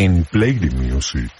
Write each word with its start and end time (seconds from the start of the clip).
en 0.00 0.22
Play 0.22 0.54
the 0.54 0.70
Music. 0.76 1.32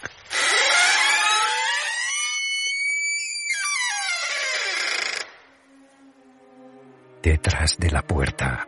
Detrás 7.22 7.76
de 7.78 7.90
la 7.92 8.02
puerta. 8.02 8.66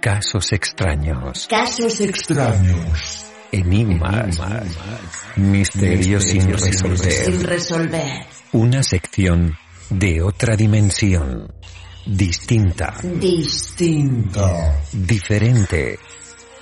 Casos 0.00 0.52
extraños. 0.52 1.48
Casos 1.48 2.00
extraños. 2.00 3.26
Enigmas. 3.50 4.38
Misterios 5.34 6.22
sin 6.22 6.52
resolver. 6.52 7.12
Sin 7.12 7.42
resolver. 7.42 8.26
Una 8.52 8.84
sección 8.84 9.58
de 9.90 10.22
otra 10.22 10.54
dimensión. 10.54 11.52
Distinta. 12.06 12.94
Distinta. 13.02 14.80
Diferente. 14.92 15.98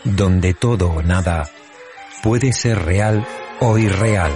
Donde 0.05 0.55
todo 0.55 0.89
o 0.89 1.03
nada 1.03 1.47
puede 2.23 2.53
ser 2.53 2.79
real 2.85 3.27
o 3.61 3.79
irreal. 3.79 4.33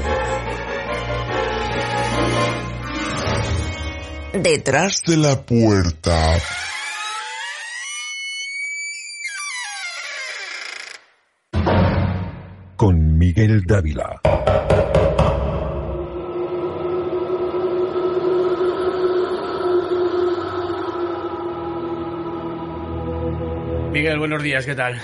Detrás 4.33 5.02
De 5.07 5.16
la 5.16 5.41
puerta. 5.43 6.37
Con 12.77 13.19
Miguel 13.19 13.62
Dávila. 13.66 14.21
Miguel, 23.93 24.18
buenos 24.18 24.43
días, 24.43 24.66
¿qué 24.66 24.74
tal? 24.74 25.01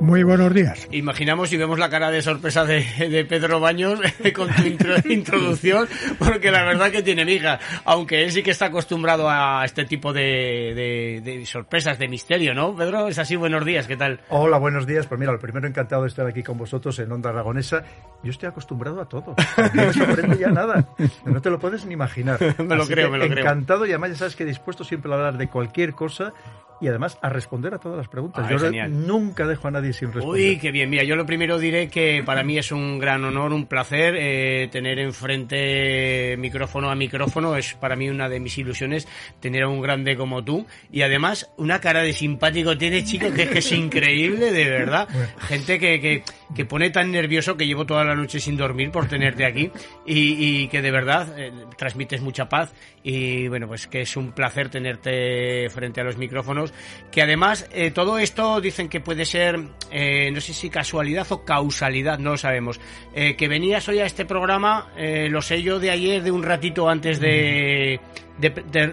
Muy 0.00 0.22
buenos 0.22 0.54
días. 0.54 0.86
Imaginamos 0.92 1.52
y 1.52 1.56
vemos 1.56 1.78
la 1.78 1.90
cara 1.90 2.10
de 2.10 2.22
sorpresa 2.22 2.64
de, 2.64 2.84
de 3.10 3.24
Pedro 3.24 3.58
Baños 3.58 4.00
con 4.34 4.48
tu 4.48 4.62
intro- 4.62 4.96
introducción, 5.10 5.88
porque 6.20 6.52
la 6.52 6.62
verdad 6.64 6.90
que 6.92 7.02
tiene 7.02 7.24
miga, 7.24 7.58
aunque 7.84 8.22
él 8.22 8.30
sí 8.30 8.42
que 8.44 8.52
está 8.52 8.66
acostumbrado 8.66 9.28
a 9.28 9.64
este 9.64 9.84
tipo 9.86 10.12
de, 10.12 10.72
de- 10.74 11.20
de 11.22 11.44
sorpresas, 11.46 11.98
de 11.98 12.06
misterio, 12.08 12.54
¿no? 12.54 12.74
Pedro, 12.76 13.08
es 13.08 13.18
así, 13.18 13.34
buenos 13.34 13.64
días, 13.64 13.86
¿qué 13.88 13.96
tal? 13.96 14.20
Hola, 14.28 14.58
buenos 14.58 14.86
días. 14.86 15.06
Pues 15.06 15.18
mira, 15.18 15.32
lo 15.32 15.40
primero 15.40 15.66
encantado 15.66 16.02
de 16.02 16.08
estar 16.08 16.26
aquí 16.26 16.42
con 16.44 16.56
vosotros 16.56 16.96
en 17.00 17.10
Onda 17.10 17.30
Aragonesa. 17.30 17.82
Yo 18.22 18.30
estoy 18.30 18.48
acostumbrado 18.48 19.00
a 19.00 19.08
todo. 19.08 19.34
No 19.74 19.84
me 19.84 19.92
sorprende 19.92 20.38
ya 20.38 20.48
nada. 20.48 20.88
No 21.24 21.42
te 21.42 21.50
lo 21.50 21.58
puedes 21.58 21.84
ni 21.84 21.94
imaginar. 21.94 22.38
Me 22.58 22.76
lo 22.76 22.84
Así 22.84 22.92
creo, 22.92 23.10
me 23.10 23.18
lo 23.18 23.26
creo. 23.26 23.40
Encantado 23.44 23.84
y 23.84 23.90
además 23.90 24.10
ya 24.10 24.16
sabes 24.16 24.36
que 24.36 24.44
dispuesto 24.44 24.84
siempre 24.84 25.10
a 25.12 25.16
hablar 25.16 25.36
de 25.36 25.48
cualquier 25.48 25.92
cosa 25.92 26.32
y 26.80 26.88
además 26.88 27.18
a 27.22 27.28
responder 27.28 27.74
a 27.74 27.78
todas 27.78 27.98
las 27.98 28.08
preguntas. 28.08 28.44
Ay, 28.46 28.52
Yo 28.56 28.58
genial. 28.60 29.06
nunca 29.06 29.46
dejo 29.46 29.68
a 29.68 29.70
nadie 29.70 29.92
sin 29.92 30.12
responder. 30.12 30.40
Uy, 30.52 30.58
qué 30.58 30.70
bien. 30.70 30.90
Mira, 30.90 31.04
yo 31.04 31.16
lo 31.16 31.26
primero 31.26 31.58
diré 31.58 31.88
que 31.88 32.22
para 32.24 32.42
mí 32.42 32.58
es 32.58 32.70
un 32.72 32.98
gran 32.98 33.24
honor, 33.24 33.52
un 33.52 33.66
placer 33.66 34.14
eh, 34.18 34.68
tener 34.70 34.98
enfrente 34.98 36.36
micrófono 36.38 36.90
a 36.90 36.94
micrófono. 36.94 37.56
Es 37.56 37.74
para 37.74 37.96
mí 37.96 38.08
una 38.08 38.28
de 38.28 38.40
mis 38.40 38.56
ilusiones 38.58 39.08
tener 39.40 39.62
a 39.64 39.68
un 39.68 39.80
grande 39.80 40.16
como 40.16 40.44
tú. 40.44 40.66
Y 40.90 41.02
además, 41.02 41.50
una 41.56 41.80
cara 41.80 42.02
de 42.02 42.12
simpático 42.12 42.76
tiene, 42.78 43.04
chico, 43.04 43.32
que 43.32 43.42
es 43.44 43.48
que 43.50 43.58
es 43.58 43.72
increíble, 43.72 44.52
de 44.52 44.64
verdad. 44.68 45.08
Gente 45.40 45.78
que, 45.78 46.00
que, 46.00 46.22
que 46.54 46.64
pone 46.64 46.90
tan 46.90 47.10
nervioso 47.10 47.56
que 47.56 47.66
llevo 47.66 47.86
toda 47.86 48.04
la 48.04 48.14
noche 48.14 48.40
sin 48.40 48.56
dormir 48.56 48.90
por 48.90 49.06
tenerte 49.08 49.44
aquí. 49.44 49.70
Y, 50.06 50.62
y 50.64 50.68
que 50.68 50.82
de 50.82 50.90
verdad 50.90 51.38
eh, 51.38 51.52
transmites 51.76 52.20
mucha 52.20 52.48
paz. 52.48 52.72
Y 53.02 53.48
bueno, 53.48 53.66
pues 53.68 53.86
que 53.86 54.02
es 54.02 54.16
un 54.16 54.32
placer 54.32 54.68
tenerte 54.68 55.68
frente 55.70 56.00
a 56.00 56.04
los 56.04 56.16
micrófonos. 56.18 56.67
Que 57.10 57.22
además, 57.22 57.68
eh, 57.72 57.90
todo 57.90 58.18
esto 58.18 58.60
dicen 58.60 58.88
que 58.88 59.00
puede 59.00 59.24
ser, 59.24 59.58
eh, 59.90 60.30
no 60.32 60.40
sé 60.40 60.52
si 60.52 60.70
casualidad 60.70 61.26
o 61.30 61.44
causalidad, 61.44 62.18
no 62.18 62.32
lo 62.32 62.36
sabemos. 62.36 62.80
Eh, 63.14 63.34
que 63.36 63.48
venías 63.48 63.88
hoy 63.88 63.98
a 64.00 64.06
este 64.06 64.24
programa, 64.24 64.88
lo 64.96 65.42
sé 65.42 65.62
yo 65.62 65.78
de 65.80 65.90
ayer, 65.90 66.22
de 66.22 66.30
un 66.30 66.42
ratito 66.42 66.88
antes 66.88 67.18
de- 67.20 68.00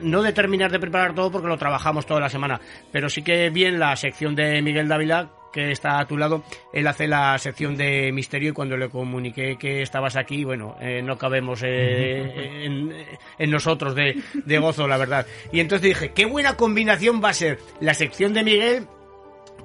no 0.02 0.22
de 0.24 0.34
terminar 0.34 0.72
de 0.72 0.80
preparar 0.80 1.14
todo 1.14 1.32
porque 1.32 1.48
lo 1.48 1.58
trabajamos 1.58 2.06
toda 2.06 2.20
la 2.20 2.30
semana, 2.30 2.60
pero 2.92 3.10
sí 3.10 3.22
que 3.22 3.50
bien 3.52 3.80
la 3.80 3.96
sección 3.96 4.36
de 4.36 4.62
Miguel 4.62 4.88
Dávila 4.88 5.30
que 5.56 5.72
está 5.72 6.00
a 6.00 6.06
tu 6.06 6.18
lado, 6.18 6.44
él 6.74 6.86
hace 6.86 7.08
la 7.08 7.38
sección 7.38 7.78
de 7.78 8.12
misterio 8.12 8.50
y 8.50 8.54
cuando 8.54 8.76
le 8.76 8.90
comuniqué 8.90 9.56
que 9.58 9.82
estabas 9.82 10.18
aquí, 10.18 10.44
bueno, 10.44 10.76
eh, 10.82 11.02
no 11.02 11.18
cabemos 11.18 11.62
eh, 11.64 12.66
en, 12.66 12.94
en 13.40 13.50
nosotros 13.50 13.96
de, 13.96 14.22
de 14.34 14.58
gozo, 14.60 14.86
la 14.86 14.98
verdad. 14.98 15.26
Y 15.54 15.62
entonces 15.62 15.88
dije, 15.88 16.12
qué 16.12 16.26
buena 16.26 16.58
combinación 16.58 17.24
va 17.24 17.30
a 17.30 17.34
ser 17.34 17.60
la 17.80 17.94
sección 17.94 18.34
de 18.34 18.44
Miguel 18.44 18.88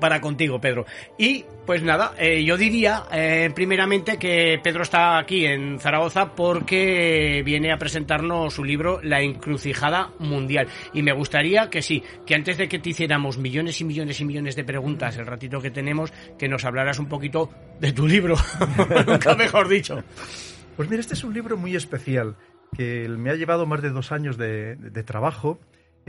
para 0.01 0.21
contigo, 0.21 0.61
Pedro. 0.61 0.87
Y 1.19 1.45
pues 1.67 1.83
nada, 1.83 2.15
eh, 2.19 2.43
yo 2.45 2.57
diría 2.57 3.05
eh, 3.13 3.51
primeramente 3.55 4.19
que 4.19 4.59
Pedro 4.63 4.83
está 4.83 5.19
aquí 5.19 5.47
en 5.47 5.79
Zaragoza 5.79 6.35
porque 6.35 7.43
viene 7.45 7.73
a 7.73 7.79
presentarnos 7.79 8.55
su 8.55 8.65
libro 8.65 9.01
La 9.03 9.21
encrucijada 9.21 10.11
mundial. 10.19 10.67
Y 10.93 11.03
me 11.03 11.13
gustaría 11.13 11.71
que 11.71 11.83
sí, 11.83 12.03
que 12.27 12.35
antes 12.35 12.59
de 12.59 12.69
que 12.69 12.79
te 12.79 12.91
hiciéramos 12.91 13.39
millones 13.39 13.81
y 13.81 13.85
millones 13.85 14.21
y 14.21 14.25
millones 14.25 14.57
de 14.57 14.65
preguntas 14.65 15.17
el 15.17 15.27
ratito 15.27 15.61
que 15.61 15.71
tenemos, 15.71 16.13
que 16.39 16.49
nos 16.49 16.65
hablaras 16.65 16.99
un 16.99 17.07
poquito 17.07 17.51
de 17.79 17.93
tu 17.93 18.09
libro. 18.09 18.35
Nunca 19.07 19.35
mejor 19.35 19.69
dicho. 19.69 20.03
Pues 20.77 20.89
mira, 20.89 21.01
este 21.01 21.15
es 21.15 21.25
un 21.25 21.35
libro 21.35 21.57
muy 21.57 21.77
especial 21.77 22.37
que 22.77 23.09
me 23.09 23.31
ha 23.31 23.35
llevado 23.35 23.67
más 23.67 23.83
de 23.83 23.91
dos 23.91 24.13
años 24.13 24.37
de, 24.37 24.77
trabajo 25.05 25.59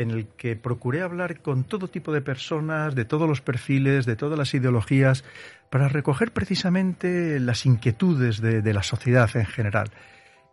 en 0.02 0.12
el 0.12 0.28
que 0.28 0.56
procuré 0.56 1.02
hablar 1.02 1.42
con 1.42 1.64
todo 1.64 1.88
tipo 1.88 2.12
de 2.12 2.22
personas, 2.22 2.96
de 2.96 3.06
todos 3.06 3.28
los 3.28 3.42
perfiles, 3.42 4.06
de 4.06 4.16
todas 4.16 4.38
las 4.38 4.54
ideologías, 4.54 5.24
para 5.70 5.88
recoger 5.88 6.32
precisamente 6.32 7.40
las 7.40 7.66
inquietudes 7.66 8.42
de, 8.42 8.74
la 8.74 8.84
sociedad 8.84 9.30
en 9.36 9.46
general. 9.46 9.90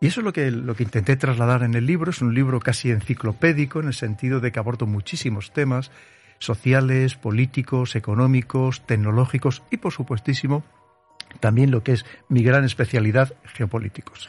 Y 0.01 0.07
eso 0.07 0.21
es 0.21 0.25
lo 0.25 0.31
que, 0.31 0.49
lo 0.49 0.75
que 0.75 0.83
intenté 0.83 1.17
trasladar 1.17 1.63
en 1.63 1.73
el 1.73 1.85
libro. 1.85 2.11
Es 2.11 2.21
un 2.21 2.33
libro 2.33 2.59
casi 2.59 2.89
enciclopédico 2.91 3.81
en 3.81 3.87
el 3.87 3.93
sentido 3.93 4.39
de 4.39 4.51
que 4.51 4.59
abordo 4.59 4.85
muchísimos 4.85 5.51
temas 5.51 5.91
sociales, 6.39 7.15
políticos, 7.15 7.95
económicos, 7.95 8.85
tecnológicos 8.85 9.61
y, 9.69 9.77
por 9.77 9.91
supuestísimo, 9.91 10.63
también 11.39 11.71
lo 11.71 11.83
que 11.83 11.93
es 11.93 12.05
mi 12.27 12.43
gran 12.43 12.63
especialidad, 12.65 13.33
geopolíticos. 13.53 14.27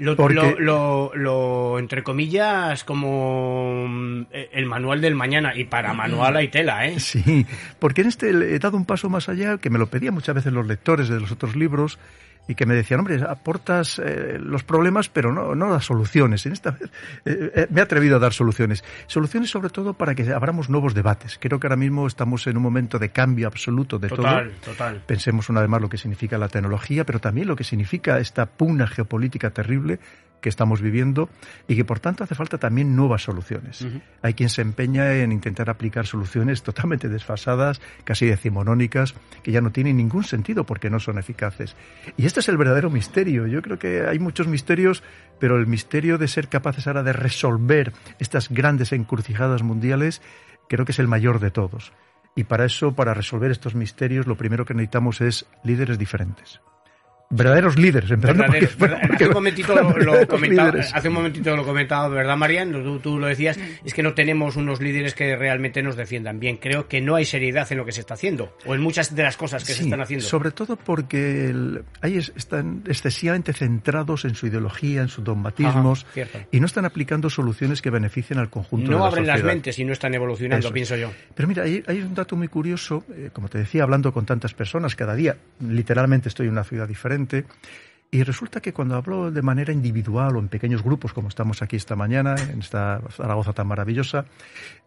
Lo, 0.00 0.16
Porque- 0.16 0.36
lo, 0.58 0.58
lo- 0.58 1.12
lo, 1.14 1.78
entre 1.78 2.02
comillas, 2.02 2.84
como 2.84 3.86
mm, 3.88 4.26
el 4.52 4.66
manual 4.66 5.00
del 5.00 5.14
mañana. 5.14 5.54
Y 5.56 5.64
para 5.64 5.92
manual 5.94 6.36
hay 6.36 6.48
tela, 6.48 6.86
¿eh? 6.86 6.98
Sí, 7.00 7.46
porque 7.78 8.02
en 8.02 8.08
este 8.08 8.30
he 8.30 8.58
dado 8.58 8.76
un 8.76 8.84
paso 8.84 9.08
más 9.08 9.28
allá, 9.28 9.58
que 9.58 9.70
me 9.70 9.78
lo 9.78 9.86
pedían 9.86 10.14
muchas 10.14 10.34
veces 10.34 10.52
los 10.52 10.66
lectores 10.66 11.08
de 11.08 11.20
los 11.20 11.30
otros 11.32 11.56
libros, 11.56 11.98
y 12.48 12.54
que 12.54 12.66
me 12.66 12.74
decían, 12.74 13.00
hombre, 13.00 13.22
aportas 13.22 14.00
eh, 14.02 14.38
los 14.40 14.64
problemas, 14.64 15.10
pero 15.10 15.32
no, 15.32 15.54
no 15.54 15.68
las 15.68 15.84
soluciones. 15.84 16.46
En 16.46 16.52
esta 16.52 16.70
vez 16.72 16.90
eh, 17.26 17.52
eh, 17.54 17.66
me 17.70 17.80
he 17.80 17.82
atrevido 17.84 18.16
a 18.16 18.18
dar 18.18 18.32
soluciones. 18.32 18.82
Soluciones 19.06 19.50
sobre 19.50 19.68
todo 19.68 19.92
para 19.92 20.14
que 20.14 20.32
abramos 20.32 20.70
nuevos 20.70 20.94
debates. 20.94 21.38
Creo 21.38 21.60
que 21.60 21.66
ahora 21.66 21.76
mismo 21.76 22.06
estamos 22.06 22.46
en 22.46 22.56
un 22.56 22.62
momento 22.62 22.98
de 22.98 23.10
cambio 23.10 23.46
absoluto 23.46 23.98
de 23.98 24.08
Total, 24.08 24.50
todo. 24.62 24.72
total. 24.72 25.02
Pensemos 25.06 25.50
una 25.50 25.60
vez 25.60 25.68
más 25.68 25.82
lo 25.82 25.90
que 25.90 25.98
significa 25.98 26.38
la 26.38 26.48
tecnología, 26.48 27.04
pero 27.04 27.20
también 27.20 27.46
lo 27.46 27.54
que 27.54 27.64
significa 27.64 28.18
esta 28.18 28.46
pugna 28.46 28.86
geopolítica 28.86 29.50
terrible 29.50 30.00
que 30.40 30.48
estamos 30.48 30.80
viviendo 30.80 31.28
y 31.66 31.76
que 31.76 31.84
por 31.84 32.00
tanto 32.00 32.24
hace 32.24 32.34
falta 32.34 32.58
también 32.58 32.94
nuevas 32.94 33.22
soluciones. 33.22 33.86
Hay 34.22 34.34
quien 34.34 34.48
se 34.48 34.62
empeña 34.62 35.14
en 35.14 35.32
intentar 35.32 35.70
aplicar 35.70 36.06
soluciones 36.06 36.62
totalmente 36.62 37.08
desfasadas, 37.08 37.80
casi 38.04 38.26
decimonónicas, 38.26 39.14
que 39.42 39.52
ya 39.52 39.60
no 39.60 39.70
tienen 39.70 39.96
ningún 39.96 40.24
sentido 40.24 40.64
porque 40.64 40.90
no 40.90 41.00
son 41.00 41.18
eficaces. 41.18 41.76
Y 42.16 42.26
este 42.26 42.40
es 42.40 42.48
el 42.48 42.56
verdadero 42.56 42.90
misterio. 42.90 43.46
Yo 43.46 43.62
creo 43.62 43.78
que 43.78 44.06
hay 44.06 44.18
muchos 44.18 44.46
misterios, 44.46 45.02
pero 45.38 45.56
el 45.56 45.66
misterio 45.66 46.18
de 46.18 46.28
ser 46.28 46.48
capaces 46.48 46.86
ahora 46.86 47.02
de 47.02 47.12
resolver 47.12 47.92
estas 48.18 48.48
grandes 48.48 48.92
encrucijadas 48.92 49.62
mundiales, 49.62 50.22
creo 50.68 50.84
que 50.84 50.92
es 50.92 50.98
el 50.98 51.08
mayor 51.08 51.40
de 51.40 51.50
todos. 51.50 51.92
Y 52.34 52.44
para 52.44 52.64
eso, 52.64 52.94
para 52.94 53.14
resolver 53.14 53.50
estos 53.50 53.74
misterios, 53.74 54.26
lo 54.28 54.36
primero 54.36 54.64
que 54.64 54.74
necesitamos 54.74 55.20
es 55.20 55.46
líderes 55.64 55.98
diferentes. 55.98 56.60
Verdaderos 57.30 57.76
líderes, 57.78 58.08
Verdaderos, 58.08 58.46
porque- 58.46 58.68
verdad- 58.78 59.00
porque- 59.06 59.14
hace 59.16 59.26
un 59.28 59.34
momentito 59.34 59.74
lo, 59.98 60.38
líderes. 60.38 60.94
hace 60.94 61.08
un 61.08 61.14
momentito 61.14 61.54
lo 61.56 61.64
comentaba, 61.64 62.08
¿verdad, 62.08 62.36
Marian? 62.38 62.72
Tú, 62.72 62.98
tú 63.00 63.18
lo 63.18 63.26
decías, 63.26 63.58
es 63.84 63.92
que 63.92 64.02
no 64.02 64.14
tenemos 64.14 64.56
unos 64.56 64.80
líderes 64.80 65.12
que 65.14 65.36
realmente 65.36 65.82
nos 65.82 65.94
defiendan 65.96 66.40
bien. 66.40 66.56
Creo 66.56 66.88
que 66.88 67.02
no 67.02 67.16
hay 67.16 67.26
seriedad 67.26 67.70
en 67.70 67.76
lo 67.78 67.84
que 67.84 67.92
se 67.92 68.00
está 68.00 68.14
haciendo, 68.14 68.56
o 68.64 68.74
en 68.74 68.80
muchas 68.80 69.14
de 69.14 69.22
las 69.22 69.36
cosas 69.36 69.62
que 69.64 69.74
se 69.74 69.82
están 69.82 70.00
haciendo. 70.00 70.24
Sobre 70.24 70.52
todo 70.52 70.76
porque 70.76 71.50
el- 71.50 71.84
ahí 72.00 72.16
es- 72.16 72.32
están 72.34 72.82
excesivamente 72.86 73.52
centrados 73.52 74.24
en 74.24 74.34
su 74.34 74.46
ideología, 74.46 75.02
en 75.02 75.08
sus 75.08 75.22
dogmatismos, 75.22 76.06
Ajá, 76.18 76.46
y 76.50 76.60
no 76.60 76.66
están 76.66 76.86
aplicando 76.86 77.28
soluciones 77.28 77.82
que 77.82 77.90
beneficien 77.90 78.38
al 78.38 78.48
conjunto 78.48 78.86
de 78.86 78.92
No 78.96 79.00
la 79.00 79.06
abren 79.08 79.26
las 79.26 79.34
sociedad. 79.40 79.52
mentes 79.54 79.78
y 79.78 79.84
no 79.84 79.92
están 79.92 80.14
evolucionando, 80.14 80.66
Eso 80.66 80.72
pienso 80.72 80.96
yo. 80.96 81.10
Pero 81.34 81.46
mira, 81.46 81.64
hay, 81.64 81.82
hay 81.86 82.00
un 82.00 82.14
dato 82.14 82.36
muy 82.36 82.48
curioso, 82.48 83.04
eh, 83.14 83.28
como 83.34 83.48
te 83.50 83.58
decía, 83.58 83.82
hablando 83.82 84.14
con 84.14 84.24
tantas 84.24 84.54
personas 84.54 84.96
cada 84.96 85.14
día, 85.14 85.36
literalmente 85.60 86.30
estoy 86.30 86.46
en 86.46 86.52
una 86.52 86.64
ciudad 86.64 86.88
diferente, 86.88 87.17
y 88.10 88.22
resulta 88.22 88.60
que 88.60 88.72
cuando 88.72 88.96
hablo 88.96 89.30
de 89.30 89.42
manera 89.42 89.72
individual 89.72 90.36
o 90.36 90.38
en 90.38 90.48
pequeños 90.48 90.82
grupos, 90.82 91.12
como 91.12 91.28
estamos 91.28 91.60
aquí 91.60 91.76
esta 91.76 91.94
mañana, 91.94 92.36
en 92.36 92.60
esta 92.60 93.02
Zaragoza 93.10 93.52
tan 93.52 93.66
maravillosa, 93.66 94.24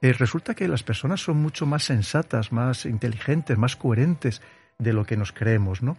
eh, 0.02 0.14
resulta 0.14 0.56
que 0.56 0.68
las 0.68 0.82
personas 0.82 1.22
son 1.22 1.38
mucho 1.38 1.68
más 1.68 1.84
sensatas, 1.84 2.52
más 2.52 2.86
inteligentes, 2.86 3.58
más 3.58 3.76
coherentes 3.76 4.42
de 4.80 4.94
lo 4.94 5.06
que 5.06 5.18
nos 5.18 5.32
creemos, 5.32 5.84
¿no? 5.84 5.98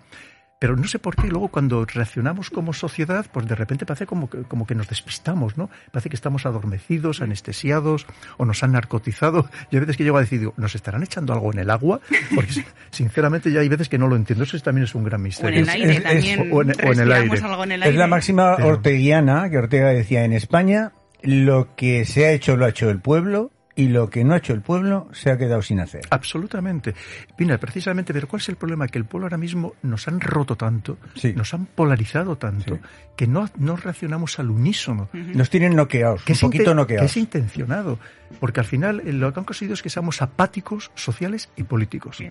Pero 0.63 0.77
no 0.77 0.87
sé 0.87 1.01
por 1.01 1.17
qué 1.17 1.27
luego 1.27 1.49
cuando 1.49 1.85
reaccionamos 1.85 2.49
como 2.49 2.73
sociedad, 2.73 3.27
pues 3.33 3.49
de 3.49 3.57
repente 3.57 3.85
parece 3.85 4.07
como 4.07 4.31
que, 4.31 4.43
como 4.45 4.65
que 4.65 4.77
nos 4.77 4.87
despistamos, 4.89 5.57
¿no? 5.59 5.69
Parece 5.91 6.09
que 6.09 6.15
estamos 6.15 6.47
adormecidos, 6.47 7.21
anestesiados 7.21 8.07
o 8.37 8.45
nos 8.45 8.63
han 8.63 8.71
narcotizado. 8.71 9.51
Y 9.73 9.75
hay 9.77 9.81
veces 9.81 9.97
que 9.97 10.05
llego 10.05 10.19
a 10.19 10.21
decir, 10.21 10.39
digo, 10.39 10.55
¿nos 10.57 10.77
estarán 10.77 11.03
echando 11.03 11.33
algo 11.33 11.53
en 11.53 11.59
el 11.59 11.69
agua? 11.69 11.99
Porque 12.33 12.65
sinceramente 12.93 13.51
ya 13.51 13.59
hay 13.59 13.69
veces 13.69 13.89
que 13.89 13.99
no 13.99 14.07
lo 14.07 14.15
entiendo. 14.15 14.45
Eso 14.45 14.57
también 14.61 14.85
es 14.85 14.95
un 14.95 15.03
gran 15.03 15.21
O 15.21 15.23
en 15.23 15.25
misterio. 15.25 15.61
el 15.63 15.69
aire 15.69 15.91
es- 15.95 15.97
es- 15.99 16.03
también. 16.05 16.41
o 16.53 16.63
en- 16.63 16.71
o 16.71 16.93
en 16.93 17.01
el 17.01 17.13
aire. 17.13 17.41
algo 17.43 17.65
en 17.65 17.73
el 17.73 17.83
Es 17.83 17.95
la 17.97 18.07
máxima 18.07 18.55
orteguiana 18.55 19.51
que 19.51 19.59
Ortega 19.59 19.89
decía 19.89 20.25
en 20.25 20.33
España, 20.33 20.93
lo 21.23 21.75
que 21.75 22.05
se 22.05 22.27
ha 22.27 22.31
hecho 22.31 22.57
lo 22.57 22.67
ha 22.67 22.69
hecho 22.69 22.89
el 22.89 23.01
pueblo 23.01 23.51
y 23.75 23.89
lo 23.89 24.11
que 24.11 24.23
no 24.25 24.35
ha 24.35 24.39
hecho 24.39 24.53
el 24.53 24.61
pueblo 24.61 25.09
se 25.13 25.31
ha 25.31 25.39
quedado 25.39 25.63
sin 25.63 25.81
hacer. 25.81 26.03
Absolutamente. 26.11 26.95
Mira, 27.39 27.59
precisamente, 27.59 28.13
pero 28.13 28.29
¿cuál 28.29 28.41
es 28.43 28.49
el 28.49 28.57
problema? 28.57 28.87
Que 28.89 28.99
el 28.99 29.05
pueblo 29.07 29.27
ahora 29.27 29.39
mismo 29.39 29.75
nos 29.83 30.07
han 30.09 30.21
roto 30.21 30.57
tanto, 30.57 30.99
Sí. 31.15 31.33
nos 31.35 31.53
han 31.55 31.67
polarizado 31.67 32.37
tanto, 32.37 32.75
Sí. 32.77 32.81
que 33.17 33.27
no, 33.27 33.49
no 33.57 33.77
reaccionamos 33.77 34.39
al 34.39 34.51
unísono. 34.51 35.09
Nos 35.13 35.49
tienen 35.51 35.75
noqueados, 35.75 36.23
que 36.25 36.33
un 36.35 36.39
poquito 36.41 36.65
inten- 36.65 36.69
que 36.69 36.75
noqueados. 36.75 37.11
es 37.11 37.17
intencionado. 37.17 37.99
Porque 38.41 38.61
al 38.61 38.67
final 38.67 39.01
eh, 39.07 39.13
lo 39.13 39.33
que 39.33 39.41
han 39.41 39.45
conseguido 39.45 39.75
es 39.75 39.83
que 39.83 39.91
seamos 39.91 40.23
apáticos, 40.23 40.91
sociales 40.95 41.51
y 41.57 41.65
políticos. 41.65 42.17
Sí. 42.17 42.31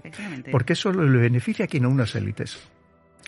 Porque 0.51 0.73
eso 0.73 0.91
le 0.91 1.19
beneficia 1.19 1.65
a 1.65 1.67
quien 1.67 1.85
a 1.85 1.87
unas 1.89 2.15
élites. 2.15 2.59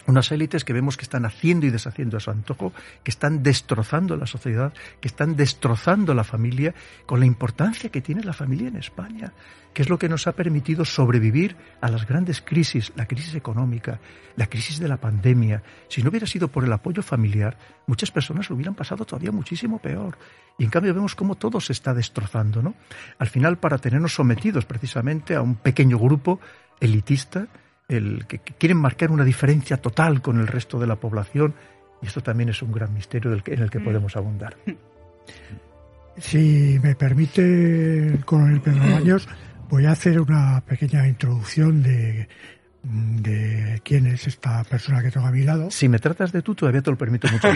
Unas 0.06 0.32
élites 0.32 0.66
que 0.66 0.74
vemos 0.74 0.98
que 0.98 1.04
están 1.04 1.26
haciendo 1.26 1.66
y 1.66 1.70
deshaciendo 1.70 2.18
a 2.18 2.20
su 2.20 2.30
antojo, 2.30 2.74
que 3.04 3.12
están 3.12 3.42
destrozando 3.42 4.18
la 4.18 4.28
sociedad, 4.28 4.74
que 5.00 5.08
están 5.08 5.36
destrozando 5.36 6.14
la 6.14 6.24
familia, 6.24 6.74
con 7.06 7.20
la 7.20 7.26
importancia 7.26 7.90
que 7.90 8.02
tiene 8.02 8.24
la 8.24 8.34
familia 8.34 8.68
en 8.68 8.76
España, 8.76 9.32
que 9.74 9.82
es 9.82 9.90
lo 9.90 9.98
que 9.98 10.10
nos 10.10 10.28
ha 10.28 10.34
permitido 10.34 10.86
sobrevivir 10.86 11.56
a 11.82 11.90
las 11.90 12.06
grandes 12.06 12.42
crisis, 12.42 12.92
la 12.96 13.08
crisis 13.08 13.36
económica, 13.36 14.00
la 14.36 14.48
crisis 14.48 14.80
de 14.80 14.88
la 14.88 14.98
pandemia. 14.98 15.64
Si 15.88 16.04
no 16.04 16.10
hubiera 16.10 16.28
sido 16.28 16.50
por 16.50 16.64
el 16.64 16.74
apoyo 16.74 17.02
familiar, 17.02 17.58
muchas 17.88 18.12
personas 18.12 18.50
lo 18.50 18.56
hubieran 18.56 18.76
pasado 18.76 19.06
todavía 19.06 19.32
muchísimo 19.32 19.80
peor. 19.80 20.18
Y 20.58 20.66
en 20.66 20.70
cambio 20.70 20.94
vemos 20.94 21.16
cómo 21.16 21.36
todo 21.36 21.60
se 21.60 21.74
está 21.74 21.94
destrozando, 21.94 22.62
¿no? 22.62 22.76
Al 23.18 23.28
final, 23.28 23.58
para 23.58 23.78
tenernos 23.78 24.14
sometidos 24.14 24.66
precisamente 24.66 25.36
a 25.36 25.42
un 25.42 25.56
pequeño 25.56 25.98
grupo 25.98 26.40
elitista, 26.80 27.48
el 27.88 28.26
que, 28.28 28.40
que 28.40 28.54
quieren 28.54 28.78
marcar 28.78 29.12
una 29.12 29.24
diferencia 29.24 29.78
total 29.78 30.22
con 30.22 30.40
el 30.40 30.48
resto 30.48 30.80
de 30.80 30.88
la 30.88 30.96
población, 30.96 31.54
y 32.02 32.08
esto 32.08 32.22
también 32.22 32.50
es 32.50 32.62
un 32.62 32.72
gran 32.72 32.94
misterio 32.94 33.32
del 33.32 33.44
que- 33.44 33.54
en 33.54 33.62
el 33.62 33.70
que 33.70 33.80
podemos 33.80 34.16
abundar. 34.16 34.56
Si 36.18 36.80
me 36.82 36.96
permite 36.96 38.08
el 38.08 38.26
coronel 38.26 38.62
Pedro 38.62 38.92
Baños, 38.92 39.28
voy 39.70 39.86
a 39.86 39.92
hacer 39.92 40.20
una 40.22 40.62
pequeña 40.62 41.08
introducción 41.08 41.82
de, 41.82 42.28
de 42.84 43.82
quién 43.84 44.06
es 44.08 44.28
esta 44.28 44.64
persona 44.64 45.02
que 45.02 45.10
tengo 45.12 45.26
a 45.26 45.32
mi 45.32 45.44
lado. 45.44 45.72
Si 45.72 45.90
me 45.90 46.00
tratas 46.00 46.32
de 46.32 46.42
tú, 46.42 46.54
todavía 46.56 46.82
te 46.82 46.92
lo 46.92 46.98
permito 46.98 47.28
mucho. 47.32 47.48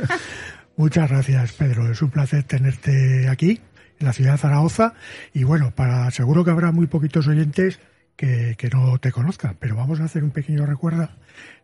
Muchas 0.76 1.08
gracias, 1.08 1.52
Pedro. 1.52 1.90
Es 1.90 2.02
un 2.02 2.10
placer 2.10 2.42
tenerte 2.42 3.28
aquí, 3.28 3.60
en 3.98 4.06
la 4.06 4.12
ciudad 4.12 4.32
de 4.32 4.38
Zaragoza. 4.38 4.94
Y 5.32 5.44
bueno, 5.44 5.70
para 5.74 6.10
seguro 6.10 6.44
que 6.44 6.50
habrá 6.50 6.72
muy 6.72 6.86
poquitos 6.86 7.28
oyentes 7.28 7.78
que, 8.16 8.56
no 8.72 8.98
te 8.98 9.12
conozcan, 9.12 9.56
pero 9.58 9.76
vamos 9.76 10.00
a 10.00 10.04
hacer 10.04 10.24
un 10.24 10.30
pequeño 10.30 10.66
recuerdo 10.66 11.08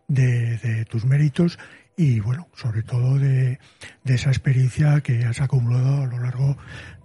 de, 0.07 0.85
tus 0.89 1.05
méritos 1.05 1.59
y 1.97 2.19
bueno, 2.19 2.47
sobre 2.55 2.83
todo 2.83 3.17
de, 3.17 3.59
de 4.03 4.15
esa 4.15 4.29
experiencia 4.29 5.01
que 5.01 5.25
has 5.25 5.41
acumulado 5.41 6.03
a 6.03 6.07
lo 6.07 6.19
largo 6.19 6.57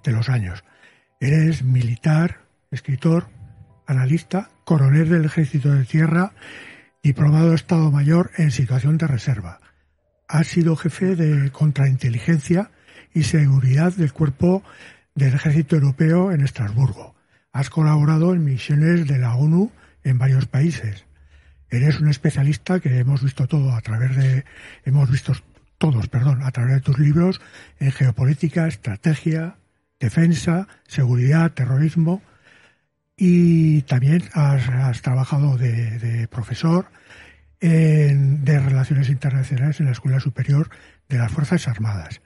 de 0.04 0.12
los 0.12 0.28
años. 0.28 0.64
Eres 1.20 1.62
militar, 1.62 2.42
escritor, 2.70 3.28
analista, 3.86 4.50
coronel 4.64 5.08
del 5.08 5.24
Ejército 5.24 5.72
de 5.72 5.84
Tierra, 5.84 6.32
diplomado 7.02 7.54
Estado 7.54 7.90
Mayor 7.90 8.30
en 8.36 8.50
situación 8.50 8.98
de 8.98 9.06
reserva 9.06 9.60
ha 10.28 10.44
sido 10.44 10.76
jefe 10.76 11.16
de 11.16 11.50
contrainteligencia 11.50 12.70
y 13.14 13.24
seguridad 13.24 13.94
del 13.94 14.12
cuerpo 14.12 14.62
del 15.14 15.34
ejército 15.34 15.76
europeo 15.76 16.30
en 16.32 16.42
Estrasburgo. 16.42 17.14
Has 17.52 17.70
colaborado 17.70 18.34
en 18.34 18.44
misiones 18.44 19.06
de 19.06 19.18
la 19.18 19.34
ONU 19.34 19.72
en 20.04 20.18
varios 20.18 20.46
países. 20.46 21.04
Eres 21.70 22.00
un 22.00 22.08
especialista 22.08 22.80
que 22.80 22.98
hemos 22.98 23.22
visto 23.22 23.46
todo 23.46 23.72
a 23.72 23.80
través 23.80 24.16
de, 24.16 24.44
hemos 24.84 25.10
visto 25.10 25.34
todos, 25.78 26.08
perdón, 26.08 26.42
a 26.42 26.50
través 26.50 26.74
de 26.74 26.80
tus 26.80 26.98
libros 26.98 27.40
en 27.78 27.92
geopolítica, 27.92 28.66
estrategia, 28.66 29.56
defensa, 30.00 30.66
seguridad, 30.86 31.52
terrorismo 31.52 32.22
y 33.16 33.82
también 33.82 34.24
has, 34.32 35.02
trabajado 35.02 35.56
de, 35.56 36.28
profesor 36.30 36.86
de 37.60 38.60
Relaciones 38.60 39.08
Internacionales 39.08 39.80
en 39.80 39.86
la 39.86 39.92
Escuela 39.92 40.20
Superior 40.20 40.70
de 41.08 41.18
las 41.18 41.32
Fuerzas 41.32 41.66
Armadas. 41.66 42.20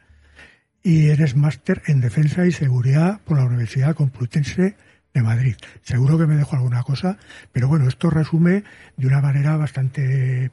Y 0.82 1.08
eres 1.08 1.36
máster 1.36 1.80
en 1.86 2.00
Defensa 2.00 2.44
y 2.44 2.52
Seguridad 2.52 3.20
por 3.24 3.38
la 3.38 3.44
Universidad 3.44 3.94
Complutense 3.94 4.76
de 5.14 5.22
Madrid. 5.22 5.56
Seguro 5.82 6.18
que 6.18 6.26
me 6.26 6.36
dejo 6.36 6.56
alguna 6.56 6.82
cosa, 6.82 7.18
pero 7.52 7.68
bueno, 7.68 7.86
esto 7.88 8.08
resume 8.10 8.64
de 8.96 9.06
una 9.06 9.20
manera 9.20 9.56
bastante 9.56 10.50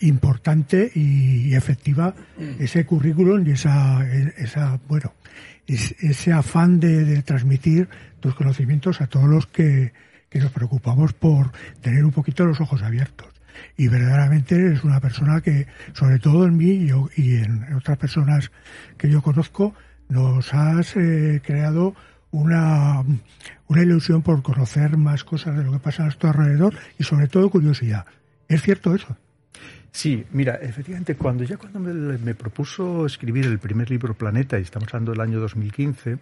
importante 0.00 0.90
y 0.94 1.54
efectiva 1.54 2.14
ese 2.58 2.84
currículum 2.84 3.46
y 3.46 3.52
esa, 3.52 4.04
esa 4.36 4.78
bueno, 4.88 5.14
es- 5.66 5.94
ese 6.00 6.32
afán 6.32 6.80
de, 6.80 7.04
de 7.04 7.22
transmitir 7.22 7.88
tus 8.20 8.34
conocimientos 8.34 9.00
a 9.00 9.06
todos 9.06 9.28
los 9.28 9.46
que, 9.46 9.92
que 10.28 10.40
nos 10.40 10.50
preocupamos 10.50 11.12
por 11.12 11.52
tener 11.80 12.04
un 12.04 12.10
poquito 12.12 12.44
los 12.44 12.60
ojos 12.60 12.82
abiertos. 12.82 13.28
Y 13.76 13.86
verdaderamente 13.86 14.56
eres 14.56 14.82
una 14.82 14.98
persona 15.00 15.40
que, 15.40 15.68
sobre 15.92 16.18
todo 16.18 16.44
en 16.44 16.56
mí 16.56 16.88
y 17.16 17.36
en 17.36 17.72
otras 17.74 17.96
personas 17.98 18.50
que 18.98 19.08
yo 19.08 19.22
conozco, 19.22 19.74
nos 20.08 20.52
has 20.52 20.96
eh, 20.96 21.40
creado 21.44 21.94
una, 22.34 23.04
una 23.68 23.82
ilusión 23.82 24.22
por 24.22 24.42
conocer 24.42 24.96
más 24.96 25.22
cosas 25.22 25.56
de 25.56 25.62
lo 25.62 25.70
que 25.70 25.78
pasa 25.78 26.02
a 26.02 26.06
nuestro 26.06 26.30
alrededor 26.30 26.74
y 26.98 27.04
sobre 27.04 27.28
todo 27.28 27.48
curiosidad. 27.48 28.06
¿Es 28.48 28.62
cierto 28.62 28.92
eso? 28.94 29.16
Sí, 29.92 30.24
mira, 30.32 30.56
efectivamente, 30.56 31.14
cuando 31.14 31.44
ya 31.44 31.56
cuando 31.56 31.78
me, 31.78 31.92
me 32.18 32.34
propuso 32.34 33.06
escribir 33.06 33.46
el 33.46 33.60
primer 33.60 33.88
libro 33.88 34.14
Planeta, 34.14 34.58
y 34.58 34.62
estamos 34.62 34.88
hablando 34.92 35.12
del 35.12 35.20
año 35.20 35.38
2015, 35.38 36.18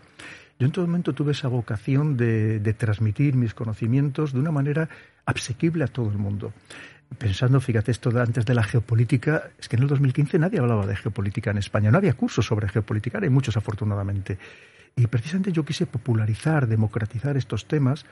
yo 0.58 0.66
en 0.66 0.72
todo 0.72 0.86
momento 0.86 1.14
tuve 1.14 1.32
esa 1.32 1.48
vocación 1.48 2.18
de, 2.18 2.60
de 2.60 2.74
transmitir 2.74 3.34
mis 3.34 3.54
conocimientos 3.54 4.34
de 4.34 4.40
una 4.40 4.52
manera 4.52 4.90
asequible 5.24 5.84
a 5.84 5.88
todo 5.88 6.10
el 6.10 6.18
mundo. 6.18 6.52
Pensando, 7.18 7.60
fíjate, 7.60 7.90
esto 7.90 8.10
de 8.10 8.20
antes 8.20 8.44
de 8.44 8.54
la 8.54 8.62
geopolítica, 8.62 9.50
es 9.58 9.68
que 9.68 9.76
en 9.76 9.82
el 9.82 9.88
2015 9.88 10.38
nadie 10.38 10.58
hablaba 10.58 10.86
de 10.86 10.96
geopolítica 10.96 11.50
en 11.50 11.58
España, 11.58 11.90
no 11.90 11.98
había 11.98 12.14
cursos 12.14 12.46
sobre 12.46 12.68
geopolítica, 12.68 13.18
hay 13.20 13.30
muchos 13.30 13.56
afortunadamente. 13.56 14.38
Y 14.96 15.06
precisamente 15.06 15.52
yo 15.52 15.64
quise 15.64 15.86
popularizar, 15.86 16.66
democratizar 16.66 17.36
estos 17.36 17.66
temas 17.66 18.04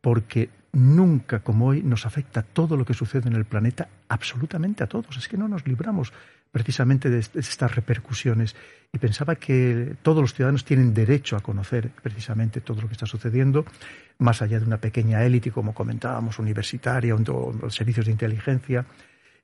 porque 0.00 0.50
nunca 0.72 1.40
como 1.40 1.66
hoy 1.66 1.82
nos 1.82 2.06
afecta 2.06 2.42
todo 2.42 2.76
lo 2.76 2.84
que 2.84 2.94
sucede 2.94 3.28
en 3.28 3.34
el 3.34 3.44
planeta, 3.44 3.88
absolutamente 4.08 4.84
a 4.84 4.86
todos. 4.86 5.16
Es 5.16 5.28
que 5.28 5.36
no 5.36 5.48
nos 5.48 5.66
libramos 5.66 6.12
precisamente 6.52 7.10
de 7.10 7.18
est- 7.20 7.34
de 7.34 7.40
estas 7.40 7.74
repercusiones. 7.74 8.56
Y 8.92 8.98
pensaba 8.98 9.36
que 9.36 9.94
todos 10.02 10.22
los 10.22 10.32
ciudadanos 10.34 10.64
tienen 10.64 10.94
derecho 10.94 11.36
a 11.36 11.40
conocer 11.40 11.90
precisamente 12.02 12.60
todo 12.62 12.80
lo 12.80 12.88
que 12.88 12.94
está 12.94 13.06
sucediendo, 13.06 13.66
más 14.18 14.40
allá 14.40 14.58
de 14.58 14.66
una 14.66 14.78
pequeña 14.78 15.24
élite, 15.24 15.50
como 15.50 15.74
comentábamos, 15.74 16.38
universitaria 16.38 17.14
o 17.14 17.70
servicios 17.70 18.06
de 18.06 18.12
inteligencia. 18.12 18.86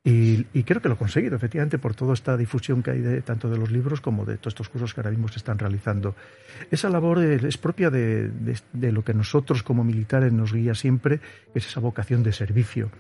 Y, 0.07 0.45
creo 0.65 0.83
que 0.83 0.89
lo 0.89 0.97
he 0.97 0.99
conseguido, 0.99 1.35
efectivamente, 1.37 1.79
por 1.79 1.95
toda 1.95 2.13
esta 2.13 2.37
difusión 2.37 2.83
que 2.83 2.91
hay 2.91 3.01
de, 3.01 3.23
tanto 3.23 3.49
de 3.49 3.57
los 3.57 3.71
libros 3.71 4.03
como 4.03 4.27
de 4.27 4.37
todos 4.37 4.53
estos 4.53 4.69
cursos 4.69 4.93
que 4.93 5.01
ahora 5.01 5.11
mismo 5.11 5.29
se 5.29 5.39
están 5.39 5.59
realizando. 5.59 6.15
Esa 6.71 6.91
labor 6.91 7.23
eh, 7.25 7.41
es 7.43 7.57
propia 7.57 7.89
de, 7.89 8.29
de- 8.29 8.59
de 8.75 8.93
lo 8.93 9.03
que 9.03 9.15
nosotros 9.15 9.63
como 9.63 9.83
militares 9.83 10.31
nos 10.31 10.53
guía 10.53 10.75
siempre, 10.75 11.21
que 11.53 11.59
es 11.59 11.67
esa 11.67 11.81
vocación 11.81 12.23
de 12.23 12.33
servicio. 12.35 12.91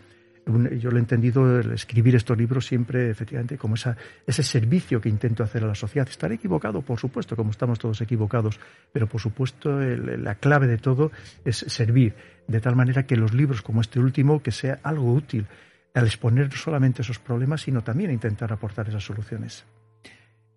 Yo 0.46 0.90
lo 0.90 0.98
he 0.98 1.00
entendido 1.00 1.60
escribir 1.72 2.16
estos 2.16 2.36
libros 2.36 2.66
siempre, 2.66 3.08
efectivamente, 3.08 3.56
como 3.56 3.76
esa, 3.76 3.96
ese 4.26 4.42
servicio 4.42 5.00
que 5.00 5.08
intento 5.08 5.42
hacer 5.42 5.64
a 5.64 5.66
la 5.66 5.74
sociedad. 5.74 6.06
Estaré 6.08 6.34
equivocado, 6.34 6.82
por 6.82 6.98
supuesto, 6.98 7.34
como 7.34 7.50
estamos 7.50 7.78
todos 7.78 8.00
equivocados, 8.02 8.60
pero 8.92 9.06
por 9.06 9.20
supuesto 9.20 9.80
la 9.80 10.34
clave 10.34 10.66
de 10.66 10.76
todo 10.76 11.10
es 11.46 11.56
servir, 11.56 12.14
de 12.46 12.60
tal 12.60 12.76
manera 12.76 13.06
que 13.06 13.16
los 13.16 13.32
libros 13.32 13.62
como 13.62 13.80
este 13.80 14.00
último, 14.00 14.42
que 14.42 14.50
sea 14.50 14.80
algo 14.82 15.14
útil 15.14 15.46
al 15.94 16.06
exponer 16.06 16.50
no 16.50 16.56
solamente 16.56 17.00
esos 17.00 17.18
problemas, 17.18 17.62
sino 17.62 17.82
también 17.82 18.10
intentar 18.10 18.52
aportar 18.52 18.88
esas 18.88 19.04
soluciones. 19.04 19.64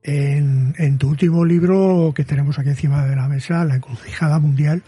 En, 0.04 0.98
tu 0.98 1.10
último 1.10 1.46
libro 1.46 2.12
que 2.16 2.24
tenemos 2.24 2.60
aquí 2.60 2.70
encima 2.70 3.06
de 3.06 3.16
la 3.16 3.28
mesa, 3.28 3.64
La 3.66 3.76
encrucijada 3.76 4.40
mundial, 4.40 4.84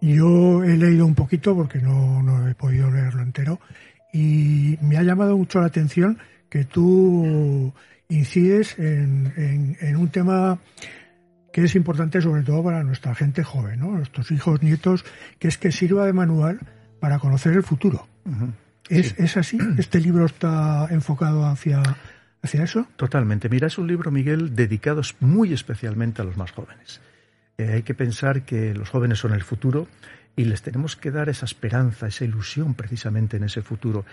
yo 0.00 0.64
he 0.64 0.76
leído 0.76 1.04
un 1.06 1.14
poquito 1.14 1.54
porque 1.54 1.80
no 1.80 2.48
he 2.48 2.54
podido 2.54 2.90
leerlo 2.90 3.22
entero 3.22 3.60
y 4.12 4.78
me 4.82 4.96
ha 4.98 5.02
llamado 5.02 5.36
mucho 5.36 5.60
la 5.60 5.66
atención 5.66 6.18
que 6.48 6.64
tú 6.64 7.72
incides 8.08 8.78
en, 8.78 9.32
en- 9.36 9.76
en 9.80 9.96
un 9.96 10.08
tema 10.08 10.58
que 11.52 11.64
es 11.64 11.74
importante 11.74 12.20
sobre 12.20 12.42
todo 12.42 12.62
para 12.62 12.82
nuestra 12.82 13.14
gente 13.14 13.42
joven, 13.44 13.80
¿no? 13.80 13.90
nuestros 13.92 14.30
hijos, 14.30 14.62
nietos, 14.62 15.04
que 15.38 15.48
es 15.48 15.58
que 15.58 15.70
sirva 15.72 16.06
de 16.06 16.12
manual 16.12 16.60
para 17.00 17.18
conocer 17.18 17.52
el 17.54 17.62
futuro. 17.62 18.06
¿Es, 18.88 19.14
¿Es 19.18 19.36
así? 19.36 19.58
¿Este 19.78 20.00
libro 20.00 20.26
está 20.26 20.86
enfocado 20.90 21.46
hacia, 21.46 21.82
hacia 22.42 22.64
eso? 22.64 22.86
Totalmente. 22.96 23.48
Mira, 23.48 23.66
es 23.66 23.76
un 23.78 23.86
libro, 23.86 24.10
Miguel, 24.10 24.54
dedicado 24.54 25.02
muy 25.20 25.52
especialmente 25.52 26.22
a 26.22 26.24
los 26.24 26.36
más 26.36 26.52
jóvenes. 26.52 27.00
Eh, 27.58 27.70
hay 27.74 27.82
que 27.82 27.94
pensar 27.94 28.42
que 28.44 28.72
los 28.74 28.88
jóvenes 28.88 29.18
son 29.18 29.32
el 29.34 29.42
futuro 29.42 29.88
y 30.36 30.44
les 30.44 30.62
tenemos 30.62 30.96
que 30.96 31.10
dar 31.10 31.28
esa 31.28 31.44
esperanza, 31.44 32.06
esa 32.06 32.24
ilusión 32.24 32.74
precisamente 32.74 33.36
en 33.36 33.44
ese 33.44 33.62
futuro. 33.62 34.04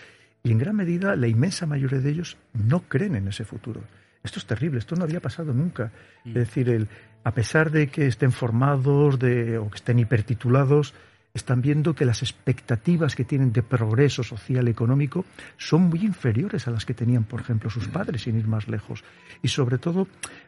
Y 0.44 0.52
en 0.52 0.58
gran 0.58 0.76
medida 0.76 1.16
la 1.16 1.28
inmensa 1.28 1.66
mayoría 1.66 2.00
de 2.00 2.10
ellos 2.10 2.38
no 2.54 2.82
creen 2.82 3.16
en 3.16 3.28
ese 3.28 3.46
futuro. 3.46 3.82
Esto 4.24 4.40
es 4.40 4.46
terrible, 4.46 4.80
esto 4.80 4.96
no 4.96 5.04
había 5.04 5.22
pasado 5.22 5.54
nunca. 5.54 5.92
Es 6.26 6.34
decir, 6.34 6.70
el, 6.70 6.90
a 7.24 7.32
pesar 7.32 7.72
de 7.72 7.88
que 7.88 8.08
estén 8.08 8.32
formados 8.32 9.18
de, 9.18 9.58
o 9.58 9.70
que 9.70 9.78
estén 9.78 10.00
hipertitulados, 10.00 10.94
están 11.34 11.62
viendo 11.62 11.94
que 11.94 12.06
las 12.06 12.22
expectativas 12.24 13.16
que 13.16 13.24
tienen 13.24 13.54
de 13.54 13.62
progreso 13.64 14.24
social 14.24 14.68
y 14.68 14.72
económico 14.72 15.26
son 15.58 15.84
muy 15.84 16.02
inferiores 16.04 16.68
a 16.68 16.72
las 16.72 16.86
que 16.86 16.94
tenían, 16.94 17.24
por 17.24 17.42
ejemplo, 17.42 17.70
sus 17.70 17.88
padres, 17.88 18.24
sin 18.24 18.38
ir 18.38 18.48
más 18.48 18.68
lejos. 18.68 19.04
Y 19.44 19.48
sobre 19.50 19.78
todo 19.78 20.08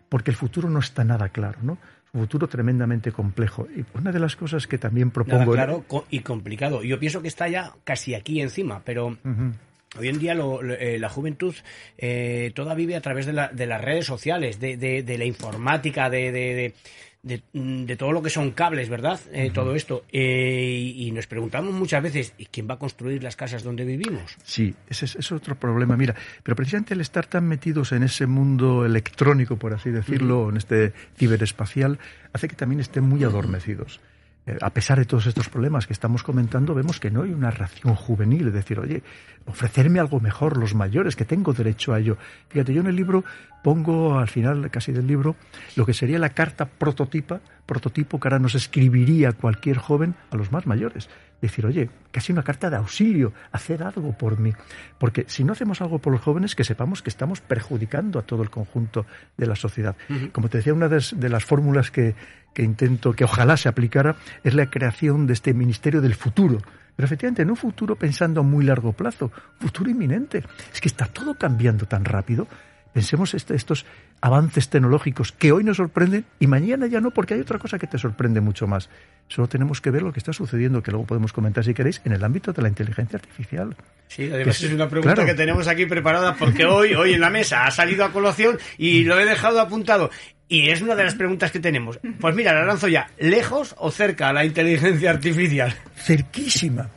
porque 0.09 0.31
el 0.31 0.37
futuro 0.37 0.69
no 0.69 0.79
está 0.79 1.03
nada 1.03 1.29
claro, 1.29 1.59
¿no? 1.61 1.77
Un 2.13 2.21
futuro 2.21 2.47
tremendamente 2.47 3.11
complejo. 3.11 3.67
Y 3.75 3.85
una 3.97 4.11
de 4.11 4.19
las 4.19 4.35
cosas 4.35 4.67
que 4.67 4.77
también 4.77 5.11
propongo... 5.11 5.55
Nada 5.55 5.65
claro 5.81 5.85
y 6.09 6.19
complicado. 6.21 6.83
Yo 6.83 6.99
pienso 6.99 7.21
que 7.21 7.29
está 7.29 7.47
ya 7.47 7.73
casi 7.83 8.15
aquí 8.15 8.41
encima, 8.41 8.81
pero... 8.83 9.17
Hoy 9.99 10.07
en 10.07 10.19
día 10.19 10.33
lo- 10.33 10.61
lo- 10.61 10.73
eh, 10.73 10.97
la 10.99 11.09
juventud 11.09 11.53
eh, 11.97 12.53
toda 12.55 12.75
vive 12.75 12.95
a 12.95 13.01
través 13.01 13.25
de, 13.25 13.33
la- 13.33 13.49
de 13.49 13.65
las 13.67 13.81
redes 13.81 14.05
sociales, 14.05 14.57
de, 14.57 14.77
de- 14.77 15.03
de 15.03 15.17
la 15.17 15.25
informática, 15.25 16.09
de, 16.09 16.73
de- 17.23 17.37
de- 17.37 17.43
de- 17.53 17.59
mm, 17.59 17.85
de 17.85 17.95
todo 17.97 18.11
lo 18.11 18.21
que 18.21 18.29
son 18.29 18.51
cables, 18.51 18.89
¿verdad? 18.89 19.19
Eh, 19.31 19.51
Todo 19.53 19.75
esto. 19.75 20.03
Eh, 20.11 20.93
y, 20.95 21.07
y 21.07 21.11
nos 21.11 21.27
preguntamos 21.27 21.73
muchas 21.73 22.01
veces, 22.03 22.33
¿y 22.37 22.45
quién 22.45 22.67
va 22.69 22.75
a 22.75 22.79
construir 22.79 23.21
las 23.23 23.35
casas 23.35 23.63
donde 23.63 23.85
vivimos? 23.85 24.35
Sí, 24.43 24.73
ese 24.87 25.05
es, 25.05 25.11
ese 25.11 25.19
es 25.19 25.31
otro 25.31 25.55
problema. 25.55 25.95
Mira, 25.97 26.15
pero 26.43 26.55
precisamente 26.55 26.93
el 26.93 27.01
estar 27.01 27.25
tan 27.27 27.47
metidos 27.47 27.91
en 27.91 28.03
ese 28.03 28.25
mundo 28.27 28.85
electrónico, 28.85 29.57
por 29.57 29.73
así 29.73 29.89
decirlo, 29.91 30.49
en 30.49 30.57
este 30.57 30.93
ciberespacial, 31.17 31.99
hace 32.33 32.47
que 32.47 32.55
también 32.55 32.79
estén 32.81 33.03
muy 33.03 33.23
adormecidos. 33.23 33.99
Eh, 34.47 34.57
a 34.59 34.71
pesar 34.71 34.97
de 34.97 35.05
todos 35.05 35.27
estos 35.27 35.49
problemas 35.49 35.85
que 35.85 35.93
estamos 35.93 36.23
comentando, 36.23 36.73
vemos 36.73 36.99
que 36.99 37.11
no 37.11 37.21
hay 37.21 37.31
una 37.31 37.51
reacción 37.51 37.93
juvenil, 37.93 38.47
es 38.47 38.53
decir, 38.53 38.79
oye, 38.79 39.03
ofrecerme 39.45 39.99
algo 39.99 40.19
mejor, 40.19 40.57
los 40.57 40.73
mayores, 40.73 41.15
que 41.15 41.25
tengo 41.25 41.53
derecho 41.53 41.93
a 41.93 41.99
ello. 41.99 42.17
Fíjate, 42.49 42.73
yo 42.73 42.81
en 42.81 42.87
el 42.87 42.95
libro 42.95 43.23
pongo 43.63 44.17
al 44.17 44.27
final 44.27 44.69
casi 44.69 44.91
del 44.91 45.07
libro 45.07 45.35
lo 45.75 45.85
que 45.85 45.93
sería 45.93 46.19
la 46.19 46.29
carta 46.29 46.65
prototipa, 46.65 47.41
prototipo 47.65 48.19
que 48.19 48.27
ahora 48.27 48.39
nos 48.39 48.55
escribiría 48.55 49.31
cualquier 49.33 49.77
joven 49.77 50.15
a 50.31 50.35
los 50.35 50.51
más 50.51 50.65
mayores. 50.67 51.09
Decir, 51.41 51.65
oye, 51.65 51.89
casi 52.11 52.31
una 52.31 52.43
carta 52.43 52.69
de 52.69 52.75
auxilio, 52.75 53.33
hacer 53.51 53.81
algo 53.81 54.15
por 54.15 54.39
mí. 54.39 54.53
Porque 54.99 55.25
si 55.27 55.43
no 55.43 55.53
hacemos 55.53 55.81
algo 55.81 55.97
por 55.97 56.13
los 56.13 56.21
jóvenes, 56.21 56.53
que 56.53 56.63
sepamos 56.63 57.01
que 57.01 57.09
estamos 57.09 57.41
perjudicando 57.41 58.19
a 58.19 58.21
todo 58.21 58.43
el 58.43 58.51
conjunto 58.51 59.07
de 59.37 59.47
la 59.47 59.55
sociedad. 59.55 59.95
Como 60.33 60.49
te 60.49 60.59
decía, 60.59 60.73
una 60.73 60.87
de 60.87 60.97
las, 60.97 61.19
de 61.19 61.29
las 61.29 61.43
fórmulas 61.43 61.89
que, 61.89 62.13
que 62.53 62.61
intento, 62.61 63.13
que 63.13 63.23
ojalá 63.23 63.57
se 63.57 63.69
aplicara, 63.69 64.17
es 64.43 64.53
la 64.53 64.69
creación 64.69 65.25
de 65.25 65.33
este 65.33 65.55
Ministerio 65.55 65.99
del 65.99 66.13
Futuro. 66.13 66.59
Pero 66.95 67.05
efectivamente, 67.05 67.41
en 67.41 67.49
un 67.49 67.57
futuro 67.57 67.95
pensando 67.95 68.41
a 68.41 68.43
muy 68.43 68.63
largo 68.63 68.93
plazo, 68.93 69.31
futuro 69.59 69.89
inminente. 69.89 70.43
Es 70.71 70.81
que 70.81 70.87
está 70.87 71.05
todo 71.05 71.35
cambiando 71.35 71.87
tan 71.87 72.05
rápido. 72.05 72.47
Pensemos 72.93 73.33
este- 73.33 73.55
estos 73.55 73.85
avances 74.19 74.69
tecnológicos 74.69 75.31
que 75.31 75.51
hoy 75.53 75.63
nos 75.63 75.77
sorprenden 75.77 76.25
y 76.39 76.47
mañana 76.47 76.87
ya 76.87 76.99
no, 76.99 77.11
porque 77.11 77.33
hay 77.35 77.39
otra 77.39 77.57
cosa 77.57 77.79
que 77.79 77.87
te 77.87 77.97
sorprende 77.97 78.41
mucho 78.41 78.67
más. 78.67 78.89
Solo 79.29 79.47
tenemos 79.47 79.79
que 79.79 79.91
ver 79.91 80.01
lo 80.03 80.11
que 80.11 80.19
está 80.19 80.33
sucediendo, 80.33 80.83
que 80.83 80.91
luego 80.91 81.05
podemos 81.07 81.31
comentar 81.31 81.63
si 81.63 81.73
queréis, 81.73 82.01
en 82.03 82.11
el 82.11 82.23
ámbito 82.23 82.51
de 82.51 82.61
la 82.61 82.67
inteligencia 82.67 83.17
artificial. 83.17 83.75
Sí, 84.09 84.29
además 84.31 84.59
Que 84.59 84.65
es 84.67 84.73
una 84.73 84.89
pregunta 84.89 85.13
claro. 85.15 85.25
que 85.27 85.35
tenemos 85.35 85.67
aquí 85.69 85.85
preparada 85.85 86.35
porque 86.35 86.65
hoy, 86.65 86.93
hoy 86.93 87.13
en 87.13 87.21
la 87.21 87.29
mesa 87.29 87.65
ha 87.65 87.71
salido 87.71 88.03
a 88.03 88.11
colación 88.11 88.57
y 88.77 89.03
lo 89.05 89.17
he 89.19 89.25
dejado 89.25 89.61
apuntado. 89.61 90.09
Y 90.49 90.67
es 90.69 90.81
una 90.81 90.95
de 90.95 91.05
las 91.05 91.15
preguntas 91.15 91.49
que 91.49 91.61
tenemos. 91.61 91.97
Pues 92.19 92.35
mira, 92.35 92.53
la 92.53 92.65
lanzo 92.65 92.89
ya. 92.89 93.07
¿Lejos 93.17 93.73
o 93.77 93.89
cerca 93.89 94.27
a 94.27 94.33
la 94.33 94.43
inteligencia 94.43 95.11
artificial? 95.11 95.73
cerquísima. 95.95 96.89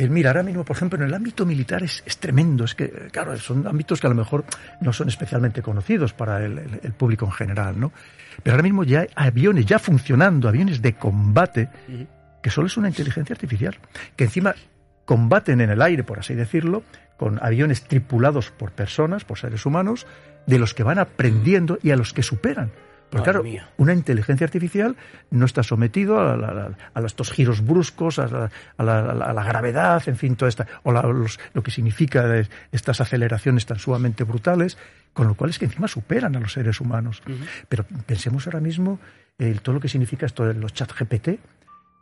Eh, 0.00 0.08
mira, 0.08 0.30
ahora 0.30 0.44
mismo, 0.44 0.64
por 0.64 0.76
ejemplo, 0.76 0.96
en 0.98 1.06
el 1.08 1.14
ámbito 1.14 1.44
militar 1.44 1.82
es, 1.82 2.04
es 2.06 2.18
tremendo. 2.18 2.64
Es 2.64 2.74
que, 2.76 2.88
claro, 3.10 3.36
son 3.36 3.66
ámbitos 3.66 4.00
que 4.00 4.06
a 4.06 4.10
lo 4.10 4.14
mejor 4.16 4.44
no 4.80 4.92
son 4.92 5.08
especialmente 5.08 5.60
conocidos 5.60 6.12
para 6.12 6.44
el, 6.44 6.56
el- 6.58 6.80
el 6.84 6.92
público 6.92 7.24
en 7.26 7.32
general, 7.32 7.80
¿no? 7.80 7.90
Pero 8.42 8.54
ahora 8.54 8.62
mismo 8.62 8.84
ya 8.84 9.00
hay 9.00 9.08
aviones 9.16 9.66
ya 9.66 9.80
funcionando, 9.80 10.48
aviones 10.48 10.80
de 10.82 10.92
combate, 10.94 11.68
que 12.40 12.50
solo 12.50 12.68
es 12.68 12.76
una 12.76 12.86
inteligencia 12.88 13.32
artificial, 13.34 13.76
que 14.14 14.24
encima 14.24 14.54
combaten 15.04 15.60
en 15.60 15.70
el 15.70 15.82
aire, 15.82 16.04
por 16.04 16.20
así 16.20 16.34
decirlo, 16.34 16.84
con 17.16 17.40
aviones 17.42 17.82
tripulados 17.82 18.50
por 18.52 18.70
personas, 18.70 19.24
por 19.24 19.38
seres 19.38 19.66
humanos, 19.66 20.06
de 20.46 20.60
los 20.60 20.74
que 20.74 20.84
van 20.84 21.00
aprendiendo 21.00 21.78
y 21.82 21.90
a 21.90 21.96
los 21.96 22.12
que 22.12 22.22
superan. 22.22 22.70
Porque 23.10 23.20
Madre 23.20 23.32
claro, 23.32 23.42
mía. 23.44 23.68
una 23.78 23.94
inteligencia 23.94 24.44
artificial 24.44 24.94
no 25.30 25.46
está 25.46 25.62
sometido 25.62 26.20
a, 26.20 26.36
la- 26.36 26.76
a 26.94 27.00
estos 27.00 27.30
giros 27.32 27.64
bruscos, 27.64 28.18
a 28.18 28.26
la, 28.26 28.50
a 28.76 28.82
la- 28.82 29.24
a 29.40 29.44
gravedad, 29.44 30.02
en 30.08 30.16
fin, 30.16 30.36
toda 30.36 30.48
esta, 30.50 30.66
o 30.82 30.92
la- 30.92 31.02
los- 31.02 31.40
lo 31.54 31.62
que 31.62 31.70
significa 31.70 32.24
estas 32.70 33.00
aceleraciones 33.00 33.64
tan 33.66 33.78
sumamente 33.78 34.24
brutales, 34.24 34.76
con 35.14 35.26
lo 35.26 35.34
cual 35.34 35.50
es 35.50 35.58
que 35.58 35.64
encima 35.64 35.88
superan 35.88 36.36
a 36.36 36.40
los 36.40 36.52
seres 36.52 36.80
humanos. 36.80 37.22
Pero 37.68 37.84
pensemos 38.06 38.46
ahora 38.46 38.60
mismo 38.60 38.98
eh, 39.38 39.56
todo 39.62 39.74
lo 39.76 39.80
que 39.80 39.88
significa 39.88 40.26
esto 40.26 40.44
de 40.44 40.54
los 40.54 40.74
chat 40.74 40.92
GPT, 40.92 41.24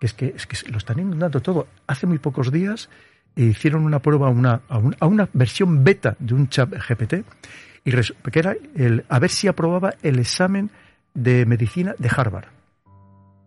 que 0.01 0.07
es 0.07 0.13
que, 0.13 0.35
es 0.37 0.47
que 0.47 0.71
lo 0.71 0.79
están 0.79 0.99
inundando 0.99 1.41
todo. 1.41 1.69
Hace 1.87 2.07
muy 2.07 2.19
pocos 2.19 2.51
días 2.51 2.89
eh, 3.37 3.45
hicieron 3.45 3.85
una 3.85 4.01
prueba 4.01 4.27
a 4.27 4.31
una, 4.31 4.61
a 4.69 4.79
un- 4.79 4.97
a 4.99 5.07
una 5.07 5.29
versión 5.35 5.85
beta 5.85 6.17
de 6.19 6.35
un 6.35 6.49
chat 6.49 6.69
GPT, 6.71 7.25
y 7.85 7.93
que 7.93 8.39
era 8.41 8.57
el, 8.75 9.05
a 9.09 9.19
ver 9.21 9.31
si 9.31 9.47
aprobaba 9.47 9.95
el 10.03 10.19
examen 10.19 10.71
de 11.17 11.47
medicina 11.47 11.95
de 11.99 12.09
Harvard. 12.15 12.47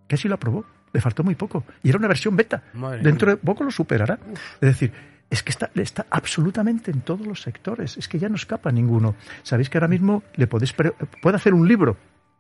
Que 0.08 0.16
así 0.16 0.28
lo 0.28 0.36
aprobó. 0.36 0.66
Le 0.92 1.00
faltó 1.00 1.24
muy 1.24 1.36
poco. 1.36 1.64
Y 1.84 1.90
era 1.90 2.00
una 2.00 2.08
versión 2.08 2.36
beta. 2.36 2.64
Madre 2.74 3.04
Dentro 3.04 3.30
de 3.30 3.38
poco 3.38 3.64
lo 3.64 3.72
superará. 3.72 4.20
Es 4.60 4.60
decir, 4.60 4.92
es 5.30 5.44
que 5.44 5.52
está, 5.52 5.70
está 5.76 6.08
absolutamente 6.10 6.90
en 6.90 7.02
todos 7.02 7.26
los 7.26 7.42
sectores. 7.42 7.96
Es 7.98 8.08
que 8.08 8.18
ya 8.18 8.28
no 8.28 8.36
escapa 8.36 8.72
ninguno. 8.72 9.16
Sabéis 9.44 9.70
que 9.70 9.78
ahora 9.78 9.88
mismo 9.88 10.24
le 10.36 10.48
podéis 10.48 10.74
puede 10.74 11.36
hacer 11.36 11.54
un 11.54 11.68
libro 11.68 11.96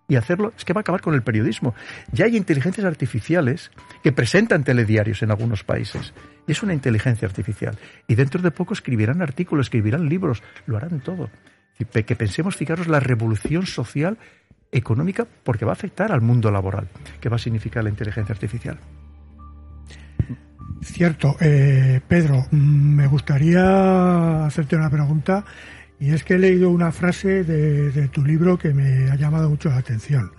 y 0.08 0.16
hacerlo, 0.16 0.52
es 0.58 0.66
que 0.66 0.74
va 0.74 0.80
a 0.80 0.82
acabar 0.82 1.02
con 1.02 1.14
el 1.14 1.22
periodismo. 1.22 1.76
Ya 2.12 2.26
hay 2.26 2.36
inteligencias 2.36 2.86
artificiales 2.86 3.70
que 4.02 4.12
presentan 4.12 4.64
telediarios 4.64 5.22
en 5.22 5.30
algunos 5.30 5.64
países. 5.64 6.14
Y 6.48 6.52
es 6.52 6.64
una 6.64 6.74
inteligencia 6.74 7.28
artificial. 7.28 7.78
Y 8.08 8.16
dentro 8.16 8.42
de 8.42 8.50
poco 8.50 8.74
escribirán 8.74 9.22
artículos, 9.22 9.68
escribirán 9.68 10.10
libros, 10.10 10.42
lo 10.66 10.78
harán 10.78 11.00
todo. 11.02 11.30
Que 11.78 12.16
pensemos, 12.16 12.56
fijaros, 12.58 12.88
la 12.88 13.00
revolución 13.00 13.68
social 13.68 14.18
económica 14.72 15.28
porque 15.44 15.66
va 15.66 15.72
a 15.72 15.74
afectar 15.74 16.12
al 16.12 16.22
mundo 16.22 16.52
laboral. 16.52 16.88
¿Qué 17.20 17.30
va 17.30 17.38
a 17.38 17.40
significar 17.40 17.84
la 17.84 17.90
inteligencia 17.90 18.34
artificial? 18.34 18.80
Cierto. 20.82 21.36
Eh, 21.40 22.02
Pedro, 22.08 22.46
mm, 22.52 22.96
me 22.96 23.08
gustaría 23.08 24.46
hacerte 24.46 24.76
una 24.76 24.90
pregunta 24.90 25.44
y 26.00 26.12
es 26.12 26.24
que 26.24 26.36
he 26.36 26.40
leído 26.40 26.70
una 26.70 26.92
frase 26.92 27.44
de, 27.44 27.92
de 27.92 28.08
tu 28.08 28.24
libro 28.24 28.58
que 28.58 28.74
me 28.74 29.12
ha 29.12 29.16
llamado 29.16 29.50
mucho 29.50 29.70
la 29.70 29.78
atención 29.78 30.32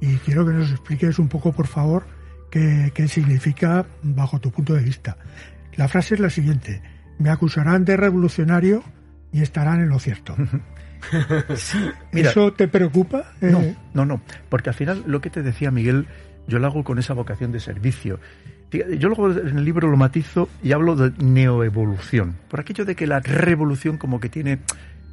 y 0.00 0.16
quiero 0.16 0.46
que 0.46 0.52
nos 0.52 0.70
expliques 0.70 1.18
un 1.18 1.28
poco, 1.28 1.52
por 1.52 1.66
favor, 1.66 2.06
qué, 2.50 2.92
qué 2.94 3.08
significa 3.08 3.86
bajo 4.02 4.40
tu 4.40 4.50
punto 4.50 4.74
de 4.74 4.82
vista. 4.82 5.16
La 5.76 5.88
frase 5.88 6.14
es 6.14 6.20
la 6.20 6.30
siguiente. 6.30 6.82
Me 7.18 7.30
acusarán 7.30 7.84
de 7.84 7.96
revolucionario 7.96 8.82
y 9.32 9.42
estarán 9.42 9.80
en 9.80 9.88
lo 9.88 9.98
cierto. 9.98 10.34
Mira, 12.12 12.30
¿Eso 12.30 12.52
te 12.52 12.68
preocupa? 12.68 13.32
Eh, 13.40 13.50
No, 13.50 13.62
no, 13.94 14.04
no, 14.06 14.20
porque 14.48 14.70
al 14.70 14.74
final 14.74 15.04
lo 15.06 15.20
que 15.20 15.30
te 15.30 15.42
decía 15.42 15.70
Miguel, 15.70 16.06
yo 16.46 16.58
lo 16.58 16.66
hago 16.66 16.84
con 16.84 16.98
esa 16.98 17.14
vocación 17.14 17.52
de 17.52 17.60
servicio. 17.60 18.18
Yo 18.70 19.08
luego 19.08 19.30
en 19.30 19.58
el 19.58 19.64
libro 19.64 19.88
lo 19.88 19.96
matizo 19.96 20.48
y 20.62 20.72
hablo 20.72 20.96
de 20.96 21.12
neoevolución, 21.24 22.36
por 22.48 22.60
aquello 22.60 22.84
de 22.84 22.94
que 22.96 23.06
la 23.06 23.20
revolución 23.20 23.96
como 23.96 24.18
que 24.20 24.28
tiene, 24.28 24.58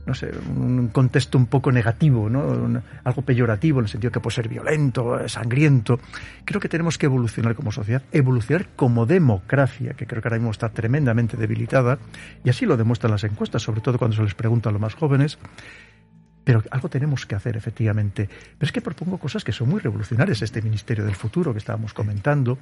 no 0.06 0.14
sé, 0.14 0.32
un 0.56 0.90
contexto 0.90 1.38
un 1.38 1.46
poco 1.46 1.72
negativo, 1.72 2.30
¿no? 2.30 2.82
Algo 3.04 3.22
peyorativo 3.22 3.80
en 3.80 3.86
el 3.86 3.90
sentido 3.90 4.12
que 4.12 4.20
puede 4.20 4.36
ser 4.36 4.50
violento, 4.50 5.28
sangriento. 5.30 6.00
Creo 6.46 6.60
que 6.60 6.70
tenemos 6.70 6.98
que 6.98 7.06
evolucionar 7.06 7.56
como 7.56 7.72
sociedad, 7.72 8.04
evolucionar 8.12 8.68
como 8.76 9.06
democracia, 9.06 9.94
que 9.94 10.06
creo 10.06 10.22
que 10.22 10.28
ahora 10.28 10.40
mismo 10.40 10.52
está 10.52 10.70
tremendamente 10.70 11.38
debilitada, 11.38 12.00
y 12.44 12.50
así 12.50 12.66
lo 12.66 12.76
demuestran 12.76 13.12
las 13.12 13.24
encuestas, 13.24 13.62
sobre 13.62 13.82
todo 13.82 13.98
cuando 13.98 14.18
se 14.18 14.24
les 14.24 14.36
pregunta 14.36 14.70
a 14.70 14.72
los 14.72 14.82
más 14.82 14.96
jóvenes. 14.96 15.38
Pero 16.44 16.62
algo 16.72 16.90
tenemos 16.90 17.26
que 17.26 17.36
hacer, 17.36 17.56
efectivamente. 17.56 18.28
Pero 18.28 18.68
es 18.68 18.72
que 18.72 18.82
propongo 18.82 19.18
cosas 19.18 19.44
que 19.44 19.52
son 19.54 19.70
muy 19.70 19.80
revolucionarias. 19.80 20.42
Este 20.42 20.62
Ministerio 20.62 21.06
del 21.06 21.16
Futuro 21.16 21.54
que 21.54 21.60
estábamos 21.60 21.94
comentando, 21.94 22.58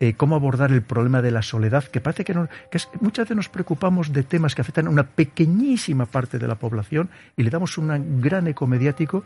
eh, 0.00 0.14
cómo 0.14 0.36
abordar 0.36 0.72
el 0.72 0.82
problema 0.82 1.20
de 1.20 1.30
la 1.30 1.42
soledad, 1.42 1.84
que 1.84 2.00
parece 2.00 2.24
que, 2.24 2.32
no, 2.34 2.48
que 2.70 2.78
es- 2.78 2.88
muchas 3.00 3.24
veces 3.26 3.36
nos 3.36 3.48
preocupamos 3.50 4.12
de 4.12 4.22
temas 4.22 4.54
que 4.54 4.62
afectan 4.62 4.86
a 4.86 4.90
una 4.90 5.04
pequeñísima 5.06 6.06
parte 6.06 6.38
de 6.38 6.48
la 6.48 6.54
población 6.54 7.10
y 7.36 7.42
le 7.42 7.50
damos 7.50 7.76
un 7.78 8.20
gran 8.20 8.46
eco 8.46 8.66
mediático 8.66 9.22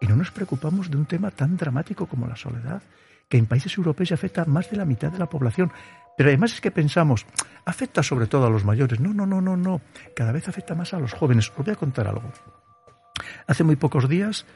y 0.00 0.06
no 0.06 0.16
nos 0.16 0.30
preocupamos 0.30 0.90
de 0.90 0.96
un 0.98 1.06
tema 1.06 1.30
tan 1.30 1.56
dramático 1.56 2.06
como 2.06 2.26
la 2.26 2.36
soledad, 2.36 2.82
que 3.28 3.38
en 3.38 3.46
países 3.46 3.76
europeos 3.78 4.12
afecta 4.12 4.42
a 4.42 4.44
más 4.44 4.70
de 4.70 4.76
la 4.76 4.84
mitad 4.84 5.10
de 5.10 5.18
la 5.18 5.26
población. 5.30 5.72
Pero 6.16 6.28
además 6.28 6.52
es 6.52 6.60
que 6.60 6.70
pensamos, 6.70 7.24
afecta 7.64 8.02
sobre 8.02 8.26
todo 8.26 8.46
a 8.46 8.50
los 8.50 8.64
mayores. 8.64 9.00
No, 9.00 9.14
no, 9.14 9.24
no, 9.26 9.40
no, 9.40 9.56
no. 9.56 9.80
Cada 10.14 10.32
vez 10.32 10.46
afecta 10.48 10.74
más 10.74 10.92
a 10.94 11.00
los 11.00 11.12
jóvenes. 11.14 11.50
Os 11.50 11.64
voy 11.64 11.72
a 11.72 11.76
contar 11.76 12.06
algo. 12.06 12.30
Hace 13.46 13.64
muy 13.64 13.76
pocos 13.76 14.08
días, 14.08 14.46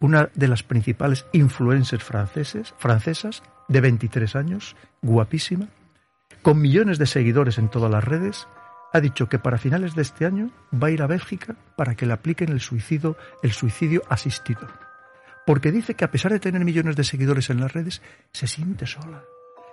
una 0.00 0.30
de 0.34 0.48
las 0.48 0.62
principales 0.62 1.26
influencers 1.32 2.04
franceses, 2.04 2.74
francesas, 2.78 3.42
de 3.68 3.80
23 3.80 4.36
años, 4.36 4.76
guapísima, 5.02 5.68
con 6.42 6.60
millones 6.60 6.98
de 6.98 7.06
seguidores 7.06 7.58
en 7.58 7.68
todas 7.68 7.90
las 7.90 8.04
redes, 8.04 8.46
ha 8.92 9.00
dicho 9.00 9.28
que 9.28 9.38
para 9.38 9.58
finales 9.58 9.94
de 9.94 10.02
este 10.02 10.26
año 10.26 10.50
va 10.72 10.88
a 10.88 10.90
ir 10.90 11.02
a 11.02 11.06
Bélgica 11.06 11.56
para 11.76 11.94
que 11.96 12.06
le 12.06 12.12
apliquen 12.12 12.50
el 12.50 12.60
suicidio, 12.60 13.16
el 13.42 13.52
suicidio 13.52 14.02
asistido. 14.08 14.68
Porque 15.44 15.72
dice 15.72 15.94
que 15.94 16.04
a 16.04 16.10
pesar 16.10 16.32
de 16.32 16.40
tener 16.40 16.64
millones 16.64 16.96
de 16.96 17.04
seguidores 17.04 17.50
en 17.50 17.60
las 17.60 17.72
redes, 17.72 18.02
se 18.32 18.46
siente 18.46 18.86
sola. 18.86 19.22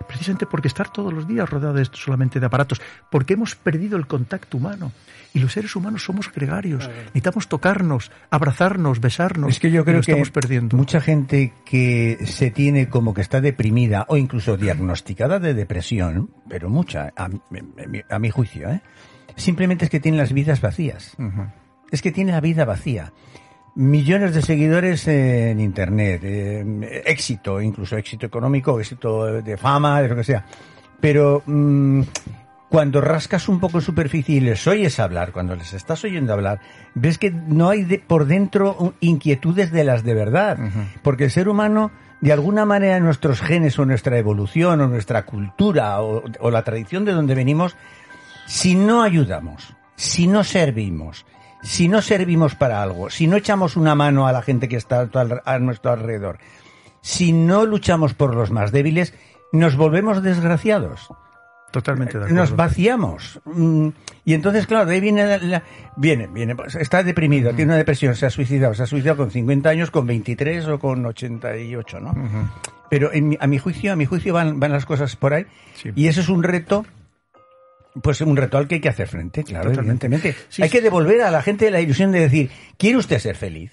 Precisamente 0.08 0.46
porque 0.46 0.68
estar 0.68 0.90
todos 0.92 1.12
los 1.12 1.26
días 1.26 1.48
rodeada 1.48 1.72
de 1.74 1.84
solamente 1.92 2.38
de 2.38 2.46
aparatos, 2.46 2.80
porque 3.10 3.34
hemos 3.34 3.54
perdido 3.54 3.96
el 3.96 4.06
contacto 4.06 4.58
humano. 4.58 4.92
Y 5.32 5.38
los 5.40 5.52
seres 5.52 5.74
humanos 5.74 6.04
somos 6.04 6.30
gregarios. 6.32 6.86
Necesitamos 7.06 7.48
tocarnos, 7.48 8.12
abrazarnos, 8.30 9.00
besarnos. 9.00 9.50
Es 9.50 9.58
que 9.58 9.70
yo 9.70 9.84
creo 9.84 9.96
que 10.02 10.12
estamos 10.12 10.30
perdiendo. 10.30 10.76
mucha 10.76 11.00
gente 11.00 11.52
que 11.64 12.18
se 12.26 12.50
tiene 12.50 12.88
como 12.88 13.14
que 13.14 13.22
está 13.22 13.40
deprimida 13.40 14.04
o 14.08 14.16
incluso 14.16 14.56
diagnosticada 14.56 15.40
de 15.40 15.54
depresión, 15.54 16.30
pero 16.48 16.68
mucha, 16.68 17.12
a, 17.16 17.28
mi- 17.28 17.40
a 17.82 17.86
mi- 17.88 18.02
a 18.08 18.18
mi 18.18 18.30
juicio, 18.30 18.70
¿eh? 18.70 18.80
simplemente 19.36 19.86
es 19.86 19.90
que 19.90 19.98
tiene 20.00 20.18
las 20.18 20.32
vidas 20.32 20.60
vacías. 20.60 21.16
Es 21.90 22.02
que 22.02 22.12
tiene 22.12 22.30
la 22.32 22.40
vida 22.40 22.64
vacía. 22.64 23.12
Millones 23.76 24.34
de 24.34 24.42
seguidores 24.42 25.08
en 25.08 25.58
Internet, 25.58 26.20
eh, 26.22 27.02
éxito, 27.06 27.60
incluso 27.60 27.96
éxito 27.96 28.24
económico, 28.26 28.78
éxito 28.78 29.42
de 29.42 29.56
fama, 29.56 30.00
de 30.00 30.08
lo 30.08 30.14
que 30.16 30.22
sea. 30.24 30.44
Pero 31.00 31.42
mm, 31.44 32.02
cuando 32.68 33.00
rascas 33.00 33.48
un 33.48 33.58
poco 33.58 33.78
en 33.78 33.82
superficie 33.82 34.36
y 34.36 34.40
les 34.40 34.64
oyes 34.68 35.00
hablar, 35.00 35.32
cuando 35.32 35.56
les 35.56 35.72
estás 35.72 36.04
oyendo 36.04 36.32
hablar, 36.32 36.60
ves 36.94 37.18
que 37.18 37.32
no 37.32 37.68
hay 37.70 37.82
de- 37.82 37.98
por 37.98 38.26
dentro 38.26 38.94
inquietudes 39.00 39.72
de 39.72 39.82
las 39.82 40.04
de 40.04 40.14
verdad. 40.14 40.56
Porque 41.02 41.24
el 41.24 41.30
ser 41.32 41.48
humano, 41.48 41.90
de 42.20 42.32
alguna 42.32 42.64
manera, 42.64 43.00
nuestros 43.00 43.40
genes 43.40 43.76
o 43.80 43.84
nuestra 43.84 44.16
evolución 44.18 44.80
o 44.82 44.86
nuestra 44.86 45.24
cultura 45.26 46.00
o, 46.00 46.22
o 46.38 46.50
la 46.52 46.62
tradición 46.62 47.04
de 47.04 47.10
donde 47.12 47.34
venimos, 47.34 47.76
si 48.46 48.76
no 48.76 49.02
ayudamos, 49.02 49.74
si 49.96 50.28
no 50.28 50.44
servimos, 50.44 51.26
si 51.64 51.88
no 51.88 52.00
servimos 52.02 52.54
para 52.54 52.82
algo, 52.82 53.10
si 53.10 53.26
no 53.26 53.36
echamos 53.36 53.76
una 53.76 53.94
mano 53.96 54.26
a 54.28 54.32
la 54.32 54.42
gente 54.42 54.68
que 54.68 54.76
está 54.76 55.08
a 55.44 55.58
nuestro 55.58 55.90
alrededor, 55.92 56.38
si 57.00 57.32
no 57.32 57.64
luchamos 57.66 58.14
por 58.14 58.34
los 58.34 58.50
más 58.50 58.70
débiles, 58.70 59.14
nos 59.52 59.76
volvemos 59.76 60.22
desgraciados. 60.22 61.08
Totalmente 61.70 62.18
de 62.18 62.24
acuerdo. 62.26 62.40
Nos 62.40 62.54
vaciamos. 62.54 63.40
Mm, 63.44 63.88
Y 64.26 64.32
entonces, 64.32 64.66
claro, 64.66 64.86
de 64.86 64.94
ahí 64.94 65.00
viene, 65.02 65.26
la- 65.26 65.36
la- 65.38 65.62
viene, 65.96 66.28
viene, 66.28 66.54
pues, 66.56 66.76
está 66.76 67.02
deprimido, 67.02 67.50
tiene 67.50 67.72
una 67.72 67.76
depresión, 67.76 68.14
se 68.14 68.24
ha 68.24 68.30
suicidado, 68.30 68.72
se 68.72 68.84
ha 68.84 68.86
suicidado 68.86 69.18
con 69.18 69.30
50 69.30 69.68
años, 69.68 69.90
con 69.90 70.06
23 70.06 70.66
o 70.68 70.78
con 70.78 71.04
88, 71.04 72.00
¿no? 72.00 72.14
Pero 72.88 73.12
en 73.12 73.36
a 73.40 73.46
mi 73.46 73.58
juicio, 73.58 73.92
a 73.92 73.96
mi 73.96 74.06
juicio 74.06 74.32
van, 74.32 74.58
van 74.60 74.72
las 74.72 74.86
cosas 74.86 75.14
por 75.16 75.34
ahí. 75.34 75.44
Sí. 75.74 75.90
Y 75.94 76.06
eso 76.08 76.20
es 76.22 76.28
un 76.30 76.42
reto, 76.42 76.86
pues 78.02 78.20
un 78.20 78.36
reto 78.36 78.58
al 78.58 78.66
que 78.68 78.76
hay 78.76 78.80
que 78.80 78.88
hacer 78.88 79.08
frente, 79.08 79.44
claro, 79.44 79.70
Totalmente. 79.70 80.06
evidentemente. 80.06 80.46
Sí, 80.48 80.62
hay 80.62 80.68
sí. 80.68 80.72
que 80.76 80.82
devolver 80.82 81.22
a 81.22 81.30
la 81.30 81.42
gente 81.42 81.70
la 81.70 81.80
ilusión 81.80 82.12
de 82.12 82.20
decir, 82.20 82.50
¿quiere 82.76 82.96
usted 82.98 83.18
ser 83.18 83.36
feliz? 83.36 83.72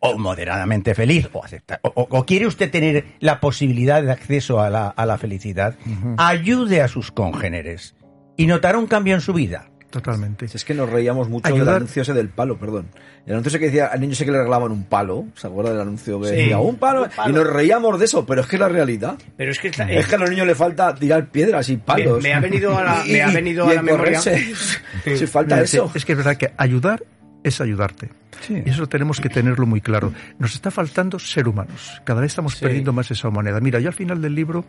O 0.00 0.18
moderadamente 0.18 0.94
feliz, 0.94 1.28
o, 1.32 1.44
aceptar, 1.44 1.78
o, 1.82 1.88
o- 1.94 2.18
o 2.18 2.26
quiere 2.26 2.46
usted 2.46 2.70
tener 2.70 3.04
la 3.20 3.38
posibilidad 3.40 4.02
de 4.02 4.10
acceso 4.10 4.60
a 4.60 4.68
la, 4.68 4.88
a 4.88 5.06
la 5.06 5.16
felicidad, 5.16 5.76
ayude 6.18 6.80
a 6.82 6.88
sus 6.88 7.12
congéneres 7.12 7.94
y 8.36 8.46
notará 8.46 8.78
un 8.78 8.86
cambio 8.86 9.14
en 9.14 9.20
su 9.20 9.32
vida. 9.32 9.70
Totalmente. 9.92 10.46
Es 10.46 10.64
que 10.64 10.74
nos 10.74 10.88
reíamos 10.90 11.28
mucho 11.28 11.44
del 11.48 11.54
Ayudar. 11.58 11.76
anuncio 11.76 12.02
ese 12.02 12.12
del 12.14 12.28
palo, 12.30 12.58
perdón. 12.58 12.86
El 13.26 13.34
anuncio 13.34 13.50
ese 13.50 13.58
que 13.60 13.66
decía 13.66 13.86
al 13.86 14.00
niño 14.00 14.14
ese 14.14 14.24
que 14.24 14.32
le 14.32 14.38
regalaban 14.38 14.72
un 14.72 14.84
palo, 14.84 15.26
¿se 15.36 15.46
acuerda 15.46 15.70
del 15.70 15.82
anuncio 15.82 16.20
que 16.20 16.28
Sí, 16.30 16.34
decía 16.34 16.58
un 16.58 16.76
palo? 16.76 17.04
un 17.04 17.10
palo. 17.10 17.30
Y 17.30 17.32
nos 17.34 17.46
reíamos 17.46 17.98
de 17.98 18.06
eso, 18.06 18.24
pero 18.26 18.40
es 18.40 18.46
que 18.48 18.56
es 18.56 18.60
la 18.60 18.68
realidad. 18.68 19.16
Pero 19.36 19.50
es 19.52 19.58
que 19.60 19.68
está- 19.68 19.88
Es 19.92 20.06
que 20.06 20.14
a 20.14 20.18
los 20.18 20.30
niños 20.30 20.46
le 20.46 20.54
falta 20.54 20.94
tirar 20.94 21.28
piedras 21.28 21.68
y 21.68 21.76
palos. 21.76 22.22
Me- 22.22 22.30
me 22.30 22.34
ha 22.34 22.40
venido 22.40 22.76
a 22.76 22.82
la- 22.82 23.02
Y- 23.06 23.12
me 23.12 23.22
ha 23.22 23.30
venido 23.30 23.66
y 23.68 23.70
a 23.76 23.82
la 23.82 23.90
encorrerse. 23.92 24.52
Si 25.16 25.26
falta 25.26 25.56
Mira, 25.56 25.64
eso. 25.64 25.90
Es 25.94 26.04
que 26.04 26.12
es 26.12 26.18
verdad 26.18 26.36
que 26.36 26.52
ayudar 26.56 27.02
es 27.44 27.60
ayudarte. 27.60 28.10
Y 28.48 28.68
eso 28.68 28.88
tenemos 28.88 29.20
que 29.20 29.28
tenerlo 29.28 29.66
muy 29.66 29.80
claro. 29.80 30.12
Nos 30.38 30.54
está 30.54 30.70
faltando 30.70 31.18
ser 31.18 31.46
humanos. 31.48 32.00
Cada 32.04 32.20
vez 32.20 32.32
estamos 32.32 32.54
Sí. 32.54 32.64
perdiendo 32.64 32.92
más 32.92 33.10
esa 33.10 33.28
humanidad. 33.28 33.60
Mira, 33.60 33.78
yo 33.78 33.88
al 33.88 33.94
final 33.94 34.22
del 34.22 34.34
libro 34.34 34.64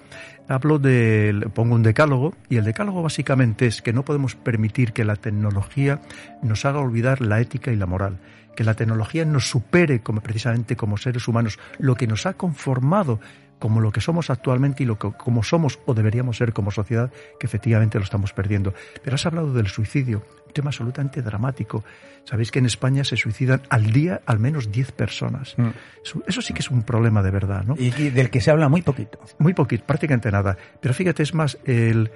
hablo 0.47 0.79
del, 0.79 1.49
pongo 1.51 1.75
un 1.75 1.83
decálogo, 1.83 2.33
y 2.49 2.57
el 2.57 2.65
decálogo 2.65 3.01
básicamente 3.01 3.65
es 3.67 3.81
que 3.81 3.93
no 3.93 4.03
podemos 4.03 4.35
permitir 4.35 4.91
que 4.93 5.05
la 5.05 5.15
tecnología 5.15 6.01
nos 6.41 6.65
haga 6.65 6.79
olvidar 6.79 7.21
la 7.21 7.39
ética 7.39 7.71
y 7.71 7.75
la 7.75 7.85
moral. 7.85 8.19
Que 8.55 8.63
la 8.63 8.73
tecnología 8.75 9.25
nos 9.25 9.49
supere 9.49 10.01
como, 10.01 10.21
precisamente 10.21 10.75
como 10.75 10.97
seres 10.97 11.27
humanos, 11.27 11.57
lo 11.79 11.95
que 11.95 12.05
nos 12.07 12.25
ha 12.25 12.33
conformado 12.33 13.19
como 13.59 13.79
lo 13.79 13.91
que 13.93 14.01
somos 14.01 14.29
actualmente 14.29 14.83
y 14.83 14.85
lo 14.85 14.99
que 14.99 15.11
como 15.13 15.41
somos 15.41 15.79
o 15.85 15.93
deberíamos 15.93 16.35
ser 16.35 16.51
como 16.51 16.69
sociedad, 16.69 17.11
que 17.39 17.47
efectivamente 17.47 17.97
lo 17.97 18.03
estamos 18.03 18.33
perdiendo. 18.33 18.73
Pero 19.03 19.15
has 19.15 19.25
hablado 19.25 19.53
del 19.53 19.67
suicidio, 19.67 20.25
tema 20.53 20.69
absolutamente 20.69 21.21
dramático. 21.21 21.83
Sabéis 22.23 22.51
que 22.51 22.59
en 22.59 22.65
España 22.65 23.03
se 23.03 23.17
suicidan 23.17 23.61
al 23.69 23.91
día 23.91 24.21
al 24.25 24.39
menos 24.39 24.71
10 24.71 24.91
personas. 24.93 25.55
Eso, 26.03 26.23
eso 26.25 26.41
sí 26.41 26.53
que 26.53 26.61
es 26.61 26.71
un 26.71 26.83
problema 26.83 27.21
de 27.21 27.31
verdad, 27.31 27.63
¿no? 27.65 27.75
Y 27.77 27.89
del 27.89 28.29
que 28.29 28.39
se 28.39 28.51
habla 28.51 28.69
muy 28.69 28.81
poquito. 28.81 29.19
Muy 29.39 29.53
poquito, 29.53 29.85
prácticamente 29.85 30.31
nada. 30.31 30.57
Pero 30.79 30.93
fíjate, 30.93 31.23
es 31.23 31.33
más, 31.33 31.57
el, 31.65 32.11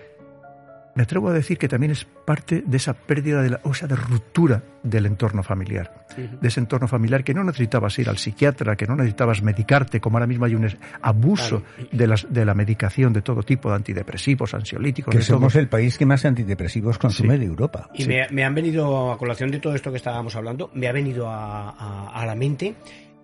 me 0.97 1.03
atrevo 1.03 1.29
a 1.29 1.33
decir 1.33 1.59
que 1.59 1.67
también 1.67 1.91
es 1.91 2.05
parte 2.05 2.63
de 2.65 2.75
esa 2.77 2.93
pérdida, 2.95 3.43
de 3.43 3.51
la, 3.51 3.59
o 3.63 3.71
sea, 3.75 3.87
de 3.87 3.95
ruptura 3.95 4.63
del 4.81 5.05
entorno 5.05 5.43
familiar. 5.43 6.05
De 6.41 6.47
ese 6.47 6.59
entorno 6.59 6.87
familiar 6.87 7.23
que 7.23 7.35
no 7.35 7.43
necesitabas 7.43 7.99
ir 7.99 8.09
al 8.09 8.17
psiquiatra, 8.17 8.75
que 8.75 8.87
no 8.87 8.95
necesitabas 8.95 9.43
medicarte, 9.43 9.99
como 10.01 10.17
ahora 10.17 10.25
mismo 10.25 10.45
hay 10.45 10.55
un 10.55 10.67
abuso 11.03 11.61
de, 11.91 12.07
las, 12.07 12.25
de 12.33 12.43
la 12.45 12.55
medicación 12.55 13.13
de 13.13 13.21
todo 13.21 13.43
tipo, 13.43 13.69
de 13.69 13.75
antidepresivos, 13.75 14.55
ansiolíticos, 14.55 15.11
Que 15.11 15.19
de 15.19 15.23
todo. 15.25 15.37
somos 15.37 15.55
el 15.55 15.67
país 15.69 15.97
que 15.99 16.07
más 16.07 16.25
antidepresivos 16.25 16.97
consume 16.97 17.33
Sí. 17.35 17.39
de 17.41 17.45
Europa. 17.45 17.89
Y 17.93 18.05
me, 18.05 18.27
me 18.31 18.43
han 18.43 18.55
venido, 18.55 19.11
a 19.11 19.17
colación 19.19 19.51
de 19.51 19.59
todo 19.59 19.75
esto 19.75 19.91
que 19.91 19.97
estábamos 19.97 20.35
hablando, 20.35 20.71
me 20.73 20.87
ha 20.87 20.91
venido 20.91 21.29
a, 21.29 21.69
a- 21.69 22.07
a 22.21 22.25
la 22.25 22.33
mente 22.33 22.75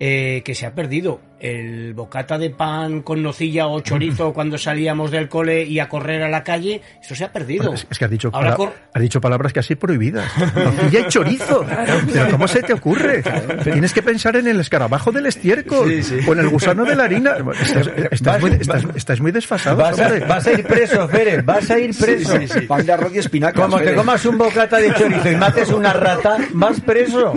eh, 0.06 0.42
que 0.44 0.54
se 0.54 0.66
ha 0.66 0.76
perdido 0.76 1.22
el 1.40 1.94
bocata 1.94 2.38
de 2.38 2.50
pan 2.50 3.02
con 3.04 3.22
nocilla 3.24 3.68
o 3.68 3.80
chorizo 3.80 4.34
cuando 4.34 4.58
salíamos 4.58 5.12
del 5.12 5.30
cole 5.30 5.64
y 5.64 5.80
a 5.80 5.88
correr 5.88 6.24
a 6.24 6.28
la 6.30 6.44
calle. 6.44 6.82
Eso 7.02 7.16
se 7.16 7.24
ha 7.24 7.32
perdido. 7.32 7.64
Bueno, 7.64 7.76
es, 7.76 7.88
es 7.90 7.98
que 8.00 8.04
has 8.06 8.12
dicho, 8.12 8.30
Ahora 8.34 8.58
has 8.94 9.02
dicho 9.02 9.22
palabras 9.22 9.54
casi 9.54 9.76
prohibidas. 9.76 10.30
Nocilla 10.56 11.00
y 11.00 11.08
chorizo. 11.08 11.66
Pero 12.12 12.30
¿cómo 12.32 12.50
se 12.50 12.64
te 12.64 12.74
ocurre? 12.74 13.24
Tienes 13.64 13.94
que 13.94 14.02
pensar 14.02 14.36
en 14.36 14.48
el 14.48 14.60
escarabajo 14.60 15.14
del 15.14 15.26
estiércol 15.28 15.90
o 16.28 16.34
en 16.34 16.40
el 16.40 16.50
gusano 16.50 16.84
de 16.84 16.96
la 16.98 17.06
harina. 17.06 17.36
Estás, 17.64 17.88
estás 18.12 18.42
muy, 18.42 18.52
estás- 18.52 18.86
estás 18.96 19.22
muy 19.22 19.32
desfasado. 19.32 19.78
Vas 19.78 19.98
a, 20.00 20.08
hombre. 20.08 20.26
vas 20.26 20.46
a 20.48 20.52
ir 20.52 20.64
preso, 20.66 21.08
Férez, 21.08 21.46
vas 21.46 21.70
a 21.72 21.80
ir 21.80 21.96
preso. 21.98 22.34
Pan 22.68 22.86
de 22.86 22.92
arroz 22.92 23.16
y 23.16 23.20
espinacas. 23.20 23.62
Como 23.64 23.80
te 23.80 23.96
comas 23.96 24.26
un 24.26 24.38
bocata 24.38 24.78
de 24.80 24.94
chorizo 24.94 25.32
y 25.32 25.36
mates 25.38 25.70
una 25.70 25.94
rata, 25.94 26.38
vas 26.54 26.82
preso. 26.82 27.34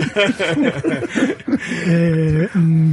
Eh, 1.87 2.47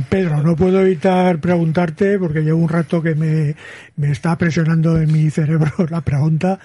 Pedro, 0.09 0.42
no 0.42 0.57
puedo 0.57 0.81
evitar 0.81 1.38
preguntarte, 1.40 2.18
porque 2.18 2.40
llevo 2.42 2.59
un 2.61 2.68
rato 2.68 3.03
que 3.03 3.14
me, 3.14 3.55
me 3.96 4.11
está 4.11 4.37
presionando 4.38 5.00
en 5.00 5.12
mi 5.12 5.31
cerebro 5.31 5.72
la 5.90 6.00
pregunta. 6.00 6.59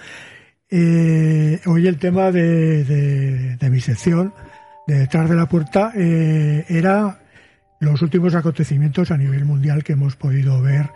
Eh, 0.70 1.60
hoy 1.66 1.86
el 1.86 1.98
tema 1.98 2.30
de, 2.30 2.84
de- 2.84 3.56
de 3.56 3.70
mi 3.70 3.80
sección, 3.80 4.32
de 4.86 4.98
detrás 5.00 5.28
de 5.28 5.36
la 5.36 5.46
puerta, 5.46 5.92
eh, 5.96 6.64
era 6.68 7.18
los 7.80 8.02
últimos 8.02 8.34
acontecimientos 8.34 9.10
a 9.10 9.16
nivel 9.16 9.44
mundial 9.44 9.82
que 9.84 9.94
hemos 9.94 10.16
podido 10.16 10.60
ver 10.62 10.90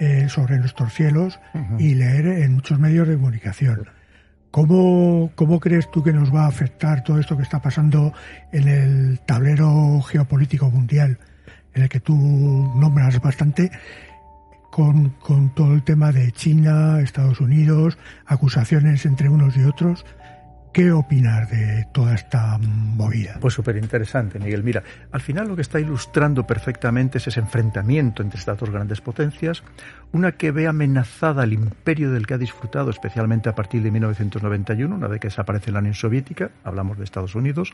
eh, 0.00 0.28
sobre 0.28 0.58
nuestros 0.58 0.92
cielos 0.92 1.38
y 1.78 1.94
leer 1.94 2.26
en 2.26 2.54
muchos 2.54 2.78
medios 2.78 3.08
de 3.08 3.14
comunicación. 3.14 3.88
¿Cómo, 4.50 5.30
¿Cómo 5.34 5.60
crees 5.60 5.90
tú 5.90 6.02
que 6.02 6.12
nos 6.12 6.34
va 6.34 6.44
a 6.44 6.48
afectar 6.48 7.02
todo 7.04 7.18
esto 7.20 7.36
que 7.36 7.42
está 7.42 7.60
pasando 7.60 8.12
en 8.52 8.68
el 8.68 9.20
tablero 9.26 10.00
geopolítico 10.02 10.70
mundial, 10.70 11.18
en 11.76 11.82
el 11.82 11.88
que 11.88 12.00
tú 12.00 12.14
nombras 12.74 13.20
bastante, 13.20 13.70
con, 14.70 15.10
con 15.20 15.50
todo 15.54 15.74
el 15.74 15.82
tema 15.82 16.10
de 16.10 16.32
China, 16.32 17.00
Estados 17.00 17.40
Unidos, 17.40 17.98
acusaciones 18.26 19.06
entre 19.06 19.28
unos 19.28 19.56
y 19.56 19.64
otros? 19.64 20.04
¿Qué 20.72 20.92
opinas 20.92 21.50
de 21.50 21.86
toda 21.92 22.14
esta 22.14 22.58
movida? 22.58 23.38
Pues 23.40 23.54
súper 23.54 23.78
interesante, 23.78 24.38
Miguel. 24.38 24.62
Mira, 24.62 24.82
al 25.10 25.22
final 25.22 25.48
lo 25.48 25.56
que 25.56 25.62
está 25.62 25.80
ilustrando 25.80 26.46
perfectamente 26.46 27.16
es 27.16 27.26
ese 27.26 27.40
enfrentamiento 27.40 28.22
entre 28.22 28.38
estas 28.38 28.58
dos 28.58 28.68
grandes 28.68 29.00
potencias, 29.00 29.62
una 30.12 30.32
que 30.32 30.50
ve 30.50 30.66
amenazada 30.66 31.44
el 31.44 31.54
imperio 31.54 32.10
del 32.10 32.26
que 32.26 32.34
ha 32.34 32.38
disfrutado 32.38 32.90
especialmente 32.90 33.48
a 33.48 33.54
partir 33.54 33.82
de 33.82 33.90
1991, 33.90 34.94
una 34.94 35.08
vez 35.08 35.20
que 35.20 35.28
desaparece 35.28 35.72
la 35.72 35.78
Unión 35.78 35.94
Soviética, 35.94 36.50
hablamos 36.62 36.98
de 36.98 37.04
Estados 37.04 37.34
Unidos, 37.34 37.72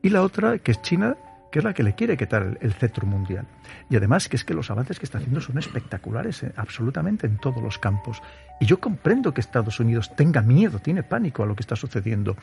y 0.00 0.10
la 0.10 0.22
otra 0.22 0.58
que 0.58 0.70
es 0.70 0.80
China, 0.82 1.16
que 1.50 1.60
es 1.60 1.64
la 1.64 1.72
que 1.72 1.82
le 1.82 1.94
quiere 1.94 2.16
quitar 2.16 2.58
el, 2.60 2.72
cetro 2.74 3.06
mundial. 3.06 3.46
Y 3.88 3.96
además 3.96 4.28
que 4.28 4.36
es 4.36 4.44
que 4.44 4.54
los 4.54 4.70
avances 4.70 4.98
que 4.98 5.06
está 5.06 5.18
haciendo 5.18 5.40
son 5.40 5.58
espectaculares, 5.58 6.42
eh, 6.42 6.52
absolutamente 6.56 7.26
en 7.26 7.38
todos 7.38 7.62
los 7.62 7.78
campos. 7.78 8.22
Y 8.60 8.66
yo 8.66 8.80
comprendo 8.80 9.32
que 9.32 9.40
Estados 9.40 9.80
Unidos 9.80 10.14
tenga 10.14 10.42
miedo, 10.42 10.78
tiene 10.78 11.02
pánico 11.02 11.42
a 11.42 11.46
lo 11.46 11.54
que 11.54 11.62
está 11.62 11.76
sucediendo. 11.76 12.36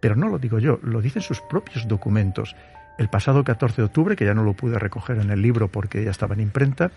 Pero 0.00 0.16
no 0.16 0.28
lo 0.28 0.38
digo 0.38 0.58
yo, 0.58 0.78
lo 0.82 1.00
dicen 1.00 1.22
sus 1.22 1.40
propios 1.40 1.88
documentos. 1.88 2.56
El 2.98 3.08
pasado 3.08 3.42
14 3.44 3.82
de 3.82 3.86
octubre, 3.86 4.16
que 4.16 4.26
ya 4.26 4.34
no 4.34 4.42
lo 4.42 4.52
pude 4.52 4.78
recoger 4.78 5.18
en 5.18 5.30
el 5.30 5.40
libro 5.40 5.68
porque 5.68 6.04
ya 6.04 6.10
estaba 6.10 6.34
en 6.34 6.40
imprenta, 6.40 6.90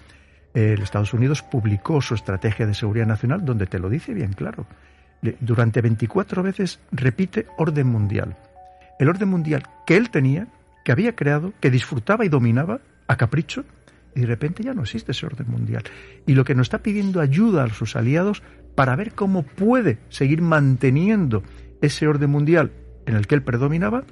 el 0.54 0.82
Estados 0.82 1.14
Unidos 1.14 1.42
publicó 1.42 2.02
su 2.02 2.16
estrategia 2.16 2.66
de 2.66 2.74
seguridad 2.74 3.06
nacional 3.06 3.44
donde 3.44 3.68
te 3.68 3.78
lo 3.78 3.90
dice 3.90 4.14
bien 4.14 4.34
claro. 4.34 4.66
Durante 5.40 5.82
24 5.82 6.44
veces 6.44 6.80
repite 6.92 7.48
orden 7.58 7.88
mundial. 7.88 8.38
El 9.00 9.10
orden 9.10 9.30
mundial 9.30 9.64
que 9.86 9.98
él 9.98 10.10
tenía, 10.10 10.48
que 10.86 10.94
había 10.94 11.16
creado, 11.16 11.52
que 11.60 11.72
disfrutaba 11.72 12.24
y 12.26 12.30
dominaba 12.30 12.80
a 13.08 13.18
capricho, 13.18 13.66
y 14.16 14.22
de 14.22 14.28
repente 14.28 14.64
ya 14.64 14.74
no 14.74 14.84
existe 14.84 15.12
ese 15.12 15.26
orden 15.26 15.50
mundial. 15.50 15.84
Y 16.26 16.36
lo 16.36 16.46
que 16.46 16.56
nos 16.56 16.68
está 16.68 16.78
pidiendo 16.78 17.20
ayuda 17.20 17.66
a 17.66 17.70
sus 17.74 17.98
aliados 17.98 18.44
para 18.76 18.96
ver 18.96 19.14
cómo 19.14 19.44
puede 19.44 19.98
seguir 20.10 20.42
manteniendo 20.42 21.44
ese 21.82 22.08
orden 22.08 22.30
mundial 22.30 22.72
en 23.06 23.16
el 23.16 23.28
que 23.28 23.36
él 23.36 23.42
predominaba 23.42 24.06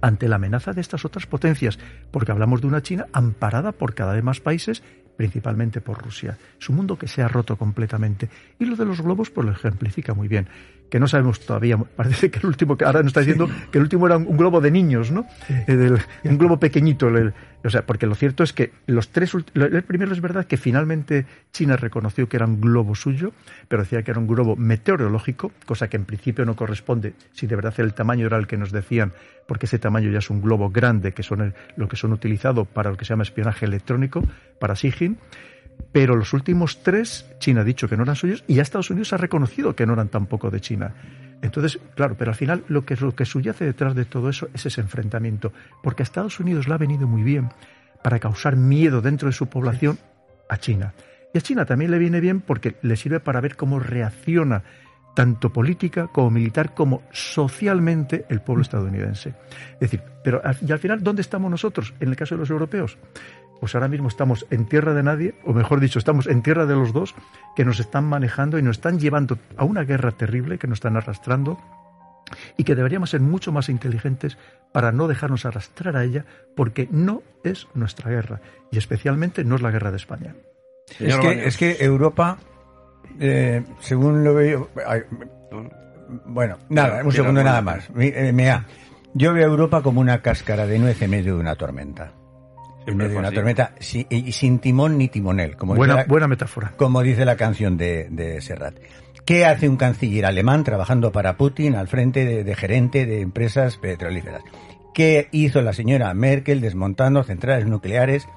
ante 0.00 0.28
la 0.28 0.36
amenaza 0.36 0.72
de 0.72 0.80
estas 0.80 1.04
otras 1.04 1.26
potencias, 1.26 1.78
porque 2.10 2.32
hablamos 2.32 2.62
de 2.62 2.68
una 2.68 2.82
China 2.82 3.06
amparada 3.12 3.72
por 3.72 3.94
cada 3.94 4.14
vez 4.14 4.24
más 4.24 4.40
países, 4.40 4.82
principalmente 5.16 5.80
por 5.80 6.02
Rusia. 6.02 6.38
Es 6.58 6.68
un 6.70 6.76
mundo 6.76 6.98
que 6.98 7.08
se 7.08 7.22
ha 7.22 7.28
roto 7.28 7.56
completamente. 7.56 8.30
Y 8.58 8.64
lo 8.64 8.76
de 8.76 8.86
los 8.86 9.02
globos, 9.02 9.30
pues 9.30 9.46
lo 9.46 9.52
ejemplifica 9.52 10.14
muy 10.14 10.28
bien. 10.28 10.48
Que 10.88 11.00
no 11.00 11.08
sabemos 11.08 11.40
todavía, 11.40 11.76
parece 11.78 12.30
que 12.30 12.38
el 12.38 12.46
último, 12.46 12.76
que 12.76 12.84
ahora 12.84 13.00
nos 13.00 13.08
está 13.08 13.20
diciendo 13.20 13.48
que 13.72 13.78
el 13.78 13.82
último 13.82 14.06
era 14.06 14.16
un, 14.16 14.26
un 14.28 14.36
globo 14.36 14.60
de 14.60 14.70
niños, 14.70 15.10
¿no? 15.10 15.26
Eh, 15.48 15.98
un 16.24 16.38
globo 16.38 16.58
pequeñito. 16.60 17.08
el- 17.08 17.34
o 17.64 17.70
sea, 17.70 17.84
porque 17.84 18.06
lo 18.06 18.14
cierto 18.14 18.44
es 18.44 18.52
que 18.52 18.70
los 18.86 19.08
tres, 19.08 19.32
el 19.54 19.82
primero 19.82 20.12
es 20.12 20.20
verdad 20.20 20.46
que 20.46 20.56
finalmente 20.56 21.26
China 21.52 21.76
reconoció 21.76 22.28
que 22.28 22.36
era 22.36 22.46
un 22.46 22.60
globo 22.60 22.94
suyo, 22.94 23.32
pero 23.66 23.82
decía 23.82 24.04
que 24.04 24.12
era 24.12 24.20
un 24.20 24.28
globo 24.28 24.54
meteorológico, 24.54 25.50
cosa 25.66 25.88
que 25.88 25.96
en 25.96 26.04
principio 26.04 26.44
no 26.44 26.54
corresponde 26.54 27.14
si 27.32 27.48
de 27.48 27.56
verdad 27.56 27.74
el 27.78 27.92
tamaño 27.92 28.26
era 28.26 28.36
el 28.36 28.46
que 28.46 28.56
nos 28.56 28.70
decían, 28.70 29.12
porque 29.48 29.66
ese 29.66 29.80
tamaño 29.80 30.10
ya 30.12 30.18
es 30.20 30.30
un 30.30 30.40
globo 30.40 30.70
grande, 30.70 31.10
que 31.12 31.24
son 31.24 31.40
el- 31.40 31.54
lo 31.76 31.88
que 31.88 31.96
son 31.96 32.12
utilizados 32.12 32.68
para 32.68 32.90
lo 32.90 32.96
que 32.96 33.04
se 33.04 33.10
llama 33.14 33.24
espionaje 33.24 33.66
electrónico, 33.66 34.22
para 34.60 34.76
SIGIN. 34.76 35.18
Pero 35.92 36.14
los 36.14 36.32
últimos 36.32 36.82
tres, 36.82 37.30
China 37.38 37.62
ha 37.62 37.64
dicho 37.64 37.88
que 37.88 37.96
no 37.96 38.02
eran 38.02 38.16
suyos 38.16 38.44
y 38.46 38.54
ya 38.54 38.62
Estados 38.62 38.90
Unidos 38.90 39.12
ha 39.12 39.16
reconocido 39.16 39.74
que 39.74 39.86
no 39.86 39.94
eran 39.94 40.08
tampoco 40.08 40.50
de 40.50 40.60
China. 40.60 40.94
Entonces, 41.42 41.78
claro, 41.94 42.16
pero 42.18 42.30
al 42.30 42.36
final 42.36 42.64
lo 42.68 42.84
que, 42.84 42.96
lo 42.96 43.14
que 43.14 43.24
subyace 43.24 43.64
detrás 43.64 43.94
de 43.94 44.04
todo 44.04 44.28
eso 44.28 44.48
es 44.54 44.66
ese 44.66 44.80
enfrentamiento, 44.80 45.52
porque 45.82 46.02
a 46.02 46.04
Estados 46.04 46.40
Unidos 46.40 46.68
le 46.68 46.74
ha 46.74 46.78
venido 46.78 47.06
muy 47.06 47.22
bien 47.22 47.50
para 48.02 48.18
causar 48.18 48.56
miedo 48.56 49.00
dentro 49.00 49.28
de 49.28 49.32
su 49.32 49.46
población 49.48 49.98
a 50.48 50.58
China. 50.58 50.94
Y 51.32 51.38
a 51.38 51.40
China 51.40 51.64
también 51.64 51.90
le 51.90 51.98
viene 51.98 52.20
bien 52.20 52.40
porque 52.40 52.76
le 52.82 52.96
sirve 52.96 53.20
para 53.20 53.40
ver 53.40 53.56
cómo 53.56 53.78
reacciona 53.78 54.62
tanto 55.16 55.50
política 55.50 56.08
como 56.08 56.30
militar 56.30 56.74
como 56.74 57.02
socialmente 57.10 58.26
el 58.28 58.42
pueblo 58.42 58.62
estadounidense. 58.62 59.34
Es 59.74 59.80
decir, 59.80 60.02
pero 60.22 60.42
y 60.60 60.70
al 60.70 60.78
final, 60.78 61.02
¿dónde 61.02 61.22
estamos 61.22 61.50
nosotros 61.50 61.94
en 62.00 62.10
el 62.10 62.16
caso 62.16 62.34
de 62.34 62.40
los 62.40 62.50
europeos? 62.50 62.98
Pues 63.60 63.74
ahora 63.74 63.88
mismo 63.88 64.08
estamos 64.08 64.46
en 64.50 64.66
tierra 64.66 64.94
de 64.94 65.02
nadie, 65.02 65.34
o 65.44 65.52
mejor 65.52 65.80
dicho, 65.80 65.98
estamos 65.98 66.26
en 66.26 66.42
tierra 66.42 66.66
de 66.66 66.74
los 66.74 66.92
dos, 66.92 67.14
que 67.54 67.64
nos 67.64 67.80
están 67.80 68.04
manejando 68.04 68.58
y 68.58 68.62
nos 68.62 68.76
están 68.76 68.98
llevando 68.98 69.38
a 69.56 69.64
una 69.64 69.84
guerra 69.84 70.12
terrible, 70.12 70.58
que 70.58 70.66
nos 70.66 70.76
están 70.76 70.96
arrastrando, 70.96 71.58
y 72.56 72.64
que 72.64 72.74
deberíamos 72.74 73.10
ser 73.10 73.20
mucho 73.20 73.52
más 73.52 73.68
inteligentes 73.68 74.36
para 74.72 74.92
no 74.92 75.08
dejarnos 75.08 75.46
arrastrar 75.46 75.96
a 75.96 76.04
ella, 76.04 76.24
porque 76.54 76.88
no 76.90 77.22
es 77.44 77.66
nuestra 77.74 78.10
guerra, 78.10 78.40
y 78.70 78.78
especialmente 78.78 79.44
no 79.44 79.56
es 79.56 79.62
la 79.62 79.70
guerra 79.70 79.90
de 79.90 79.96
España. 79.96 80.34
Es 81.00 81.16
que, 81.16 81.26
Baños. 81.26 81.46
es 81.46 81.56
que 81.56 81.76
Europa, 81.80 82.38
eh, 83.18 83.64
según 83.80 84.22
lo 84.22 84.34
veo... 84.34 84.68
ay, 84.86 85.02
bueno, 86.26 86.58
nada, 86.68 87.02
un 87.04 87.12
segundo 87.12 87.42
nada 87.42 87.62
más. 87.62 87.88
Eh, 87.98 88.32
mea, 88.32 88.64
yo 89.14 89.32
veo 89.32 89.44
a 89.44 89.50
Europa 89.50 89.82
como 89.82 90.00
una 90.00 90.22
cáscara 90.22 90.66
de 90.66 90.78
nuez 90.78 91.00
en 91.02 91.10
medio 91.10 91.34
de 91.34 91.40
una 91.40 91.56
tormenta. 91.56 92.12
En 92.86 92.96
medio 92.96 93.12
de 93.12 93.18
una 93.18 93.32
tormenta 93.32 93.72
y 94.10 94.32
sin 94.32 94.58
timón 94.60 94.96
ni 94.98 95.08
timonel, 95.08 95.56
como 95.56 95.74
Buena, 95.74 95.94
dice 95.94 96.06
la- 96.06 96.10
buena 96.10 96.28
metáfora. 96.28 96.72
como 96.76 97.02
dice 97.02 97.24
la 97.24 97.36
canción 97.36 97.76
de, 97.76 98.08
de 98.10 98.40
Serrat. 98.40 98.76
¿Qué 99.24 99.44
hace 99.44 99.68
un 99.68 99.76
canciller 99.76 100.24
alemán 100.24 100.62
trabajando 100.62 101.10
para 101.10 101.36
Putin 101.36 101.74
al 101.74 101.88
frente 101.88 102.24
de, 102.24 102.44
de 102.44 102.54
gerente 102.54 103.06
de 103.06 103.20
empresas 103.22 103.76
petrolíferas? 103.76 104.42
¿Qué 104.94 105.28
hizo 105.32 105.60
la 105.62 105.72
señora 105.72 106.14
Merkel 106.14 106.60
desmontando 106.60 107.24
centrales 107.24 107.66
nucleares? 107.66 108.28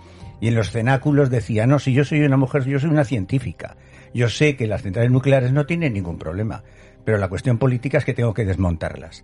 Y 0.41 0.47
en 0.47 0.55
los 0.55 0.71
cenáculos 0.71 1.29
decía, 1.29 1.67
no, 1.67 1.79
si 1.79 1.93
yo 1.93 2.03
soy 2.05 2.21
una 2.21 2.37
mujer, 2.37 2.63
yo 2.65 2.79
soy 2.79 2.89
una 2.89 3.03
científica. 3.05 3.75
Yo 4.13 4.29
sé 4.29 4.55
que 4.55 4.65
las 4.67 4.81
centrales 4.81 5.11
nucleares 5.11 5.51
no 5.53 5.65
tienen 5.65 5.93
ningún 5.93 6.17
problema, 6.17 6.63
pero 7.05 7.17
la 7.17 7.27
cuestión 7.27 7.57
política 7.59 7.97
es 7.99 8.05
que 8.05 8.13
tengo 8.13 8.33
que 8.33 8.45
desmontarlas. 8.45 9.23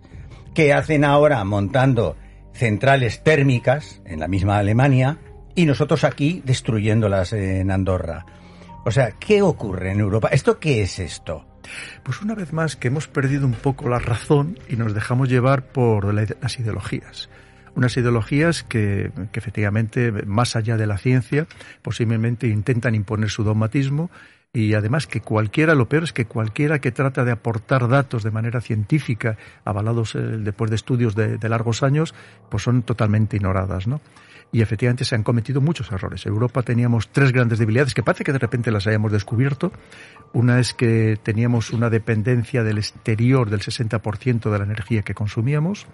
¿Qué 0.54 0.72
hacen 0.72 1.04
ahora 1.04 1.42
montando 1.44 2.16
centrales 2.56 3.22
térmicas 3.22 4.00
en 4.04 4.20
la 4.20 4.28
misma 4.28 4.58
Alemania 4.58 5.18
y 5.54 5.66
nosotros 5.66 6.04
aquí 6.04 6.42
destruyéndolas 6.44 7.32
en 7.32 7.70
Andorra? 7.70 8.26
O 8.84 8.90
sea, 8.90 9.12
¿qué 9.12 9.42
ocurre 9.42 9.90
en 9.92 10.00
Europa? 10.00 10.28
¿Esto 10.32 10.58
qué 10.58 10.82
es 10.82 10.98
esto? 10.98 11.44
Pues 12.04 12.22
una 12.22 12.34
vez 12.34 12.52
más 12.52 12.76
que 12.76 12.88
hemos 12.88 13.08
perdido 13.08 13.44
un 13.46 13.52
poco 13.54 13.88
la 13.88 13.98
razón 13.98 14.58
y 14.68 14.76
nos 14.76 14.94
dejamos 14.94 15.28
llevar 15.28 15.64
por 15.66 16.14
la- 16.14 16.26
las 16.40 16.58
ideologías. 16.60 17.28
Unas 17.74 17.96
ideologías 17.96 18.62
que, 18.62 19.10
que 19.32 19.38
efectivamente, 19.40 20.10
más 20.12 20.54
allá 20.56 20.76
de 20.76 20.86
la 20.86 20.96
ciencia, 20.98 21.46
posiblemente 21.82 22.46
intentan 22.46 22.94
imponer 22.94 23.28
su 23.28 23.42
dogmatismo 23.44 24.10
y 24.56 24.72
además 24.72 25.06
que 25.06 25.20
cualquiera, 25.20 25.74
lo 25.74 25.86
peor 25.86 26.04
es 26.04 26.14
que 26.14 26.24
cualquiera 26.24 26.78
que 26.78 26.90
trata 26.90 27.26
de 27.26 27.30
aportar 27.30 27.88
datos 27.88 28.22
de 28.22 28.30
manera 28.30 28.62
científica, 28.62 29.36
avalados 29.66 30.14
eh, 30.14 30.18
después 30.18 30.70
de 30.70 30.76
estudios 30.76 31.14
de, 31.14 31.36
de 31.36 31.48
largos 31.50 31.82
años, 31.82 32.14
pues 32.48 32.62
son 32.62 32.82
totalmente 32.82 33.36
ignoradas, 33.36 33.86
¿no? 33.86 34.00
Y 34.56 34.62
efectivamente 34.62 35.04
se 35.04 35.14
han 35.14 35.22
cometido 35.22 35.60
muchos 35.60 35.92
errores. 35.92 36.24
En 36.24 36.32
Europa 36.32 36.62
teníamos 36.62 37.10
tres 37.10 37.30
grandes 37.30 37.58
debilidades 37.58 37.92
que 37.92 38.02
parece 38.02 38.24
que 38.24 38.32
de 38.32 38.38
repente 38.38 38.70
las 38.70 38.86
hayamos 38.86 39.12
descubierto. 39.12 39.70
Una 40.32 40.58
es 40.60 40.72
que 40.72 41.18
teníamos 41.22 41.74
una 41.74 41.90
dependencia 41.90 42.64
del 42.64 42.78
exterior 42.78 43.50
del 43.50 43.60
60% 43.60 44.50
de 44.50 44.58
la 44.58 44.64
energía 44.64 45.02
que 45.02 45.12
consumíamos. 45.12 45.86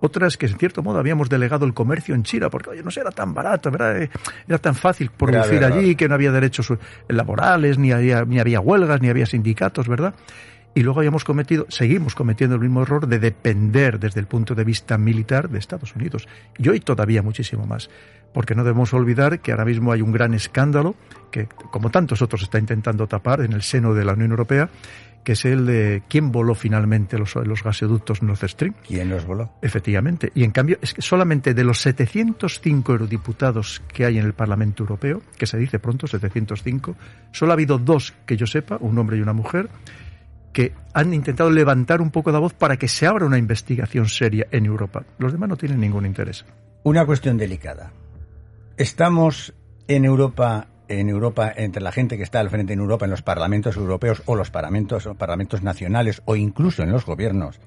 Otra 0.00 0.26
es 0.26 0.36
que, 0.36 0.44
en 0.44 0.58
cierto 0.58 0.82
modo, 0.82 0.98
habíamos 0.98 1.30
delegado 1.30 1.64
el 1.64 1.72
comercio 1.72 2.14
en 2.14 2.22
China, 2.22 2.50
porque, 2.50 2.68
oye, 2.68 2.82
no 2.82 2.90
sé, 2.90 3.00
era 3.00 3.12
tan 3.12 3.32
barato, 3.32 3.70
¿verdad? 3.70 4.02
Eh, 4.02 4.10
era 4.46 4.58
tan 4.58 4.74
fácil 4.74 5.10
producir 5.10 5.64
allí 5.64 5.94
que 5.94 6.06
no 6.06 6.14
había 6.14 6.32
derechos 6.32 6.70
laborales, 7.08 7.78
ni 7.78 7.92
había, 7.92 8.26
ni 8.26 8.38
había 8.38 8.60
huelgas, 8.60 9.00
ni 9.00 9.08
había 9.08 9.24
sindicatos, 9.24 9.88
¿verdad? 9.88 10.14
Y 10.74 10.82
luego 10.82 11.00
habíamos 11.00 11.24
cometido, 11.24 11.66
seguimos 11.68 12.14
cometiendo 12.14 12.56
el 12.56 12.62
mismo 12.62 12.82
error 12.82 13.06
de 13.06 13.18
depender 13.18 13.98
desde 13.98 14.20
el 14.20 14.26
punto 14.26 14.54
de 14.54 14.64
vista 14.64 14.96
militar 14.96 15.50
de 15.50 15.58
Estados 15.58 15.94
Unidos. 15.94 16.26
Y 16.56 16.68
hoy 16.68 16.80
todavía 16.80 17.22
muchísimo 17.22 17.66
más. 17.66 17.90
Porque 18.32 18.54
no 18.54 18.64
debemos 18.64 18.94
olvidar 18.94 19.40
que 19.40 19.50
ahora 19.50 19.66
mismo 19.66 19.92
hay 19.92 20.00
un 20.00 20.12
gran 20.12 20.32
escándalo 20.32 20.94
que, 21.30 21.46
como 21.46 21.90
tantos 21.90 22.22
otros, 22.22 22.42
está 22.42 22.58
intentando 22.58 23.06
tapar 23.06 23.42
en 23.42 23.52
el 23.52 23.62
seno 23.62 23.92
de 23.92 24.06
la 24.06 24.14
Unión 24.14 24.30
Europea, 24.30 24.70
que 25.24 25.32
es 25.32 25.44
el 25.44 25.66
de 25.66 26.02
quién 26.08 26.32
voló 26.32 26.54
finalmente 26.54 27.18
los, 27.18 27.36
los 27.36 27.62
gasoductos 27.62 28.22
Nord 28.22 28.48
Stream. 28.48 28.74
¿Quién 28.86 29.10
los 29.10 29.24
voló? 29.24 29.52
Efectivamente. 29.62 30.32
Y 30.34 30.44
en 30.44 30.50
cambio, 30.50 30.78
es 30.80 30.94
que 30.94 31.02
solamente 31.02 31.54
de 31.54 31.64
los 31.64 31.80
705 31.80 32.92
eurodiputados 32.92 33.82
que 33.92 34.04
hay 34.04 34.18
en 34.18 34.24
el 34.24 34.32
Parlamento 34.32 34.82
Europeo, 34.82 35.22
que 35.36 35.46
se 35.46 35.58
dice 35.58 35.78
pronto, 35.78 36.06
705, 36.06 36.96
solo 37.30 37.52
ha 37.52 37.54
habido 37.54 37.78
dos 37.78 38.14
que 38.26 38.36
yo 38.36 38.46
sepa, 38.46 38.78
un 38.80 38.98
hombre 38.98 39.18
y 39.18 39.20
una 39.20 39.32
mujer, 39.32 39.68
que 40.52 40.72
han 40.92 41.14
intentado 41.14 41.50
levantar 41.50 42.00
un 42.00 42.10
poco 42.10 42.30
la 42.30 42.38
voz 42.38 42.54
para 42.54 42.76
que 42.76 42.88
se 42.88 43.06
abra 43.06 43.26
una 43.26 43.38
investigación 43.38 44.08
seria 44.08 44.46
en 44.50 44.66
Europa. 44.66 45.04
Los 45.18 45.32
demás 45.32 45.48
no 45.48 45.56
tienen 45.56 45.80
ningún 45.80 46.06
interés. 46.06 46.44
Una 46.82 47.06
cuestión 47.06 47.38
delicada. 47.38 47.92
Estamos 48.76 49.54
en 49.88 50.04
Europa, 50.04 50.66
en 50.88 51.08
Europa, 51.08 51.52
entre 51.54 51.82
la 51.82 51.92
gente 51.92 52.16
que 52.16 52.22
está 52.22 52.40
al 52.40 52.50
frente 52.50 52.72
en 52.72 52.80
Europa, 52.80 53.04
en 53.04 53.10
los 53.10 53.22
parlamentos 53.22 53.76
europeos 53.76 54.22
o 54.26 54.36
los 54.36 54.50
parlamentos, 54.50 55.06
o 55.06 55.14
parlamentos 55.14 55.62
nacionales 55.62 56.22
o 56.24 56.36
incluso 56.36 56.82
en 56.82 56.92
los 56.92 57.06
gobiernos, 57.06 57.60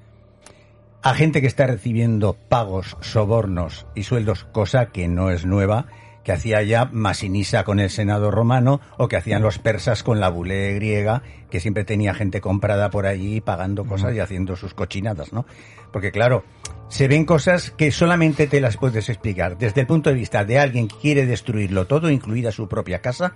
a 1.02 1.14
gente 1.14 1.40
que 1.40 1.46
está 1.46 1.66
recibiendo 1.66 2.34
pagos, 2.34 2.96
sobornos 3.00 3.86
y 3.94 4.02
sueldos, 4.02 4.44
cosa 4.52 4.86
que 4.86 5.08
no 5.08 5.30
es 5.30 5.46
nueva, 5.46 5.86
que 6.26 6.32
hacía 6.32 6.60
ya 6.64 6.86
Masinisa 6.92 7.62
con 7.62 7.78
el 7.78 7.88
Senado 7.88 8.32
romano 8.32 8.80
o 8.98 9.06
que 9.06 9.14
hacían 9.16 9.42
los 9.42 9.60
persas 9.60 10.02
con 10.02 10.18
la 10.18 10.28
bule 10.28 10.74
griega, 10.74 11.22
que 11.52 11.60
siempre 11.60 11.84
tenía 11.84 12.14
gente 12.14 12.40
comprada 12.40 12.90
por 12.90 13.06
allí 13.06 13.40
pagando 13.40 13.84
cosas 13.84 14.12
y 14.12 14.18
haciendo 14.18 14.56
sus 14.56 14.74
cochinadas, 14.74 15.32
¿no? 15.32 15.46
Porque 15.92 16.10
claro, 16.10 16.42
se 16.88 17.06
ven 17.06 17.26
cosas 17.26 17.70
que 17.70 17.92
solamente 17.92 18.48
te 18.48 18.60
las 18.60 18.76
puedes 18.76 19.08
explicar 19.08 19.56
desde 19.56 19.82
el 19.82 19.86
punto 19.86 20.10
de 20.10 20.16
vista 20.16 20.44
de 20.44 20.58
alguien 20.58 20.88
que 20.88 20.96
quiere 20.96 21.26
destruirlo 21.26 21.86
todo, 21.86 22.10
incluida 22.10 22.50
su 22.50 22.68
propia 22.68 22.98
casa, 23.00 23.34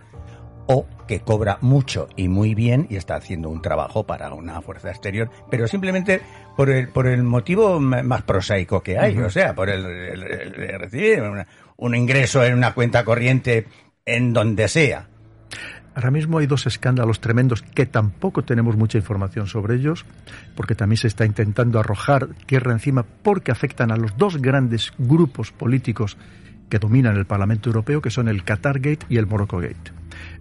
o 0.67 0.87
que 1.09 1.21
cobra 1.21 1.59
mucho 1.63 2.09
y 2.17 2.29
muy 2.29 2.55
bien 2.55 2.87
y 2.91 2.97
está 2.97 3.17
haciendo 3.17 3.49
un 3.51 3.61
trabajo 3.63 4.05
para 4.05 4.33
una 4.35 4.61
fuerza 4.63 4.91
exterior, 4.91 5.29
pero 5.51 5.67
simplemente 5.67 6.21
por 6.57 6.71
el, 6.71 6.89
por 6.89 7.07
el 7.09 7.23
motivo 7.25 7.81
más 7.81 8.23
prosaico 8.23 8.81
que 8.81 8.97
hay, 8.99 9.17
o 9.19 9.31
sea, 9.31 9.55
por 9.55 9.69
el- 9.69 9.85
el 9.87 10.79
recibir 10.79 11.23
una- 11.23 11.47
un 11.81 11.95
ingreso 11.95 12.45
en 12.45 12.55
una 12.55 12.75
cuenta 12.75 13.05
corriente 13.05 13.67
en 14.07 14.33
donde 14.33 14.69
sea. 14.69 15.09
Ahora 15.95 16.13
mismo 16.13 16.39
hay 16.39 16.47
dos 16.47 16.67
escándalos 16.67 17.21
tremendos 17.21 17.63
que 17.63 17.85
tampoco 17.85 18.45
tenemos 18.45 18.77
mucha 18.77 18.99
información 18.99 19.49
sobre 19.49 19.75
ellos, 19.75 20.05
porque 20.55 20.77
también 20.77 20.99
se 20.99 21.09
está 21.09 21.25
intentando 21.25 21.81
arrojar 21.81 22.29
tierra 22.47 22.73
encima 22.73 23.05
porque 23.23 23.51
afectan 23.51 23.91
a 23.91 23.97
los 23.97 24.17
dos 24.17 24.41
grandes 24.41 24.93
grupos 24.99 25.51
políticos 25.51 26.17
que 26.69 26.79
dominan 26.79 27.17
el 27.17 27.27
Parlamento 27.27 27.71
Europeo, 27.71 28.01
que 28.01 28.11
son 28.11 28.29
el 28.29 28.45
Qatar 28.45 28.79
Gate 28.79 29.07
y 29.09 29.17
el 29.17 29.27
Morocco 29.27 29.59
Gate. 29.59 29.93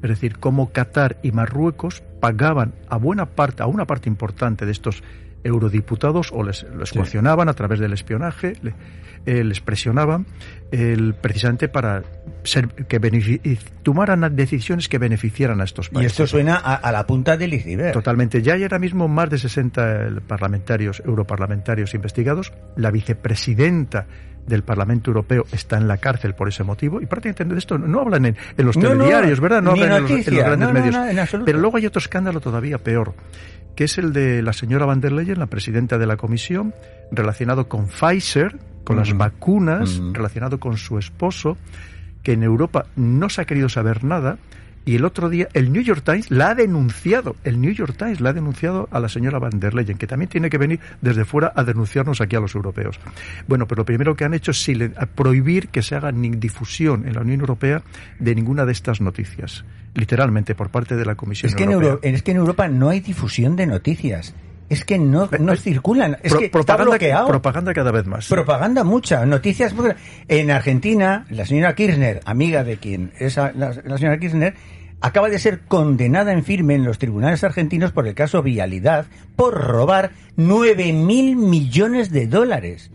Es 0.04 0.10
decir, 0.10 0.38
cómo 0.38 0.72
Qatar 0.72 1.18
y 1.24 1.32
Marruecos 1.32 2.04
pagaban 2.20 2.76
a 2.90 2.98
buena 2.98 3.26
parte, 3.26 3.64
a 3.64 3.66
una 3.66 3.86
parte 3.86 4.10
importante 4.10 4.66
de 4.66 4.72
estos 4.72 5.04
eurodiputados 5.44 6.32
o 6.34 6.44
les, 6.44 6.64
los 6.76 6.92
coaccionaban 6.92 7.50
a 7.50 7.54
través 7.54 7.80
del 7.80 7.94
espionaje, 7.94 8.54
le- 8.62 8.74
eh, 9.26 9.44
les 9.44 9.60
presionaban 9.60 10.26
el- 10.72 11.14
precisamente 11.14 11.68
para 11.68 12.04
ser, 12.44 12.68
que 12.70 13.00
tomaran 13.84 14.36
decisiones 14.36 14.88
que 14.88 14.98
beneficiaran 14.98 15.60
a 15.62 15.64
estos 15.66 15.88
Y 15.88 15.96
países. 15.96 16.12
esto 16.14 16.28
suena 16.28 16.56
a, 16.56 16.76
a 16.76 16.92
la 16.92 17.06
punta 17.06 17.36
del 17.38 17.54
iceberg. 17.54 17.94
Totalmente. 17.94 18.42
Ya 18.42 18.54
hay 18.54 18.64
ahora 18.64 18.80
mismo 18.80 19.08
más 19.08 19.30
de 19.30 19.38
60 19.38 20.22
parlamentarios, 20.28 21.02
europarlamentarios 21.06 21.94
investigados. 21.94 22.54
La 22.76 22.92
vicepresidenta 22.92 24.08
del 24.48 24.64
Parlamento 24.64 25.12
Europeo 25.12 25.46
está 25.52 25.78
en 25.78 25.88
la 25.88 25.98
cárcel 25.98 26.34
por 26.34 26.48
ese 26.48 26.64
motivo 26.64 27.02
y 27.02 27.06
prácticamente 27.06 27.54
de 27.54 27.60
esto 27.60 27.78
no 27.78 28.00
hablan 28.02 28.26
en, 28.26 28.38
en 28.58 28.66
los 28.66 28.78
No, 28.78 28.90
¿verdad? 29.42 29.62
No 29.62 29.72
hablan 29.72 29.98
en 29.98 30.02
los, 30.04 30.28
en 30.28 30.34
los 30.36 30.44
grandes 30.44 30.68
no, 30.68 30.74
medios. 30.74 31.30
Pero 31.46 31.60
luego 31.60 31.78
hay 31.78 31.86
otro 31.86 32.00
escándalo 32.00 32.40
todavía 32.40 32.80
peor, 32.80 33.14
que 33.80 33.86
es 33.86 33.98
el 33.98 34.12
de 34.12 34.42
la 34.42 34.52
señora 34.52 34.86
van 34.86 35.00
der 35.00 35.14
Leyen, 35.14 35.40
la 35.40 35.46
presidenta 35.46 35.98
de 35.98 36.06
la 36.06 36.18
Comisión, 36.18 36.74
relacionado 37.14 37.70
con 37.70 37.88
Pfizer, 37.88 38.60
con 38.84 38.98
las 38.98 39.16
vacunas, 39.16 40.02
relacionado 40.12 40.60
con 40.60 40.76
su 40.76 40.98
esposo, 40.98 41.56
que 42.22 42.34
en 42.34 42.44
Europa 42.44 42.88
no 42.98 43.30
se 43.30 43.40
ha 43.40 43.46
querido 43.46 43.70
saber 43.70 44.04
nada. 44.04 44.38
Y 44.84 44.96
el 44.96 45.06
otro 45.06 45.30
día 45.30 45.48
el 45.54 45.72
New 45.72 45.82
York 45.82 46.04
Times 46.04 46.30
la 46.30 46.50
ha 46.50 46.56
denunciado, 46.56 47.38
el 47.46 47.62
New 47.62 47.72
York 47.72 47.96
Times 47.98 48.20
la 48.20 48.32
ha 48.32 48.34
denunciado 48.34 48.90
a 48.92 49.00
la 49.00 49.08
señora 49.08 49.40
van 49.40 49.62
der 49.62 49.74
Leyen, 49.74 49.98
que 49.98 50.08
también 50.08 50.28
tiene 50.28 50.50
que 50.50 50.58
venir 50.58 50.82
desde 51.00 51.24
fuera 51.24 51.54
a 51.56 51.64
denunciarnos 51.64 52.20
aquí 52.20 52.36
a 52.36 52.42
los 52.42 52.56
europeos. 52.56 53.00
Bueno, 53.48 53.66
pero 53.66 53.80
lo 53.80 53.86
primero 53.86 54.14
que 54.14 54.26
han 54.26 54.34
hecho 54.34 54.52
es 54.52 54.70
prohibir 55.16 55.70
que 55.70 55.84
se 55.84 55.96
haga 55.96 56.12
ni 56.12 56.32
difusión 56.32 57.08
en 57.08 57.14
la 57.14 57.22
Unión 57.22 57.40
Europea 57.40 57.82
de 58.20 58.36
ninguna 58.36 58.66
de 58.66 58.74
estas 58.74 59.00
noticias, 59.00 59.64
literalmente 59.96 60.56
por 60.56 60.70
parte 60.70 60.96
de 60.96 61.06
la 61.06 61.16
Comisión 61.16 61.50
Es 61.50 61.56
que, 61.56 61.64
en 61.64 61.72
Europea. 61.72 61.90
Euro- 61.94 62.16
es 62.18 62.24
que 62.24 62.32
en 62.32 62.38
Europa 62.38 62.68
no 62.68 62.90
hay 62.90 63.00
difusión 63.00 63.56
de 63.56 63.66
noticias. 63.68 64.34
Es 64.70 64.86
que 64.86 65.00
no, 65.00 65.28
no 65.40 65.56
circulan. 65.56 66.18
Es 66.22 66.32
Pro- 66.32 66.40
que 66.42 66.50
propaganda, 66.50 66.92
bloqueado. 66.92 67.28
propaganda 67.28 67.74
cada 67.74 67.92
vez 67.92 68.06
más. 68.06 68.28
Propaganda 68.28 68.84
mucha, 68.84 69.26
noticias. 69.26 69.74
En 70.28 70.52
Argentina, 70.52 71.26
la 71.32 71.46
señora 71.48 71.74
Kirchner, 71.74 72.20
amiga 72.26 72.64
de 72.64 72.78
quien 72.78 73.12
es 73.18 73.36
la, 73.38 73.52
la 73.54 73.98
señora 73.98 74.20
Kirchner, 74.20 74.54
acaba 75.02 75.30
de 75.30 75.40
ser 75.40 75.62
condenada 75.62 76.34
en 76.34 76.44
firme 76.44 76.76
en 76.76 76.84
los 76.84 77.00
tribunales 77.00 77.44
argentinos 77.44 77.92
por 77.94 78.08
el 78.08 78.14
caso 78.14 78.44
Vialidad 78.44 79.08
por 79.36 79.56
robar 79.60 80.12
9 80.36 80.94
mil 80.94 81.36
millones 81.36 82.12
de 82.12 82.28
dólares. 82.28 82.92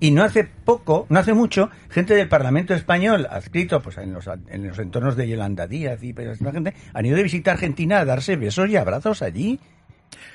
Y 0.00 0.12
no 0.12 0.22
hace 0.22 0.44
poco, 0.44 1.06
no 1.08 1.18
hace 1.18 1.34
mucho, 1.34 1.70
gente 1.88 2.14
del 2.14 2.28
Parlamento 2.28 2.72
Español, 2.72 3.26
adscrito 3.30 3.82
pues, 3.82 3.98
en, 3.98 4.12
los, 4.12 4.28
en 4.48 4.68
los 4.68 4.78
entornos 4.78 5.16
de 5.16 5.28
Yolanda 5.28 5.66
Díaz 5.66 6.02
y 6.02 6.14
esta 6.16 6.52
gente, 6.52 6.74
han 6.94 7.06
ido 7.06 7.16
de 7.16 7.22
visita 7.24 7.50
a 7.50 7.54
Argentina 7.54 7.98
a 7.98 8.04
darse 8.04 8.36
besos 8.36 8.68
y 8.68 8.76
abrazos 8.76 9.22
allí. 9.22 9.58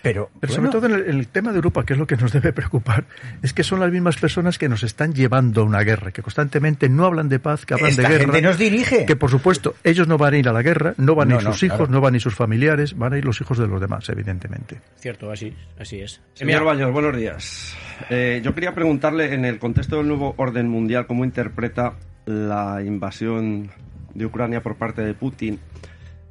Pero, 0.02 0.30
Pero 0.40 0.54
bueno, 0.54 0.56
sobre 0.56 0.70
todo 0.70 0.86
en 0.88 0.94
el, 1.06 1.10
en 1.14 1.20
el 1.20 1.28
tema 1.30 1.52
de 1.52 1.58
Europa, 1.58 1.86
que 1.86 1.94
es 1.94 2.00
lo 2.00 2.06
que 2.06 2.18
nos 2.18 2.32
debe 2.34 2.52
preocupar, 2.52 3.06
es 3.42 3.54
que 3.54 3.64
son 3.64 3.80
las 3.80 3.92
mismas 3.92 4.18
personas 4.18 4.58
que 4.58 4.68
nos 4.68 4.84
están 4.84 5.14
llevando 5.14 5.62
a 5.62 5.64
una 5.64 5.80
guerra, 5.82 6.12
que 6.12 6.22
constantemente 6.22 6.90
no 6.90 7.06
hablan 7.06 7.30
de 7.30 7.40
paz, 7.40 7.66
que 7.66 7.74
hablan 7.74 7.92
Esta 7.92 8.02
de 8.04 8.08
guerra. 8.10 8.24
gente 8.26 8.42
nos 8.42 8.58
dirige. 8.58 9.06
Que 9.06 9.16
por 9.16 9.30
supuesto, 9.30 9.76
ellos 9.84 10.08
no 10.08 10.18
van 10.18 10.34
a 10.34 10.38
ir 10.38 10.50
a 10.50 10.54
la 10.54 10.62
guerra, 10.62 10.94
no 10.98 11.16
van 11.16 11.30
a 11.32 11.36
No, 11.36 11.40
ir 11.40 11.46
no, 11.48 11.54
sus 11.54 11.64
hijos, 11.64 11.78
claro. 11.78 11.92
no 11.94 12.02
van 12.02 12.14
a 12.14 12.18
ir 12.18 12.22
sus 12.22 12.36
familiares, 12.36 12.98
van 12.98 13.14
a 13.14 13.18
ir 13.18 13.24
los 13.26 13.40
hijos 13.40 13.58
de 13.58 13.68
los 13.68 13.80
demás, 13.80 14.08
evidentemente. 14.10 14.82
Cierto, 14.98 15.32
así, 15.32 15.56
así 15.80 16.02
es. 16.02 16.20
Señor 16.34 16.62
Mira, 16.62 16.64
Baños, 16.64 16.92
buenos 16.92 17.16
días. 17.16 17.76
Eh, 18.10 18.42
yo 18.44 18.54
quería 18.54 18.74
preguntarle, 18.76 19.34
en 19.34 19.46
el 19.46 19.58
contexto 19.60 19.98
del 19.98 20.08
nuevo 20.08 20.34
orden 20.38 20.68
mundial, 20.68 21.08
cómo 21.08 21.24
interpreta 21.24 21.94
la 22.26 22.82
invasión 22.84 23.72
de 24.14 24.26
Ucrania 24.26 24.62
por 24.62 24.76
parte 24.76 25.02
de 25.02 25.14
Putin. 25.14 25.60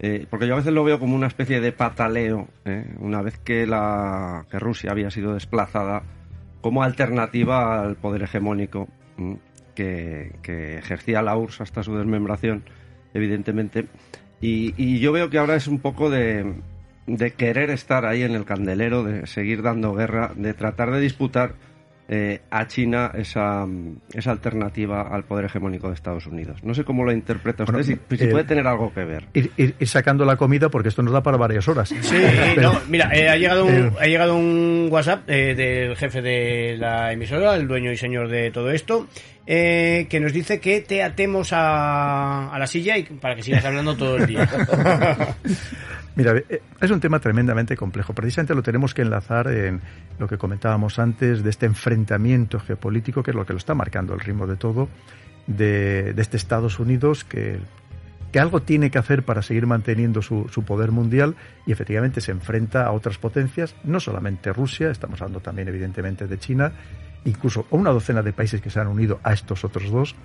Eh, 0.05 0.27
porque 0.29 0.49
yo 0.49 0.55
a 0.55 0.57
veces 0.57 0.73
lo 0.73 0.83
veo 0.83 0.99
como 0.99 1.15
una 1.15 1.29
especie 1.29 1.61
de 1.61 1.71
pataleo, 1.71 2.49
¿eh? 2.65 2.85
una 2.99 3.23
vez 3.23 3.39
que, 3.39 3.67
la, 3.69 4.45
Rusia 4.51 4.91
había 4.91 5.11
sido 5.13 5.35
desplazada 5.35 6.03
como 6.61 6.83
alternativa 6.83 7.81
al 7.81 7.95
poder 7.95 8.25
hegemónico 8.25 8.89
¿m? 9.17 9.39
que, 9.77 10.33
ejercía 10.79 11.23
la 11.23 11.37
URSS 11.37 11.61
hasta 11.61 11.85
su 11.85 11.97
desmembración, 11.97 12.65
evidentemente. 13.15 13.87
Y, 14.41 14.99
yo 14.99 15.13
veo 15.13 15.31
que 15.31 15.39
ahora 15.39 15.55
es 15.55 15.69
un 15.69 15.79
poco 15.79 16.11
de 16.11 16.53
querer 17.37 17.71
estar 17.71 18.05
ahí 18.05 18.23
en 18.23 18.33
el 18.33 18.45
candelero, 18.45 19.05
de 19.05 19.29
seguir 19.29 19.63
dando 19.63 19.95
guerra, 19.95 20.33
de 20.35 20.53
tratar 20.53 20.91
de 20.91 20.99
disputar 20.99 21.55
eh, 22.09 22.41
a 22.51 22.67
China 22.67 23.11
esa, 23.15 23.67
esa 24.13 24.31
alternativa 24.33 25.03
al 25.03 25.25
poder 25.25 25.47
hegemónico 25.47 25.89
de 25.89 25.95
Estados 25.95 26.27
Unidos. 26.27 26.63
No 26.63 26.75
sé 26.75 26.85
cómo 26.85 27.05
lo 27.05 27.13
interpreta 27.13 27.63
usted, 27.65 27.73
Bueno, 27.75 27.85
si, 27.87 28.17
si 28.17 28.25
eh, 28.25 28.29
puede 28.29 28.45
tener 28.45 28.67
algo 28.67 28.93
que 28.93 29.05
ver. 29.05 29.25
Ir, 29.33 29.51
ir- 29.57 29.75
ir 29.79 29.89
sacando 29.89 30.25
la 30.25 30.37
comida 30.37 30.69
porque 30.69 30.89
esto 30.91 31.03
nos 31.03 31.13
da 31.13 31.23
para 31.23 31.37
varias 31.37 31.67
horas. 31.69 31.89
Sí, 31.89 31.97
Pero- 32.55 32.73
no, 32.73 32.81
mira, 32.89 33.11
eh, 33.15 33.29
ha, 33.29 33.37
llegado 33.37 33.65
un, 33.65 33.73
Eh. 33.75 33.91
ha 34.01 34.07
llegado 34.07 34.37
un 34.37 34.89
WhatsApp 34.91 35.29
eh, 35.31 35.55
del 35.55 35.97
jefe 35.97 36.21
de 36.23 36.77
la 36.79 37.13
emisora, 37.13 37.55
el 37.57 37.67
dueño 37.69 37.93
y 37.93 37.97
señor 37.97 38.29
de 38.29 38.51
todo 38.51 38.71
esto, 38.71 39.07
eh, 39.47 40.07
que 40.11 40.21
nos 40.21 40.33
dice 40.33 40.61
que 40.61 40.81
te 40.83 41.03
atemos 41.03 41.53
a, 41.53 42.53
a 42.53 42.59
la 42.59 42.67
silla 42.67 42.99
y 42.99 43.05
para 43.05 43.35
que 43.37 43.43
sigas 43.43 43.65
hablando 43.65 43.97
todo 43.97 44.17
el 44.19 44.27
día. 44.27 44.49
Mira, 46.15 46.37
eh, 46.37 46.63
es 46.81 46.91
un 46.91 47.01
tema 47.01 47.21
tremendamente 47.21 47.77
complejo. 47.77 48.13
Precisamente 48.13 48.55
lo 48.55 48.63
tenemos 48.63 48.95
que 48.95 49.03
enlazar 49.03 49.49
en 49.49 49.81
lo 50.19 50.29
que 50.29 50.39
comentábamos 50.39 50.99
antes 50.99 51.43
de 51.43 51.51
este 51.51 51.67
enfrentamiento 51.67 52.61
geopolítico, 52.61 53.23
que 53.23 53.31
es 53.31 53.35
lo 53.35 53.47
que 53.47 53.53
lo 53.53 53.59
está 53.59 53.75
marcando 53.75 54.15
el 54.15 54.21
ritmo 54.21 54.47
de 54.47 54.57
todo, 54.57 54.89
de, 55.47 56.13
de 56.13 56.23
este 56.23 56.37
Estados 56.37 56.79
Unidos 56.79 57.25
que, 57.25 57.59
que 58.33 58.41
algo 58.41 58.63
tiene 58.63 58.91
que 58.91 58.99
hacer 58.99 59.25
para 59.25 59.43
seguir 59.43 59.67
manteniendo 59.67 60.23
su, 60.23 60.49
su 60.49 60.65
poder 60.65 60.91
mundial 60.91 61.37
y 61.67 61.73
efectivamente 61.73 62.21
se 62.21 62.33
enfrenta 62.33 62.87
a 62.87 62.93
otras 62.93 63.19
potencias, 63.19 63.77
no 63.85 64.01
solamente 64.01 64.53
Rusia, 64.53 64.91
estamos 64.91 65.21
hablando 65.21 65.41
también 65.41 65.69
evidentemente 65.69 66.27
de 66.27 66.39
China, 66.39 66.73
incluso 67.27 67.67
a 67.71 67.77
una 67.77 67.91
docena 67.91 68.23
de 68.23 68.33
países 68.33 68.61
que 68.63 68.71
se 68.71 68.81
han 68.81 68.89
unido 68.89 69.21
a 69.23 69.35
estos 69.35 69.65
otros 69.65 69.91
dos. 69.91 70.17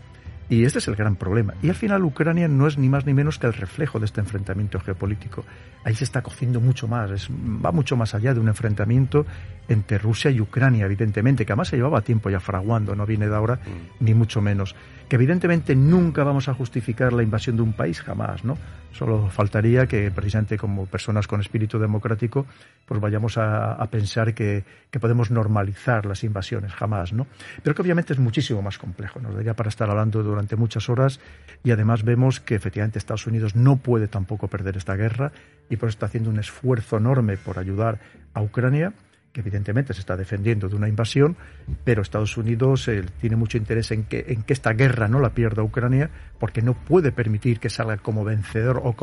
Y 0.50 0.64
este 0.64 0.80
es 0.80 0.88
el 0.88 0.96
gran 0.96 1.18
problema. 1.18 1.54
Y 1.62 1.68
al 1.70 1.76
final 1.76 2.04
Ucrania 2.06 2.48
no 2.48 2.68
es 2.68 2.78
ni 2.78 2.88
más 2.88 3.06
ni 3.06 3.14
menos 3.14 3.38
que 3.38 3.48
el 3.48 3.54
reflejo 3.54 4.00
de 4.00 4.06
este 4.06 4.22
enfrentamiento 4.22 4.80
geopolítico. 4.80 5.44
Ahí 5.84 5.94
se 5.94 6.06
está 6.06 6.22
cociendo 6.22 6.62
mucho 6.62 6.88
más, 6.88 7.12
es- 7.12 7.30
va 7.30 7.72
mucho 7.74 7.98
más 7.98 8.16
allá 8.16 8.34
de 8.34 8.40
un 8.40 8.48
enfrentamiento 8.48 9.26
entre 9.68 9.98
Rusia 9.98 10.32
y 10.32 10.40
Ucrania, 10.40 10.86
evidentemente, 10.86 11.46
que 11.46 11.52
además 11.52 11.68
se 11.68 11.76
llevaba 11.76 12.02
tiempo 12.02 12.30
ya 12.30 12.40
fraguando, 12.40 12.96
no 12.96 13.06
viene 13.06 13.28
de 13.28 13.36
ahora, 13.36 13.60
ni 14.00 14.14
mucho 14.14 14.42
menos. 14.42 14.74
Que 15.08 15.16
evidentemente 15.16 15.76
nunca 15.76 16.24
vamos 16.24 16.50
a 16.50 16.54
justificar 16.54 17.14
la 17.14 17.24
invasión 17.24 17.56
de 17.56 17.62
un 17.62 17.74
país, 17.74 18.02
jamás, 18.02 18.44
¿no? 18.44 18.58
Solo 18.92 19.30
faltaría 19.30 19.88
que 19.88 20.12
precisamente 20.12 20.58
como 20.58 20.86
personas 20.86 21.28
con 21.28 21.40
espíritu 21.40 21.80
democrático, 21.80 22.46
pues 22.86 23.00
vayamos 23.00 23.38
a, 23.38 23.74
a 23.74 23.88
pensar 23.88 24.34
que, 24.34 24.66
que 24.92 25.00
podemos 25.00 25.32
normalizar 25.32 26.06
las 26.06 26.24
invasiones, 26.24 26.74
jamás, 26.74 27.14
¿no? 27.14 27.28
Pero 27.64 27.76
que 27.76 27.82
obviamente 27.82 28.14
es 28.14 28.20
muchísimo 28.20 28.62
más 28.62 28.78
complejo, 28.78 29.20
nos 29.20 29.36
daría 29.36 29.54
para 29.54 29.70
estar 29.70 29.90
hablando 29.90 30.24
durante 30.24 30.56
muchas 30.56 30.90
horas 30.90 31.20
y 31.64 31.72
además 31.72 32.04
vemos 32.04 32.40
que 32.40 32.56
efectivamente 32.56 33.00
Estados 33.00 33.28
Unidos 33.28 33.56
no 33.56 33.78
puede 33.78 34.08
tampoco 34.08 34.48
perder 34.48 34.78
esta 34.78 34.96
guerra 34.96 35.32
y 35.70 35.78
por 35.78 35.90
eso 35.90 35.96
está 35.96 36.08
haciendo 36.08 36.30
un 36.30 36.40
esfuerzo 36.40 36.98
enorme 36.98 37.38
por 37.38 37.60
ayudar 37.60 38.00
a 38.34 38.42
Ucrania 38.42 38.94
que 39.38 39.42
evidentemente 39.42 39.94
se 39.94 40.00
está 40.00 40.18
defendiendo 40.18 40.68
de 40.68 40.76
una 40.76 40.90
invasión, 40.90 41.38
pero 41.84 42.02
Estados 42.02 42.38
Unidos 42.38 42.88
eh, 42.88 43.04
tiene 43.22 43.36
mucho 43.36 43.60
interés 43.60 43.92
en 43.92 44.06
que, 44.06 44.26
en 44.30 44.42
que 44.42 44.52
esta 44.54 44.74
guerra 44.74 45.08
no 45.08 45.20
la 45.20 45.30
pierda 45.30 45.62
Ucrania, 45.62 46.10
porque 46.40 46.64
no 46.64 46.74
puede 46.74 47.12
permitir 47.12 47.60
que 47.60 47.70
salga 47.70 47.98
como 47.98 48.24
vencedor 48.24 48.82
o, 48.84 48.96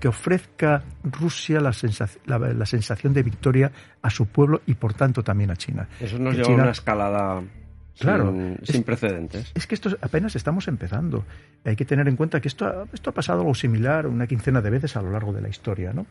que 0.00 0.08
ofrezca 0.08 0.82
Rusia 1.04 1.60
la, 1.60 1.70
sensac- 1.70 2.18
la, 2.26 2.38
la 2.40 2.66
sensación 2.66 3.12
de 3.14 3.22
victoria 3.22 3.70
a 4.02 4.10
su 4.10 4.26
pueblo 4.26 4.62
y 4.66 4.74
por 4.74 4.94
tanto 4.94 5.22
también 5.22 5.52
a 5.52 5.56
China. 5.56 5.88
Eso 6.00 6.18
nos 6.18 6.34
Que 6.34 6.42
lleva 6.42 6.58
a 6.58 6.62
una 6.62 6.70
escalada 6.72 7.42
Claro, 7.98 8.30
sin, 8.32 8.58
es- 8.62 8.68
sin 8.68 8.82
precedentes. 8.84 9.50
es 9.54 9.66
que 9.66 9.74
esto 9.74 9.88
es- 9.90 9.96
apenas 10.00 10.36
estamos 10.36 10.68
empezando. 10.68 11.24
Hay 11.64 11.76
que 11.76 11.84
tener 11.84 12.06
en 12.08 12.16
cuenta 12.16 12.40
que 12.40 12.48
esto 12.48 12.66
ha, 12.66 12.84
esto 12.92 13.10
ha 13.10 13.14
pasado 13.14 13.40
algo 13.40 13.54
similar 13.54 14.06
una 14.06 14.26
quincena 14.26 14.60
de 14.60 14.70
veces 14.70 14.96
a 14.96 15.02
lo 15.02 15.10
largo 15.10 15.32
de 15.32 15.40
la 15.42 15.48
historia. 15.48 15.92
¿no? 15.92 16.06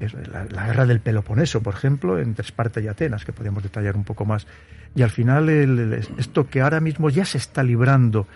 Es 0.00 0.14
la, 0.14 0.44
la 0.44 0.66
guerra 0.66 0.86
del 0.86 1.00
Peloponeso, 1.00 1.62
por 1.62 1.74
ejemplo, 1.74 2.18
entre 2.18 2.44
Esparta 2.44 2.80
y 2.80 2.88
Atenas, 2.88 3.24
que 3.24 3.32
podríamos 3.32 3.62
detallar 3.62 3.96
un 3.96 4.04
poco 4.04 4.24
más. 4.24 4.46
Y 4.94 5.02
al 5.02 5.10
final, 5.10 5.48
el- 5.48 5.78
el- 5.78 5.92
esto 6.18 6.48
que 6.48 6.60
ahora 6.60 6.80
mismo 6.80 7.10
ya 7.10 7.24
se 7.24 7.38
está 7.38 7.62
librando, 7.62 8.26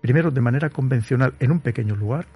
primero 0.00 0.30
de 0.30 0.40
manera 0.40 0.70
convencional 0.70 1.34
en 1.40 1.50
un 1.50 1.60
pequeño 1.60 1.96
lugar, 1.96 2.26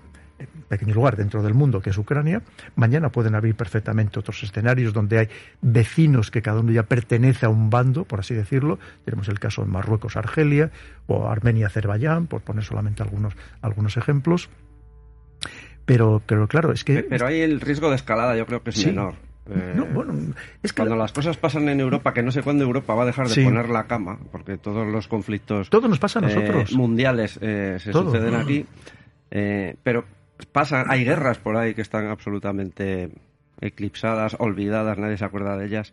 pequeño 0.68 0.94
lugar 0.94 1.16
dentro 1.16 1.42
del 1.42 1.54
mundo 1.54 1.80
que 1.80 1.90
es 1.90 1.98
Ucrania, 1.98 2.42
mañana 2.76 3.10
pueden 3.10 3.34
abrir 3.34 3.54
perfectamente 3.54 4.18
otros 4.18 4.42
escenarios 4.42 4.92
donde 4.92 5.18
hay 5.18 5.28
vecinos 5.60 6.30
que 6.30 6.42
cada 6.42 6.60
uno 6.60 6.72
ya 6.72 6.84
pertenece 6.84 7.46
a 7.46 7.48
un 7.48 7.70
bando, 7.70 8.04
por 8.04 8.20
así 8.20 8.34
decirlo. 8.34 8.78
Tenemos 9.04 9.28
el 9.28 9.38
caso 9.40 9.62
de 9.62 9.68
Marruecos, 9.68 10.16
Argelia 10.16 10.70
o 11.06 11.28
Armenia, 11.28 11.66
Azerbaiyán, 11.66 12.26
por 12.26 12.42
poner 12.42 12.64
solamente 12.64 13.02
algunos, 13.02 13.34
algunos 13.62 13.96
ejemplos. 13.96 14.48
Pero, 15.84 16.22
pero 16.26 16.46
claro, 16.48 16.72
es 16.72 16.84
que... 16.84 17.02
Pero 17.02 17.26
ahí 17.26 17.40
el 17.40 17.60
riesgo 17.60 17.88
de 17.88 17.96
escalada 17.96 18.36
yo 18.36 18.46
creo 18.46 18.62
que 18.62 18.70
es 18.70 18.76
Sí. 18.76 18.86
menor. 18.86 19.14
Eh, 19.50 19.72
No, 19.74 19.86
bueno, 19.86 20.12
es 20.62 20.74
que 20.74 20.76
cuando 20.82 20.94
las 20.96 21.12
cosas 21.12 21.38
pasan 21.38 21.66
en 21.70 21.80
Europa, 21.80 22.12
que 22.12 22.22
no 22.22 22.30
sé 22.30 22.42
cuándo 22.42 22.64
Europa 22.64 22.94
va 22.94 23.04
a 23.04 23.06
dejar 23.06 23.28
de 23.28 23.34
Sí. 23.34 23.42
poner 23.44 23.70
la 23.70 23.86
cama, 23.86 24.18
porque 24.30 24.58
todos 24.58 24.86
los 24.86 25.08
conflictos 25.08 25.70
todo 25.70 25.88
nos 25.88 25.98
pasa 25.98 26.18
a 26.18 26.22
eh, 26.22 26.34
nosotros. 26.34 26.72
mundiales 26.74 27.38
eh, 27.40 27.78
se 27.80 27.90
Todo. 27.90 28.10
suceden 28.12 28.34
aquí, 28.34 28.66
pero 29.82 30.04
pasan, 30.52 30.86
hay 30.90 31.04
guerras 31.04 31.38
por 31.38 31.56
ahí 31.56 31.74
que 31.74 31.82
están 31.82 32.06
absolutamente 32.06 33.10
eclipsadas, 33.60 34.36
olvidadas, 34.38 34.98
nadie 34.98 35.18
se 35.18 35.24
acuerda 35.24 35.56
de 35.56 35.66
ellas. 35.66 35.92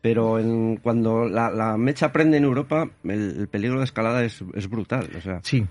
Pero 0.00 0.38
en, 0.38 0.76
cuando 0.76 1.26
la, 1.28 1.50
la 1.50 1.76
mecha 1.78 2.12
prende 2.12 2.36
en 2.36 2.44
Europa, 2.44 2.88
el, 3.04 3.40
el 3.40 3.48
peligro 3.48 3.78
de 3.78 3.84
escalada 3.84 4.22
es, 4.22 4.44
es 4.54 4.68
brutal. 4.68 5.08
O 5.16 5.20
sea, 5.20 5.40
Sí. 5.42 5.66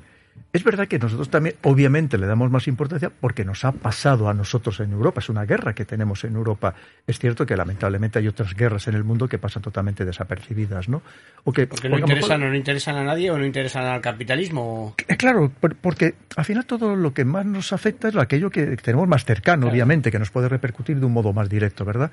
Es 0.52 0.64
verdad 0.64 0.88
que 0.88 1.00
nosotros 1.00 1.30
también, 1.30 1.56
obviamente, 1.64 2.16
le 2.20 2.28
damos 2.28 2.52
más 2.52 2.68
importancia 2.68 3.10
porque 3.10 3.44
nos 3.44 3.66
ha 3.66 3.72
pasado 3.72 4.30
a 4.30 4.36
nosotros 4.36 4.80
en 4.82 4.92
Europa. 4.92 5.20
Es 5.20 5.30
una 5.30 5.46
guerra 5.46 5.74
que 5.74 5.84
tenemos 5.84 6.24
en 6.26 6.36
Europa. 6.36 6.76
Es 7.08 7.18
cierto 7.18 7.48
que 7.48 7.58
lamentablemente 7.58 8.20
hay 8.20 8.28
otras 8.28 8.54
guerras 8.54 8.88
en 8.88 8.94
el 8.94 9.04
mundo 9.04 9.28
que 9.28 9.40
pasan 9.40 9.64
totalmente 9.64 10.06
desapercibidas, 10.06 10.90
¿no? 10.90 11.02
O 11.44 11.52
que, 11.52 11.66
Porque 11.66 11.90
no 11.90 11.98
interesan, 11.98 12.38
mejor- 12.40 12.48
o 12.48 12.52
no 12.52 12.56
interesan 12.56 12.96
a 12.98 13.04
nadie 13.04 13.32
o 13.32 13.38
no 13.40 13.46
interesan 13.48 13.86
al 13.86 14.00
capitalismo. 14.02 14.94
Eh, 15.08 15.18
Claro, 15.18 15.52
por- 15.60 15.76
porque 15.76 16.14
al 16.36 16.46
final 16.46 16.66
todo 16.68 16.96
lo 16.96 17.14
que 17.16 17.26
más 17.26 17.46
nos 17.48 17.74
afecta 17.74 18.10
es 18.10 18.16
aquello 18.16 18.52
que 18.52 18.78
tenemos 18.78 19.08
más 19.08 19.26
cercano, 19.26 19.68
obviamente, 19.68 20.12
que 20.12 20.20
nos 20.20 20.30
puede 20.30 20.50
repercutir 20.50 21.00
de 21.00 21.06
un 21.08 21.14
modo 21.14 21.34
más 21.34 21.50
directo, 21.50 21.84
¿verdad? 21.84 22.12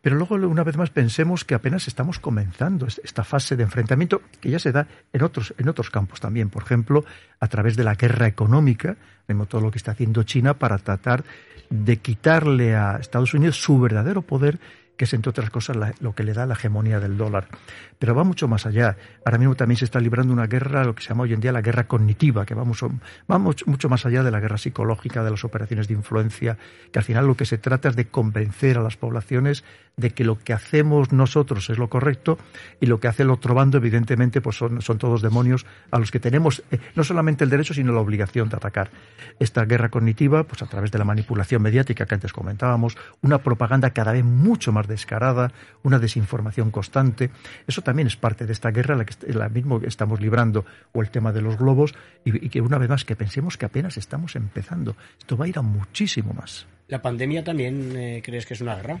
Pero 0.00 0.16
luego, 0.16 0.36
una 0.36 0.62
vez 0.64 0.76
más, 0.76 0.90
pensemos 0.90 1.44
que 1.44 1.54
apenas 1.54 1.88
estamos 1.88 2.18
comenzando 2.18 2.86
es- 2.86 3.00
esta 3.04 3.24
fase 3.24 3.56
de 3.56 3.64
enfrentamiento 3.64 4.22
que 4.40 4.50
ya 4.50 4.58
se 4.58 4.70
da 4.72 4.86
en 5.12 5.22
otros, 5.22 5.54
en 5.58 5.68
otros 5.68 5.90
campos 5.90 6.20
también. 6.20 6.50
Por 6.50 6.62
ejemplo, 6.62 7.04
a 7.40 7.48
través 7.48 7.76
de 7.76 7.84
la 7.84 7.94
guerra 7.96 8.26
económica, 8.26 8.96
vemos 9.26 9.48
todo 9.48 9.60
lo 9.60 9.70
que 9.70 9.78
está 9.78 9.92
haciendo 9.92 10.22
China 10.22 10.54
para 10.54 10.78
tratar 10.78 11.24
de 11.70 11.96
quitarle 11.98 12.76
a 12.76 12.96
Estados 12.96 13.34
Unidos 13.34 13.60
su 13.60 13.78
verdadero 13.80 14.22
poder 14.22 14.58
que 14.98 15.04
es 15.04 15.14
entre 15.14 15.30
otras 15.30 15.48
cosas 15.48 15.76
lo 16.00 16.14
que 16.14 16.24
le 16.24 16.34
da 16.34 16.44
la 16.44 16.54
hegemonía 16.54 17.00
del 17.00 17.16
dólar. 17.16 17.48
Pero 17.98 18.14
va 18.14 18.24
mucho 18.24 18.48
más 18.48 18.66
allá. 18.66 18.96
Ahora 19.24 19.38
mismo 19.38 19.54
también 19.54 19.78
se 19.78 19.84
está 19.84 20.00
librando 20.00 20.32
una 20.32 20.46
guerra, 20.46 20.84
lo 20.84 20.94
que 20.94 21.02
se 21.02 21.10
llama 21.10 21.22
hoy 21.22 21.32
en 21.32 21.40
día 21.40 21.52
la 21.52 21.62
guerra 21.62 21.86
cognitiva, 21.86 22.44
que 22.44 22.54
va 22.54 22.64
mucho, 22.64 22.90
va 23.30 23.38
mucho 23.38 23.88
más 23.88 24.04
allá 24.04 24.22
de 24.22 24.30
la 24.30 24.40
guerra 24.40 24.58
psicológica, 24.58 25.22
de 25.22 25.30
las 25.30 25.44
operaciones 25.44 25.86
de 25.86 25.94
influencia, 25.94 26.58
que 26.92 26.98
al 26.98 27.04
final 27.04 27.26
lo 27.26 27.36
que 27.36 27.46
se 27.46 27.58
trata 27.58 27.88
es 27.88 27.96
de 27.96 28.08
convencer 28.08 28.76
a 28.76 28.82
las 28.82 28.96
poblaciones 28.96 29.64
de 29.96 30.10
que 30.10 30.24
lo 30.24 30.38
que 30.38 30.52
hacemos 30.52 31.12
nosotros 31.12 31.70
es 31.70 31.78
lo 31.78 31.88
correcto 31.88 32.38
y 32.80 32.86
lo 32.86 32.98
que 33.00 33.08
hace 33.08 33.22
el 33.22 33.30
otro 33.30 33.54
bando, 33.54 33.78
evidentemente, 33.78 34.40
pues 34.40 34.56
son, 34.56 34.80
son 34.82 34.98
todos 34.98 35.22
demonios 35.22 35.66
a 35.90 35.98
los 35.98 36.10
que 36.10 36.20
tenemos 36.20 36.62
eh, 36.70 36.78
no 36.94 37.04
solamente 37.04 37.44
el 37.44 37.50
derecho, 37.50 37.74
sino 37.74 37.92
la 37.92 38.00
obligación 38.00 38.48
de 38.48 38.56
atacar. 38.56 38.90
Esta 39.38 39.64
guerra 39.64 39.90
cognitiva, 39.90 40.44
pues 40.44 40.62
a 40.62 40.66
través 40.66 40.90
de 40.90 40.98
la 40.98 41.04
manipulación 41.04 41.62
mediática 41.62 42.06
que 42.06 42.14
antes 42.14 42.32
comentábamos, 42.32 42.96
una 43.22 43.38
propaganda 43.38 43.90
cada 43.90 44.12
vez 44.12 44.24
mucho 44.24 44.72
más 44.72 44.87
descarada, 44.88 45.52
una 45.84 46.00
desinformación 46.00 46.72
constante, 46.72 47.30
eso 47.68 47.82
también 47.82 48.08
es 48.08 48.16
parte 48.16 48.44
de 48.46 48.52
esta 48.52 48.70
guerra, 48.72 48.96
la 48.96 49.04
que 49.04 49.14
la 49.32 49.48
mismo 49.48 49.78
que 49.78 49.86
estamos 49.86 50.20
librando, 50.20 50.64
o 50.92 51.00
el 51.02 51.10
tema 51.10 51.30
de 51.32 51.42
los 51.42 51.56
globos, 51.56 51.94
y, 52.24 52.46
y 52.46 52.48
que 52.48 52.60
una 52.60 52.78
vez 52.78 52.88
más 52.88 53.04
que 53.04 53.14
pensemos 53.14 53.56
que 53.56 53.66
apenas 53.66 53.96
estamos 53.96 54.34
empezando. 54.34 54.96
Esto 55.20 55.36
va 55.36 55.44
a 55.44 55.48
ir 55.48 55.58
a 55.58 55.62
muchísimo 55.62 56.32
más. 56.32 56.66
¿La 56.88 57.00
pandemia 57.00 57.44
también 57.44 57.92
eh, 57.94 58.22
crees 58.24 58.46
que 58.46 58.54
es 58.54 58.60
una 58.62 58.74
guerra? 58.74 59.00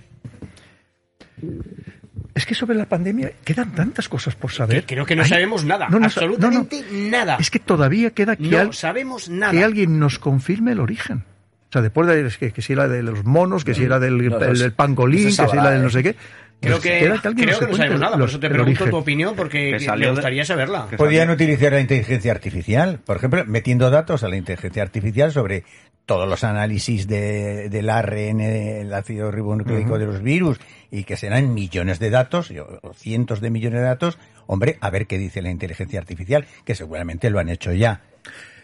Es 2.34 2.46
que 2.46 2.54
sobre 2.54 2.76
la 2.76 2.84
pandemia 2.86 3.32
quedan 3.44 3.74
tantas 3.74 4.08
cosas 4.08 4.34
por 4.36 4.52
saber. 4.52 4.84
Que 4.84 4.94
creo 4.94 5.06
que 5.06 5.16
no 5.16 5.24
sabemos 5.24 5.64
nada, 5.64 5.88
no, 5.88 5.98
no, 5.98 6.06
absolutamente 6.06 6.84
no, 6.92 7.10
nada. 7.10 7.36
Es 7.40 7.50
que 7.50 7.58
todavía 7.58 8.10
queda 8.10 8.36
que, 8.36 8.56
al- 8.56 8.74
sabemos 8.74 9.28
nada. 9.28 9.52
que 9.52 9.64
alguien 9.64 9.98
nos 9.98 10.18
confirme 10.18 10.72
el 10.72 10.80
origen. 10.80 11.24
O 11.68 11.72
sea, 11.72 11.82
después 11.82 12.08
de 12.08 12.30
que, 12.38 12.52
que 12.52 12.62
si 12.62 12.72
era 12.72 12.88
de 12.88 13.02
los 13.02 13.24
monos, 13.24 13.64
que 13.64 13.74
si 13.74 13.84
era 13.84 13.98
del, 13.98 14.16
No, 14.30 14.38
el- 14.38 14.58
del 14.58 14.72
pangolín, 14.72 15.26
que 15.26 15.32
si 15.32 15.42
era 15.42 15.70
del 15.70 15.82
no 15.82 15.88
¿eh? 15.88 15.90
sé 15.92 16.02
qué. 16.02 16.14
Creo 16.60 16.80
Pues 16.80 16.82
que, 16.82 16.98
creo 16.98 17.20
que 17.36 17.46
no 17.46 17.56
cuente 17.58 17.76
sabemos 17.76 18.00
nada, 18.00 18.18
por 18.18 18.28
eso 18.28 18.40
te 18.40 18.48
pregunto 18.48 18.70
origen. 18.82 18.90
tu 18.90 18.96
opinión, 18.96 19.36
porque 19.36 19.76
Que 19.78 19.92
me 19.96 20.10
gustaría 20.10 20.44
saberla. 20.44 20.86
que 20.90 20.96
Podían 20.96 21.30
utilizar 21.30 21.72
la 21.72 21.80
inteligencia 21.80 22.32
artificial, 22.32 22.98
por 23.04 23.16
ejemplo, 23.18 23.44
metiendo 23.46 23.90
datos 23.90 24.24
a 24.24 24.28
la 24.28 24.36
inteligencia 24.36 24.82
artificial 24.82 25.30
sobre 25.30 25.62
todos 26.04 26.28
los 26.28 26.42
análisis 26.42 27.06
de, 27.06 27.68
del 27.68 27.88
ARN, 27.90 28.40
el 28.40 28.92
ácido 28.92 29.30
ribonucleico 29.30 29.98
de 30.00 30.06
los 30.06 30.20
virus, 30.22 30.58
y 30.90 31.04
que 31.04 31.16
serán 31.16 31.54
millones 31.54 32.00
de 32.00 32.10
datos, 32.10 32.50
o 32.82 32.92
cientos 32.94 33.40
de 33.40 33.50
millones 33.50 33.78
de 33.80 33.86
datos, 33.86 34.18
hombre, 34.48 34.78
a 34.80 34.90
ver 34.90 35.06
qué 35.06 35.16
dice 35.18 35.42
la 35.42 35.50
inteligencia 35.50 36.00
artificial, 36.00 36.46
que 36.64 36.74
seguramente 36.74 37.30
lo 37.30 37.38
han 37.38 37.50
hecho 37.50 37.72
ya. 37.72 38.00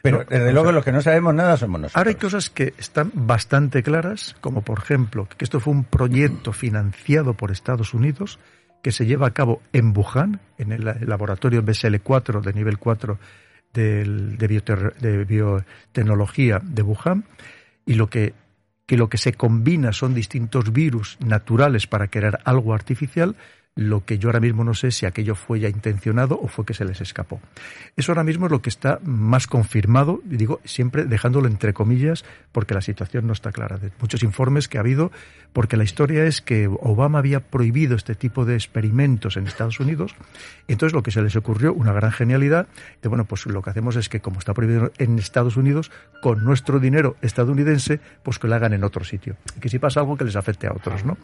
Pero 0.05 0.25
desde 0.29 0.53
luego 0.53 0.71
los 0.71 0.85
que 0.85 0.93
no 0.93 1.01
sabemos 1.01 1.35
nada 1.35 1.57
somos 1.57 1.81
nosotros. 1.81 1.97
Ahora 1.97 2.11
hay 2.11 2.17
cosas 2.17 2.51
que 2.51 2.75
están 2.79 3.11
bastante 3.15 3.83
claras, 3.83 4.37
como 4.43 4.61
por 4.63 4.79
ejemplo 4.79 5.27
que 5.37 5.45
esto 5.45 5.61
fue 5.61 5.73
un 5.73 5.85
proyecto 5.85 6.53
financiado 6.53 7.33
por 7.35 7.51
Estados 7.51 7.95
Unidos 7.95 8.39
que 8.83 8.93
se 8.93 9.07
lleva 9.07 9.29
a 9.29 9.31
cabo 9.33 9.63
en 9.73 9.97
Wuhan, 9.97 10.41
en 10.59 10.73
el 10.73 10.85
laboratorio 11.09 11.63
BSL-4 11.65 12.43
de 12.43 12.53
nivel 12.53 12.77
4 12.79 13.19
del- 13.73 14.37
de, 14.37 14.47
de 15.01 15.25
biotecnología 15.25 16.61
de 16.63 16.83
Wuhan, 16.83 17.25
y 17.87 17.95
lo 17.95 18.09
que, 18.09 18.35
que 18.87 18.99
lo 18.99 19.09
que 19.09 19.17
se 19.17 19.33
combina 19.33 19.93
son 19.93 20.13
distintos 20.15 20.71
virus 20.71 21.17
naturales 21.25 21.87
para 21.87 22.09
crear 22.09 22.41
algo 22.45 22.75
artificial, 22.75 23.37
lo 23.77 24.05
que 24.05 24.19
yo 24.19 24.29
ahora 24.29 24.41
mismo 24.41 24.63
no 24.63 24.75
sé 24.75 24.93
si 24.93 25.05
aquello 25.05 25.35
fue 25.35 25.59
ya 25.59 25.69
intencionado 25.69 26.39
o 26.41 26.47
fue 26.47 26.65
que 26.65 26.75
se 26.75 26.85
les 26.85 27.01
escapó. 27.01 27.41
Eso 27.97 28.13
ahora 28.13 28.23
mismo 28.23 28.47
es 28.47 28.53
lo 28.53 28.63
que 28.63 28.71
está 28.71 29.01
más 29.03 29.49
confirmado, 29.49 30.21
y 30.31 30.37
digo 30.37 30.61
siempre 30.65 31.05
dejándolo 31.05 31.49
entre 31.49 31.73
comillas, 31.73 32.25
porque 32.53 32.75
la 32.75 32.81
situación 32.81 33.27
no 33.27 33.33
está 33.33 33.51
clara. 33.51 33.79
De 33.79 33.91
muchos 34.01 34.23
informes 34.23 34.69
que 34.69 34.79
ha 34.79 34.81
habido, 34.81 35.11
porque 35.53 35.77
la 35.77 35.85
historia 35.85 36.25
es 36.25 36.41
que 36.41 36.69
Obama 36.69 37.19
había 37.19 37.41
prohibido 37.41 37.97
este 37.97 38.15
tipo 38.15 38.45
de 38.45 38.55
experimentos 38.55 39.37
en 39.37 39.47
Estados 39.47 39.81
Unidos, 39.81 40.15
entonces 40.69 40.95
lo 40.95 41.03
que 41.03 41.11
se 41.11 41.23
les 41.23 41.35
ocurrió, 41.35 41.75
una 41.75 41.93
gran 41.93 42.13
genialidad, 42.13 42.69
de 43.03 43.09
bueno, 43.09 43.25
pues 43.25 43.45
lo 43.47 43.61
que 43.63 43.71
hacemos 43.71 43.97
es 43.97 44.09
que 44.09 44.21
como 44.21 44.39
está 44.39 44.55
prohibido 44.55 44.93
en 44.99 45.19
Estados 45.19 45.57
Unidos, 45.57 45.91
con 46.23 46.45
nuestro 46.45 46.79
dinero 46.79 47.17
estadounidense, 47.23 48.01
pues 48.23 48.39
que 48.39 48.47
lo 48.47 48.55
hagan 48.55 48.73
en 48.73 48.85
otro 48.85 49.05
sitio. 49.05 49.37
Y 49.57 49.61
que 49.61 49.69
si 49.69 49.79
pasa 49.79 50.01
algo 50.01 50.17
que 50.17 50.25
les 50.25 50.37
afecte 50.37 50.67
a 50.69 50.73
otros, 50.73 51.05
¿no? 51.05 51.19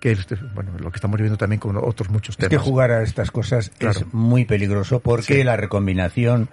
Que 0.00 0.12
es, 0.12 0.26
bueno, 0.54 0.72
lo 0.78 0.90
que 0.90 0.96
estamos 0.96 1.18
viviendo 1.18 1.36
también 1.36 1.60
con 1.60 1.76
otros 1.90 2.08
muchos 2.10 2.36
Es 2.38 2.48
que 2.48 2.56
jugar 2.56 2.90
a 2.90 3.02
estas 3.02 3.30
cosas 3.30 3.70
Claro. 3.78 4.00
es 4.00 4.14
muy 4.14 4.44
peligroso 4.46 5.00
porque 5.00 5.34
Sí. 5.34 5.44
la 5.44 5.56
recombinación 5.56 6.48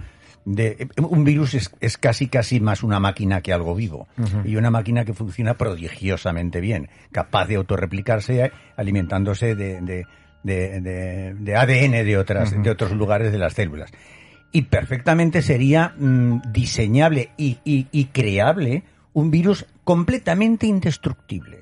de 0.45 0.87
un 0.97 1.23
virus 1.25 1.53
es, 1.55 1.71
es 1.81 1.97
casi 1.97 2.27
casi 2.27 2.59
más 2.61 2.81
una 2.83 2.99
máquina 3.01 3.41
que 3.41 3.51
algo 3.51 3.75
vivo 3.75 4.07
y 4.45 4.55
una 4.55 4.71
máquina 4.71 5.03
que 5.03 5.13
funciona 5.13 5.55
prodigiosamente 5.55 6.61
bien, 6.61 6.89
capaz 7.11 7.47
de 7.47 7.55
autorreplicarse 7.55 8.45
eh, 8.45 8.51
alimentándose 8.77 9.55
de, 9.55 9.81
de, 9.81 10.05
de- 10.43 11.55
ADN 11.55 12.05
de 12.05 12.17
otras 12.17 12.51
de 12.63 12.69
otros 12.69 12.91
lugares 12.93 13.31
de 13.33 13.37
las 13.37 13.53
células 13.53 13.91
y 14.53 14.61
perfectamente 14.63 15.41
sería 15.41 15.93
mm, 15.97 16.53
diseñable 16.53 17.31
y, 17.35 17.57
y- 17.65 17.87
y 17.91 18.05
creable 18.05 18.83
un 19.11 19.29
virus 19.31 19.65
completamente 19.83 20.67
indestructible. 20.67 21.56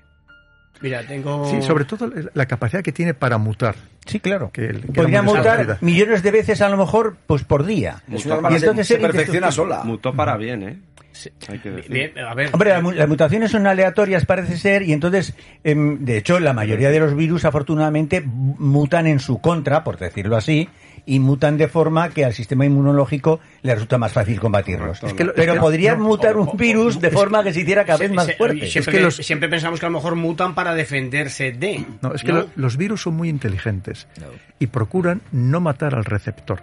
Mira, 0.81 1.05
tengo... 1.05 1.49
Sí, 1.49 1.61
sobre 1.61 1.85
todo 1.85 2.11
la 2.33 2.45
capacidad 2.45 2.83
que 2.83 2.91
tiene 2.91 3.13
para 3.13 3.38
mutar. 3.38 3.75
Sí, 4.05 4.19
claro. 4.19 4.51
Que 4.51 4.73
Podría 4.93 5.21
mutar 5.21 5.77
millones 5.81 6.21
de 6.21 6.31
veces 6.31 6.61
a 6.61 6.69
lo 6.69 6.77
mejor 6.77 7.17
pues 7.25 7.43
por 7.43 7.65
día. 7.65 8.03
Es 8.11 8.23
Y 8.23 8.27
una 8.27 8.35
normal, 8.35 8.51
se, 8.53 8.57
entonces 8.65 8.88
se 8.88 8.97
perfecciona 8.97 9.51
sola. 9.51 9.83
Mutó 9.83 10.13
para 10.13 10.38
bien, 10.38 10.63
¿eh? 10.63 10.77
Hay 11.47 11.59
que 11.59 11.71
decir. 11.71 11.91
Bien, 11.91 12.19
a 12.19 12.33
ver, 12.33 12.49
Hombre, 12.51 12.81
las 12.93 13.07
mutaciones 13.07 13.51
son 13.51 13.65
aleatorias, 13.67 14.25
parece 14.25 14.57
ser, 14.57 14.83
y 14.83 14.93
entonces, 14.93 15.33
em, 15.63 16.03
de 16.03 16.17
hecho, 16.17 16.39
la 16.39 16.53
mayoría 16.53 16.89
de 16.89 16.99
los 16.99 17.15
virus, 17.15 17.45
afortunadamente, 17.45 18.21
mutan 18.21 19.07
en 19.07 19.19
su 19.19 19.39
contra, 19.39 19.83
por 19.83 19.97
decirlo 19.97 20.35
así, 20.35 20.67
y 21.08 21.20
mutan 21.20 21.58
de 21.58 21.68
forma 21.68 22.10
que 22.10 22.26
al 22.26 22.34
sistema 22.34 22.66
inmunológico 22.66 23.39
le 23.62 23.74
resulta 23.76 23.97
más 23.97 24.12
fácil 24.12 24.39
combatirlos. 24.39 25.03
Es 25.03 25.14
que 25.14 25.24
lo- 25.24 25.32
es 25.32 25.36
Pero 25.36 25.53
que- 25.53 25.60
podría 25.60 25.95
no, 25.95 26.03
mutar 26.06 26.36
un 26.38 26.58
virus 26.58 26.99
de 26.99 27.12
forma 27.12 27.43
que 27.43 27.53
se 27.53 27.62
hiciera 27.62 27.86
cada 27.86 27.99
vez 27.99 28.12
más 28.12 28.36
fuerte. 28.36 28.68
Siempre, 28.70 28.91
Es 28.91 28.97
que 28.97 29.03
los- 29.03 29.16
siempre 29.18 29.49
pensamos 29.49 29.80
que 29.80 29.86
a 29.86 29.89
lo 29.89 29.93
mejor 29.97 30.16
mutan 30.16 30.56
para 30.56 30.74
defenderse 30.74 31.51
de. 31.51 31.86
No, 32.01 32.14
es 32.14 32.24
que 32.24 32.32
lo- 32.32 32.47
los 32.56 32.78
virus 32.78 33.03
son 33.03 33.16
muy 33.16 33.30
inteligentes 33.30 34.08
y 34.60 34.68
procuran 34.68 35.22
no 35.32 35.60
matar 35.62 35.95
al 35.95 36.06
receptor. 36.06 36.62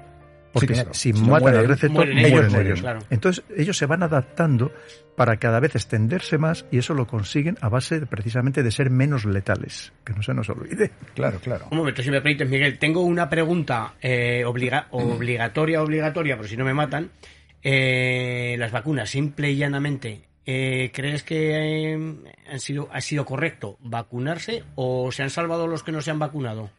Porque 0.53 0.75
claro. 0.75 0.93
si, 0.95 1.13
Si 1.13 1.21
no 1.21 1.29
matan 1.29 1.41
mueren, 1.43 1.61
al 1.61 1.69
receptor, 1.69 2.07
mueren 2.07 2.31
mueren, 2.31 2.67
ellos, 2.67 2.81
claro. 2.81 2.99
Entonces, 3.11 3.45
ellos 3.57 3.77
se 3.77 3.87
van 3.87 4.03
adaptando 4.03 4.71
para 5.17 5.37
cada 5.39 5.61
vez 5.61 5.75
extenderse 5.75 6.37
más 6.39 6.67
y 6.71 6.79
eso 6.79 6.93
lo 6.95 7.07
consiguen 7.07 7.57
a 7.61 7.69
base 7.69 8.01
de, 8.01 8.07
precisamente 8.07 8.63
de 8.63 8.71
ser 8.71 8.91
menos 8.91 9.25
letales. 9.25 9.93
Que 10.05 10.13
no 10.13 10.23
se 10.23 10.35
nos 10.35 10.49
olvide. 10.51 10.91
Claro, 11.15 11.39
claro. 11.41 11.67
Un 11.71 11.79
momento, 11.79 12.03
si 12.03 12.11
me 12.11 12.21
permites, 12.21 12.49
Miguel. 12.49 12.79
Tengo 12.79 13.01
una 13.03 13.29
pregunta 13.31 13.95
eh, 14.03 14.45
obliga- 14.45 14.89
obligatoria, 14.91 15.83
obligatoria, 15.83 16.37
por 16.37 16.47
si 16.49 16.57
no 16.57 16.65
me 16.65 16.75
matan. 16.75 17.11
Eh, 17.63 18.57
las 18.59 18.73
vacunas, 18.73 19.09
simple 19.09 19.51
y 19.53 19.57
llanamente, 19.57 20.23
eh, 20.45 20.91
¿crees 20.93 21.23
que 21.23 21.93
eh, 21.95 22.15
han 22.51 22.61
sido, 22.61 22.89
ha 22.93 23.01
sido 23.01 23.25
correcto 23.25 23.79
vacunarse 23.81 24.65
o 24.75 25.13
se 25.13 25.23
han 25.23 25.31
salvado 25.31 25.67
los 25.69 25.83
que 25.85 25.93
no 25.93 26.01
se 26.03 26.11
han 26.11 26.19
vacunado? 26.19 26.71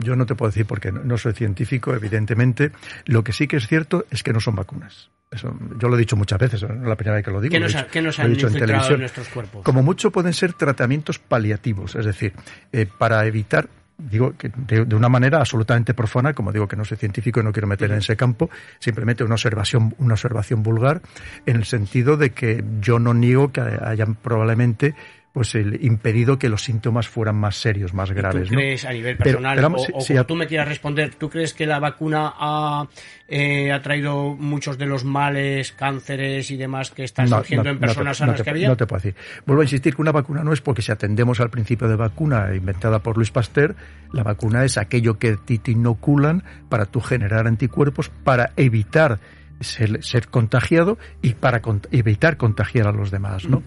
Yo 0.00 0.16
no 0.16 0.26
te 0.26 0.34
puedo 0.34 0.50
decir 0.50 0.66
porque 0.66 0.90
no, 0.92 1.16
soy 1.18 1.32
científico, 1.34 1.94
evidentemente. 1.94 2.72
Lo 3.06 3.22
que 3.24 3.32
sí 3.32 3.46
que 3.46 3.56
es 3.56 3.66
cierto 3.68 4.04
es 4.10 4.22
que 4.22 4.32
no 4.32 4.40
son 4.40 4.56
vacunas. 4.56 5.10
Eso, 5.30 5.56
yo 5.78 5.88
lo 5.88 5.94
he 5.96 5.98
dicho 5.98 6.16
muchas 6.16 6.38
veces, 6.40 6.62
no 6.62 6.74
es 6.74 6.88
la 6.88 6.96
primera 6.96 7.14
vez 7.16 7.24
que 7.24 7.30
lo 7.30 7.40
digo. 7.40 7.52
¿Qué 7.52 7.60
lo 7.60 7.66
he 7.66 7.68
nos, 7.68 7.72
dicho- 7.76 7.86
ha- 7.86 7.90
qué 7.90 8.02
nos 8.02 8.18
lo 8.18 8.22
he 8.22 8.26
han 8.26 8.32
dicho 8.32 8.48
en 8.48 8.52
televisión. 8.54 8.98
nuestros 9.00 9.28
cuerpos? 9.28 9.62
Como 9.64 9.82
mucho 9.82 10.10
pueden 10.10 10.32
ser 10.32 10.54
tratamientos 10.54 11.18
paliativos, 11.20 11.94
es 11.94 12.04
decir, 12.04 12.32
eh, 12.72 12.86
para 12.98 13.24
evitar, 13.26 13.68
digo, 13.96 14.34
que 14.36 14.50
de, 14.56 14.84
de 14.86 14.96
una 14.96 15.08
manera 15.08 15.38
absolutamente 15.38 15.94
profana, 15.94 16.32
como 16.34 16.50
digo 16.52 16.66
que 16.66 16.74
no 16.74 16.84
soy 16.84 16.96
científico 16.96 17.38
y 17.38 17.44
no 17.44 17.52
quiero 17.52 17.68
meter 17.68 17.92
en 17.92 17.98
ese 17.98 18.16
campo, 18.16 18.50
simplemente 18.80 19.22
una 19.22 19.34
observación, 19.34 19.94
una 19.98 20.14
observación 20.14 20.64
vulgar, 20.64 21.00
en 21.46 21.56
el 21.56 21.64
sentido 21.64 22.16
de 22.16 22.30
que 22.30 22.64
yo 22.80 22.98
no 22.98 23.14
niego 23.14 23.52
que 23.52 23.60
hayan 23.60 24.16
probablemente 24.16 24.96
pues 25.32 25.54
el 25.54 25.84
impedido 25.84 26.38
que 26.40 26.48
los 26.48 26.64
síntomas 26.64 27.08
fueran 27.08 27.36
más 27.36 27.56
serios, 27.56 27.94
más 27.94 28.10
graves. 28.10 28.48
¿Tú 28.48 28.54
¿no? 28.54 28.60
crees 28.60 28.84
a 28.84 28.92
nivel 28.92 29.16
personal, 29.16 29.54
pero 29.54 29.66
vamos, 29.70 29.82
o, 29.82 29.84
si- 29.86 29.92
o 29.94 30.00
si 30.00 30.06
como 30.08 30.20
a- 30.20 30.24
tú 30.26 30.34
me 30.36 30.46
quieras 30.48 30.66
responder, 30.68 31.14
¿tú 31.14 31.30
crees 31.30 31.54
que 31.54 31.66
la 31.66 31.78
vacuna 31.78 32.32
ha, 32.36 32.88
eh, 33.28 33.70
ha 33.70 33.80
traído 33.80 34.34
muchos 34.34 34.76
de 34.76 34.86
los 34.86 35.04
males, 35.04 35.70
cánceres 35.72 36.50
y 36.50 36.56
demás 36.56 36.90
que 36.90 37.04
están 37.04 37.30
No, 37.30 37.36
surgiendo 37.36 37.64
no, 37.64 37.70
en 37.70 37.76
te- 37.78 37.86
personas 37.86 38.20
no 38.20 38.26
sanas 38.26 38.36
te, 38.38 38.42
que 38.44 38.50
había? 38.50 38.68
No 38.68 38.76
te 38.76 38.86
puedo 38.86 38.98
decir. 39.02 39.14
Vuelvo 39.46 39.62
a 39.62 39.64
insistir 39.64 39.94
que 39.94 40.02
una 40.02 40.12
vacuna 40.12 40.42
no 40.42 40.52
es 40.52 40.60
porque 40.60 40.82
si 40.82 40.90
atendemos 40.90 41.38
al 41.40 41.50
principio 41.50 41.86
de 41.86 41.94
vacuna 41.96 42.48
inventada 42.54 42.98
por 42.98 43.16
Luis 43.16 43.30
Pasteur, 43.30 43.76
la 44.12 44.24
vacuna 44.24 44.64
es 44.64 44.78
aquello 44.78 45.18
que 45.18 45.36
te 45.36 45.60
inoculan 45.70 46.42
para 46.68 46.86
tú 46.86 47.00
generar 47.00 47.46
anticuerpos 47.46 48.08
para 48.24 48.50
evitar 48.56 49.18
ser, 49.60 50.02
ser 50.02 50.28
contagiado 50.28 50.98
y 51.22 51.34
para 51.34 51.60
cont- 51.62 51.86
evitar 51.92 52.36
contagiar 52.36 52.86
a 52.88 52.92
los 52.92 53.10
demás, 53.10 53.44
¿no? 53.46 53.62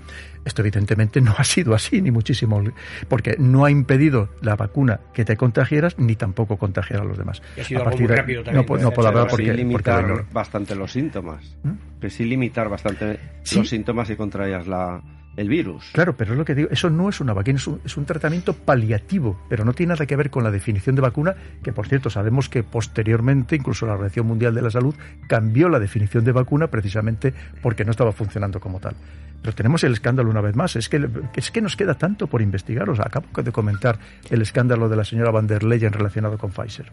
Esto 0.45 0.61
evidentemente 0.61 1.21
no 1.21 1.33
ha 1.37 1.43
sido 1.43 1.73
así, 1.73 2.01
ni 2.01 2.11
muchísimo, 2.11 2.61
porque 3.07 3.35
no 3.39 3.63
ha 3.65 3.71
impedido 3.71 4.29
la 4.41 4.55
vacuna 4.55 4.99
que 5.13 5.23
te 5.23 5.37
contagiaras, 5.37 5.97
ni 5.99 6.15
tampoco 6.15 6.57
contagiar 6.57 7.01
a 7.01 7.03
los 7.05 7.17
demás. 7.17 7.41
Y 7.57 7.61
ha 7.61 7.63
sido 7.63 7.79
A 7.79 7.83
algo 7.83 7.91
partir 7.91 8.07
muy 8.07 8.15
de- 8.15 8.21
rápido 8.21 8.39
no, 8.41 8.45
también, 8.45 8.65
¿no? 8.65 8.77
no 8.83 8.91
puedo 8.91 9.07
hablar 9.07 9.23
sí 9.25 9.29
porque, 9.29 9.45
porque 9.45 9.57
limitar 9.63 10.01
ignoro. 10.03 10.25
bastante 10.33 10.75
los 10.75 10.91
síntomas. 10.91 11.55
¿Mm? 11.63 11.71
Que 12.01 12.09
sí 12.09 12.25
limitar 12.25 12.67
bastante 12.69 13.19
Sí. 13.43 13.59
los 13.59 13.69
síntomas 13.69 14.07
si 14.07 14.15
contraías 14.15 14.67
la, 14.67 15.01
el 15.35 15.49
virus. 15.49 15.89
Claro, 15.93 16.15
pero 16.15 16.33
es 16.33 16.37
lo 16.37 16.45
que 16.45 16.55
digo, 16.55 16.69
eso 16.71 16.89
no 16.89 17.09
es 17.09 17.19
una 17.19 17.33
vacuna, 17.33 17.57
es 17.57 17.67
un, 17.67 17.81
es 17.83 17.97
un 17.97 18.05
tratamiento 18.05 18.53
paliativo, 18.53 19.39
pero 19.49 19.65
no 19.65 19.73
tiene 19.73 19.93
nada 19.93 20.05
que 20.05 20.15
ver 20.15 20.29
con 20.29 20.43
la 20.43 20.51
definición 20.51 20.95
de 20.95 21.01
vacuna, 21.01 21.35
que 21.63 21.73
por 21.73 21.87
cierto 21.87 22.09
sabemos 22.09 22.49
que 22.49 22.63
posteriormente, 22.63 23.55
incluso 23.55 23.85
la 23.85 23.93
Organización 23.93 24.27
Mundial 24.27 24.53
de 24.53 24.61
la 24.61 24.69
Salud 24.69 24.95
cambió 25.27 25.69
la 25.69 25.79
definición 25.79 26.23
de 26.23 26.31
vacuna 26.31 26.67
precisamente 26.67 27.33
porque 27.61 27.85
no 27.85 27.91
estaba 27.91 28.11
funcionando 28.11 28.59
como 28.59 28.79
tal. 28.79 28.95
Pero 29.41 29.55
tenemos 29.55 29.83
el 29.83 29.93
escándalo 29.93 30.29
una 30.29 30.41
vez 30.41 30.55
más, 30.55 30.75
es 30.77 30.87
que, 30.87 31.09
es 31.35 31.51
que 31.51 31.61
nos 31.61 31.75
queda 31.75 31.95
tanto 31.95 32.27
por 32.27 32.41
investigar, 32.41 32.89
os 32.89 32.99
acabo 32.99 33.27
de 33.41 33.51
comentar 33.51 33.99
el 34.29 34.41
escándalo 34.41 34.87
de 34.87 34.95
la 34.95 35.03
señora 35.03 35.31
Van 35.31 35.47
der 35.47 35.63
Leyen 35.63 35.91
relacionado 35.91 36.37
con 36.37 36.51
Pfizer. 36.51 36.91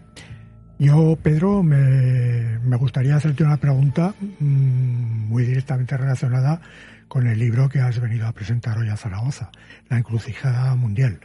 Yo, 0.81 1.17
Pedro, 1.23 1.63
me, 1.63 2.59
me 2.61 2.77
gustaría 2.77 3.15
hacerte 3.15 3.45
una 3.45 3.59
pregunta 3.59 4.15
mm, 4.41 5.29
muy 5.29 5.45
directamente 5.45 5.97
relacionada 5.97 6.61
con 7.11 7.27
el 7.27 7.41
libro 7.41 7.69
que 7.69 7.81
has 7.81 7.99
venido 7.99 8.29
a 8.29 8.33
presentar 8.33 8.79
hoy 8.79 8.89
a 8.89 8.97
Zaragoza, 8.97 9.51
La 9.89 9.99
encrucijada 9.99 10.77
mundial. 10.77 11.19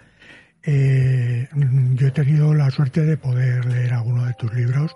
Eh, 0.64 1.48
yo 1.94 2.08
he 2.08 2.12
tenido 2.12 2.56
la 2.56 2.72
suerte 2.72 3.02
de 3.02 3.18
poder 3.18 3.66
leer 3.66 3.94
alguno 3.94 4.26
de 4.26 4.34
tus 4.34 4.52
libros 4.52 4.96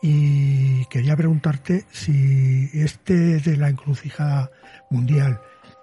y 0.00 0.84
quería 0.86 1.16
preguntarte 1.16 1.86
si 1.90 2.70
este 2.72 3.40
de 3.40 3.56
la 3.56 3.68
encrucijada 3.68 4.48
mundial 4.90 5.40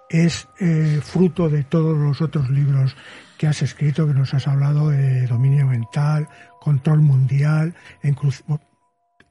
es 0.08 0.48
eh, 0.58 1.00
fruto 1.02 1.50
de 1.50 1.62
todos 1.62 1.98
los 1.98 2.22
otros 2.22 2.48
libros 2.48 2.96
que 3.36 3.46
has 3.46 3.60
escrito, 3.60 4.06
que 4.06 4.14
nos 4.14 4.32
has 4.32 4.48
hablado 4.48 4.88
de 4.88 5.26
dominio 5.26 5.66
mental, 5.66 6.26
control 6.60 7.02
mundial, 7.02 7.74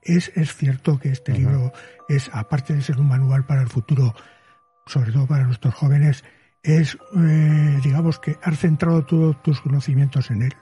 es, 0.04 0.32
es 0.36 0.56
cierto 0.56 1.00
que 1.00 1.10
este 1.10 1.34
libro 1.34 1.74
es, 2.08 2.30
aparte 2.32 2.76
de 2.76 2.84
ser 2.84 3.00
un 3.00 3.08
manual 3.08 3.44
para 3.48 3.64
el 3.64 3.70
futuro, 3.70 4.14
sobre 4.90 5.12
todo 5.12 5.26
para 5.28 5.46
nuestros 5.46 5.74
jóvenes, 5.74 6.24
es, 6.64 6.98
eh, 7.18 7.80
digamos 7.84 8.20
que 8.20 8.36
has 8.44 8.58
centrado 8.60 9.06
todos 9.06 9.42
tus 9.44 9.62
conocimientos 9.62 10.30
en 10.32 10.42
él. 10.44 10.54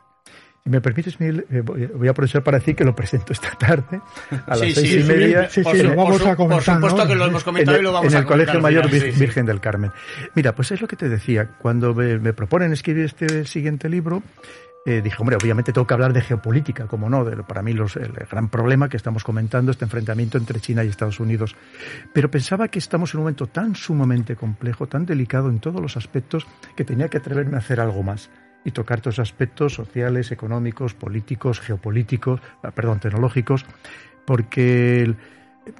Si 0.64 0.70
me 0.70 0.82
permites, 0.82 1.18
Miguel, 1.20 1.46
eh, 1.50 1.62
voy 1.62 2.08
a 2.10 2.12
aprovechar 2.12 2.44
para 2.44 2.60
decir 2.60 2.76
que 2.76 2.84
lo 2.84 2.94
presento 2.94 3.32
esta 3.32 3.52
tarde 3.58 4.02
a 4.46 4.50
las 4.50 4.60
Sí, 4.60 4.74
seis 4.74 4.90
sí, 4.90 5.00
y 5.00 5.04
media. 5.04 5.50
sí, 5.50 5.62
por 5.64 5.76
sí, 5.78 5.82
lo 5.82 5.96
vamos 5.96 6.18
su- 6.22 6.28
a 6.28 6.36
comentar, 6.36 6.66
Por 6.82 6.90
supuesto 6.90 7.04
¿no? 7.04 7.08
que 7.08 7.16
lo 7.16 7.26
hemos 7.26 7.42
en 7.42 7.46
comentado 7.46 7.78
el, 7.78 7.82
y 7.82 7.86
lo 7.86 7.94
vamos 7.94 8.12
en 8.12 8.18
a 8.18 8.20
el 8.20 8.26
comentar 8.26 8.48
Colegio 8.54 8.54
al 8.58 8.62
Mayor 8.64 8.90
final, 8.90 9.02
Vir- 9.02 9.06
sí, 9.12 9.14
sí. 9.14 9.20
Virgen 9.22 9.46
del 9.46 9.60
Carmen. 9.62 9.92
Mira, 10.36 10.54
pues 10.54 10.72
es 10.74 10.82
lo 10.82 10.88
que 10.90 10.98
te 10.98 11.08
decía. 11.08 11.48
Cuando 11.58 11.96
me, 11.96 12.20
me 12.20 12.34
proponen 12.34 12.74
escribir 12.74 13.06
este 13.06 13.46
siguiente 13.46 13.88
libro, 13.88 14.22
eh, 14.86 15.02
dije, 15.02 15.18
hombre, 15.20 15.36
obviamente 15.36 15.74
tengo 15.74 15.86
que 15.88 15.94
hablar 15.94 16.14
de 16.14 16.22
geopolítica, 16.22 16.88
como 16.88 17.10
no, 17.10 17.26
de, 17.26 17.36
para 17.44 17.62
mí 17.62 17.74
los- 17.74 17.96
el 17.98 18.12
gran 18.14 18.48
problema 18.50 18.88
que 18.88 18.96
estamos 18.98 19.24
comentando, 19.24 19.72
este 19.72 19.84
enfrentamiento 19.86 20.38
entre 20.38 20.60
China 20.62 20.84
y 20.84 20.88
Estados 20.88 21.20
Unidos. 21.20 21.56
Pero 22.14 22.32
pensaba 22.32 22.70
que 22.70 22.80
estamos 22.80 23.14
en 23.14 23.20
un 23.20 23.24
momento 23.24 23.48
tan 23.48 23.76
sumamente 23.76 24.36
complejo, 24.36 24.88
tan 24.88 25.06
delicado 25.06 25.50
en 25.50 25.60
todos 25.60 25.82
los 25.82 25.98
aspectos, 25.98 26.48
que 26.76 26.86
tenía 26.86 27.10
que 27.10 27.18
atreverme 27.18 27.56
a 27.56 27.60
hacer 27.60 27.80
algo 27.82 28.02
más 28.04 28.30
y 28.64 28.72
tocar 28.72 29.02
todos 29.02 29.18
los 29.18 29.28
aspectos 29.30 29.74
sociales, 29.74 30.32
económicos, 30.32 30.94
políticos, 30.94 31.60
geopolíticos, 31.60 32.42
ah, 32.64 32.72
perdón, 32.72 33.00
tecnológicos, 33.00 33.66
porque 34.26 35.02
el- 35.04 35.18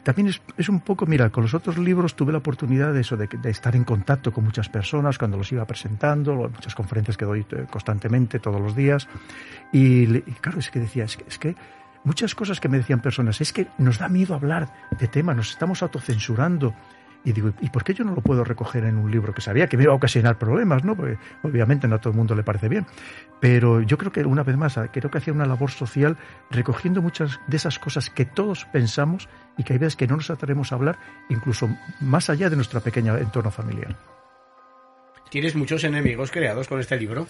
también 0.04 0.30
es, 0.30 0.42
es 0.58 0.70
un 0.70 0.80
poco, 0.80 1.06
mira, 1.06 1.30
con 1.30 1.44
los 1.44 1.54
otros 1.54 1.78
libros 1.78 2.16
tuve 2.16 2.32
la 2.32 2.40
oportunidad 2.40 2.94
de 2.94 3.02
eso, 3.02 3.18
de, 3.18 3.28
de 3.28 3.50
estar 3.50 3.76
en 3.76 3.84
contacto 3.84 4.32
con 4.32 4.44
muchas 4.44 4.70
personas 4.70 5.18
cuando 5.18 5.38
los 5.38 5.52
iba 5.52 5.66
presentando, 5.66 6.36
muchas 6.36 6.76
conferencias 6.76 7.18
que 7.18 7.26
doy 7.26 7.46
eh, 7.52 7.66
constantemente 7.70 8.40
todos 8.40 8.62
los 8.62 8.76
días, 8.76 9.08
y, 9.72 10.04
y 10.18 10.22
claro, 10.42 10.60
es 10.60 10.70
que 10.72 10.80
decía, 10.80 11.06
es 11.06 11.18
que, 11.18 11.26
es 11.28 11.38
que 11.38 11.56
muchas 12.04 12.36
cosas 12.36 12.60
que 12.60 12.70
me 12.70 12.78
decían 12.78 13.02
personas, 13.02 13.42
es 13.42 13.52
que 13.52 13.68
nos 13.78 14.00
da 14.00 14.08
miedo 14.08 14.34
hablar 14.34 14.70
de 14.98 15.08
temas, 15.08 15.36
nos 15.36 15.52
estamos 15.52 15.84
autocensurando. 15.84 16.74
Y 17.28 17.34
digo, 17.34 17.52
¿y 17.60 17.70
por 17.70 17.84
qué 17.84 17.94
yo 17.94 18.06
no 18.06 18.16
lo 18.16 18.22
puedo 18.22 18.46
recoger 18.46 18.86
en 18.86 18.98
un 18.98 19.12
libro 19.12 19.34
que 19.34 19.42
sabía 19.42 19.68
que 19.68 19.76
me 19.76 19.84
iba 19.84 19.92
a 19.92 19.96
ocasionar 19.98 20.38
problemas, 20.38 20.86
¿no? 20.86 20.96
Porque 20.96 21.18
obviamente 21.44 21.86
no 21.86 21.96
a 21.96 22.00
todo 22.00 22.12
el 22.12 22.16
mundo 22.16 22.36
le 22.36 22.44
parece 22.44 22.70
bien. 22.70 22.86
Pero 23.42 23.82
yo 23.82 23.98
creo 23.98 24.14
que 24.14 24.24
una 24.24 24.44
vez 24.44 24.56
más, 24.56 24.80
creo 24.94 25.12
que 25.12 25.18
hacía 25.18 25.34
una 25.34 25.46
labor 25.46 25.70
social 25.70 26.16
recogiendo 26.50 27.02
muchas 27.02 27.42
de 27.48 27.58
esas 27.58 27.80
cosas 27.80 28.10
que 28.10 28.24
todos 28.24 28.64
pensamos 28.72 29.28
y 29.58 29.66
que 29.66 29.74
hay 29.74 29.80
veces 29.80 29.98
que 29.98 30.08
no 30.08 30.16
nos 30.16 30.30
atrevemos 30.30 30.72
a 30.72 30.76
hablar, 30.76 31.00
incluso 31.28 31.68
más 32.00 32.30
allá 32.30 32.50
de 32.50 32.56
nuestro 32.56 32.80
pequeño 32.80 33.18
entorno 33.18 33.52
familiar. 33.52 33.94
Tienes 35.30 35.54
muchos 35.54 35.84
enemigos 35.84 36.32
creados 36.32 36.70
con 36.70 36.80
este 36.80 36.96
libro. 36.96 37.28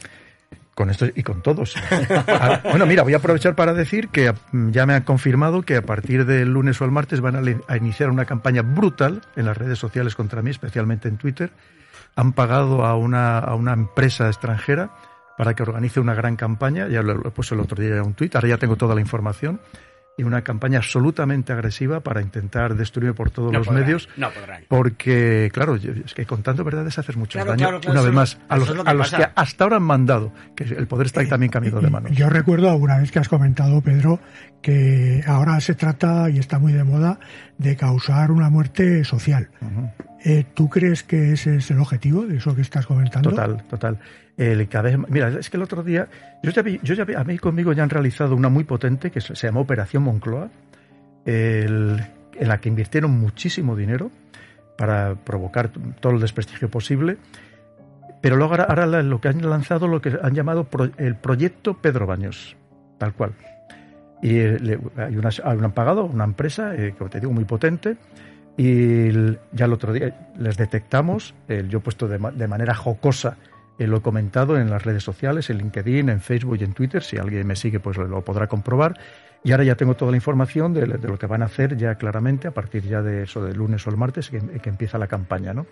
Con 0.77 0.91
esto 0.91 1.07
y 1.07 1.23
con 1.23 1.41
todos. 1.41 1.75
Ah, 2.27 2.61
bueno, 2.63 2.85
mira, 2.85 3.01
voy 3.01 3.15
a 3.15 3.17
aprovechar 3.17 3.55
para 3.55 3.73
decir 3.73 4.09
que 4.09 4.31
mm, 4.51 4.69
ya 4.69 4.85
me 4.85 4.93
han 4.93 5.01
confirmado 5.01 5.63
que 5.63 5.77
a 5.77 5.81
partir 5.81 6.23
del 6.25 6.53
lunes 6.53 6.79
o 6.79 6.85
el 6.85 6.91
martes 6.91 7.19
van 7.19 7.35
a, 7.35 7.77
iniciar 7.77 8.11
una 8.11 8.25
campaña 8.25 8.61
brutal 8.61 9.23
en 9.35 9.45
las 9.45 9.57
redes 9.57 9.79
sociales 9.79 10.13
contra 10.13 10.43
mí, 10.43 10.51
especialmente 10.51 11.07
en 11.07 11.17
Twitter. 11.17 11.49
Han 12.15 12.33
pagado 12.33 12.85
a 12.85 12.95
una, 12.95 13.39
a 13.39 13.55
una 13.55 13.73
empresa 13.73 14.27
extranjera 14.27 14.91
para 15.35 15.55
que 15.55 15.63
organice 15.63 15.99
una 15.99 16.13
gran 16.13 16.35
campaña. 16.35 16.87
Ya 16.87 17.01
lo, 17.01 17.15
lo 17.15 17.29
he 17.29 17.31
puesto 17.31 17.55
el 17.55 17.61
otro 17.61 17.81
día 17.81 17.95
en 17.95 18.01
un 18.03 18.13
tuit, 18.13 18.35
ahora 18.35 18.49
ya 18.49 18.57
tengo 18.57 18.75
toda 18.75 18.93
la 18.93 19.01
información. 19.01 19.59
Y 20.19 20.23
una 20.23 20.41
campaña 20.41 20.79
absolutamente 20.79 21.53
agresiva 21.53 21.99
para 21.99 22.21
intentar 22.23 22.73
destruirme 22.75 23.13
por 23.13 23.29
todos 23.29 23.51
No 23.51 23.59
los 23.59 23.67
podrán, 23.67 23.83
medios. 23.83 24.09
no 24.17 24.31
podrán. 24.31 24.63
Porque, 24.67 25.51
claro, 25.53 25.75
es 25.75 26.13
que 26.15 26.25
contando 26.25 26.63
verdades 26.63 26.97
haces 26.97 27.15
mucho 27.15 27.33
Claro, 27.37 27.51
daño. 27.51 27.59
claro, 27.59 27.79
claro, 27.81 27.99
una 27.99 28.01
vez 28.07 28.15
más, 28.15 28.37
a 28.49 28.57
los, 28.57 28.67
lo 28.75 28.83
que 28.83 28.89
a 28.89 28.93
los 28.95 29.11
pasa. 29.11 29.17
que 29.27 29.31
hasta 29.35 29.63
ahora 29.63 29.75
han 29.77 29.83
mandado, 29.83 30.33
que 30.55 30.63
el 30.63 30.87
poder 30.87 31.05
está 31.05 31.23
también 31.27 31.51
cambiando 31.51 31.81
de 31.81 31.89
manos. 31.91 32.11
Yo 32.13 32.29
recuerdo 32.29 32.71
alguna 32.71 32.97
vez 32.97 33.11
que 33.11 33.19
has 33.19 33.29
comentado, 33.29 33.79
Pedro, 33.81 34.19
que 34.63 35.23
ahora 35.27 35.59
se 35.61 35.75
trata, 35.75 36.29
y 36.31 36.39
está 36.39 36.57
muy 36.57 36.73
de 36.73 36.83
moda, 36.83 37.19
de 37.59 37.75
causar 37.75 38.31
una 38.31 38.49
muerte 38.49 39.03
social. 39.03 39.49
Eh, 40.25 40.45
¿Tú 40.55 40.67
crees 40.67 41.03
que 41.03 41.33
ese 41.33 41.57
es 41.57 41.69
el 41.69 41.79
objetivo 41.79 42.25
de 42.25 42.37
eso 42.37 42.55
que 42.55 42.61
estás 42.61 42.87
comentando? 42.87 43.29
Total, 43.29 43.63
total. 43.69 43.99
El, 44.37 44.69
cada 44.69 44.95
mira, 44.95 45.29
es 45.29 45.49
que 45.49 45.57
el 45.57 45.63
otro 45.63 45.81
día, 45.81 46.07
yo 46.43 46.51
ya 46.51 46.61
vi, 46.61 46.79
yo 46.83 46.93
ya 46.93 47.05
a 47.19 47.23
mí 47.23 47.39
conmigo 47.39 47.73
ya 47.73 47.81
han 47.81 47.89
realizado 47.89 48.35
una 48.35 48.49
muy 48.49 48.63
potente 48.63 49.09
que 49.09 49.19
se, 49.19 49.33
llama 49.33 49.61
Operación 49.61 50.03
Moncloa, 50.03 50.49
en 51.25 51.97
la 52.39 52.57
que 52.59 52.69
invirtieron 52.69 53.11
muchísimo 53.11 53.75
dinero 53.75 54.11
para 54.77 55.15
provocar 55.15 55.69
todo 55.99 56.13
el 56.13 56.19
desprestigio 56.21 56.69
posible. 56.69 57.17
Pero 58.21 58.35
luego 58.35 58.55
ahora, 58.55 58.85
lo 59.03 59.19
que 59.19 59.27
han 59.27 59.47
lanzado, 59.47 59.87
lo 59.87 60.01
que 60.01 60.17
han 60.21 60.33
llamado 60.33 60.67
el 60.97 61.15
proyecto 61.15 61.75
Pedro 61.75 62.05
Baños, 62.05 62.55
tal 62.97 63.13
cual. 63.13 63.33
Y 64.21 64.37
eh, 64.37 64.79
hay 64.97 65.17
una, 65.17 65.29
han 65.43 65.71
pagado 65.71 66.05
una 66.05 66.23
empresa, 66.23 66.75
eh, 66.75 66.93
como 66.97 67.09
te 67.09 67.19
digo, 67.19 67.31
muy 67.31 67.45
potente, 67.45 67.97
y 68.55 69.11
ya 69.51 69.65
el 69.65 69.73
otro 69.73 69.93
día 69.93 70.31
les 70.37 70.57
detectamos, 70.57 71.35
yo 71.47 71.77
he 71.77 71.81
puesto 71.81 72.07
de 72.07 72.47
manera 72.47 72.73
jocosa, 72.73 73.37
eh, 73.79 73.87
lo 73.87 73.97
he 73.97 74.01
comentado 74.01 74.57
en 74.57 74.69
las 74.69 74.83
redes 74.83 75.03
sociales, 75.03 75.49
en 75.49 75.57
LinkedIn, 75.59 76.09
en 76.09 76.21
Facebook 76.21 76.57
y 76.59 76.63
en 76.63 76.73
Twitter, 76.73 77.03
si 77.03 77.17
alguien 77.17 77.45
me 77.47 77.55
sigue 77.55 77.79
pues 77.79 77.97
lo, 77.97 78.21
podrá 78.23 78.47
comprobar, 78.47 78.99
y 79.43 79.51
ahora 79.51 79.63
ya 79.63 79.75
tengo 79.75 79.95
toda 79.95 80.11
la 80.11 80.17
información 80.17 80.73
de, 80.73 80.85
de 80.85 81.07
lo 81.07 81.17
que 81.17 81.27
van 81.27 81.41
a 81.41 81.45
hacer 81.45 81.77
ya 81.77 81.95
claramente 81.95 82.47
a 82.47 82.51
partir 82.51 82.83
ya 82.83 83.01
de 83.01 83.23
eso 83.23 83.43
del 83.43 83.57
lunes 83.57 83.85
o 83.85 83.89
el 83.89 83.97
martes 83.97 84.29
que, 84.29 84.39
que 84.39 84.69
empieza 84.69 84.97
la 84.97 85.07
campaña, 85.07 85.53
¿no? 85.53 85.65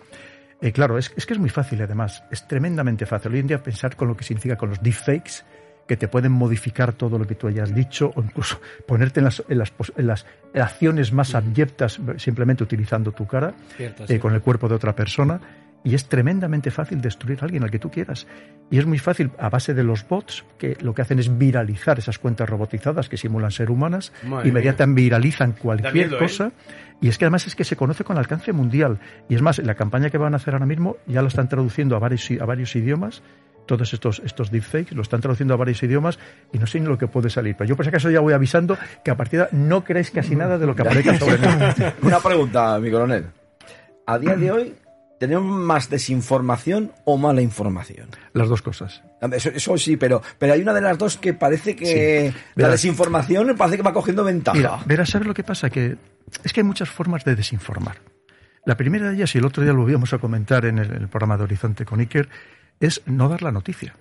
Eh, 0.62 0.72
claro, 0.72 0.96
es, 0.96 1.12
es 1.16 1.26
que 1.26 1.34
es 1.34 1.38
muy 1.38 1.50
fácil 1.50 1.82
además, 1.82 2.22
es 2.30 2.46
tremendamente 2.48 3.04
fácil. 3.04 3.32
Hoy 3.32 3.40
en 3.40 3.46
día 3.48 3.62
pensar 3.62 3.94
con 3.96 4.08
lo 4.08 4.16
que 4.16 4.24
significa 4.24 4.56
con 4.56 4.70
los 4.70 4.82
deepfakes, 4.82 5.44
que 5.86 5.96
te 5.96 6.08
pueden 6.08 6.32
modificar 6.32 6.94
todo 6.94 7.16
lo 7.18 7.26
que 7.26 7.34
tú 7.36 7.46
hayas 7.46 7.72
dicho 7.74 8.10
o 8.16 8.22
incluso 8.22 8.58
ponerte 8.88 9.20
en 9.20 9.24
las, 9.24 9.42
en 9.48 9.58
las, 9.58 9.70
pos- 9.70 9.92
en 9.96 10.06
las 10.06 10.26
acciones 10.54 11.12
más 11.12 11.34
abyectas 11.34 12.00
simplemente 12.16 12.64
utilizando 12.64 13.12
tu 13.12 13.26
cara 13.26 13.52
Cierto, 13.76 14.04
eh, 14.04 14.06
sí. 14.08 14.18
con 14.18 14.32
el 14.34 14.40
cuerpo 14.40 14.68
de 14.68 14.74
otra 14.76 14.94
persona. 14.96 15.40
Y 15.86 15.94
es 15.94 16.08
tremendamente 16.08 16.72
fácil 16.72 17.00
destruir 17.00 17.38
a 17.40 17.44
alguien 17.44 17.62
al 17.62 17.70
que 17.70 17.78
tú 17.78 17.92
quieras. 17.92 18.26
Y 18.72 18.78
es 18.78 18.86
muy 18.86 18.98
fácil 18.98 19.30
a 19.38 19.48
base 19.50 19.72
de 19.72 19.84
los 19.84 20.06
bots, 20.08 20.44
que 20.58 20.76
lo 20.80 20.92
que 20.94 21.02
hacen 21.02 21.20
es 21.20 21.38
viralizar 21.38 21.96
esas 22.00 22.18
cuentas 22.18 22.48
robotizadas 22.48 23.08
que 23.08 23.16
simulan 23.16 23.52
ser 23.52 23.70
humanas, 23.70 24.12
Madre 24.24 24.48
inmediatamente 24.48 25.02
viralizan 25.02 25.52
cualquier 25.52 25.92
miedo, 25.94 26.16
¿eh? 26.16 26.18
cosa. 26.18 26.50
Y 27.00 27.06
es 27.08 27.18
que 27.18 27.24
además 27.26 27.46
es 27.46 27.54
que 27.54 27.62
se 27.62 27.76
conoce 27.76 28.02
con 28.02 28.18
alcance 28.18 28.52
mundial. 28.52 28.98
Y 29.28 29.36
es 29.36 29.42
más, 29.42 29.58
la 29.58 29.76
campaña 29.76 30.10
que 30.10 30.18
van 30.18 30.32
a 30.34 30.38
hacer 30.38 30.54
ahora 30.54 30.66
mismo 30.66 30.96
ya 31.06 31.22
lo 31.22 31.28
están 31.28 31.48
traduciendo 31.48 31.94
a 31.94 32.00
varios, 32.00 32.28
i- 32.32 32.38
a 32.40 32.44
varios 32.44 32.74
idiomas. 32.74 33.22
Todos 33.66 33.92
estos, 33.94 34.20
estos 34.24 34.50
deepfakes 34.50 34.92
lo 34.94 35.02
están 35.02 35.20
traduciendo 35.20 35.54
a 35.54 35.56
varios 35.56 35.80
idiomas 35.84 36.18
y 36.52 36.58
no 36.58 36.66
sé 36.66 36.80
ni 36.80 36.86
lo 36.86 36.98
que 36.98 37.06
puede 37.06 37.30
salir. 37.30 37.54
Pero 37.56 37.68
yo 37.68 37.76
por 37.76 37.84
si 37.84 37.90
acaso 37.90 38.10
ya 38.10 38.18
voy 38.20 38.32
avisando 38.32 38.76
que 39.04 39.10
a 39.12 39.16
partir 39.16 39.38
de 39.38 39.44
ahora 39.46 39.56
no 39.56 39.84
creéis 39.84 40.10
casi 40.10 40.34
nada 40.34 40.58
de 40.58 40.66
lo 40.66 40.74
que 40.74 40.82
aparezca 40.82 41.14
sobre 41.18 41.38
mí. 41.38 41.46
Una 42.02 42.18
pregunta, 42.18 42.76
mi 42.80 42.90
coronel. 42.90 43.26
A 44.06 44.18
día 44.18 44.34
de 44.36 44.50
hoy, 44.52 44.74
¿tenemos 45.18 45.44
más 45.46 45.88
desinformación 45.90 46.92
o 47.04 47.16
mala 47.16 47.42
información? 47.42 48.08
Las 48.32 48.48
dos 48.48 48.62
cosas. 48.62 49.02
Eso, 49.32 49.50
eso 49.50 49.78
sí, 49.78 49.96
pero, 49.96 50.22
pero 50.38 50.52
hay 50.52 50.60
una 50.62 50.72
de 50.74 50.80
las 50.82 50.98
dos 50.98 51.16
que 51.16 51.32
parece 51.34 51.74
que 51.76 52.32
Sí. 52.32 52.38
la 52.56 52.68
desinformación 52.68 53.54
parece 53.56 53.76
que 53.78 53.82
va 53.82 53.92
cogiendo 53.92 54.24
ventaja. 54.24 54.56
Mira, 54.56 54.78
verás, 54.86 55.10
¿sabes 55.10 55.26
lo 55.26 55.34
que 55.34 55.44
pasa? 55.44 55.70
Que 55.70 55.96
es 56.44 56.52
que 56.52 56.60
hay 56.60 56.64
muchas 56.64 56.90
formas 56.90 57.24
de 57.24 57.34
desinformar. 57.36 57.98
La 58.64 58.76
primera 58.76 59.08
de 59.08 59.14
ellas, 59.14 59.34
y 59.34 59.38
el 59.38 59.44
otro 59.46 59.62
día 59.62 59.72
lo 59.72 59.88
íbamos 59.88 60.12
a 60.12 60.18
comentar 60.18 60.64
en 60.66 60.78
el, 60.78 60.86
en 60.90 61.02
el 61.02 61.08
programa 61.08 61.36
de 61.36 61.44
Horizonte 61.44 61.84
con 61.84 62.00
Iker, 62.00 62.28
es 62.80 63.00
no 63.06 63.28
dar 63.28 63.42
la 63.42 63.52
noticia. 63.52 63.94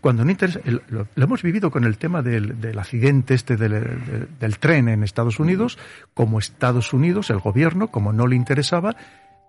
Cuando 0.00 0.24
no 0.24 0.30
interesa, 0.32 0.58
el- 0.64 0.82
lo, 0.88 1.06
lo 1.14 1.24
hemos 1.24 1.42
vivido 1.42 1.70
con 1.70 1.84
el 1.84 1.96
tema 1.96 2.22
del, 2.22 2.60
del 2.60 2.76
accidente 2.78 3.34
este 3.34 3.56
del, 3.56 3.70
del- 3.72 4.28
del 4.40 4.58
tren 4.58 4.88
en 4.88 5.04
Estados 5.04 5.38
Unidos, 5.38 5.78
como 6.14 6.38
Estados 6.40 6.92
Unidos, 6.92 7.30
el 7.30 7.38
gobierno, 7.38 7.88
como 7.88 8.12
no 8.12 8.26
le 8.26 8.34
interesaba, 8.34 8.96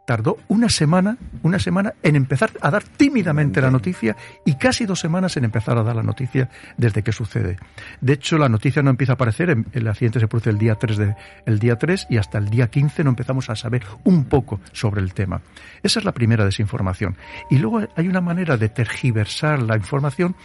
tardó 0.06 0.38
una 0.48 0.70
semana, 0.70 1.18
una 1.44 1.60
semana 1.60 1.94
en 2.04 2.16
empezar 2.16 2.52
a 2.62 2.72
dar 2.72 2.84
tímidamente 2.84 3.62
la 3.62 3.72
noticia 3.72 4.16
y 4.46 4.56
casi 4.56 4.86
dos 4.86 5.00
semanas 5.00 5.38
en 5.38 5.46
empezar 5.46 5.78
a 5.78 5.84
dar 5.84 5.96
la 5.96 6.04
noticia 6.04 6.50
desde 6.78 7.04
que 7.04 7.12
sucede. 7.12 7.58
De 8.02 8.14
hecho, 8.14 8.38
la 8.38 8.50
noticia 8.50 8.82
no 8.82 8.90
empieza 8.90 9.14
a 9.14 9.16
aparecer, 9.16 9.56
el 9.72 9.88
accidente 9.88 10.20
se 10.20 10.28
produce 10.28 10.50
el 10.50 10.58
día 10.58 10.76
3 10.76 10.98
de, 10.98 11.16
el 11.46 11.60
día 11.60 11.78
3 11.78 12.08
y 12.10 12.18
hasta 12.18 12.38
el 12.38 12.50
día 12.50 12.68
15 12.68 13.04
no 13.04 13.12
empezamos 13.12 13.50
a 13.50 13.56
saber 13.56 13.84
un 14.04 14.26
poco 14.26 14.60
sobre 14.72 15.02
el 15.02 15.14
tema. 15.14 15.42
Esa 15.82 16.00
es 16.00 16.06
la 16.06 16.12
primera 16.12 16.46
desinformación. 16.46 17.16
Y 17.50 17.58
luego 17.58 17.82
hay 17.96 18.08
una 18.08 18.22
manera 18.22 18.58
de 18.58 18.70
tergiversar 18.70 19.62
la 19.62 19.78
información 19.78 20.36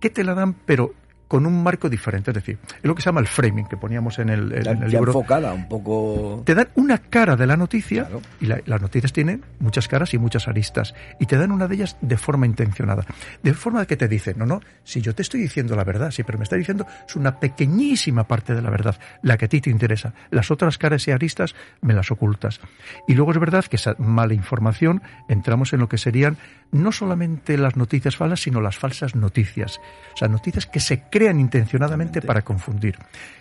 que 0.00 0.10
te 0.10 0.24
la 0.24 0.34
dan, 0.34 0.54
pero 0.54 0.94
con 1.28 1.44
un 1.46 1.62
marco 1.62 1.88
diferente, 1.90 2.30
es 2.30 2.34
decir, 2.36 2.58
es 2.78 2.84
lo 2.84 2.94
que 2.94 3.02
se 3.02 3.06
llama 3.06 3.20
el 3.20 3.26
framing 3.26 3.66
que 3.66 3.76
poníamos 3.76 4.18
en 4.18 4.30
el, 4.30 4.50
en 4.52 4.62
Ya- 4.64 4.70
el 4.72 4.78
ya 4.80 4.86
libro 4.98 5.12
enfocada 5.12 5.52
un 5.52 5.68
poco. 5.68 6.42
te 6.46 6.54
dan 6.54 6.68
una 6.74 6.98
cara 6.98 7.36
de 7.36 7.46
la 7.46 7.56
noticia 7.56 8.04
Claro. 8.06 8.22
y 8.40 8.46
la- 8.46 8.60
las 8.64 8.80
noticias 8.80 9.12
tienen 9.12 9.44
muchas 9.60 9.88
caras 9.88 10.14
y 10.14 10.18
muchas 10.18 10.48
aristas 10.48 10.94
y 11.20 11.26
te 11.26 11.36
dan 11.36 11.52
una 11.52 11.68
de 11.68 11.74
ellas 11.74 11.96
de 12.00 12.16
forma 12.16 12.46
intencionada 12.46 13.04
de 13.42 13.52
forma 13.54 13.84
que 13.86 13.96
te 13.96 14.08
dicen 14.08 14.36
no 14.38 14.46
no 14.46 14.60
si 14.84 15.00
yo 15.02 15.14
te 15.14 15.22
estoy 15.22 15.40
diciendo 15.40 15.76
la 15.76 15.84
verdad 15.84 16.10
sí 16.10 16.22
pero 16.24 16.38
me 16.38 16.44
está 16.44 16.56
diciendo 16.56 16.86
es 17.06 17.14
una 17.14 17.38
pequeñísima 17.38 18.24
parte 18.24 18.54
de 18.54 18.62
la 18.62 18.70
verdad 18.70 18.96
la 19.22 19.36
que 19.36 19.44
a 19.44 19.48
ti 19.48 19.60
te 19.60 19.68
interesa 19.70 20.14
las 20.30 20.50
otras 20.50 20.78
caras 20.78 21.06
y 21.08 21.10
aristas 21.10 21.54
me 21.82 21.92
las 21.92 22.10
ocultas 22.10 22.60
y 23.06 23.14
luego 23.14 23.32
es 23.32 23.38
verdad 23.38 23.64
que 23.66 23.76
esa 23.76 23.94
mala 23.98 24.32
información 24.34 25.02
entramos 25.28 25.72
en 25.74 25.80
lo 25.80 25.88
que 25.88 25.98
serían 25.98 26.38
no 26.72 26.92
solamente 26.92 27.58
las 27.58 27.76
noticias 27.76 28.16
falsas 28.16 28.40
sino 28.40 28.60
las 28.60 28.78
falsas 28.78 29.14
noticias 29.14 29.78
o 30.14 30.16
sea 30.16 30.28
noticias 30.28 30.66
que 30.66 30.80
se 30.80 31.02
crean 31.18 31.40
intencionadamente 31.40 32.22
para 32.22 32.42
confundir 32.42 32.96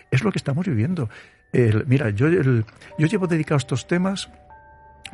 es 0.10 0.24
lo 0.24 0.32
que 0.32 0.38
estamos 0.40 0.66
viviendo 0.66 1.10
el- 1.54 1.86
mira, 1.86 2.10
yo, 2.10 2.28
el- 2.28 2.66
yo 2.98 3.08
llevo 3.08 3.28
dedicado 3.28 3.56
a 3.56 3.58
estos 3.66 3.88
temas 3.88 4.30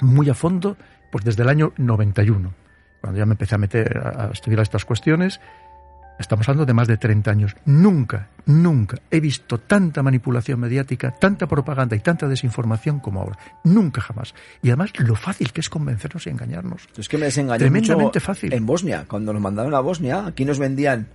muy 0.01 0.30
a 0.30 0.34
fondo 0.34 0.78
pues 1.11 1.26
desde 1.26 1.43
el 1.43 1.49
año 1.49 1.74
91, 1.78 2.53
cuando 3.01 3.20
ya 3.20 3.26
me 3.26 3.34
empecé 3.34 3.55
a 3.55 3.57
meter 3.59 3.97
a, 3.97 4.26
a 4.26 4.32
estudiar 4.32 4.61
estas 4.61 4.84
cuestiones. 4.86 5.39
Estamos 6.20 6.47
hablando 6.47 6.66
de 6.68 6.74
más 6.74 6.88
de 6.88 6.97
30 6.97 7.32
años. 7.32 7.55
Nunca, 7.66 8.30
nunca 8.45 8.97
he 9.11 9.20
visto 9.20 9.59
tanta 9.59 10.01
manipulación 10.03 10.59
mediática, 10.59 11.09
tanta 11.11 11.47
propaganda 11.47 11.95
y 11.95 11.99
tanta 12.01 12.28
desinformación 12.28 12.99
como 12.99 13.20
ahora. 13.22 13.38
Nunca 13.64 13.99
jamás. 14.01 14.34
Y 14.61 14.70
además 14.70 14.91
lo 14.99 15.16
fácil 15.16 15.51
que 15.51 15.61
es 15.61 15.70
convencernos 15.70 16.26
y 16.28 16.30
engañarnos. 16.30 16.88
Es 16.97 17.09
que 17.09 17.18
me 17.18 17.26
desengañó 17.26 17.57
Tremendamente 17.59 18.03
mucho 18.20 18.20
fácil. 18.20 18.53
en 18.53 18.66
Bosnia. 18.66 19.05
Cuando 19.07 19.34
nos 19.34 19.41
mandaron 19.41 19.74
a 19.74 19.80
Bosnia, 19.80 20.26
aquí 20.28 20.45
nos 20.45 20.59
vendían 20.59 21.07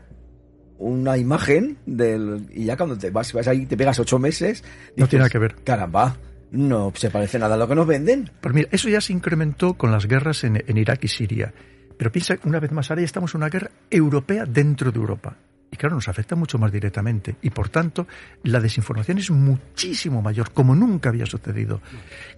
una 0.79 1.17
imagen 1.17 1.77
del 1.87 2.47
y 2.55 2.65
ya 2.65 2.77
cuando 2.77 2.97
te 2.97 3.11
vas, 3.11 3.33
vas 3.33 3.49
ahí 3.49 3.67
te 3.67 3.77
pegas 3.77 3.99
ocho 3.99 4.19
meses 4.19 4.63
No 4.97 5.09
tiene 5.09 5.21
nada 5.23 5.31
que 5.31 5.39
ver. 5.39 5.57
caramba 5.65 6.17
no 6.51 6.93
se 6.95 7.11
parece 7.11 7.39
nada 7.39 7.57
a 7.57 7.59
lo 7.59 7.69
que 7.69 7.75
nos 7.75 7.87
venden 7.87 8.31
Pues 8.41 8.55
mira, 8.55 8.69
eso 8.73 8.89
ya 8.89 9.01
se 9.01 9.13
incrementó 9.13 9.75
con 9.75 9.91
las 9.93 10.07
guerras 10.07 10.45
en, 10.45 10.63
en 10.67 10.77
Irak 10.77 11.05
y 11.05 11.09
Siria. 11.09 11.53
Pero 11.99 12.13
piensa, 12.13 12.39
una 12.45 12.61
vez 12.61 12.71
más, 12.71 12.91
ahora 12.91 13.03
ya 13.03 13.07
estamos 13.07 13.35
en 13.35 13.39
una 13.41 13.51
guerra 13.51 13.71
europea 13.91 14.47
dentro 14.47 14.93
de 14.93 14.99
Europa. 14.99 15.37
Y 15.71 15.77
claro, 15.77 15.95
nos 15.97 16.09
afecta 16.09 16.35
mucho 16.35 16.59
más 16.59 16.73
directamente. 16.73 17.37
Y 17.43 17.51
por 17.51 17.69
tanto, 17.69 18.07
la 18.43 18.59
desinformación 18.59 19.19
es 19.19 19.31
muchísimo 19.31 20.23
mayor, 20.23 20.51
como 20.53 20.75
nunca 20.75 21.11
había 21.11 21.27
sucedido. 21.27 21.83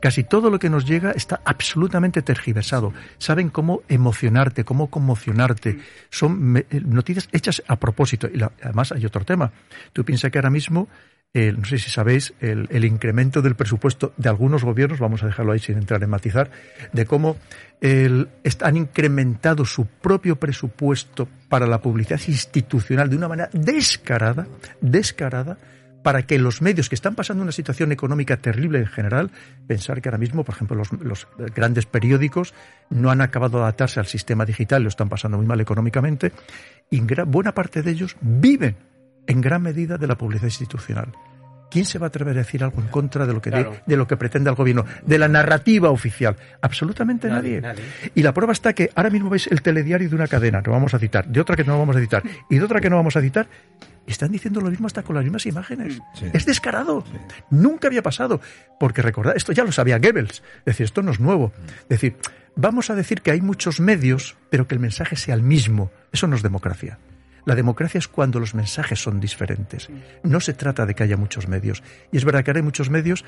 Casi 0.00 0.24
todo 0.24 0.50
lo 0.50 0.58
que 0.58 0.68
nos 0.68 0.84
llega 0.84 1.12
está 1.12 1.40
absolutamente 1.44 2.22
tergiversado. 2.22 2.92
Saben 3.18 3.48
cómo 3.48 3.82
emocionarte, 3.88 4.64
cómo 4.64 4.90
conmocionarte. 4.90 5.78
Son 6.10 6.56
eh, 6.56 6.66
noticias 6.84 7.28
hechas 7.30 7.62
a 7.68 7.76
propósito. 7.76 8.28
Y 8.32 8.36
la- 8.38 8.50
además 8.62 8.90
hay 8.92 9.06
otro 9.06 9.24
tema. 9.24 9.52
Tú 9.92 10.04
piensas 10.04 10.30
que 10.32 10.38
ahora 10.38 10.50
mismo 10.50 10.88
el- 11.32 11.60
no 11.60 11.64
sé 11.64 11.78
si 11.78 11.90
sabéis, 11.90 12.34
el, 12.40 12.84
incremento 12.84 13.40
del 13.42 13.54
presupuesto 13.54 14.12
de 14.16 14.28
algunos 14.28 14.64
gobiernos, 14.64 14.98
vamos 14.98 15.22
a 15.22 15.26
dejarlo 15.26 15.52
ahí 15.52 15.60
sin 15.60 15.78
entrar 15.78 16.02
en 16.02 16.10
matizar, 16.10 16.50
de 16.92 17.06
cómo 17.06 17.36
el- 17.80 18.28
han 18.62 18.76
incrementado 18.76 19.64
su 19.64 19.86
propio 19.86 20.36
presupuesto 20.36 21.28
para 21.48 21.66
la 21.66 21.80
publicidad 21.80 22.20
institucional 22.26 23.08
de 23.08 23.16
una 23.16 23.28
manera 23.28 23.50
descarada, 23.52 24.46
descarada, 24.80 25.58
para 26.02 26.22
que 26.22 26.38
los 26.38 26.62
medios 26.62 26.88
que 26.88 26.94
están 26.94 27.14
pasando 27.14 27.42
una 27.42 27.52
situación 27.52 27.92
económica 27.92 28.38
terrible 28.38 28.78
en 28.78 28.86
general, 28.86 29.30
pensar 29.66 30.00
que 30.00 30.08
ahora 30.08 30.16
mismo, 30.18 30.44
por 30.44 30.54
ejemplo, 30.54 30.74
los, 30.74 30.90
los 30.94 31.28
grandes 31.54 31.84
periódicos 31.84 32.54
no 32.88 33.10
han 33.10 33.20
acabado 33.20 33.58
de 33.58 33.64
adaptarse 33.64 34.00
al 34.00 34.06
sistema 34.06 34.46
digital, 34.46 34.82
lo 34.82 34.88
están 34.88 35.10
pasando 35.10 35.36
muy 35.36 35.46
mal 35.46 35.60
económicamente, 35.60 36.32
y 36.90 37.00
buena 37.26 37.52
parte 37.52 37.82
de 37.82 37.90
ellos 37.90 38.16
viven 38.22 38.76
en 39.30 39.40
gran 39.40 39.62
medida 39.62 39.96
de 39.98 40.06
la 40.06 40.16
publicidad 40.16 40.48
institucional. 40.48 41.12
¿Quién 41.70 41.84
se 41.84 42.00
va 42.00 42.06
a 42.06 42.08
atrever 42.08 42.34
a 42.34 42.38
decir 42.40 42.64
algo 42.64 42.80
en 42.82 42.88
contra 42.88 43.26
de 43.26 43.32
lo 43.32 43.40
que, 43.40 43.50
de- 43.50 43.62
Claro. 43.62 43.76
de, 43.86 43.96
lo 43.96 44.08
que 44.08 44.16
pretende 44.16 44.50
el 44.50 44.56
gobierno, 44.56 44.84
de 45.06 45.18
la 45.20 45.28
narrativa 45.28 45.90
oficial? 45.90 46.34
Absolutamente 46.60 47.28
Nadie, 47.28 47.60
nadie. 47.60 47.82
nadie. 47.82 48.10
Y 48.16 48.22
la 48.24 48.34
prueba 48.34 48.52
está 48.52 48.72
que 48.72 48.90
ahora 48.96 49.08
mismo 49.10 49.30
veis 49.30 49.46
el 49.46 49.62
telediario 49.62 50.08
de 50.08 50.14
una 50.16 50.26
cadena, 50.26 50.62
no 50.66 50.72
vamos 50.72 50.94
a 50.94 50.98
citar, 50.98 51.28
de 51.28 51.40
otra 51.40 51.54
que 51.54 51.62
no 51.62 51.78
vamos 51.78 51.94
a 51.94 52.00
citar, 52.00 52.24
y 52.50 52.58
de 52.58 52.64
otra 52.64 52.80
que 52.80 52.90
no 52.90 52.96
vamos 52.96 53.14
a 53.16 53.20
citar, 53.20 53.46
están 54.04 54.32
diciendo 54.32 54.60
lo 54.60 54.68
mismo 54.68 54.88
hasta 54.88 55.04
con 55.04 55.14
las 55.14 55.22
mismas 55.22 55.46
imágenes. 55.46 56.00
Es 56.32 56.44
descarado. 56.44 57.04
Nunca 57.50 57.86
había 57.86 58.02
pasado. 58.02 58.40
Porque 58.80 59.00
recordad, 59.00 59.36
esto 59.36 59.52
ya 59.52 59.62
lo 59.62 59.70
sabía 59.70 59.98
Goebbels. 60.00 60.42
Es 60.60 60.64
decir, 60.64 60.84
esto 60.86 61.02
no 61.02 61.12
es 61.12 61.20
nuevo. 61.20 61.52
Es 61.82 61.88
decir, 61.90 62.16
vamos 62.56 62.90
a 62.90 62.96
decir 62.96 63.20
que 63.22 63.30
hay 63.30 63.40
muchos 63.42 63.78
medios, 63.78 64.36
pero 64.50 64.66
que 64.66 64.74
el 64.74 64.80
mensaje 64.80 65.14
sea 65.14 65.36
el 65.36 65.42
mismo. 65.44 65.92
Eso 66.10 66.26
no 66.26 66.34
es 66.34 66.42
democracia. 66.42 66.98
La 67.50 67.56
democracia 67.56 67.98
es 67.98 68.06
cuando 68.06 68.38
los 68.38 68.54
mensajes 68.54 69.02
son 69.02 69.18
diferentes. 69.18 69.88
No 70.22 70.38
se 70.38 70.54
trata 70.54 70.86
de 70.86 70.94
que 70.94 71.02
haya 71.02 71.16
muchos 71.16 71.48
medios. 71.48 71.82
Y 72.12 72.16
es 72.16 72.24
verdad 72.24 72.44
que 72.44 72.52
ahora 72.52 72.60
hay 72.60 72.64
muchos 72.64 72.90
medios. 72.90 73.24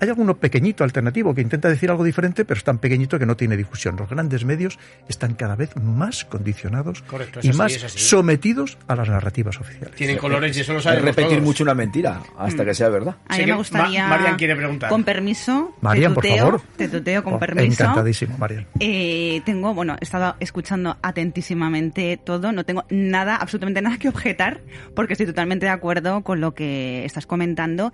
Hay 0.00 0.08
alguno 0.08 0.36
pequeñito, 0.36 0.84
alternativo, 0.84 1.34
que 1.34 1.40
intenta 1.40 1.68
decir 1.68 1.90
algo 1.90 2.04
diferente, 2.04 2.44
pero 2.44 2.58
es 2.58 2.64
tan 2.64 2.78
pequeñito 2.78 3.18
que 3.18 3.26
no 3.26 3.36
tiene 3.36 3.56
difusión. 3.56 3.96
Los 3.96 4.08
grandes 4.10 4.44
medios 4.44 4.78
están 5.08 5.34
cada 5.34 5.56
vez 5.56 5.74
más 5.76 6.24
condicionados 6.24 7.02
Correcto, 7.02 7.40
y 7.42 7.48
así, 7.48 7.58
más 7.58 7.72
sometidos 7.94 8.78
a 8.88 8.96
las 8.96 9.08
narrativas 9.08 9.58
oficiales. 9.60 9.94
Tienen 9.94 10.18
colores 10.18 10.56
y 10.56 10.60
eso 10.60 10.72
lo 10.72 10.78
es 10.78 10.84
sabemos 10.84 11.06
repetir 11.06 11.30
todos. 11.38 11.42
mucho 11.42 11.64
una 11.64 11.74
mentira 11.74 12.20
hasta 12.38 12.64
que 12.64 12.74
sea 12.74 12.88
verdad 12.88 13.16
A 13.28 13.36
mí 13.38 13.46
me 13.46 13.54
gustaría. 13.54 14.06
Ma- 14.06 14.16
Marian 14.16 14.36
quiere 14.36 14.56
preguntar. 14.56 14.88
Con 14.90 15.04
permiso. 15.04 15.72
te 15.80 15.84
Marian, 15.84 16.14
por 16.14 16.26
favor. 16.26 16.60
Te 16.76 16.88
tuteo 16.88 17.22
con 17.24 17.34
Oh, 17.34 17.38
permiso. 17.38 17.82
Encantadísimo, 17.82 18.36
Marian. 18.38 18.66
Eh, 18.80 19.42
tengo, 19.44 19.74
bueno, 19.74 19.96
he 20.00 20.04
estado 20.04 20.36
escuchando 20.40 20.96
atentísimamente 21.02 22.16
todo, 22.22 22.52
no 22.52 22.64
tengo 22.64 22.84
nada, 22.90 23.36
absolutamente 23.36 23.82
nada 23.82 23.98
que 23.98 24.08
objetar, 24.08 24.60
porque 24.94 25.12
estoy 25.14 25.26
totalmente 25.26 25.66
de 25.66 25.72
acuerdo 25.72 26.22
con 26.22 26.40
lo 26.40 26.54
que 26.54 27.04
estás 27.04 27.26
comentando, 27.26 27.92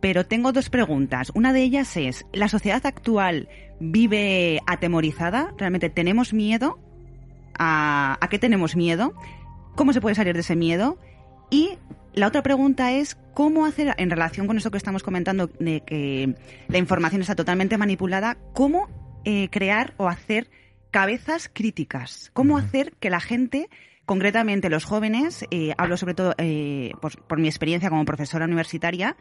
pero 0.00 0.24
tengo 0.26 0.52
dos 0.52 0.70
preguntas. 0.70 1.32
Una 1.34 1.43
de 1.52 1.62
ellas 1.62 1.96
es, 1.96 2.26
¿la 2.32 2.48
sociedad 2.48 2.84
actual 2.86 3.48
vive 3.80 4.60
atemorizada? 4.66 5.52
¿Realmente 5.58 5.90
tenemos 5.90 6.32
miedo? 6.32 6.78
¿A, 7.58 8.18
a 8.20 8.28
qué 8.28 8.38
tenemos 8.38 8.76
miedo? 8.76 9.12
¿Cómo 9.74 9.92
se 9.92 10.00
puede 10.00 10.14
salir 10.14 10.34
de 10.34 10.40
ese 10.40 10.56
miedo? 10.56 10.98
Y 11.50 11.78
la 12.14 12.28
otra 12.28 12.42
pregunta 12.42 12.92
es 12.92 13.16
cómo 13.34 13.66
hacer, 13.66 13.94
en 13.98 14.10
relación 14.10 14.46
con 14.46 14.56
eso 14.56 14.70
que 14.70 14.78
estamos 14.78 15.02
comentando, 15.02 15.48
de 15.58 15.80
que 15.80 16.34
la 16.68 16.78
información 16.78 17.22
está 17.22 17.34
totalmente 17.34 17.76
manipulada, 17.76 18.36
cómo 18.52 18.88
eh, 19.24 19.48
crear 19.50 19.94
o 19.96 20.08
hacer 20.08 20.50
cabezas 20.90 21.50
críticas. 21.52 22.30
¿Cómo 22.32 22.56
hacer 22.56 22.92
que 23.00 23.10
la 23.10 23.20
gente 23.20 23.68
concretamente 24.06 24.68
los 24.68 24.84
jóvenes, 24.84 25.44
eh, 25.50 25.74
hablo 25.78 25.96
sobre 25.96 26.14
todo 26.14 26.34
eh, 26.38 26.92
por 27.00 27.38
mi 27.38 27.48
experiencia 27.48 27.88
como 27.88 28.04
profesora 28.04 28.44
universitaria, 28.44 29.16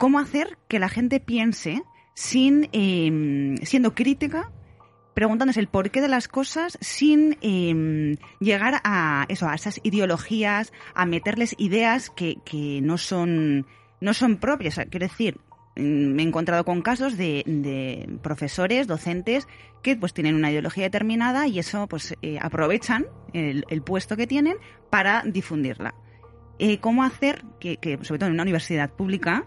cómo 0.00 0.18
hacer 0.18 0.56
que 0.66 0.78
la 0.78 0.88
gente 0.88 1.20
piense 1.20 1.82
sin 2.14 2.70
eh, 2.72 3.54
siendo 3.64 3.94
crítica 3.94 4.50
preguntándose 5.12 5.60
el 5.60 5.68
porqué 5.68 6.00
de 6.00 6.08
las 6.08 6.26
cosas 6.26 6.78
sin 6.80 7.36
eh, 7.42 8.16
llegar 8.38 8.80
a 8.82 9.26
eso, 9.28 9.46
a 9.46 9.54
esas 9.54 9.78
ideologías, 9.82 10.72
a 10.94 11.04
meterles 11.04 11.54
ideas 11.58 12.08
que, 12.08 12.36
que 12.46 12.80
no 12.82 12.96
son 12.96 13.66
no 14.00 14.14
son 14.14 14.38
propias. 14.38 14.80
Quiero 14.90 15.06
decir, 15.06 15.38
mm, 15.76 15.82
me 15.82 16.22
he 16.22 16.26
encontrado 16.26 16.64
con 16.64 16.80
casos 16.80 17.18
de, 17.18 17.42
de 17.44 18.08
profesores, 18.22 18.86
docentes, 18.86 19.46
que 19.82 19.96
pues 19.96 20.14
tienen 20.14 20.34
una 20.34 20.50
ideología 20.50 20.84
determinada 20.84 21.46
y 21.46 21.58
eso 21.58 21.86
pues 21.88 22.14
eh, 22.22 22.38
aprovechan 22.40 23.04
el, 23.34 23.66
el, 23.68 23.82
puesto 23.82 24.16
que 24.16 24.26
tienen 24.26 24.56
para 24.88 25.22
difundirla. 25.26 25.94
Eh, 26.58 26.78
¿Cómo 26.78 27.04
hacer 27.04 27.44
que, 27.58 27.76
que, 27.76 27.98
sobre 28.02 28.20
todo 28.20 28.28
en 28.28 28.34
una 28.34 28.44
universidad 28.44 28.90
pública, 28.90 29.46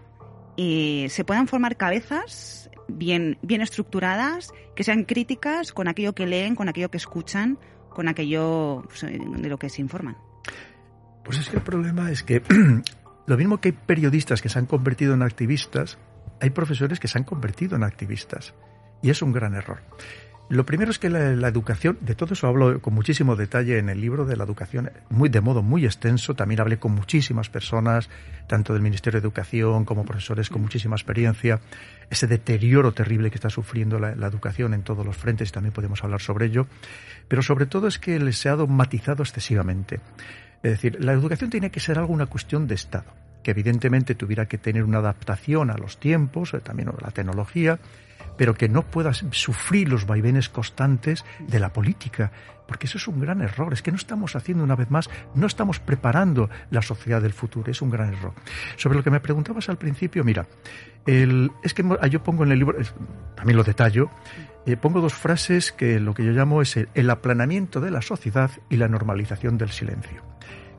eh, 0.56 1.06
se 1.10 1.24
puedan 1.24 1.48
formar 1.48 1.76
cabezas 1.76 2.70
bien, 2.88 3.38
bien 3.42 3.60
estructuradas, 3.60 4.52
que 4.74 4.84
sean 4.84 5.04
críticas 5.04 5.72
con 5.72 5.88
aquello 5.88 6.14
que 6.14 6.26
leen, 6.26 6.54
con 6.54 6.68
aquello 6.68 6.90
que 6.90 6.98
escuchan, 6.98 7.58
con 7.94 8.08
aquello 8.08 8.82
pues, 8.86 9.02
de 9.02 9.48
lo 9.48 9.58
que 9.58 9.70
se 9.70 9.80
informan? 9.80 10.18
Pues 11.24 11.38
es 11.38 11.48
que 11.48 11.56
el 11.56 11.62
problema 11.62 12.10
es 12.10 12.22
que 12.22 12.42
lo 13.26 13.36
mismo 13.36 13.60
que 13.60 13.68
hay 13.70 13.72
periodistas 13.72 14.42
que 14.42 14.50
se 14.50 14.58
han 14.58 14.66
convertido 14.66 15.14
en 15.14 15.22
activistas, 15.22 15.98
hay 16.40 16.50
profesores 16.50 17.00
que 17.00 17.08
se 17.08 17.16
han 17.16 17.24
convertido 17.24 17.76
en 17.76 17.84
activistas. 17.84 18.54
Y 19.02 19.10
es 19.10 19.22
un 19.22 19.32
gran 19.32 19.54
error. 19.54 19.80
Lo 20.50 20.66
primero 20.66 20.90
es 20.90 20.98
que 20.98 21.08
la, 21.08 21.48
educación, 21.48 21.96
de 22.02 22.14
todo 22.14 22.34
eso 22.34 22.46
hablo 22.46 22.80
con 22.82 22.92
muchísimo 22.92 23.34
detalle 23.34 23.78
en 23.78 23.88
el 23.88 24.00
libro 24.00 24.26
de 24.26 24.36
la 24.36 24.44
educación, 24.44 24.90
muy 25.08 25.30
de 25.30 25.40
modo 25.40 25.62
muy 25.62 25.86
extenso. 25.86 26.34
También 26.34 26.60
hablé 26.60 26.78
con 26.78 26.92
muchísimas 26.92 27.48
personas, 27.48 28.10
tanto 28.46 28.74
del 28.74 28.82
Ministerio 28.82 29.20
de 29.20 29.26
Educación 29.26 29.86
como 29.86 30.04
profesores 30.04 30.50
con 30.50 30.60
muchísima 30.60 30.96
experiencia. 30.96 31.60
Ese 32.10 32.26
deterioro 32.26 32.92
terrible 32.92 33.30
que 33.30 33.36
está 33.36 33.48
sufriendo 33.48 33.98
la, 33.98 34.10
educación 34.26 34.74
en 34.74 34.82
todos 34.82 35.06
los 35.06 35.16
frentes, 35.16 35.48
y 35.48 35.52
también 35.52 35.72
podemos 35.72 36.04
hablar 36.04 36.20
sobre 36.20 36.46
ello. 36.46 36.66
Pero 37.26 37.42
sobre 37.42 37.64
todo 37.64 37.88
es 37.88 37.98
que 37.98 38.32
se 38.32 38.50
ha 38.50 38.56
dogmatizado 38.56 39.22
excesivamente. 39.22 40.00
Es 40.62 40.72
decir, 40.72 41.02
la 41.02 41.12
educación 41.12 41.48
tiene 41.48 41.70
que 41.70 41.80
ser 41.80 41.98
algo 41.98 42.12
una 42.12 42.26
cuestión 42.26 42.66
de 42.66 42.74
Estado, 42.74 43.14
que 43.42 43.52
evidentemente 43.52 44.14
tuviera 44.14 44.44
que 44.44 44.58
tener 44.58 44.84
una 44.84 44.98
adaptación 44.98 45.70
a 45.70 45.78
los 45.78 45.98
tiempos, 45.98 46.54
también 46.62 46.90
a 46.90 46.94
la 47.00 47.12
tecnología, 47.12 47.78
pero 48.36 48.54
que 48.54 48.68
no 48.68 48.82
pueda 48.82 49.12
sufrir 49.12 49.88
los 49.88 50.06
vaivenes 50.06 50.48
constantes 50.48 51.24
de 51.38 51.60
la 51.60 51.72
política, 51.72 52.32
porque 52.66 52.86
eso 52.86 52.98
es 52.98 53.06
un 53.08 53.20
gran 53.20 53.42
error, 53.42 53.72
es 53.72 53.82
que 53.82 53.90
no 53.90 53.96
estamos 53.96 54.36
haciendo 54.36 54.64
una 54.64 54.76
vez 54.76 54.90
más, 54.90 55.10
no 55.34 55.46
estamos 55.46 55.80
preparando 55.80 56.48
la 56.70 56.82
sociedad 56.82 57.20
del 57.20 57.32
futuro, 57.32 57.70
es 57.70 57.82
un 57.82 57.90
gran 57.90 58.12
error. 58.12 58.32
Sobre 58.76 58.96
lo 58.96 59.04
que 59.04 59.10
me 59.10 59.20
preguntabas 59.20 59.68
al 59.68 59.76
principio, 59.76 60.24
mira, 60.24 60.46
el, 61.06 61.50
es 61.62 61.74
que 61.74 61.84
yo 62.10 62.22
pongo 62.22 62.44
en 62.44 62.52
el 62.52 62.58
libro, 62.58 62.78
también 63.36 63.56
lo 63.56 63.64
detallo, 63.64 64.10
eh, 64.66 64.76
pongo 64.76 65.00
dos 65.00 65.14
frases 65.14 65.72
que 65.72 66.00
lo 66.00 66.14
que 66.14 66.24
yo 66.24 66.32
llamo 66.32 66.62
es 66.62 66.76
el, 66.76 67.10
aplanamiento 67.10 67.80
de 67.80 67.90
la 67.90 68.00
sociedad 68.00 68.50
y 68.70 68.76
la 68.76 68.88
normalización 68.88 69.58
del 69.58 69.70
silencio, 69.70 70.22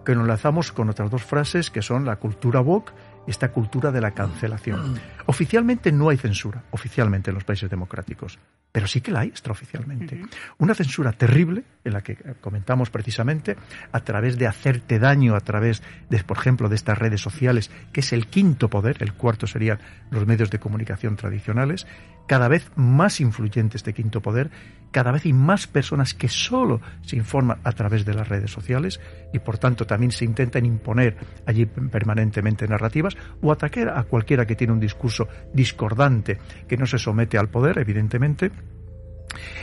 que 0.03 0.13
enlazamos 0.13 0.71
con 0.71 0.89
otras 0.89 1.11
dos 1.11 1.23
frases 1.23 1.69
que 1.69 1.83
son 1.83 2.05
la 2.05 2.15
cultura 2.15 2.61
woke 2.61 2.93
esta 3.27 3.51
cultura 3.51 3.91
de 3.91 4.01
la 4.01 4.11
cancelación. 4.11 4.99
Oficialmente 5.25 5.91
no 5.91 6.09
hay 6.09 6.17
censura, 6.17 6.63
oficialmente 6.71 7.31
en 7.31 7.35
los 7.35 7.43
países 7.43 7.69
democráticos, 7.69 8.39
pero 8.71 8.87
sí 8.87 9.01
que 9.01 9.11
la 9.11 9.21
hay 9.21 9.29
extraoficialmente. 9.29 10.21
Una 10.57 10.75
censura 10.75 11.11
terrible, 11.13 11.63
en 11.83 11.93
la 11.93 12.01
que 12.01 12.17
comentamos 12.41 12.89
precisamente, 12.89 13.55
a 13.91 13.99
través 14.01 14.37
de 14.37 14.47
hacerte 14.47 14.99
daño, 14.99 15.35
a 15.35 15.39
través 15.39 15.81
de, 16.09 16.23
por 16.23 16.37
ejemplo, 16.37 16.69
de 16.69 16.75
estas 16.75 16.97
redes 16.97 17.21
sociales, 17.21 17.71
que 17.91 18.01
es 18.01 18.13
el 18.13 18.27
quinto 18.27 18.69
poder, 18.69 18.97
el 18.99 19.13
cuarto 19.13 19.47
serían 19.47 19.79
los 20.11 20.27
medios 20.27 20.51
de 20.51 20.59
comunicación 20.59 21.15
tradicionales, 21.15 21.87
cada 22.27 22.47
vez 22.47 22.71
más 22.75 23.19
influyente 23.21 23.77
este 23.77 23.93
quinto 23.93 24.21
poder, 24.21 24.49
cada 24.91 25.11
vez 25.11 25.25
hay 25.25 25.33
más 25.33 25.67
personas 25.67 26.13
que 26.13 26.29
solo 26.29 26.79
se 27.01 27.17
informan 27.17 27.59
a 27.63 27.71
través 27.73 28.05
de 28.05 28.13
las 28.13 28.29
redes 28.29 28.49
sociales 28.49 29.01
y 29.33 29.39
por 29.39 29.57
tanto 29.57 29.85
también 29.85 30.11
se 30.11 30.25
intentan 30.25 30.65
imponer 30.65 31.17
allí 31.45 31.65
permanentemente 31.65 32.67
narrativas 32.67 33.17
o 33.41 33.51
atacar 33.51 33.89
a 33.89 34.03
cualquiera 34.03 34.45
que 34.45 34.55
tiene 34.55 34.73
un 34.73 34.79
discurso 34.79 35.27
discordante 35.53 36.39
que 36.67 36.77
no 36.77 36.85
se 36.85 36.97
somete 36.97 37.37
al 37.37 37.49
poder, 37.49 37.77
evidentemente. 37.77 38.51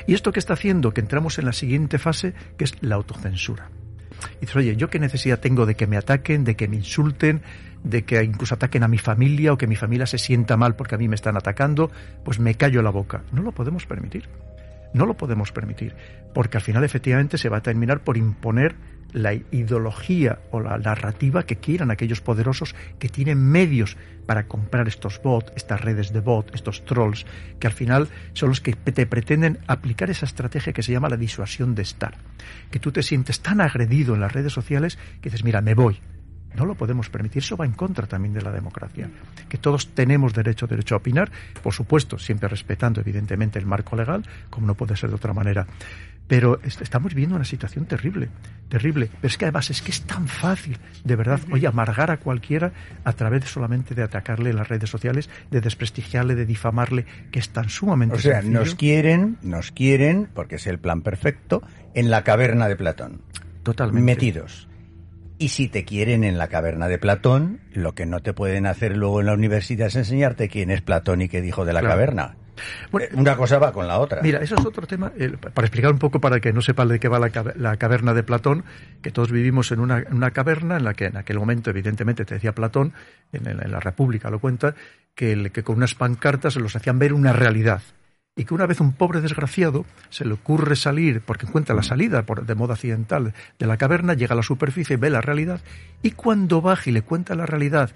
Y 0.06 0.14
esto 0.14 0.32
que 0.32 0.40
está 0.40 0.52
haciendo 0.52 0.92
que 0.92 1.00
entramos 1.00 1.38
en 1.38 1.46
la 1.46 1.52
siguiente 1.52 1.98
fase, 1.98 2.34
que 2.58 2.64
es 2.64 2.76
la 2.82 2.96
autocensura. 2.96 3.70
Y 4.36 4.40
dices, 4.42 4.56
oye, 4.56 4.76
¿yo 4.76 4.88
qué 4.90 4.98
necesidad 4.98 5.40
tengo 5.40 5.66
de 5.66 5.74
que 5.74 5.86
me 5.86 5.96
ataquen, 5.96 6.44
de 6.44 6.56
que 6.56 6.68
me 6.68 6.76
insulten, 6.76 7.42
de 7.82 8.04
que 8.04 8.22
incluso 8.22 8.54
ataquen 8.54 8.82
a 8.82 8.88
mi 8.88 8.98
familia 8.98 9.52
o 9.52 9.58
que 9.58 9.66
mi 9.66 9.76
familia 9.76 10.06
se 10.06 10.18
sienta 10.18 10.56
mal 10.56 10.76
porque 10.76 10.94
a 10.94 10.98
mí 10.98 11.08
me 11.08 11.14
están 11.14 11.36
atacando? 11.36 11.90
Pues 12.24 12.38
me 12.38 12.54
callo 12.54 12.82
la 12.82 12.90
boca. 12.90 13.22
No 13.32 13.42
lo 13.42 13.52
podemos 13.52 13.86
permitir. 13.86 14.28
No 14.94 15.06
lo 15.06 15.14
podemos 15.14 15.52
permitir, 15.52 15.94
porque 16.34 16.58
al 16.58 16.62
final 16.62 16.84
efectivamente 16.84 17.38
se 17.38 17.48
va 17.48 17.58
a 17.58 17.62
terminar 17.62 18.00
por 18.00 18.16
imponer 18.16 18.74
la 19.12 19.34
ideología 19.34 20.38
o 20.50 20.60
la 20.60 20.78
narrativa 20.78 21.44
que 21.44 21.56
quieran 21.56 21.90
aquellos 21.90 22.20
poderosos 22.20 22.74
que 22.98 23.08
tienen 23.08 23.38
medios 23.38 23.96
para 24.26 24.46
comprar 24.46 24.88
estos 24.88 25.20
bots, 25.22 25.52
estas 25.54 25.80
redes 25.80 26.12
de 26.12 26.20
bot, 26.20 26.54
estos 26.54 26.84
trolls, 26.84 27.26
que 27.58 27.66
al 27.66 27.72
final 27.72 28.08
son 28.32 28.50
los 28.50 28.60
que 28.60 28.72
te 28.72 29.06
pretenden 29.06 29.58
aplicar 29.66 30.10
esa 30.10 30.26
estrategia 30.26 30.72
que 30.72 30.82
se 30.82 30.92
llama 30.92 31.08
la 31.08 31.16
disuasión 31.16 31.74
de 31.74 31.82
estar. 31.82 32.14
Que 32.70 32.78
tú 32.78 32.92
te 32.92 33.02
sientes 33.02 33.40
tan 33.40 33.60
agredido 33.60 34.14
en 34.14 34.20
las 34.20 34.32
redes 34.32 34.52
sociales 34.52 34.98
que 35.20 35.28
dices, 35.28 35.44
mira, 35.44 35.60
me 35.60 35.74
voy, 35.74 36.00
no 36.56 36.66
lo 36.66 36.74
podemos 36.74 37.08
permitir. 37.10 37.42
Eso 37.42 37.56
va 37.56 37.66
en 37.66 37.72
contra 37.72 38.06
también 38.06 38.34
de 38.34 38.42
la 38.42 38.50
democracia. 38.50 39.10
Que 39.48 39.58
todos 39.58 39.88
tenemos 39.88 40.34
derecho, 40.34 40.66
derecho 40.66 40.94
a 40.94 40.98
opinar, 40.98 41.30
por 41.62 41.72
supuesto, 41.72 42.18
siempre 42.18 42.48
respetando 42.48 43.00
evidentemente 43.00 43.58
el 43.58 43.66
marco 43.66 43.96
legal, 43.96 44.24
como 44.50 44.66
no 44.66 44.74
puede 44.74 44.96
ser 44.96 45.10
de 45.10 45.16
otra 45.16 45.32
manera. 45.32 45.66
Pero 46.28 46.60
estamos 46.62 47.12
viviendo 47.12 47.36
una 47.36 47.44
situación 47.44 47.84
terrible, 47.84 48.28
terrible. 48.68 49.10
Pero 49.20 49.26
es 49.26 49.36
que 49.36 49.44
además 49.44 49.70
es 49.70 49.82
que 49.82 49.90
es 49.90 50.02
tan 50.02 50.28
fácil, 50.28 50.78
de 51.04 51.16
verdad, 51.16 51.40
oye, 51.50 51.66
amargar 51.66 52.10
a 52.10 52.18
cualquiera 52.18 52.72
a 53.04 53.12
través 53.12 53.44
solamente 53.44 53.94
de 53.94 54.02
atacarle 54.02 54.50
en 54.50 54.56
las 54.56 54.68
redes 54.68 54.88
sociales, 54.88 55.28
de 55.50 55.60
desprestigiarle, 55.60 56.34
de 56.34 56.46
difamarle, 56.46 57.04
que 57.30 57.38
es 57.38 57.50
tan 57.50 57.68
sumamente 57.68 58.16
O 58.16 58.18
sea, 58.18 58.36
sencillo. 58.36 58.60
nos 58.60 58.74
quieren, 58.76 59.36
nos 59.42 59.72
quieren, 59.72 60.28
porque 60.32 60.54
es 60.56 60.66
el 60.66 60.78
plan 60.78 61.02
perfecto, 61.02 61.62
en 61.92 62.10
la 62.10 62.24
caverna 62.24 62.68
de 62.68 62.76
Platón. 62.76 63.20
Totalmente. 63.62 64.04
Metidos. 64.04 64.68
Y 65.42 65.48
si 65.48 65.66
te 65.68 65.84
quieren 65.84 66.22
en 66.24 66.38
la 66.38 66.46
caverna 66.48 66.86
de 66.88 66.98
Platón, 66.98 67.60
lo 67.72 67.94
que 67.94 68.06
no 68.06 68.20
te 68.20 68.32
pueden 68.32 68.66
hacer 68.66 68.96
luego 68.96 69.20
en 69.20 69.26
la 69.26 69.34
universidad 69.34 69.88
es 69.88 69.96
enseñarte 69.96 70.48
quién 70.48 70.70
es 70.70 70.82
Platón 70.82 71.20
y 71.20 71.28
qué 71.28 71.40
dijo 71.40 71.64
de 71.64 71.72
la 71.72 71.80
Claro. 71.80 71.94
caverna. 71.94 72.36
Bueno, 72.92 73.08
Una 73.20 73.36
cosa 73.36 73.58
va 73.58 73.72
con 73.72 73.88
la 73.88 73.98
otra. 73.98 74.20
Mira, 74.22 74.38
eso 74.40 74.54
es 74.54 74.64
otro 74.64 74.86
tema, 74.86 75.10
eh, 75.18 75.32
para 75.54 75.66
explicar 75.66 75.90
un 75.90 75.98
poco 75.98 76.20
para 76.20 76.38
que 76.38 76.52
no 76.52 76.60
sepa 76.60 76.84
de 76.86 77.00
qué 77.00 77.08
va 77.08 77.18
la, 77.18 77.30
la 77.56 77.76
caverna 77.76 78.14
de 78.14 78.22
Platón, 78.22 78.62
que 79.02 79.10
todos 79.10 79.32
vivimos 79.32 79.72
en 79.72 79.80
una, 79.80 80.30
caverna 80.30 80.76
en 80.76 80.84
la 80.84 80.94
que 80.94 81.06
en 81.06 81.16
aquel 81.16 81.38
momento, 81.38 81.70
evidentemente, 81.70 82.24
te 82.24 82.34
decía 82.34 82.52
Platón, 82.54 82.92
en, 83.32 83.48
en 83.48 83.70
la 83.72 83.80
República 83.80 84.30
lo 84.30 84.38
cuenta, 84.38 84.74
que, 85.16 85.32
el- 85.32 85.50
que 85.50 85.62
con 85.64 85.76
unas 85.76 85.94
pancartas 85.94 86.54
los 86.56 86.76
hacían 86.76 86.98
ver 87.00 87.14
una 87.14 87.32
realidad. 87.32 87.82
Y 88.34 88.44
que 88.44 88.54
una 88.54 88.64
vez 88.64 88.80
un 88.80 88.92
pobre 88.92 89.20
desgraciado 89.20 89.84
se 90.08 90.24
le 90.24 90.32
ocurre 90.32 90.74
salir, 90.74 91.20
porque 91.20 91.44
encuentra 91.46 91.74
la 91.74 91.82
salida 91.82 92.22
por, 92.22 92.46
de 92.46 92.54
modo 92.54 92.72
accidental 92.72 93.34
de 93.58 93.66
la 93.66 93.76
caverna, 93.76 94.14
llega 94.14 94.32
a 94.32 94.36
la 94.36 94.42
superficie, 94.42 94.96
ve 94.96 95.10
la 95.10 95.20
realidad, 95.20 95.60
y 96.02 96.12
cuando 96.12 96.62
baja 96.62 96.88
y 96.88 96.92
le 96.94 97.02
cuenta 97.02 97.34
la 97.34 97.44
realidad 97.44 97.90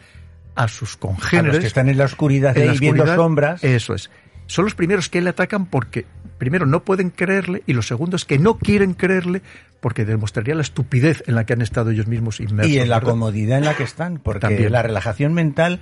a 0.55 0.69
sus 0.69 0.97
a 0.97 1.01
congéneres, 1.01 1.55
los 1.55 1.61
que 1.61 1.67
están 1.69 1.89
en 1.89 1.97
la 1.97 2.05
oscuridad 2.05 2.57
en 2.57 2.67
la 2.67 2.73
ahí 2.73 2.79
viendo 2.79 3.05
oscuridad, 3.05 3.17
sombras. 3.17 3.65
Eso 3.65 3.95
es. 3.95 4.11
Son 4.47 4.65
los 4.67 4.75
primeros 4.75 5.09
que 5.09 5.23
le 5.23 5.31
atacan 5.31 5.67
porque, 5.67 6.05
primero, 6.37 6.67
no 6.67 6.85
pueden 6.85 7.09
creerle 7.11 7.63
y 7.67 7.73
lo 7.73 7.81
segundo 7.83 8.17
es 8.17 8.27
que 8.27 8.39
no 8.39 8.59
quieren 8.59 8.93
creerle 8.93 9.41
porque 9.81 10.05
demostraría 10.05 10.55
la 10.55 10.63
estupidez 10.63 11.23
en 11.27 11.35
la 11.35 11.47
que 11.47 11.55
han 11.55 11.63
estado 11.63 11.91
ellos 11.91 12.07
mismos 12.09 12.41
inmersos. 12.41 12.73
y 12.73 12.79
en 12.79 12.91
la 12.91 12.97
¿verdad? 12.97 13.11
comodidad 13.11 13.59
en 13.59 13.65
la 13.65 13.75
que 13.75 13.85
están, 13.85 14.19
porque 14.19 14.41
También. 14.41 14.73
la 14.73 14.83
relajación 14.83 15.33
mental, 15.33 15.81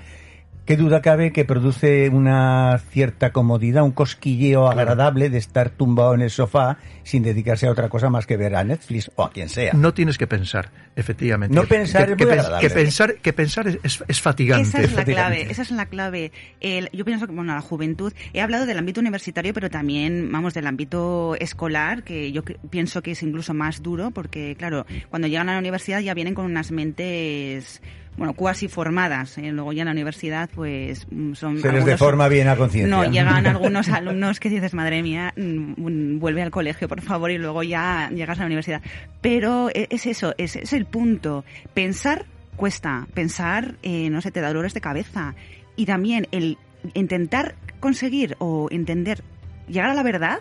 qué 0.65 0.77
duda 0.77 1.03
cabe 1.03 1.33
que 1.33 1.45
produce 1.45 2.09
una 2.09 2.79
cierta 2.91 3.33
comodidad, 3.33 3.85
un 3.85 3.93
cosquilleo 3.93 4.69
agradable 4.69 5.29
de 5.31 5.39
estar 5.39 5.71
tumbado 5.71 6.15
en 6.15 6.23
el 6.23 6.31
sofá 6.31 6.79
sin 7.03 7.23
dedicarse 7.23 7.67
a 7.67 7.71
otra 7.71 7.89
cosa 7.91 8.09
más 8.09 8.27
que 8.27 8.37
ver 8.39 8.57
a 8.57 8.65
Netflix 8.65 9.11
o 9.17 9.25
a 9.25 9.31
quien 9.31 9.49
sea. 9.51 9.75
No 9.75 9.93
tienes 9.93 10.17
que 10.17 10.27
pensar, 10.27 10.71
efectivamente. 10.97 11.55
No 11.55 11.65
pensar 11.65 12.07
que, 12.07 12.13
es 12.13 12.17
que 12.19 12.25
muy 12.25 12.33
pens- 12.35 12.39
agradable. 12.41 12.69
que 12.69 12.75
pensar, 12.75 13.15
que 13.17 13.33
pensar 13.35 13.69
es, 13.69 13.79
es- 13.83 14.05
es 14.09 14.21
fatigante. 14.23 14.69
Esa 14.69 14.81
es 14.81 14.93
la 14.95 15.05
clave, 15.05 15.47
esa 15.51 15.63
es 15.63 15.71
la 15.71 15.87
clave. 15.87 16.33
El- 16.61 16.89
yo 16.93 17.05
pienso 17.05 17.27
que, 17.27 17.35
bueno, 17.35 17.55
la 17.55 17.61
juventud, 17.61 18.13
he 18.33 18.41
hablado 18.41 18.65
del 18.65 18.79
ámbito 18.79 19.01
universitario, 19.01 19.53
pero 19.53 19.69
también, 19.69 20.31
vamos, 20.33 20.55
del 20.55 20.67
ámbito 20.67 21.35
escolar, 21.39 22.05
que 22.05 22.33
yo 22.33 22.43
pienso 22.71 23.03
que 23.03 23.11
es 23.11 23.23
incluso 23.23 23.53
más 23.53 23.83
duro, 23.83 24.13
porque, 24.13 24.57
claro, 24.59 24.87
cuando 25.11 25.29
llegan 25.29 25.51
a 25.51 25.53
la 25.53 25.59
universidad 25.59 26.01
ya 26.01 26.15
vienen 26.15 26.35
con 26.35 26.47
unas 26.47 26.71
mentes 26.71 27.83
bueno, 28.17 28.35
cuasi 28.35 28.69
formadas. 28.69 29.39
¿eh? 29.39 29.51
Luego 29.51 29.73
ya 29.73 29.83
en 29.83 29.87
la 29.87 29.93
universidad, 29.93 30.49
pues 30.55 31.07
mm, 31.11 31.35
son. 31.35 31.59
Se 31.61 31.73
les 31.73 31.85
deforma 31.85 32.29
bien 32.29 32.49
a 32.49 32.57
conciencia. 32.57 32.95
No, 32.95 33.05
llegan 33.05 33.47
algunos 33.47 33.89
alumnos 33.89 34.41
que 34.41 34.51
dices, 34.51 34.75
madre 34.75 35.03
mía, 35.03 35.33
mm, 35.37 36.19
vuelve 36.19 36.43
al 36.43 36.51
colegio, 36.51 36.89
por 36.89 37.01
favor, 37.01 37.31
y 37.31 37.39
luego 37.39 37.63
ya 37.63 38.11
llegas 38.11 38.39
a 38.39 38.43
la 38.43 38.47
universidad. 38.47 38.83
Pero 39.21 39.69
e- 39.71 39.89
es 39.91 40.07
eso, 40.07 40.35
es, 40.39 40.57
es 40.57 40.73
el 40.73 40.87
punto. 40.87 41.45
Pensar 41.73 42.27
cuesta, 42.57 43.07
pensar, 43.15 43.77
eh, 43.83 44.09
no 44.11 44.21
sé, 44.21 44.31
te 44.31 44.41
da 44.41 44.49
dolores 44.49 44.75
de 44.75 44.81
cabeza. 44.81 45.35
Y 45.77 45.87
también 45.87 46.29
el 46.31 46.59
intentar 46.95 47.57
conseguir 47.81 48.37
o 48.39 48.69
entender, 48.71 49.23
llegar 49.69 49.91
a 49.91 49.95
la 49.95 50.03
verdad, 50.03 50.39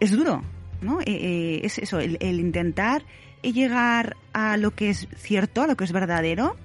es 0.00 0.10
duro, 0.10 0.42
¿no? 0.80 1.00
Eh, 1.00 1.04
eh, 1.06 1.60
es 1.64 1.78
eso, 1.78 2.00
el, 2.00 2.16
el 2.20 2.40
intentar 2.40 3.02
llegar 3.42 4.16
a 4.32 4.56
lo 4.56 4.70
que 4.70 4.90
es 4.90 5.06
cierto, 5.16 5.62
a 5.62 5.66
lo 5.66 5.76
que 5.76 5.84
es 5.84 5.92
verdadero, 5.92 6.56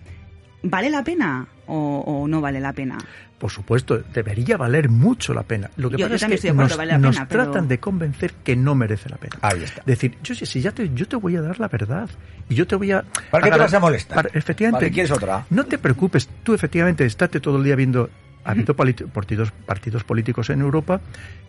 ¿vale 0.64 0.90
la 0.90 1.04
pena 1.04 1.48
o, 1.68 2.00
o 2.06 2.28
no 2.28 2.42
vale 2.42 2.60
la 2.60 2.74
pena? 2.74 2.98
Por 3.38 3.50
supuesto, 3.52 3.98
debería 4.14 4.58
valer 4.58 4.90
mucho 4.90 5.34
la 5.34 5.44
pena. 5.44 5.70
Lo 5.78 5.90
que 5.90 5.96
Yo- 5.98 6.10
pasa 6.10 6.28
yo 6.28 6.34
es 6.36 6.42
que 6.42 6.52
nos, 6.54 6.76
vale 6.76 6.92
la 6.92 6.98
nos 6.98 7.16
pena, 7.16 7.28
pero- 7.30 7.44
tratan 7.46 7.68
de 7.70 7.80
convencer 7.80 8.34
que 8.44 8.56
no 8.58 8.76
merece 8.76 9.08
la 9.10 9.16
pena. 9.16 9.38
Ahí 9.42 9.64
está. 9.64 9.82
Decir, 9.86 10.18
yo 10.22 10.36
sí, 10.36 10.46
sí, 10.46 10.60
ya 10.60 10.72
te, 10.72 10.94
yo 10.94 11.08
te 11.08 11.16
voy 11.16 11.38
a 11.38 11.42
dar 11.42 11.58
la 11.60 11.70
verdad. 11.70 12.10
Y 12.50 12.56
yo 12.56 12.68
te 12.68 12.76
voy 12.76 12.92
a... 12.92 13.04
¿Para 13.32 13.46
qué 13.46 13.52
te 13.52 13.58
vas 13.60 13.74
a 13.74 13.80
molestar? 13.80 14.16
para- 14.16 14.30
efectivamente. 14.38 14.92
¿quieres 14.92 15.12
otra? 15.12 15.46
No 15.52 15.64
te 15.66 15.78
preocupes. 15.78 16.28
Tú, 16.44 16.54
efectivamente, 16.54 17.06
estate 17.06 17.40
todo 17.40 17.58
el 17.58 17.64
día 17.64 17.76
viendo... 17.78 18.10
Ha 18.44 18.52
habido 18.52 18.74
partidos, 18.76 19.52
partidos 19.66 20.04
políticos 20.04 20.50
en 20.50 20.62
Europa 20.62 21.00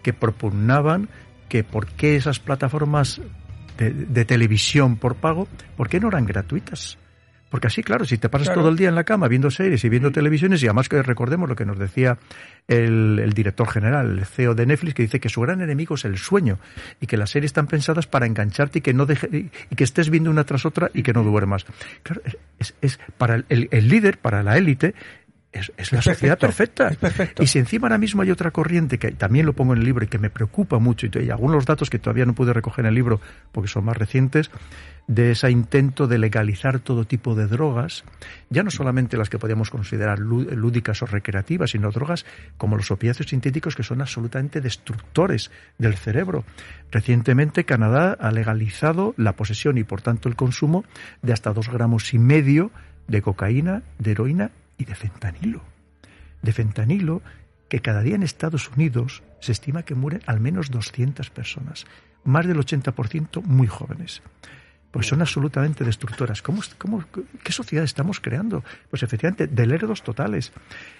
que 0.02 0.12
propugnaban 0.12 1.08
que 1.48 1.64
por 1.64 1.86
qué 1.86 2.14
esas 2.16 2.38
plataformas 2.40 3.20
de, 3.78 3.90
de 3.92 4.24
televisión 4.24 4.96
por 4.96 5.14
pago, 5.16 5.48
¿por 5.76 5.88
qué 5.88 5.98
no 5.98 6.08
eran 6.08 6.26
gratuitas? 6.26 6.98
Porque 7.51 7.66
así, 7.66 7.82
claro, 7.82 8.05
si 8.05 8.16
te 8.16 8.28
pasas 8.28 8.48
Claro. 8.48 8.61
todo 8.62 8.70
el 8.70 8.76
día 8.76 8.88
en 8.88 8.94
la 8.94 9.05
cama 9.05 9.26
viendo 9.28 9.51
series 9.51 9.84
y 9.84 9.88
viendo 9.88 10.12
televisiones, 10.12 10.62
y 10.62 10.66
además 10.66 10.88
que 10.88 11.03
recordemos 11.03 11.48
lo 11.48 11.57
que 11.57 11.64
nos 11.66 11.78
decía 11.78 12.16
el, 12.68 13.18
el 13.22 13.32
director 13.32 13.68
general, 13.68 14.18
el 14.20 14.24
CEO 14.24 14.55
de 14.55 14.66
Netflix, 14.66 14.94
que 14.94 15.03
dice 15.03 15.18
que 15.20 15.28
su 15.28 15.40
gran 15.40 15.61
enemigo 15.61 15.96
es 15.96 16.05
el 16.05 16.16
sueño 16.16 16.59
y 17.01 17.07
que 17.07 17.16
las 17.16 17.30
series 17.30 17.48
están 17.51 17.66
pensadas 17.66 18.07
para 18.07 18.26
engancharte 18.26 18.78
y 18.78 18.82
que 18.82 18.94
no 18.94 19.05
deje, 19.05 19.51
y, 19.70 19.74
que 19.74 19.84
estés 19.84 20.11
viendo 20.11 20.30
una 20.30 20.44
tras 20.44 20.64
otra 20.64 20.90
y 20.94 21.03
que 21.03 21.12
no 21.12 21.24
duermas. 21.24 21.66
Claro, 22.05 22.22
es, 22.61 22.74
es 22.80 23.01
para 23.18 23.34
el, 23.34 23.44
el- 23.48 23.68
el 23.72 23.88
líder, 23.88 24.18
para 24.18 24.42
la 24.44 24.57
élite, 24.57 24.94
es, 25.53 25.72
es 25.76 25.92
la 25.92 25.98
Es 25.98 26.05
sociedad 26.05 26.38
perfecto, 26.38 26.84
perfecta. 26.84 27.01
perfecto. 27.09 27.42
Y 27.42 27.46
si 27.46 27.59
encima 27.59 27.86
ahora 27.88 27.98
mismo 27.98 28.22
hay 28.22 28.30
otra 28.30 28.51
corriente 28.51 28.98
que 28.98 29.11
también 29.12 29.46
lo 29.46 29.53
pongo 29.53 29.72
en 29.72 29.80
el 29.80 29.84
libro 29.84 30.05
y 30.05 30.09
que 30.09 30.18
me 30.18 30.30
preocupa 30.30 30.78
mucho, 30.78 31.07
y, 31.07 31.24
y 31.24 31.30
algunos 31.30 31.66
datos 31.66 31.90
que 31.90 31.98
todavía 31.98 32.24
no 32.24 32.34
pude 32.34 32.53
recoger 32.53 32.84
en 32.84 32.88
el 32.90 32.94
libro 32.94 33.20
porque 33.53 33.68
son 33.68 33.84
más 33.84 33.96
recientes, 33.96 34.51
de 35.09 35.32
ese 35.32 35.51
intento 35.51 36.07
de 36.07 36.18
legalizar 36.18 36.78
todo 36.78 37.05
tipo 37.05 37.34
de 37.34 37.48
drogas, 37.48 38.05
ya 38.48 38.62
no 38.62 38.70
solamente 38.70 39.16
las 39.16 39.28
que 39.28 39.40
podríamos 39.40 39.68
considerar 39.68 40.20
lú- 40.20 40.48
lúdicas 40.55 41.03
o 41.03 41.07
recreativas, 41.07 41.70
sino 41.70 41.90
drogas 41.90 42.24
como 42.57 42.76
los 42.76 42.92
opiáceos 42.92 43.28
sintéticos 43.30 43.74
que 43.74 43.82
son 43.82 44.03
absolutamente 44.03 44.61
destructores 44.61 45.51
del 45.78 45.96
cerebro. 45.96 46.44
Recientemente 46.92 47.64
Canadá 47.64 48.16
ha 48.20 48.30
legalizado 48.30 49.14
la 49.16 49.32
posesión 49.34 49.78
y 49.78 49.84
por 49.84 50.01
tanto 50.01 50.28
el 50.28 50.36
consumo 50.36 50.84
de 51.22 51.32
hasta 51.32 51.53
dos 51.53 51.70
gramos 51.70 52.14
y 52.14 52.20
medio 52.20 52.70
de 53.09 53.20
cocaína, 53.20 53.82
de 53.98 54.12
heroína 54.12 54.51
y 54.81 54.85
de 54.85 54.95
fentanilo. 54.95 55.62
De 56.43 56.53
fentanilo 56.53 57.22
que 57.68 57.81
cada 57.81 58.03
día 58.03 58.14
en 58.16 58.22
Estados 58.22 58.70
Unidos 58.74 59.22
se 59.41 59.53
estima 59.53 59.85
que 59.85 59.95
mueren 59.95 60.22
al 60.26 60.41
menos 60.41 60.70
200 60.70 61.31
personas, 61.31 61.87
más 62.24 62.47
del 62.47 62.59
80% 62.59 63.43
muy 63.43 63.66
jóvenes. 63.66 64.22
Pues 64.91 65.07
son 65.07 65.20
absolutamente 65.20 65.85
destructoras. 65.85 66.43
¿Cómo, 66.43 66.62
cómo, 66.76 67.05
¿Qué 67.45 67.53
sociedad 67.53 67.85
estamos 67.85 68.18
creando? 68.18 68.64
Pues 68.91 69.05
efectivamente, 69.05 69.47
de 69.47 69.66
lerdos 69.66 70.03
totales. 70.03 70.51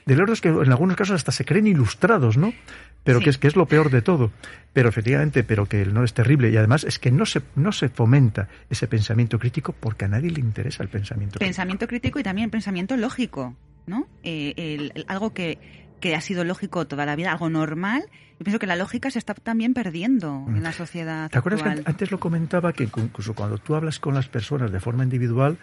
De 0.07 0.15
lerdos 0.15 0.41
que 0.41 0.49
en 0.49 0.71
algunos 0.71 0.97
casos 0.97 1.17
hasta 1.17 1.33
se 1.33 1.45
creen 1.45 1.67
ilustrados, 1.67 2.37
¿no? 2.37 2.53
Pero 3.03 3.19
Sí. 3.19 3.25
que, 3.25 3.31
es, 3.31 3.39
que 3.39 3.49
es 3.49 3.57
lo 3.57 3.67
peor 3.67 3.91
de 3.91 4.01
todo. 4.01 4.31
Pero 4.73 4.89
efectivamente, 4.91 5.43
pero 5.43 5.67
que 5.67 5.85
no 5.87 6.05
es 6.05 6.15
terrible. 6.15 6.51
Y 6.51 6.57
además 6.57 6.85
es 6.85 7.01
que 7.01 7.11
no 7.11 7.27
se, 7.27 7.43
no 7.57 7.73
se 7.73 7.89
fomenta 7.89 8.47
ese 8.69 8.87
pensamiento 8.87 9.41
crítico 9.41 9.73
porque 9.73 10.05
a 10.05 10.09
nadie 10.09 10.31
le 10.31 10.39
interesa 10.41 10.85
el 10.85 10.89
pensamiento 10.89 11.41
crítico. 11.41 11.49
Pensamiento 11.49 11.89
crítico 11.89 12.21
y 12.21 12.23
también 12.23 12.49
pensamiento 12.51 12.97
lógico, 12.97 13.57
¿no? 13.91 14.07
Eh, 14.23 14.55
el- 14.57 14.93
el- 14.95 15.05
algo 15.09 15.35
que, 15.35 15.59
que 16.01 16.15
ha 16.17 16.21
sido 16.23 16.45
lógico 16.45 16.87
toda 16.87 17.05
la 17.05 17.15
vida, 17.17 17.31
algo 17.33 17.51
normal. 17.51 18.05
Yo 18.39 18.45
pienso 18.45 18.59
que 18.59 18.67
la 18.67 18.77
lógica 18.77 19.11
se 19.11 19.19
está 19.19 19.35
también 19.35 19.75
perdiendo 19.75 20.47
en 20.49 20.63
la 20.63 20.73
sociedad 20.73 21.29
¿Te 21.31 21.37
acuerdas 21.37 21.63
que 21.63 21.69
actual. 21.69 21.85
an- 21.87 21.93
antes 21.93 22.11
lo 22.11 22.19
comentaba 22.19 22.73
que 22.73 22.85
incluso 22.85 23.35
cuando 23.35 23.59
tú 23.59 23.75
hablas 23.75 23.99
con 24.01 24.15
las 24.15 24.29
personas 24.29 24.73
de 24.73 24.81
forma 24.81 25.05
individual, 25.05 25.59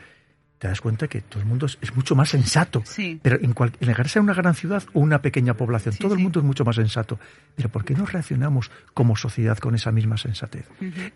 te 0.60 0.68
das 0.68 0.82
cuenta 0.82 1.08
que 1.08 1.22
todo 1.22 1.40
el 1.40 1.46
mundo 1.46 1.68
es, 1.68 1.78
es 1.82 1.96
mucho 1.96 2.16
más 2.16 2.30
sensato. 2.30 2.82
Sí. 2.86 3.20
Pero 3.22 3.38
en, 3.42 3.54
cual, 3.54 3.74
en 3.80 4.06
sea 4.08 4.22
una 4.22 4.34
gran 4.34 4.56
ciudad 4.56 4.84
o 4.94 5.00
una 5.00 5.22
pequeña 5.22 5.54
población, 5.54 5.94
Sí, 5.94 6.00
todo 6.00 6.16
el 6.16 6.20
mundo 6.20 6.40
es 6.40 6.46
mucho 6.46 6.66
más 6.66 6.76
sensato. 6.76 7.20
Pero 7.56 7.70
¿por 7.70 7.86
qué 7.86 7.94
no 7.94 8.06
reaccionamos 8.06 8.72
como 8.94 9.16
sociedad 9.16 9.58
con 9.58 9.76
esa 9.76 9.92
misma 9.92 10.18
sensatez? 10.18 10.66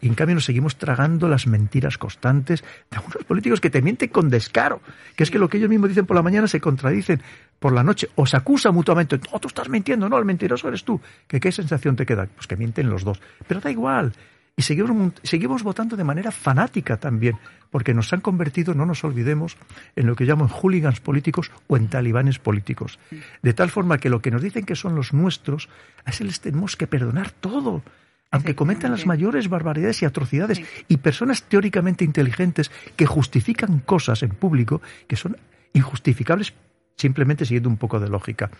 Y 0.01 0.07
en 0.07 0.13
cambio 0.13 0.35
nos 0.35 0.45
seguimos 0.45 0.75
tragando 0.77 1.27
las 1.27 1.47
mentiras 1.47 1.97
constantes 1.97 2.63
de 2.89 2.97
algunos 2.97 3.23
políticos 3.23 3.59
que 3.59 3.69
te 3.69 3.81
mienten 3.81 4.09
con 4.09 4.29
descaro. 4.29 4.81
Que 5.15 5.23
es 5.23 5.31
que 5.31 5.39
lo 5.39 5.49
que 5.49 5.57
ellos 5.57 5.69
mismos 5.69 5.89
dicen 5.89 6.05
por 6.05 6.15
la 6.15 6.21
mañana 6.21 6.47
se 6.47 6.61
contradicen 6.61 7.21
por 7.59 7.73
la 7.73 7.83
noche 7.83 8.09
o 8.15 8.25
se 8.25 8.37
acusan 8.37 8.73
mutuamente. 8.73 9.19
No, 9.31 9.39
tú 9.39 9.47
estás 9.47 9.69
mintiendo, 9.69 10.07
no, 10.07 10.17
el 10.17 10.25
mentiroso 10.25 10.67
eres 10.67 10.83
tú. 10.83 10.99
¿Que 11.27 11.39
¿Qué 11.39 11.51
sensación 11.51 11.95
te 11.95 12.05
queda? 12.05 12.27
Pues 12.27 12.47
que 12.47 12.55
mienten 12.55 12.89
los 12.89 13.03
dos. 13.03 13.19
Pero 13.47 13.59
da 13.59 13.71
igual. 13.71 14.13
Y 14.57 14.63
seguimos, 14.63 15.13
seguimos 15.23 15.63
votando 15.63 15.95
de 15.95 16.03
manera 16.03 16.31
fanática 16.31 16.97
también, 16.97 17.37
porque 17.69 17.93
nos 17.93 18.11
han 18.13 18.21
convertido, 18.21 18.73
no 18.73 18.85
nos 18.85 19.03
olvidemos, 19.03 19.57
en 19.95 20.05
lo 20.07 20.15
que 20.15 20.25
llaman 20.25 20.49
hooligans 20.49 20.99
políticos 20.99 21.51
o 21.67 21.77
en 21.77 21.87
talibanes 21.87 22.37
políticos. 22.37 22.99
De 23.41 23.53
tal 23.53 23.71
forma 23.71 23.97
que 23.97 24.09
lo 24.09 24.21
que 24.21 24.29
nos 24.29 24.41
dicen 24.41 24.65
que 24.65 24.75
son 24.75 24.95
los 24.95 25.13
nuestros, 25.13 25.69
a 26.05 26.11
ese 26.11 26.25
les 26.25 26.41
tenemos 26.41 26.75
que 26.75 26.85
perdonar 26.87 27.31
todo. 27.31 27.81
Aunque 28.29 28.55
cometan 28.55 28.91
las 28.91 29.05
mayores 29.05 29.49
barbaridades 29.49 30.01
y 30.01 30.05
atrocidades, 30.05 30.57
Sí. 30.59 30.65
y 30.87 30.97
personas 30.97 31.43
teóricamente 31.43 32.05
inteligentes 32.05 32.71
que 32.95 33.05
justifican 33.05 33.79
cosas 33.79 34.23
en 34.23 34.29
público 34.29 34.81
que 35.07 35.15
son 35.17 35.37
injustificables 35.73 36.53
simplemente 36.97 37.45
siguiendo 37.45 37.69
un 37.69 37.77
poco 37.77 37.99
de 37.99 38.09
lógica. 38.09 38.51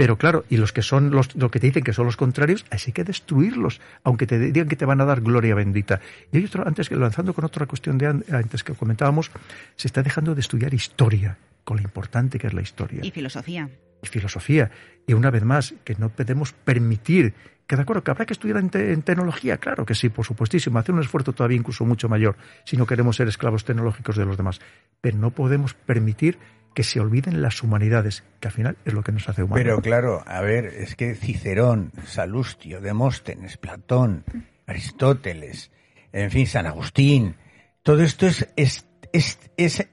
Pero 0.00 0.16
claro, 0.16 0.46
y 0.48 0.56
los 0.56 0.72
que 0.72 0.80
son 0.80 1.10
los, 1.10 1.36
lo 1.36 1.50
que 1.50 1.60
te 1.60 1.66
dicen 1.66 1.84
que 1.84 1.92
son 1.92 2.06
los 2.06 2.16
contrarios, 2.16 2.64
así 2.70 2.88
hay 2.88 2.92
que 2.94 3.04
destruirlos, 3.04 3.82
aunque 4.02 4.26
te 4.26 4.38
digan 4.38 4.66
que 4.66 4.76
te 4.76 4.86
van 4.86 5.02
a 5.02 5.04
dar 5.04 5.20
gloria 5.20 5.54
bendita. 5.54 6.00
Y 6.32 6.38
hay 6.38 6.44
otro, 6.46 6.66
antes 6.66 6.88
que 6.88 6.96
lanzando 6.96 7.34
con 7.34 7.44
otra 7.44 7.66
cuestión 7.66 7.98
de 7.98 8.06
an- 8.06 8.24
antes 8.32 8.64
que 8.64 8.72
comentábamos, 8.72 9.30
se 9.76 9.88
está 9.88 10.02
dejando 10.02 10.34
de 10.34 10.40
estudiar 10.40 10.72
historia, 10.72 11.36
con 11.64 11.76
lo 11.76 11.82
importante 11.82 12.38
que 12.38 12.46
es 12.46 12.54
la 12.54 12.62
historia 12.62 13.00
Y 13.02 13.10
filosofía. 13.10 13.68
y 14.02 14.06
filosofía. 14.06 14.70
Y 15.06 15.12
una 15.12 15.30
vez 15.30 15.44
más, 15.44 15.74
que 15.84 15.94
no 15.96 16.08
podemos 16.08 16.54
permitir, 16.54 17.34
que 17.66 17.76
de 17.76 17.82
acuerdo, 17.82 18.02
que 18.02 18.10
habrá 18.10 18.24
que 18.24 18.32
estudiar 18.32 18.56
en, 18.56 18.70
te- 18.70 18.92
en 18.94 19.02
tecnología, 19.02 19.58
claro 19.58 19.84
que 19.84 19.94
sí, 19.94 20.08
por 20.08 20.24
supuestísimo, 20.24 20.78
hacer 20.78 20.94
un 20.94 21.02
esfuerzo 21.02 21.34
todavía 21.34 21.58
incluso 21.58 21.84
mucho 21.84 22.08
mayor 22.08 22.36
si 22.64 22.78
no 22.78 22.86
queremos 22.86 23.16
ser 23.16 23.28
esclavos 23.28 23.66
tecnológicos 23.66 24.16
de 24.16 24.24
los 24.24 24.38
demás. 24.38 24.60
Pero 25.02 25.18
no 25.18 25.30
podemos 25.30 25.74
permitir 25.74 26.38
que 26.74 26.82
se 26.82 27.00
olviden 27.00 27.42
las 27.42 27.62
humanidades, 27.62 28.24
que 28.40 28.48
al 28.48 28.54
final 28.54 28.76
es 28.84 28.92
lo 28.92 29.02
que 29.02 29.12
nos 29.12 29.28
hace 29.28 29.42
humanos. 29.42 29.62
Pero 29.62 29.80
claro, 29.80 30.22
a 30.26 30.40
ver, 30.40 30.66
es 30.66 30.94
que 30.96 31.14
Cicerón, 31.14 31.92
Salustio, 32.06 32.80
Demóstenes, 32.80 33.56
Platón, 33.56 34.24
Aristóteles, 34.66 35.70
en 36.12 36.30
fin, 36.30 36.46
San 36.46 36.66
Agustín, 36.66 37.36
todo 37.82 38.02
esto 38.02 38.26
es, 38.26 38.48
es, 38.56 38.86
es, 39.12 39.38
es 39.56 39.86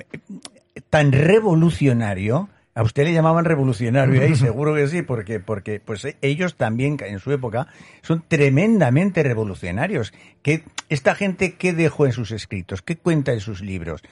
tan 0.90 1.12
revolucionario. 1.12 2.50
A 2.76 2.84
usted 2.84 3.06
le 3.06 3.14
llamaban 3.14 3.46
revolucionario, 3.46 4.24
y 4.28 4.36
seguro 4.36 4.76
que 4.76 4.88
sí, 4.88 5.02
porque, 5.02 5.40
porque 5.40 5.80
pues 5.80 6.08
ellos 6.22 6.56
también 6.56 6.98
en 7.00 7.20
su 7.20 7.32
época 7.32 7.68
son 8.02 8.24
tremendamente 8.28 9.24
revolucionarios. 9.24 10.14
¿Qué, 10.44 10.64
esta 10.90 11.16
gente, 11.16 11.56
¿qué 11.56 11.74
dejó 11.74 12.06
en 12.06 12.12
sus 12.12 12.32
escritos? 12.32 12.84
¿Qué 12.84 12.96
cuenta 12.96 13.34
en 13.34 13.40
sus 13.40 13.62
libros? 13.62 14.04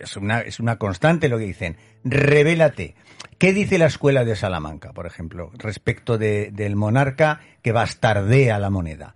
Es 0.00 0.16
una, 0.16 0.40
es 0.40 0.60
una 0.60 0.76
constante 0.76 1.28
lo 1.28 1.38
que 1.38 1.44
dicen. 1.44 1.76
Revélate. 2.04 2.94
¿Qué 3.38 3.52
dice 3.52 3.78
la 3.78 3.86
escuela 3.86 4.24
de 4.24 4.36
Salamanca, 4.36 4.92
por 4.92 5.06
ejemplo, 5.06 5.50
respecto 5.54 6.16
de- 6.18 6.50
del 6.52 6.76
monarca 6.76 7.40
que 7.62 7.72
bastardea 7.72 8.58
la 8.58 8.70
moneda? 8.70 9.14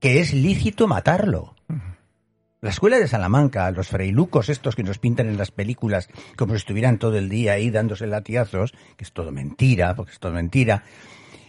Que 0.00 0.20
es 0.20 0.32
lícito 0.34 0.86
matarlo. 0.88 1.54
La 2.60 2.70
escuela 2.70 2.98
de 2.98 3.06
Salamanca, 3.06 3.70
los 3.70 3.86
freilucos 3.88 4.48
estos 4.48 4.74
que 4.74 4.82
nos 4.82 4.98
pintan 4.98 5.28
en 5.28 5.38
las 5.38 5.52
películas 5.52 6.08
como 6.36 6.54
si 6.54 6.56
estuvieran 6.56 6.98
todo 6.98 7.16
el 7.16 7.28
día 7.28 7.52
ahí 7.52 7.70
dándose 7.70 8.08
latigazos, 8.08 8.72
que 8.96 9.04
es 9.04 9.12
todo 9.12 9.30
mentira, 9.30 9.94
porque 9.94 10.10
es 10.10 10.18
todo 10.18 10.32
mentira, 10.32 10.82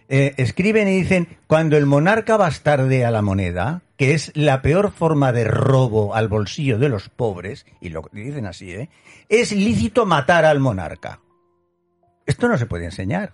eh, 0.10 0.34
escriben 0.38 0.88
y 0.88 0.96
dicen, 1.02 1.28
cuando 1.48 1.78
el 1.78 1.86
monarca 1.86 2.36
bastardea 2.36 3.12
la 3.12 3.22
moneda, 3.22 3.82
que 3.98 4.14
es 4.14 4.32
la 4.36 4.62
peor 4.62 4.92
forma 4.92 5.32
de 5.32 5.44
robo 5.44 6.16
al 6.16 6.28
bolsillo 6.28 6.80
de 6.80 6.90
los 6.90 7.10
pobres, 7.10 7.66
y 7.80 7.90
lo 7.90 8.10
dicen 8.12 8.46
así, 8.46 8.72
¿eh? 8.72 8.90
es 9.30 9.52
lícito 9.52 10.06
matar 10.06 10.46
al 10.46 10.60
monarca. 10.60 11.20
Esto 12.26 12.48
no 12.48 12.58
se 12.58 12.66
puede 12.66 12.86
enseñar. 12.86 13.34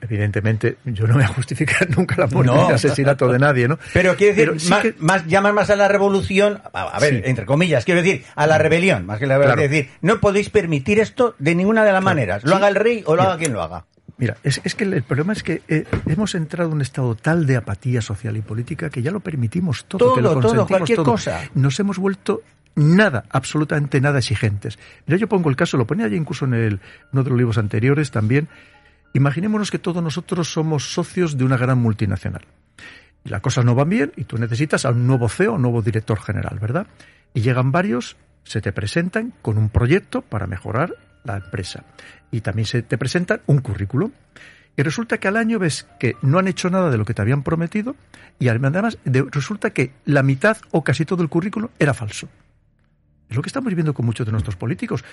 Evidentemente, 0.00 0.78
yo 0.86 1.06
no 1.06 1.14
voy 1.14 1.22
a 1.22 1.28
justificar 1.28 1.88
nunca 1.96 2.16
la 2.16 2.26
muerte 2.26 2.52
No. 2.52 2.68
el 2.68 2.74
asesinato 2.74 3.28
de 3.30 3.38
nadie, 3.38 3.68
¿no? 3.68 3.78
Pero 3.92 4.16
quiero 4.16 4.34
decir, 4.54 4.60
sí 4.60 4.70
más, 4.70 4.82
que- 4.82 4.94
más- 4.98 5.26
llaman 5.26 5.54
más 5.54 5.68
a 5.70 5.76
la 5.76 5.86
revolución, 5.88 6.62
a, 6.72 6.98
ver, 6.98 7.16
Sí. 7.16 7.22
entre 7.24 7.44
comillas, 7.44 7.84
quiero 7.84 8.02
decir, 8.02 8.24
a 8.34 8.46
la 8.46 8.56
rebelión, 8.58 9.04
más 9.04 9.18
que 9.18 9.26
la 9.26 9.36
Claro. 9.38 9.60
Es 9.60 9.70
decir, 9.70 9.90
no 10.00 10.18
podéis 10.20 10.48
permitir 10.48 10.98
esto 10.98 11.34
de 11.38 11.54
ninguna 11.54 11.84
de 11.84 11.92
las 11.92 12.02
maneras. 12.02 12.42
Lo 12.44 12.50
Sí. 12.52 12.56
haga 12.56 12.68
el 12.68 12.74
rey 12.74 13.02
o 13.06 13.14
lo 13.16 13.22
haga 13.22 13.36
quien 13.36 13.52
lo 13.52 13.60
haga. 13.62 13.84
Mira, 14.20 14.36
es, 14.44 14.60
es 14.62 14.74
que 14.74 14.84
el, 14.84 14.92
el 14.92 15.02
problema 15.02 15.32
es 15.32 15.42
que 15.42 15.62
eh, 15.66 15.84
hemos 16.06 16.34
entrado 16.34 16.68
en 16.68 16.76
un 16.76 16.82
estado 16.82 17.14
tal 17.14 17.46
de 17.46 17.56
apatía 17.56 18.02
social 18.02 18.36
y 18.36 18.42
política 18.42 18.90
que 18.90 19.00
ya 19.00 19.10
lo 19.10 19.20
permitimos 19.20 19.86
todo, 19.86 20.14
que 20.14 20.20
lo 20.20 20.32
Todo, 20.32 20.40
todo, 20.40 20.42
consentimos 20.42 20.68
cualquier 20.68 20.96
todo. 20.96 21.04
cosa. 21.06 21.40
Nos 21.54 21.80
hemos 21.80 21.98
vuelto 21.98 22.42
nada, 22.74 23.24
absolutamente 23.30 23.98
nada 24.00 24.18
exigentes. 24.18 24.78
Mira, 25.06 25.18
yo 25.18 25.26
pongo 25.26 25.48
el 25.48 25.56
caso, 25.56 25.78
lo 25.78 25.86
ponía 25.86 26.06
ya 26.06 26.16
incluso 26.16 26.44
en 26.44 26.52
el, 26.54 26.80
uno 27.12 27.24
de 27.24 27.30
los 27.30 27.38
libros 27.38 27.56
anteriores 27.56 28.10
también. 28.10 28.48
Imaginémonos 29.14 29.70
que 29.70 29.78
todos 29.78 30.02
nosotros 30.02 30.52
somos 30.52 30.92
socios 30.92 31.38
de 31.38 31.44
una 31.44 31.56
gran 31.56 31.78
multinacional. 31.78 32.42
Las 33.24 33.40
cosas 33.40 33.64
no 33.64 33.74
van 33.74 33.88
bien 33.88 34.12
y 34.16 34.24
tú 34.24 34.36
necesitas 34.38 34.84
a 34.84 34.90
un 34.90 35.06
nuevo 35.06 35.28
CEO, 35.28 35.54
un 35.54 35.62
nuevo 35.62 35.82
director 35.82 36.20
general, 36.20 36.58
¿verdad? 36.58 36.86
Y 37.34 37.40
llegan 37.40 37.72
varios, 37.72 38.16
se 38.44 38.60
te 38.60 38.72
presentan 38.72 39.32
con 39.42 39.58
un 39.58 39.68
proyecto 39.70 40.22
para 40.22 40.46
mejorar 40.46 40.94
la 41.24 41.36
empresa. 41.36 41.84
Y 42.30 42.40
también 42.40 42.66
se 42.66 42.82
te 42.82 42.98
presentan 42.98 43.40
un 43.46 43.60
currículum. 43.60 44.12
Y 44.76 44.82
resulta 44.82 45.18
que 45.18 45.28
al 45.28 45.36
año 45.36 45.58
ves 45.58 45.86
que 45.98 46.14
no 46.22 46.38
han 46.38 46.48
hecho 46.48 46.70
nada 46.70 46.90
de 46.90 46.96
lo 46.96 47.04
que 47.04 47.12
te 47.12 47.20
habían 47.20 47.42
prometido 47.42 47.96
y 48.38 48.48
además 48.48 48.98
de- 49.04 49.26
resulta 49.30 49.70
que 49.70 49.92
la 50.04 50.22
mitad 50.22 50.56
o 50.70 50.82
casi 50.84 51.04
todo 51.04 51.22
el 51.22 51.28
currículum 51.28 51.68
era 51.78 51.92
falso. 51.92 52.28
Es 53.28 53.36
lo 53.36 53.42
que 53.42 53.48
estamos 53.48 53.68
viviendo 53.68 53.92
con 53.94 54.06
muchos 54.06 54.26
de 54.26 54.32
nuestros 54.32 54.56
políticos. 54.56 55.04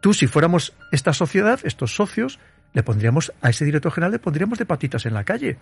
Tú, 0.00 0.14
si 0.14 0.26
fuéramos 0.26 0.74
esta 0.92 1.12
sociedad, 1.12 1.58
estos 1.64 1.94
socios, 1.94 2.38
le 2.72 2.82
pondríamos 2.82 3.32
a 3.42 3.50
ese 3.50 3.64
director 3.64 3.90
general, 3.90 4.12
le 4.12 4.18
pondríamos 4.18 4.58
de 4.58 4.66
patitas 4.66 5.04
en 5.06 5.14
la 5.14 5.24
calle. 5.24 5.58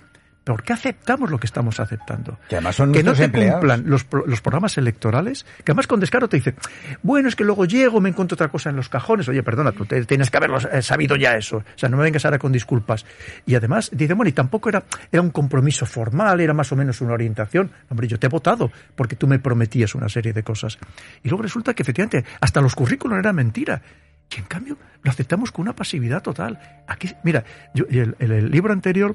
¿Por 0.52 0.62
qué 0.62 0.72
aceptamos 0.72 1.30
lo 1.30 1.38
que 1.38 1.46
estamos 1.46 1.78
aceptando? 1.80 2.38
Que 2.48 2.56
además 2.56 2.76
son 2.76 2.92
que 2.92 3.02
no 3.02 3.12
empleados. 3.14 3.60
cumplan 3.60 3.84
los, 3.86 4.06
los 4.26 4.40
programas 4.40 4.76
electorales, 4.78 5.44
que 5.64 5.72
además 5.72 5.86
con 5.86 6.00
descaro 6.00 6.28
te 6.28 6.36
dicen, 6.38 6.54
bueno, 7.02 7.28
es 7.28 7.36
que 7.36 7.44
luego 7.44 7.64
llego, 7.64 8.00
me 8.00 8.08
encuentro 8.08 8.34
otra 8.34 8.48
cosa 8.48 8.70
en 8.70 8.76
los 8.76 8.88
cajones. 8.88 9.28
Oye, 9.28 9.42
perdona, 9.42 9.72
tú 9.72 9.84
te- 9.86 10.04
tienes 10.04 10.30
que 10.30 10.36
haberlo 10.36 10.58
eh, 10.58 10.82
sabido 10.82 11.16
ya 11.16 11.36
eso. 11.36 11.58
O 11.58 11.62
sea, 11.76 11.88
no 11.88 11.96
me 11.96 12.02
vengas 12.04 12.24
ahora 12.24 12.38
con 12.38 12.52
disculpas. 12.52 13.04
Y 13.46 13.54
además, 13.54 13.90
dicen, 13.92 14.16
bueno, 14.16 14.28
y 14.30 14.32
tampoco 14.32 14.68
era, 14.68 14.84
era 15.12 15.22
un 15.22 15.30
compromiso 15.30 15.86
formal, 15.86 16.40
era 16.40 16.54
más 16.54 16.70
o 16.72 16.76
menos 16.76 17.00
una 17.00 17.12
orientación. 17.12 17.70
Hombre, 17.88 18.08
yo 18.08 18.18
te 18.18 18.26
he 18.26 18.30
votado 18.30 18.70
porque 18.96 19.16
tú 19.16 19.26
me 19.26 19.38
prometías 19.38 19.94
una 19.94 20.08
serie 20.08 20.32
de 20.32 20.42
cosas. 20.42 20.78
Y 21.22 21.28
luego 21.28 21.42
resulta 21.42 21.74
que 21.74 21.82
efectivamente 21.82 22.24
hasta 22.40 22.60
los 22.60 22.74
currículos 22.74 23.18
eran 23.18 23.36
mentira. 23.36 23.82
Y 24.30 24.38
en 24.38 24.44
cambio 24.44 24.76
lo 25.02 25.10
aceptamos 25.10 25.52
con 25.52 25.62
una 25.62 25.74
pasividad 25.74 26.22
total. 26.22 26.58
Aquí, 26.86 27.10
mira, 27.22 27.44
yo, 27.74 27.86
el, 27.88 28.50
libro 28.50 28.72
anterior 28.72 29.14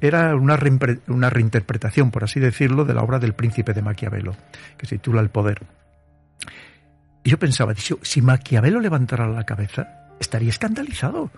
era 0.00 0.34
una, 0.36 0.58
una 1.08 1.30
reinterpretación, 1.30 2.10
por 2.10 2.24
así 2.24 2.40
decirlo, 2.40 2.84
de 2.84 2.94
la 2.94 3.02
obra 3.02 3.18
del 3.18 3.34
príncipe 3.34 3.74
de 3.74 3.82
Maquiavelo, 3.82 4.34
que 4.78 4.86
se 4.86 4.96
titula 4.96 5.20
El 5.20 5.30
poder. 5.30 5.62
Y 7.24 7.30
yo 7.30 7.38
pensaba, 7.38 7.74
si 7.74 8.22
Maquiavelo 8.22 8.80
levantara 8.80 9.28
la 9.28 9.44
cabeza, 9.44 10.10
estaría 10.20 10.50
escandalizado. 10.50 11.30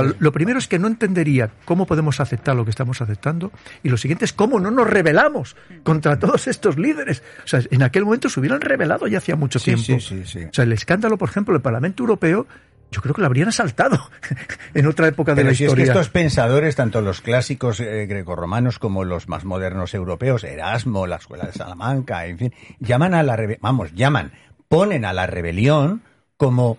O 0.00 0.02
sea, 0.04 0.14
lo- 0.18 0.32
primero 0.32 0.58
es 0.58 0.68
que 0.68 0.78
no 0.78 0.86
entendería 0.86 1.50
cómo 1.64 1.86
podemos 1.86 2.20
aceptar 2.20 2.56
lo 2.56 2.64
que 2.64 2.70
estamos 2.70 3.00
aceptando 3.02 3.52
y 3.82 3.88
lo 3.88 3.96
siguiente 3.96 4.24
es 4.24 4.32
cómo 4.32 4.58
no 4.60 4.70
nos 4.70 4.88
rebelamos 4.88 5.56
contra 5.82 6.18
todos 6.18 6.46
estos 6.48 6.78
líderes. 6.78 7.22
O 7.44 7.48
sea, 7.48 7.60
en 7.70 7.82
aquel 7.82 8.04
momento 8.04 8.28
se 8.28 8.40
hubieran 8.40 8.60
rebelado 8.60 9.06
ya 9.06 9.18
hacía 9.18 9.36
mucho 9.36 9.58
Sí, 9.58 9.74
tiempo. 9.74 9.84
sí, 9.84 10.00
sí, 10.00 10.22
sí. 10.24 10.44
O 10.44 10.52
sea, 10.52 10.64
el 10.64 10.72
escándalo, 10.72 11.18
por 11.18 11.28
ejemplo, 11.28 11.52
del 11.54 11.62
Parlamento 11.62 12.02
Europeo, 12.02 12.46
yo 12.90 13.00
creo 13.00 13.14
que 13.14 13.20
lo 13.22 13.26
habrían 13.26 13.48
asaltado 13.48 13.98
en 14.74 14.86
otra 14.86 15.08
época 15.08 15.32
de 15.32 15.36
Pero 15.36 15.48
la 15.50 15.54
si 15.54 15.64
es 15.64 15.68
que 15.74 15.80
historia. 15.80 15.92
estos 15.92 16.08
pensadores, 16.10 16.76
tanto 16.76 17.00
los 17.00 17.20
clásicos 17.22 17.80
eh, 17.80 18.06
grecorromanos 18.06 18.78
como 18.78 19.04
los 19.04 19.28
más 19.28 19.44
modernos 19.44 19.94
europeos, 19.94 20.44
Erasmo, 20.44 21.06
la 21.06 21.16
escuela 21.16 21.44
de 21.46 21.52
Salamanca, 21.52 22.26
en 22.26 22.38
fin, 22.38 22.54
llaman 22.80 23.14
a 23.14 23.22
la 23.22 23.38
vamos, 23.60 23.92
llaman, 23.94 24.32
ponen 24.68 25.04
a 25.06 25.12
la 25.14 25.26
rebelión 25.26 26.02
como, 26.36 26.76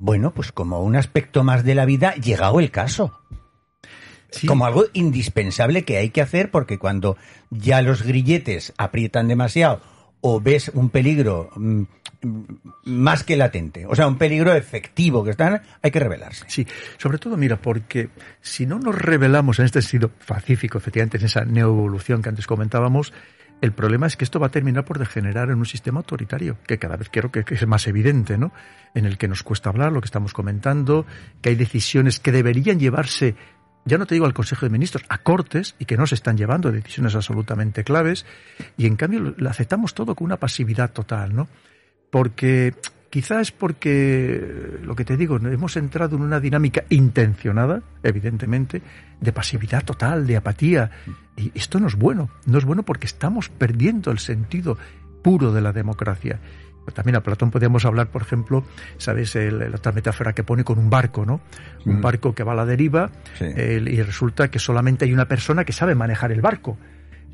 bueno, 0.00 0.32
pues 0.32 0.50
como 0.50 0.82
un 0.82 0.96
aspecto 0.96 1.44
más 1.44 1.62
de 1.62 1.74
la 1.74 1.84
vida, 1.84 2.14
llegado 2.14 2.58
el 2.58 2.70
caso. 2.70 3.20
Sí. 4.30 4.46
Como 4.46 4.64
algo 4.64 4.86
indispensable 4.94 5.84
que 5.84 5.98
hay 5.98 6.10
que 6.10 6.22
hacer 6.22 6.50
porque 6.50 6.78
cuando 6.78 7.16
ya 7.50 7.82
los 7.82 8.02
grilletes 8.02 8.72
aprietan 8.78 9.28
demasiado 9.28 9.82
o 10.22 10.40
ves 10.40 10.70
un 10.72 10.88
peligro 10.88 11.50
mm, 11.54 11.82
mm, 12.22 12.44
más 12.84 13.24
que 13.24 13.36
latente, 13.36 13.84
o 13.86 13.94
sea, 13.94 14.06
un 14.06 14.16
peligro 14.16 14.54
efectivo 14.54 15.22
que 15.22 15.32
están, 15.32 15.60
hay 15.82 15.90
que 15.90 16.00
rebelarse. 16.00 16.44
Sí, 16.48 16.66
sobre 16.96 17.18
todo, 17.18 17.36
mira, 17.36 17.56
porque 17.56 18.08
si 18.40 18.64
no 18.64 18.78
nos 18.78 18.94
revelamos 18.94 19.58
en 19.58 19.66
este 19.66 19.82
sentido 19.82 20.10
pacífico, 20.26 20.78
efectivamente, 20.78 21.18
en 21.18 21.24
esa 21.26 21.44
neoevolución 21.44 22.22
que 22.22 22.30
antes 22.30 22.46
comentábamos, 22.46 23.12
el 23.60 23.72
problema 23.72 24.06
es 24.06 24.16
que 24.16 24.24
esto 24.24 24.40
va 24.40 24.46
a 24.46 24.50
terminar 24.50 24.84
por 24.84 24.98
degenerar 24.98 25.50
en 25.50 25.58
un 25.58 25.66
sistema 25.66 26.00
autoritario, 26.00 26.56
que 26.66 26.78
cada 26.78 26.96
vez 26.96 27.08
creo 27.10 27.30
que, 27.30 27.44
es 27.46 27.66
más 27.66 27.86
evidente, 27.86 28.38
¿no? 28.38 28.52
En 28.94 29.04
el 29.04 29.18
que 29.18 29.28
nos 29.28 29.42
cuesta 29.42 29.68
hablar, 29.68 29.92
lo 29.92 30.00
que 30.00 30.06
estamos 30.06 30.32
comentando, 30.32 31.06
que 31.42 31.50
hay 31.50 31.54
decisiones 31.56 32.20
que 32.20 32.32
deberían 32.32 32.80
llevarse, 32.80 33.34
ya 33.84 33.98
no 33.98 34.06
te 34.06 34.14
digo 34.14 34.26
al 34.26 34.34
Consejo 34.34 34.66
de 34.66 34.70
Ministros, 34.70 35.04
a 35.08 35.18
Cortes, 35.18 35.74
y 35.78 35.84
que 35.84 35.96
no 35.96 36.06
se 36.06 36.14
están 36.14 36.36
llevando 36.36 36.72
decisiones 36.72 37.14
absolutamente 37.14 37.84
claves, 37.84 38.24
y 38.76 38.86
en 38.86 38.96
cambio 38.96 39.34
lo 39.36 39.50
aceptamos 39.50 39.94
todo 39.94 40.14
con 40.14 40.26
una 40.26 40.38
pasividad 40.38 40.92
total, 40.92 41.34
¿no? 41.34 41.48
Porque 42.10 42.74
quizás 43.10 43.40
es 43.48 43.52
porque, 43.52 44.78
lo 44.82 44.94
que 44.94 45.04
te 45.04 45.16
digo, 45.16 45.36
hemos 45.36 45.76
entrado 45.76 46.16
en 46.16 46.22
una 46.22 46.40
dinámica 46.40 46.84
intencionada, 46.88 47.82
evidentemente, 48.02 48.82
de 49.20 49.32
pasividad 49.32 49.84
total, 49.84 50.26
de 50.26 50.36
apatía. 50.36 50.90
Y 51.36 51.52
esto 51.54 51.80
no 51.80 51.88
es 51.88 51.96
bueno. 51.96 52.30
No 52.46 52.58
es 52.58 52.64
bueno 52.64 52.82
porque 52.84 53.06
estamos 53.06 53.48
perdiendo 53.48 54.10
el 54.10 54.18
sentido 54.18 54.78
puro 55.22 55.52
de 55.52 55.60
la 55.60 55.72
democracia. 55.72 56.38
También 56.94 57.16
a 57.16 57.20
Platón 57.22 57.50
podríamos 57.52 57.84
hablar, 57.84 58.08
por 58.08 58.22
ejemplo, 58.22 58.64
¿sabes? 58.96 59.36
El- 59.36 59.58
la 59.58 59.76
otra 59.76 59.92
metáfora 59.92 60.32
que 60.32 60.42
pone 60.42 60.64
con 60.64 60.78
un 60.78 60.90
barco, 60.90 61.24
¿no? 61.24 61.40
Un 61.84 61.98
Mm. 61.98 62.00
barco 62.00 62.34
que 62.34 62.42
va 62.42 62.52
a 62.52 62.56
la 62.56 62.66
deriva 62.66 63.10
Sí. 63.38 63.44
el- 63.44 63.86
y 63.88 64.02
resulta 64.02 64.50
que 64.50 64.58
solamente 64.58 65.04
hay 65.04 65.12
una 65.12 65.26
persona 65.26 65.64
que 65.64 65.72
sabe 65.72 65.94
manejar 65.94 66.32
el 66.32 66.40
barco. 66.40 66.78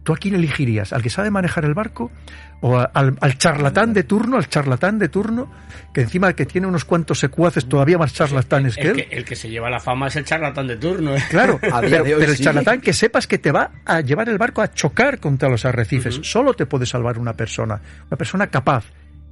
¿Tú 0.06 0.12
a 0.12 0.16
quién 0.16 0.36
elegirías? 0.36 0.92
¿Al 0.92 1.02
que 1.02 1.10
sabe 1.10 1.32
manejar 1.32 1.64
el 1.64 1.74
barco? 1.74 2.12
¿O 2.60 2.78
a- 2.78 2.84
al, 2.84 3.18
al 3.20 3.36
charlatán 3.38 3.92
de 3.92 4.04
turno? 4.04 4.36
¿Al 4.36 4.48
charlatán 4.48 5.00
de 5.00 5.08
turno? 5.08 5.50
Que 5.92 6.02
encima 6.02 6.32
que 6.32 6.46
tiene 6.46 6.68
unos 6.68 6.84
cuantos 6.84 7.18
secuaces 7.18 7.68
todavía 7.68 7.98
más 7.98 8.14
charlatanes 8.14 8.76
que 8.76 8.82
El 8.82 8.88
él. 9.00 9.08
que, 9.08 9.16
el 9.16 9.24
que 9.24 9.34
se 9.34 9.50
lleva 9.50 9.68
la 9.68 9.80
fama 9.80 10.06
es 10.06 10.14
el 10.14 10.24
charlatán 10.24 10.68
de 10.68 10.76
turno. 10.76 11.16
¿eh? 11.16 11.22
Claro, 11.28 11.58
pero, 11.60 11.80
de 12.04 12.14
hoy 12.14 12.20
pero 12.20 12.30
el 12.30 12.36
sí. 12.38 12.44
charlatán 12.44 12.80
que 12.80 12.92
sepas 12.92 13.26
que 13.26 13.38
te 13.38 13.50
va 13.50 13.72
a 13.84 14.00
llevar 14.00 14.28
el 14.28 14.38
barco 14.38 14.62
a 14.62 14.72
chocar 14.72 15.18
contra 15.18 15.48
los 15.48 15.64
arrecifes. 15.64 16.20
Solo 16.22 16.54
te 16.54 16.66
puede 16.66 16.86
salvar 16.86 17.18
una 17.18 17.32
persona, 17.32 17.80
una 18.06 18.16
persona 18.16 18.46
capaz. 18.46 18.84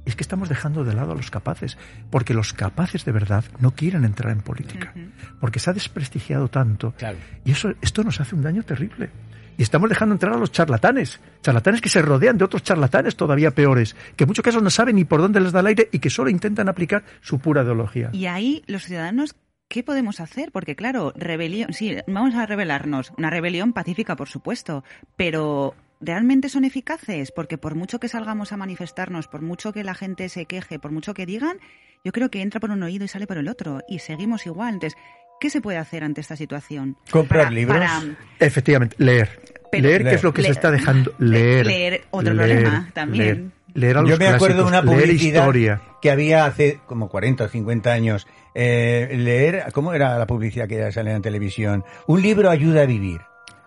Y 0.05 0.09
es 0.09 0.17
que 0.17 0.23
estamos 0.23 0.49
dejando 0.49 0.83
de 0.83 0.93
lado 0.93 1.13
a 1.13 1.15
los 1.15 1.31
capaces, 1.31 1.77
porque 2.11 2.33
los 2.33 2.51
capaces 2.51 3.05
de 3.05 3.13
verdad 3.13 3.45
no 3.59 3.71
quieren 3.71 4.03
entrar 4.03 4.33
en 4.33 4.41
política, 4.41 4.93
porque 5.39 5.59
se 5.59 5.69
ha 5.69 5.73
desprestigiado 5.73 6.49
tanto. 6.49 6.93
Claro. 6.97 7.17
Y 7.45 7.51
eso, 7.53 7.73
esto 7.81 8.03
nos 8.03 8.19
hace 8.19 8.35
un 8.35 8.43
daño 8.43 8.61
terrible. 8.63 9.09
Y 9.57 9.63
estamos 9.63 9.89
dejando 9.89 10.15
entrar 10.15 10.33
a 10.33 10.37
los 10.37 10.51
charlatanes, 10.51 11.19
charlatanes 11.41 11.81
que 11.81 11.89
se 11.89 12.01
rodean 12.01 12.37
de 12.37 12.45
otros 12.45 12.63
charlatanes 12.63 13.15
todavía 13.15 13.51
peores, 13.51 13.95
que 14.15 14.25
en 14.25 14.27
muchos 14.27 14.43
casos 14.43 14.61
no 14.61 14.69
saben 14.69 14.95
ni 14.95 15.05
por 15.05 15.21
dónde 15.21 15.39
les 15.39 15.51
da 15.51 15.61
el 15.61 15.67
aire 15.67 15.89
y 15.91 15.99
que 15.99 16.09
solo 16.09 16.29
intentan 16.29 16.67
aplicar 16.69 17.03
su 17.21 17.39
pura 17.39 17.63
ideología. 17.63 18.09
Y 18.11 18.25
ahí 18.25 18.63
los 18.67 18.83
ciudadanos, 18.83 19.35
¿qué 19.69 19.83
podemos 19.83 20.19
hacer? 20.19 20.51
Porque 20.51 20.75
claro, 20.75 21.13
rebelión, 21.15 21.73
sí, 21.73 21.95
vamos 22.07 22.35
a 22.35 22.45
rebelarnos. 22.45 23.13
Una 23.17 23.29
rebelión 23.29 23.73
pacífica, 23.73 24.15
por 24.15 24.27
supuesto, 24.27 24.83
pero 25.15 25.73
¿realmente 26.01 26.49
son 26.49 26.65
eficaces? 26.65 27.31
Porque 27.31 27.57
por 27.57 27.75
mucho 27.75 27.99
que 27.99 28.09
salgamos 28.09 28.51
a 28.51 28.57
manifestarnos, 28.57 29.27
por 29.27 29.41
mucho 29.41 29.71
que 29.71 29.83
la 29.83 29.95
gente 29.95 30.29
se 30.29 30.45
queje, 30.45 30.79
por 30.79 30.91
mucho 30.91 31.13
que 31.13 31.25
digan, 31.25 31.59
yo 32.03 32.11
creo 32.11 32.29
que 32.29 32.41
entra 32.41 32.59
por 32.59 32.71
un 32.71 32.83
oído 32.83 33.05
y 33.05 33.07
sale 33.07 33.25
por 33.25 33.37
el 33.37 33.47
otro. 33.47 33.81
Y 33.87 33.99
seguimos 33.99 34.45
igual. 34.45 34.75
Entonces, 34.75 34.99
¿qué 35.39 35.49
se 35.49 35.61
puede 35.61 35.77
hacer 35.77 36.03
ante 36.03 36.21
esta 36.21 36.35
situación? 36.35 36.97
Comprar 37.11 37.43
Para- 37.45 37.51
libros. 37.55 37.77
para- 37.77 38.01
Efectivamente, 38.39 38.95
leer. 38.99 39.41
Pero- 39.71 39.83
leer, 39.87 39.97
que 39.99 40.03
Leer. 40.05 40.15
es 40.15 40.23
lo 40.23 40.33
que 40.33 40.43
se 40.43 40.51
está 40.51 40.71
dejando. 40.71 41.13
Leer. 41.17 41.65
Leer, 41.65 42.03
otro 42.11 42.33
problema 42.35 42.89
también. 42.93 43.25
Leer, 43.25 43.45
Leer 43.73 43.97
a 43.97 44.01
los 44.01 44.09
Yo 44.11 44.17
me 44.17 44.27
acuerdo 44.29 44.61
de 44.63 44.69
una 44.69 44.81
publicidad 44.81 45.41
historia. 45.41 45.81
que 46.01 46.09
había 46.09 46.45
hace 46.45 46.79
como 46.85 47.09
40 47.09 47.43
o 47.45 47.47
50 47.49 47.91
años. 47.91 48.25
eh, 48.57 49.13
leer, 49.17 49.65
¿cómo 49.73 49.93
era 49.93 50.17
la 50.17 50.25
publicidad 50.25 50.65
que 50.69 50.89
salía 50.93 51.13
en 51.13 51.21
televisión? 51.21 51.83
Un 52.07 52.21
libro 52.21 52.49
ayuda 52.49 52.83
a 52.83 52.85
vivir. 52.85 53.19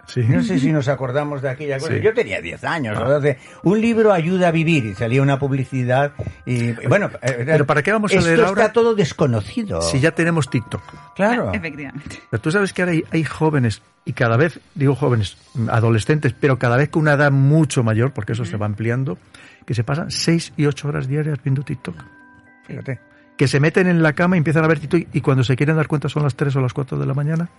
Sí. 0.09 0.22
No 0.26 0.42
sé 0.42 0.59
si 0.59 0.72
nos 0.72 0.88
acordamos 0.88 1.42
de 1.42 1.50
aquella 1.50 1.78
cosa. 1.78 1.92
Sí. 1.92 2.00
Yo 2.00 2.14
tenía 2.14 2.40
10 2.40 2.64
años. 2.64 2.98
12. 2.98 3.38
Un 3.62 3.80
libro 3.80 4.12
ayuda 4.12 4.48
a 4.48 4.50
vivir 4.50 4.86
y 4.86 4.94
salía 4.94 5.20
una 5.20 5.38
publicidad. 5.38 6.12
Y 6.46 6.72
bueno, 6.86 7.11
eh, 7.20 7.42
Pero 7.44 7.66
¿para 7.66 7.82
qué 7.82 7.92
vamos 7.92 8.11
a 8.12 8.16
esto 8.16 8.26
leer 8.26 8.40
ahora? 8.40 8.62
está 8.62 8.72
todo 8.72 8.94
desconocido. 8.94 9.82
Si 9.82 10.00
ya 10.00 10.12
tenemos 10.12 10.48
TikTok. 10.48 10.82
Claro. 11.14 11.52
Efectivamente. 11.52 12.20
Pero 12.30 12.40
tú 12.40 12.50
sabes 12.50 12.72
que 12.72 12.82
ahora 12.82 12.92
hay, 12.92 13.04
hay 13.11 13.22
jóvenes, 13.24 13.82
y 14.06 14.14
cada 14.14 14.38
vez, 14.38 14.59
digo 14.74 14.94
jóvenes, 14.94 15.36
adolescentes, 15.70 16.32
pero 16.32 16.59
cada 16.59 16.78
vez 16.78 16.88
con 16.88 17.02
una 17.02 17.12
edad 17.12 17.30
mucho 17.30 17.82
mayor, 17.82 18.12
porque 18.12 18.32
eso 18.32 18.46
se 18.46 18.56
va 18.56 18.64
ampliando, 18.64 19.18
que 19.66 19.74
se 19.74 19.84
pasan 19.84 20.11
seis 20.11 20.54
y 20.56 20.64
ocho 20.64 20.88
horas 20.88 21.06
diarias 21.06 21.38
viendo 21.44 21.62
TikTok. 21.62 21.96
Fíjate. 22.66 23.00
Que 23.36 23.46
se 23.46 23.61
meten 23.61 23.86
en 23.86 24.02
la 24.02 24.14
cama 24.14 24.36
y 24.36 24.38
empiezan 24.38 24.64
a 24.64 24.68
ver 24.68 24.80
TikTok 24.80 25.09
y 25.12 25.20
cuando 25.20 25.44
se 25.44 25.54
quieren 25.54 25.76
dar 25.76 25.86
cuenta 25.86 26.09
son 26.09 26.22
las 26.22 26.34
tres 26.34 26.56
o 26.56 26.61
las 26.61 26.72
cuatro 26.72 26.98
de 26.98 27.06
la 27.06 27.14
mañana. 27.14 27.50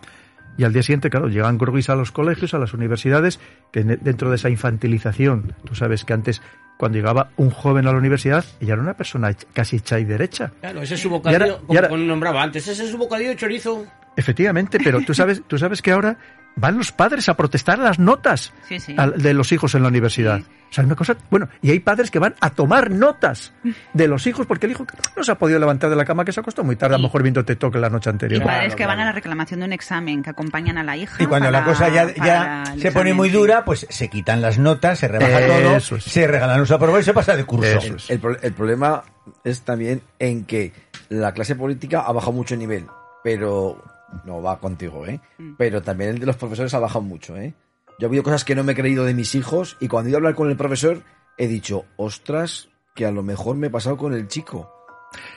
Y 0.59 0.65
al 0.65 0.73
día 0.73 0.83
siguiente, 0.83 1.09
claro, 1.09 1.29
llegan 1.29 1.57
groguis 1.57 1.89
a 1.89 1.95
los 1.95 2.11
colegios, 2.11 2.53
a 2.53 2.59
las 2.59 2.73
universidades, 2.73 3.39
que 3.71 3.81
dentro 3.85 4.29
de 4.29 4.35
esa 4.35 4.49
infantilización, 4.49 5.53
tú 5.63 5.73
sabes 5.73 6.03
que 6.03 6.11
antes, 6.11 6.41
cuando 6.77 6.97
llegaba 6.97 7.29
un 7.37 7.49
joven 7.49 7.87
a 7.87 7.93
la 7.93 7.97
universidad, 7.97 8.43
ella 8.59 8.73
era 8.73 8.81
una 8.81 8.93
persona 8.95 9.33
casi 9.53 9.77
hecha 9.77 9.99
y 9.99 10.03
derecha. 10.03 10.51
Claro, 10.59 10.81
ese 10.81 10.95
es 10.95 10.99
su 10.99 11.07
Y 11.07 11.11
bocadillo, 11.11 11.61
y 11.69 11.75
ahora- 11.77 11.87
como 11.87 12.03
nombraba 12.03 12.43
antes, 12.43 12.67
ese 12.67 12.83
es 12.83 12.91
su 12.91 12.97
bocadillo 12.97 13.29
de 13.29 13.35
chorizo. 13.37 13.85
Efectivamente, 14.17 14.79
pero 14.83 14.99
tú 14.99 15.13
sabes, 15.13 15.43
tú 15.47 15.57
sabes 15.57 15.81
que 15.81 15.91
ahora 15.91 16.17
van 16.59 16.77
los 16.77 16.91
padres 16.91 17.29
a 17.29 17.35
protestar 17.35 17.79
las 17.79 17.99
notas 17.99 18.53
Sí, 18.67 18.79
sí. 18.79 18.95
de 19.15 19.33
los 19.33 19.51
hijos 19.51 19.73
en 19.75 19.81
la 19.83 19.87
universidad. 19.89 20.39
O 20.41 20.71
sea, 20.71 20.83
una 20.83 20.95
cosa, 20.95 21.17
bueno, 21.31 21.49
y 21.63 21.71
hay 21.71 21.79
padres 21.79 22.11
que 22.11 22.19
van 22.19 22.35
a 22.41 22.51
tomar 22.51 22.91
notas 22.91 23.53
de 23.93 24.07
los 24.07 24.27
hijos 24.27 24.45
porque 24.45 24.67
el 24.67 24.73
hijo 24.73 24.85
no 25.17 25.23
se 25.23 25.31
ha 25.31 25.35
podido 25.35 25.57
levantar 25.57 25.89
de 25.89 25.95
la 25.95 26.05
cama 26.05 26.23
que 26.23 26.31
se 26.31 26.41
acostó 26.41 26.63
muy 26.63 26.75
tarde, 26.75 26.93
a 26.93 26.97
lo 26.99 27.05
mejor 27.05 27.23
viendo 27.23 27.43
TikTok 27.43 27.73
la 27.77 27.89
noche 27.89 28.09
Y 28.09 28.11
anterior. 28.11 28.43
padres 28.43 28.75
que 28.75 28.85
van 28.85 28.99
a 28.99 29.05
la 29.05 29.11
reclamación 29.11 29.61
de 29.61 29.65
un 29.65 29.73
examen, 29.73 30.21
que 30.21 30.29
acompañan 30.29 30.77
a 30.77 30.83
la 30.83 30.95
hija. 30.95 31.23
Y 31.23 31.25
cuando 31.25 31.49
la 31.49 31.63
cosa 31.65 31.89
ya, 31.89 32.63
se 32.77 32.91
pone 32.91 33.13
muy 33.15 33.29
sí. 33.29 33.35
dura, 33.35 33.65
pues 33.65 33.87
se 33.89 34.09
quitan 34.09 34.41
las 34.41 34.59
notas, 34.59 34.99
se 34.99 35.07
rebaja 35.07 35.39
todo, 35.47 35.75
es. 35.97 36.03
se 36.03 36.27
regalan 36.27 36.59
los 36.59 36.69
aprobados 36.69 37.01
y 37.01 37.05
se 37.05 37.13
pasa 37.13 37.35
de 37.35 37.45
curso. 37.45 37.79
Eso 37.79 37.95
es. 37.95 38.09
El, 38.11 38.21
el 38.43 38.53
problema 38.53 39.03
es 39.43 39.61
también 39.61 40.01
en 40.19 40.45
que 40.45 40.71
la 41.09 41.33
clase 41.33 41.55
política 41.55 42.01
ha 42.01 42.11
bajado 42.11 42.33
mucho 42.33 42.53
el 42.53 42.59
nivel, 42.59 42.85
pero 43.23 43.83
no 44.25 44.41
va 44.41 44.59
contigo, 44.59 45.05
¿eh? 45.05 45.19
Mm. 45.37 45.53
Pero 45.57 45.81
también 45.81 46.11
el 46.11 46.19
de 46.19 46.25
los 46.25 46.37
profesores 46.37 46.73
ha 46.73 46.79
bajado 46.79 47.01
mucho, 47.01 47.37
¿eh? 47.37 47.53
Yo 47.99 48.05
he 48.05 48.09
habido 48.09 48.23
cosas 48.23 48.45
que 48.45 48.55
no 48.55 48.63
me 48.63 48.71
he 48.71 48.75
creído 48.75 49.03
de 49.03 49.13
mis 49.13 49.35
hijos 49.35 49.75
y 49.79 49.87
cuando 49.87 50.07
he 50.07 50.09
ido 50.11 50.17
a 50.17 50.19
hablar 50.19 50.35
con 50.35 50.49
el 50.49 50.55
profesor 50.55 51.03
he 51.37 51.47
dicho, 51.47 51.85
ostras, 51.97 52.69
que 52.95 53.05
a 53.05 53.11
lo 53.11 53.23
mejor 53.23 53.55
me 53.55 53.67
he 53.67 53.69
pasado 53.69 53.97
con 53.97 54.13
el 54.13 54.27
chico. 54.27 54.73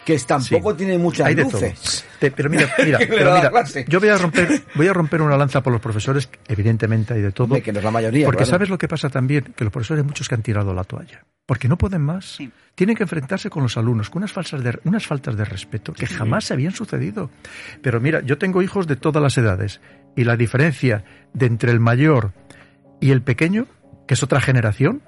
Que 0.05 0.19
tampoco 0.19 0.73
Sí. 0.73 0.77
tiene 0.79 0.99
muchas 0.99 1.27
Hay 1.27 1.35
de 1.35 1.45
todo. 1.45 1.53
luces. 1.61 2.05
Te- 2.19 2.31
pero 2.31 2.51
mira, 2.51 2.69
mira, 2.85 2.99
pero 2.99 3.35
mira, 3.35 3.85
yo 3.89 4.01
voy 4.01 4.09
a 4.11 4.19
romper, 4.19 4.63
voy 4.75 4.87
a 4.89 4.93
romper 4.93 5.23
una 5.23 5.37
lanza 5.37 5.63
por 5.63 5.73
los 5.73 5.81
profesores, 5.81 6.29
evidentemente 6.49 7.15
hay 7.15 7.23
de 7.23 7.33
todo. 7.33 7.45
Hombre, 7.45 7.63
que 7.63 7.73
no 7.73 7.79
es 7.79 7.85
la 7.85 7.91
mayoría, 7.91 8.27
Porque 8.27 8.39
claro. 8.45 8.51
sabes 8.51 8.69
lo 8.69 8.79
que 8.79 8.89
pasa 8.89 9.09
también, 9.09 9.55
que 9.57 9.65
los 9.65 9.73
profesores 9.73 10.03
hay 10.03 10.07
muchos 10.07 10.29
que 10.29 10.35
han 10.35 10.43
tirado 10.43 10.75
la 10.75 10.85
toalla, 10.85 11.25
porque 11.47 11.69
no 11.69 11.79
pueden 11.79 12.03
más. 12.03 12.37
Sí. 12.37 12.51
Tienen 12.75 12.97
que 12.97 13.03
enfrentarse 13.05 13.49
con 13.51 13.63
los 13.63 13.77
alumnos 13.77 14.11
con 14.11 14.21
unas 14.23 14.33
falsas 14.33 14.63
de, 14.63 14.79
unas 14.85 15.07
faltas 15.07 15.37
de 15.37 15.45
respeto 15.45 15.93
que 15.93 16.07
jamás 16.07 16.45
se 16.45 16.55
habían 16.55 16.73
sucedido. 16.75 17.31
Pero 17.83 18.01
mira, 18.01 18.21
yo 18.23 18.39
tengo 18.39 18.63
hijos 18.63 18.87
de 18.87 18.97
todas 18.97 19.23
las 19.23 19.37
edades 19.39 19.81
y 20.17 20.25
la 20.25 20.37
diferencia 20.37 21.05
de 21.33 21.47
entre 21.47 21.71
el 21.71 21.81
mayor 21.81 22.33
y 23.01 23.11
el 23.11 23.23
pequeño, 23.23 23.67
que 24.07 24.15
es 24.15 24.23
otra 24.23 24.41
generación, 24.41 25.03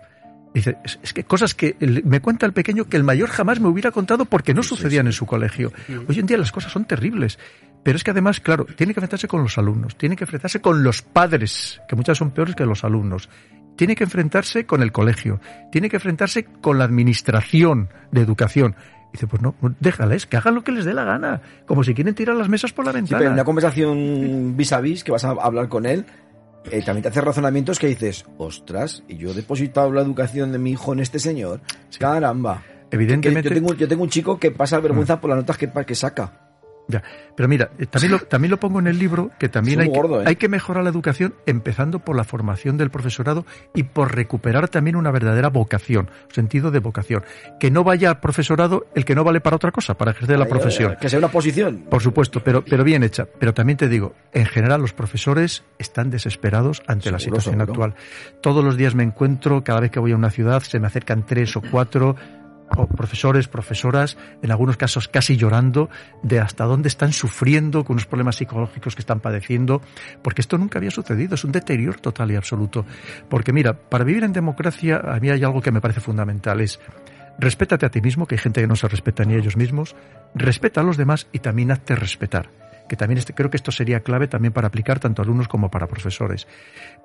Dice, 0.55 0.77
es, 0.85 0.99
es 1.03 1.13
que 1.13 1.25
cosas 1.25 1.55
que 1.55 1.77
el- 1.81 2.05
me 2.05 2.21
cuenta 2.21 2.47
el 2.47 2.53
pequeño 2.53 2.85
que 2.85 2.97
el 2.97 3.03
mayor 3.05 3.29
jamás 3.29 3.61
me 3.61 3.69
hubiera 3.69 3.91
contado 3.91 4.25
porque 4.25 4.55
no 4.55 4.63
sucedían 4.63 5.07
en 5.07 5.13
su 5.13 5.27
colegio. 5.27 5.73
Hoy 6.09 6.19
en 6.21 6.27
día 6.27 6.39
las 6.39 6.53
cosas 6.53 6.71
son 6.73 6.85
terribles. 6.85 7.39
Pero 7.83 7.97
es 7.97 8.05
que 8.05 8.13
además, 8.13 8.41
claro, 8.41 8.65
tiene 8.65 8.95
que 8.95 9.01
enfrentarse 9.01 9.29
con 9.29 9.43
los 9.43 9.59
alumnos, 9.59 9.97
tiene 9.99 10.17
que 10.17 10.25
enfrentarse 10.25 10.61
con 10.63 10.83
los 10.83 11.03
padres, 11.03 11.83
que 11.87 11.97
muchas 11.97 12.17
son 12.17 12.31
peores 12.31 12.55
que 12.55 12.65
los 12.65 12.83
alumnos. 12.83 13.29
Tiene 13.77 13.95
que 13.95 14.05
enfrentarse 14.05 14.65
con 14.65 14.81
el 14.81 14.91
colegio, 14.93 15.39
tiene 15.71 15.91
que 15.91 15.97
enfrentarse 15.97 16.45
con 16.45 16.79
la 16.79 16.85
administración 16.85 17.91
de 18.11 18.23
educación. 18.23 18.75
Dice, 19.13 19.27
pues 19.27 19.43
no, 19.43 19.55
déjales, 19.81 20.27
que 20.27 20.37
hagan 20.39 20.55
lo 20.55 20.65
que 20.65 20.73
les 20.73 20.85
dé 20.87 20.95
la 20.95 21.05
gana, 21.05 21.43
como 21.67 21.85
si 21.85 21.93
quieren 21.95 22.15
tirar 22.15 22.37
las 22.37 22.49
mesas 22.49 22.73
por 22.73 22.85
la 22.87 22.93
Sí, 22.93 22.97
ventana. 22.97 23.19
pero 23.19 23.29
en 23.31 23.35
una 23.35 23.45
conversación 23.45 24.57
vis 24.57 24.73
a 24.73 24.81
vis 24.81 25.05
que 25.05 25.13
vas 25.13 25.25
a 25.25 25.31
hablar 25.31 25.69
con 25.69 25.85
él, 25.87 26.07
eh, 26.71 26.83
también 26.85 27.03
te 27.03 27.09
hace 27.09 27.21
razonamientos 27.21 27.79
que 27.79 27.87
dices, 27.87 28.25
ostras, 28.39 29.03
y 29.09 29.17
yo 29.17 29.31
he 29.31 29.35
depositado 29.35 29.93
la 29.93 30.01
educación 30.03 30.53
de 30.53 30.59
mi 30.59 30.73
hijo 30.73 30.93
en 30.93 31.01
este 31.01 31.19
señor. 31.19 31.61
Caramba. 31.99 32.63
Evidentemente- 32.91 33.49
yo, 33.49 33.55
tengo, 33.55 33.75
yo 33.75 33.89
tengo 33.89 34.03
un 34.03 34.11
chico 34.11 34.39
que 34.39 34.51
pasa 34.51 34.79
vergüenza 34.79 35.21
por 35.21 35.31
las 35.31 35.39
notas 35.39 35.59
que, 35.59 35.71
que 35.71 35.95
saca. 35.95 36.44
Ya. 36.87 37.03
Pero 37.37 37.49
mira, 37.49 37.71
eh, 37.79 37.87
también 37.87 38.13
lo, 38.13 38.19
también 38.21 38.51
lo 38.51 38.61
pongo 38.61 38.79
en 38.79 38.87
el 38.87 38.99
libro 38.99 39.31
que 39.39 39.49
también 39.49 39.81
hay 39.81 39.91
que, 39.91 39.99
¿eh? 39.99 40.23
hay 40.27 40.37
que 40.37 40.49
mejorar 40.49 40.85
la 40.85 40.91
educación 40.91 41.35
empezando 41.47 41.99
por 41.99 42.15
la 42.15 42.25
formación 42.25 42.77
del 42.77 42.91
profesorado 42.91 43.47
y 43.75 43.85
por 43.85 44.15
recuperar 44.15 44.69
también 44.69 44.97
una 44.97 45.11
verdadera 45.11 45.49
vocación, 45.49 46.11
sentido 46.31 46.71
de 46.71 46.79
vocación. 46.81 47.25
Que 47.59 47.71
no 47.71 47.85
vaya 47.85 48.11
al 48.11 48.21
profesorado 48.21 48.87
el 48.95 49.05
que 49.05 49.15
no 49.15 49.25
vale 49.25 49.41
para 49.41 49.57
otra 49.57 49.73
cosa, 49.73 49.95
para 49.95 50.13
ejercer 50.13 50.39
la 50.39 50.47
profesión. 50.47 50.97
Que 51.01 51.09
sea 51.09 51.19
una 51.19 51.29
posición. 51.29 51.87
Por 51.91 52.03
supuesto, 52.03 52.43
pero, 52.45 52.65
pero 52.65 52.85
bien 52.85 53.03
hecha. 53.03 53.27
Pero 53.39 53.55
también 53.55 53.77
te 53.79 53.89
digo, 53.89 54.15
en 54.33 54.47
general 54.47 54.81
los 54.81 54.93
profesores 54.93 55.65
están 55.79 56.11
desesperados 56.11 56.83
ante 56.87 57.11
la 57.11 57.19
situación 57.19 57.57
seguro. 57.57 57.73
actual. 57.73 57.95
Todos 58.43 58.65
los 58.65 58.77
días 58.77 58.95
me 58.95 59.03
encuentro, 59.03 59.65
cada 59.65 59.81
vez 59.81 59.91
que 59.91 60.01
voy 60.01 60.13
a 60.13 60.17
una 60.17 60.31
ciudad, 60.31 60.63
se 60.63 60.79
me 60.79 60.87
acercan 60.87 61.25
tres 61.27 61.57
o 61.57 61.63
cuatro 61.63 62.17
profesores, 62.97 63.49
profesoras, 63.49 64.17
en 64.43 64.51
algunos 64.51 64.77
casos 64.77 65.09
casi 65.09 65.37
llorando, 65.37 65.91
de 66.23 66.41
hasta 66.41 66.65
dónde 66.65 66.89
están 66.89 67.13
sufriendo 67.13 67.85
con 67.85 67.95
unos 67.95 68.07
problemas 68.07 68.37
psicológicos 68.37 68.95
que 68.95 69.03
están 69.03 69.21
padeciendo, 69.21 69.81
porque 70.23 70.41
esto 70.41 70.59
nunca 70.59 70.79
había 70.79 70.91
sucedido, 70.91 71.35
es 71.35 71.45
un 71.45 71.53
deterioro 71.53 71.99
total 71.99 72.31
y 72.31 72.37
absoluto. 72.37 72.85
Porque 73.29 73.53
mira, 73.53 73.75
para 73.75 74.05
vivir 74.05 74.25
en 74.25 74.33
democracia 74.33 75.01
a 75.05 75.21
mí 75.21 75.31
hay 75.31 75.45
algo 75.45 75.61
que 75.61 75.73
me 75.73 75.81
parece 75.81 76.01
fundamental, 76.01 76.61
es 76.61 76.81
respétate 77.39 77.87
a 77.87 77.91
ti 77.91 78.01
mismo, 78.01 78.27
que 78.27 78.37
hay 78.37 78.41
gente 78.41 78.61
que 78.61 78.67
no 78.67 78.77
se 78.77 78.89
respeta 78.89 79.25
ni 79.25 79.35
a 79.35 79.39
ellos 79.39 79.57
mismos, 79.57 79.97
respeta 80.35 80.81
a 80.81 80.85
los 80.85 80.97
demás 80.97 81.29
y 81.33 81.41
también 81.41 81.71
hazte 81.71 81.97
respetar. 81.97 82.49
Que 82.89 82.97
también 82.97 83.19
este, 83.19 83.33
creo 83.33 83.49
que 83.49 83.57
esto 83.57 83.73
sería 83.73 84.01
clave 84.01 84.29
también 84.29 84.53
para 84.53 84.69
aplicar 84.69 85.01
tanto 85.01 85.23
a 85.23 85.25
alumnos 85.25 85.49
como 85.49 85.71
para 85.71 85.87
profesores. 85.87 86.47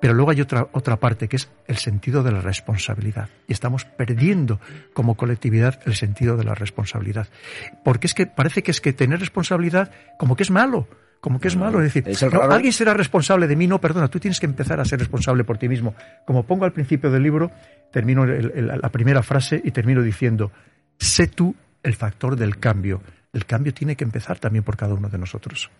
Pero 0.00 0.14
luego 0.14 0.30
hay 0.30 0.40
otra, 0.40 0.68
otra 0.72 0.96
parte 0.96 1.28
que 1.28 1.36
es 1.36 1.50
el 1.66 1.76
sentido 1.76 2.22
de 2.22 2.32
la 2.32 2.40
responsabilidad. 2.40 3.28
Y 3.46 3.52
estamos 3.52 3.84
perdiendo 3.84 4.58
como 4.94 5.14
colectividad 5.16 5.78
el 5.86 5.94
sentido 5.94 6.36
de 6.36 6.44
la 6.44 6.54
responsabilidad. 6.54 7.28
Porque 7.84 8.06
es 8.06 8.14
que 8.14 8.26
parece 8.26 8.62
que 8.62 8.70
es 8.70 8.80
que 8.80 8.92
tener 8.92 9.20
responsabilidad 9.20 9.90
como 10.18 10.36
que 10.36 10.42
es 10.42 10.50
malo. 10.50 10.88
Como 11.20 11.38
que 11.38 11.48
es 11.48 11.56
malo, 11.56 11.80
es 11.82 11.92
decir, 11.92 12.08
es 12.08 12.22
no, 12.22 12.40
alguien 12.54 12.72
será 12.72 12.94
responsable 12.94 13.46
de 13.46 13.54
mí, 13.54 13.66
no, 13.66 13.78
perdona, 13.78 14.08
tú 14.08 14.18
tienes 14.18 14.40
que 14.40 14.46
empezar 14.46 14.80
a 14.80 14.86
ser 14.86 14.98
responsable 15.00 15.44
por 15.44 15.58
ti 15.58 15.68
mismo. 15.68 15.94
Como 16.24 16.44
pongo 16.44 16.64
al 16.64 16.72
principio 16.72 17.10
del 17.10 17.22
libro, 17.22 17.50
termino 17.92 18.24
el- 18.24 18.50
el- 18.54 18.66
la 18.80 18.88
primera 18.88 19.22
frase 19.22 19.60
y 19.62 19.70
termino 19.70 20.00
diciendo, 20.02 20.50
sé 20.98 21.26
tú 21.26 21.54
el 21.82 21.94
factor 21.94 22.36
del 22.36 22.56
cambio. 22.58 23.02
El 23.34 23.44
cambio 23.44 23.74
tiene 23.74 23.96
que 23.96 24.04
empezar 24.04 24.38
también 24.38 24.64
por 24.64 24.78
cada 24.78 24.94
uno 24.94 25.10
de 25.10 25.18
nosotros. 25.18 25.70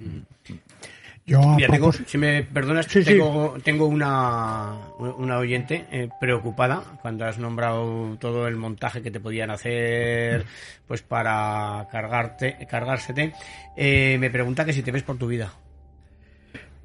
Yo 1.26 1.40
Mira, 1.54 1.68
tengo, 1.68 1.92
si 1.92 2.18
me 2.18 2.42
perdonas, 2.42 2.86
Sí, 2.86 3.04
sí. 3.04 3.12
tengo, 3.12 3.54
tengo 3.62 3.86
una, 3.86 4.72
una 4.98 5.38
oyente 5.38 5.86
eh, 5.92 6.08
preocupada 6.20 6.82
cuando 7.02 7.24
has 7.24 7.38
nombrado 7.38 8.16
todo 8.18 8.48
el 8.48 8.56
montaje 8.56 9.00
que 9.02 9.10
te 9.12 9.20
podían 9.20 9.50
hacer 9.50 10.44
pues 10.88 11.02
para 11.02 11.86
cargarte, 11.92 12.56
cargársete. 12.68 13.32
Eh, 13.76 14.16
me 14.18 14.30
pregunta 14.30 14.64
que 14.64 14.72
si 14.72 14.82
te 14.82 14.90
ves 14.90 15.04
por 15.04 15.18
tu 15.18 15.28
vida. 15.28 15.52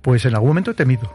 Pues 0.04 0.24
en 0.26 0.36
algún 0.36 0.50
momento 0.50 0.70
he 0.72 0.76
temido, 0.76 1.12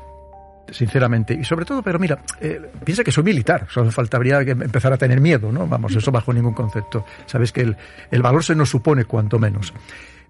sinceramente. 0.71 1.35
Y 1.35 1.45
sobre 1.45 1.65
todo, 1.65 1.83
pero 1.83 2.01
mira, 2.01 2.19
eh, 2.41 2.61
piensa 2.85 3.05
que 3.05 3.13
soy 3.13 3.23
militar, 3.23 3.69
solo 3.71 3.93
faltaría 3.93 4.45
que 4.45 4.51
empezar 4.53 4.93
a 4.93 4.97
tener 4.97 5.21
miedo, 5.21 5.53
¿no? 5.53 5.69
Vamos, 5.69 5.95
eso 5.95 6.11
bajo 6.11 6.33
ningún 6.33 6.55
concepto. 6.55 7.05
Sabes 7.27 7.53
que 7.53 7.61
el, 7.61 7.77
el 8.11 8.23
valor 8.23 8.43
se 8.43 8.57
nos 8.57 8.71
supone 8.71 9.05
cuanto 9.05 9.39
menos. 9.39 9.73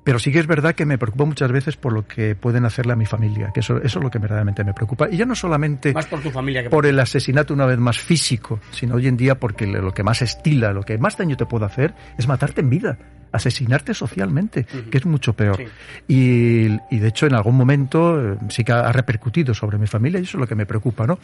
Pero 0.03 0.19
sí 0.19 0.33
que 0.33 0.39
es 0.39 0.47
verdad 0.47 0.75
que 0.75 0.87
me 0.87 0.99
preocupa 0.99 1.25
muchas 1.25 1.53
veces 1.53 1.77
por 1.77 1.93
lo 1.93 2.07
que 2.07 2.35
pueden 2.35 2.65
hacerle 2.65 2.95
a 2.95 2.97
mi 2.97 3.07
familia, 3.07 3.51
que 3.53 3.61
eso, 3.61 3.77
eso 3.79 3.99
es 3.99 4.05
lo 4.05 4.11
que 4.11 4.19
verdaderamente 4.19 4.65
me 4.65 4.73
preocupa. 4.73 5.09
Y 5.11 5.17
ya 5.17 5.27
no 5.27 5.35
solamente 5.35 5.93
Más 5.93 6.07
por 6.07 6.21
tu 6.21 6.31
familia 6.31 6.63
que 6.63 6.71
por 6.71 6.87
el 6.87 6.99
asesinato 6.99 7.53
una 7.53 7.67
vez 7.67 7.79
más 7.79 7.99
físico, 7.99 8.61
sino 8.71 8.95
hoy 8.95 9.09
en 9.09 9.17
día 9.17 9.39
porque 9.39 9.67
lo 9.67 9.93
que 9.93 10.03
más 10.03 10.23
estila, 10.23 10.73
lo 10.73 10.83
que 10.83 10.99
más 10.99 11.17
daño 11.17 11.37
te 11.37 11.47
puede 11.47 11.67
hacer 11.67 11.95
es 12.19 12.27
matarte 12.27 12.61
en 12.61 12.71
vida, 12.71 12.99
asesinarte 13.33 13.95
socialmente, 13.95 14.65
que 14.91 14.99
es 14.99 15.07
mucho 15.07 15.33
peor. 15.35 15.57
Sí. 15.57 15.65
Y, 16.09 16.79
y 16.95 16.99
de 16.99 17.09
hecho 17.09 17.27
en 17.27 17.35
algún 17.35 17.57
momento 17.57 18.33
eh, 18.35 18.37
sí 18.49 18.65
que 18.65 18.73
ha 18.73 18.91
repercutido 18.93 19.55
sobre 19.55 19.79
mi 19.79 19.87
familia 19.87 20.19
y 20.21 20.25
eso 20.25 20.37
es 20.37 20.41
lo 20.41 20.47
que 20.47 20.55
me 20.55 20.67
preocupa, 20.67 21.07
¿no? 21.07 21.19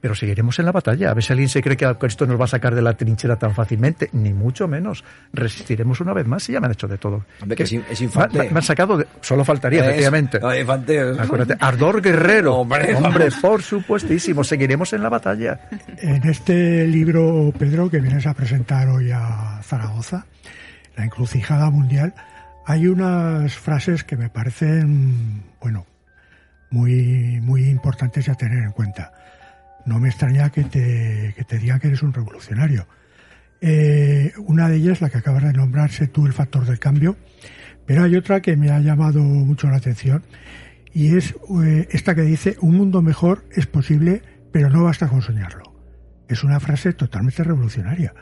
Pero 0.00 0.14
seguiremos 0.14 0.58
en 0.58 0.66
la 0.66 0.72
batalla. 0.72 1.10
A 1.10 1.14
ver 1.14 1.22
si 1.24 1.32
alguien 1.32 1.48
se 1.48 1.62
cree 1.62 1.76
que 1.76 1.94
esto 2.02 2.26
nos 2.26 2.38
va 2.40 2.44
a 2.44 2.48
sacar 2.48 2.74
de 2.74 2.82
la 2.82 2.94
trinchera 2.96 3.36
tan 3.36 3.54
fácilmente, 3.54 4.08
ni 4.12 4.32
mucho 4.32 4.68
menos. 4.68 5.04
Resistiremos 5.32 6.00
una 6.00 6.12
vez 6.12 6.26
más 6.26 6.48
y 6.48 6.52
ya 6.52 6.60
me 6.60 6.66
han 6.66 6.72
hecho 6.72 6.88
de 6.88 6.98
todo. 6.98 7.24
Hombre, 7.40 7.56
que 7.56 7.62
es, 7.62 7.72
es 7.72 8.00
Me, 8.00 8.06
infante. 8.06 8.38
me- 8.38 8.50
me 8.50 8.56
han 8.58 8.62
sacado 8.62 8.96
de... 8.98 9.06
Solo 9.20 9.44
faltaría, 9.44 9.80
Es- 9.80 9.86
efectivamente. 9.88 10.40
no, 10.40 10.54
infante. 10.56 11.00
Acuérdate, 11.18 11.56
ardor 11.60 12.02
guerrero. 12.02 12.56
Hombre, 12.56 12.94
Hombre, 12.94 13.28
por 13.40 13.62
supuestísimo, 13.62 14.44
seguiremos 14.44 14.92
en 14.92 15.02
la 15.02 15.08
batalla. 15.08 15.68
En 15.98 16.28
este 16.28 16.86
libro, 16.86 17.52
Pedro, 17.58 17.90
que 17.90 18.00
vienes 18.00 18.26
a 18.26 18.34
presentar 18.34 18.88
hoy 18.88 19.10
a 19.10 19.60
Zaragoza, 19.62 20.26
La 20.96 21.04
encrucijada 21.04 21.70
mundial, 21.70 22.14
hay 22.64 22.86
unas 22.88 23.54
frases 23.54 24.02
que 24.02 24.16
me 24.16 24.28
parecen, 24.28 25.44
bueno, 25.60 25.86
muy, 26.70 27.40
muy 27.42 27.68
importantes 27.68 28.28
a 28.28 28.34
tener 28.34 28.62
en 28.62 28.72
cuenta. 28.72 29.12
No 29.84 30.00
me 30.00 30.08
extraña 30.08 30.50
que 30.50 30.64
te, 30.64 31.34
que 31.36 31.44
te 31.44 31.58
digan 31.58 31.78
que 31.78 31.88
eres 31.88 32.02
un 32.02 32.12
revolucionario. 32.12 32.86
Eh, 33.60 34.32
una 34.38 34.68
de 34.68 34.76
ellas, 34.76 35.00
la 35.00 35.10
que 35.10 35.18
acabas 35.18 35.44
de 35.44 35.52
nombrarse 35.52 36.08
tú, 36.08 36.26
el 36.26 36.32
factor 36.32 36.66
del 36.66 36.78
cambio, 36.78 37.16
pero 37.86 38.02
hay 38.02 38.16
otra 38.16 38.40
que 38.40 38.56
me 38.56 38.70
ha 38.70 38.80
llamado 38.80 39.20
mucho 39.20 39.68
la 39.68 39.76
atención 39.76 40.24
y 40.92 41.16
es 41.16 41.34
eh, 41.62 41.88
esta 41.90 42.14
que 42.14 42.22
dice, 42.22 42.56
un 42.60 42.76
mundo 42.76 43.02
mejor 43.02 43.44
es 43.52 43.66
posible, 43.66 44.22
pero 44.52 44.70
no 44.70 44.84
basta 44.84 45.08
con 45.08 45.22
soñarlo. 45.22 45.74
Es 46.28 46.42
una 46.42 46.58
frase 46.58 46.92
totalmente 46.92 47.44
revolucionaria. 47.44 48.14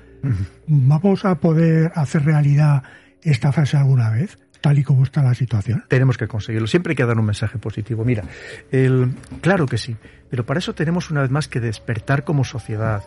¿Vamos 0.66 1.25
a 1.25 1.37
poder 1.37 1.93
hacer 1.95 2.25
realidad 2.25 2.83
esta 3.22 3.53
frase 3.53 3.77
alguna 3.77 4.11
vez? 4.11 4.39
tal 4.64 4.79
y 4.79 4.83
como 4.83 5.03
está 5.03 5.22
la 5.22 5.35
situación. 5.35 5.85
Tenemos 5.89 6.16
que 6.16 6.27
conseguirlo. 6.27 6.66
Siempre 6.66 6.93
hay 6.93 6.97
que 6.97 7.05
dar 7.05 7.18
un 7.18 7.27
mensaje 7.27 7.59
positivo. 7.59 8.03
Mira, 8.03 8.25
el, 8.72 9.12
claro 9.43 9.66
que 9.66 9.77
sí, 9.77 9.95
pero 10.31 10.47
para 10.47 10.59
eso 10.59 10.75
tenemos 10.75 11.11
una 11.11 11.20
vez 11.20 11.31
más 11.31 11.49
que 11.49 11.61
despertar 11.61 12.25
como 12.25 12.45
sociedad. 12.45 13.03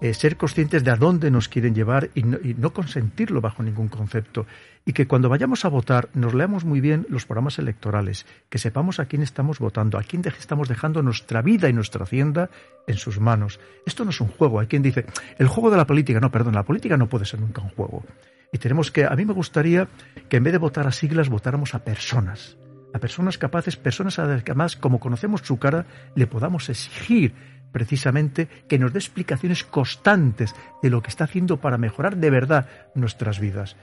Eh, 0.00 0.14
ser 0.14 0.36
conscientes 0.36 0.84
de 0.84 0.90
a 0.90 0.96
dónde 0.96 1.30
nos 1.30 1.48
quieren 1.48 1.74
llevar 1.74 2.10
y 2.14 2.22
no, 2.22 2.72
consentirlo 2.72 3.40
bajo 3.40 3.62
ningún 3.62 3.88
concepto. 3.88 4.46
Y 4.84 4.92
que 4.92 5.06
cuando 5.06 5.28
vayamos 5.28 5.64
a 5.64 5.68
votar 5.68 6.08
nos 6.14 6.34
leamos 6.34 6.64
muy 6.64 6.80
bien 6.80 7.06
los 7.08 7.26
programas 7.26 7.58
electorales, 7.58 8.24
que 8.48 8.58
sepamos 8.58 9.00
a 9.00 9.06
quién 9.06 9.22
estamos 9.22 9.58
votando, 9.58 9.98
a 9.98 10.02
quién 10.02 10.22
estamos 10.26 10.68
dejando 10.68 11.02
nuestra 11.02 11.42
vida 11.42 11.68
y 11.68 11.72
nuestra 11.72 12.04
hacienda 12.04 12.48
en 12.86 12.96
sus 12.96 13.18
manos. 13.20 13.60
Esto 13.86 14.04
no 14.04 14.10
es 14.10 14.20
un 14.20 14.28
juego. 14.28 14.60
Hay 14.60 14.66
quien 14.66 14.82
dice, 14.82 15.04
el 15.38 15.48
juego 15.48 15.70
de 15.70 15.76
la 15.76 15.86
política. 15.86 16.20
No, 16.20 16.30
perdón, 16.30 16.54
la 16.54 16.64
política 16.64 16.96
no 16.96 17.08
puede 17.08 17.24
ser 17.24 17.40
nunca 17.40 17.60
un 17.60 17.70
juego. 17.70 18.04
Y 18.52 18.58
tenemos 18.58 18.90
que, 18.90 19.04
a 19.04 19.10
mí 19.10 19.24
me 19.24 19.34
gustaría 19.34 19.88
que 20.28 20.38
en 20.38 20.44
vez 20.44 20.52
de 20.52 20.58
votar 20.58 20.86
a 20.86 20.92
siglas, 20.92 21.28
votáramos 21.28 21.74
a 21.74 21.84
personas. 21.84 22.56
A 22.94 22.98
personas 22.98 23.36
capaces, 23.36 23.76
personas 23.76 24.18
a 24.18 24.24
las 24.24 24.42
que 24.42 24.52
además, 24.52 24.76
como 24.76 25.00
conocemos 25.00 25.42
su 25.44 25.58
cara, 25.58 25.84
le 26.14 26.26
podamos 26.26 26.70
exigir 26.70 27.34
precisamente 27.72 28.48
que 28.68 28.78
nos 28.78 28.92
dé 28.92 28.98
explicaciones 28.98 29.64
constantes 29.64 30.54
de 30.82 30.90
lo 30.90 31.02
que 31.02 31.08
está 31.10 31.24
haciendo 31.24 31.58
para 31.58 31.78
mejorar 31.78 32.16
de 32.16 32.30
verdad 32.30 32.66
nuestras 32.94 33.38
vidas. 33.40 33.76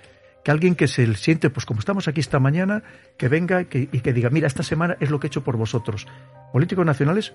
Que 0.44 0.52
alguien 0.52 0.76
que 0.76 0.88
se 0.88 1.12
siente, 1.16 1.50
pues 1.50 1.66
como 1.66 1.80
estamos 1.80 2.08
aquí 2.08 2.20
esta 2.20 2.40
mañana, 2.40 2.84
que 3.18 3.30
venga 3.30 3.64
que- 3.66 3.90
y 3.92 4.00
que 4.02 4.14
diga, 4.14 4.30
mira, 4.30 4.48
esta 4.48 4.62
semana 4.64 4.96
es 5.00 5.10
lo 5.10 5.20
que 5.20 5.28
he 5.28 5.30
hecho 5.30 5.44
por 5.44 5.58
vosotros, 5.58 6.08
políticos 6.54 6.86
nacionales 6.86 7.34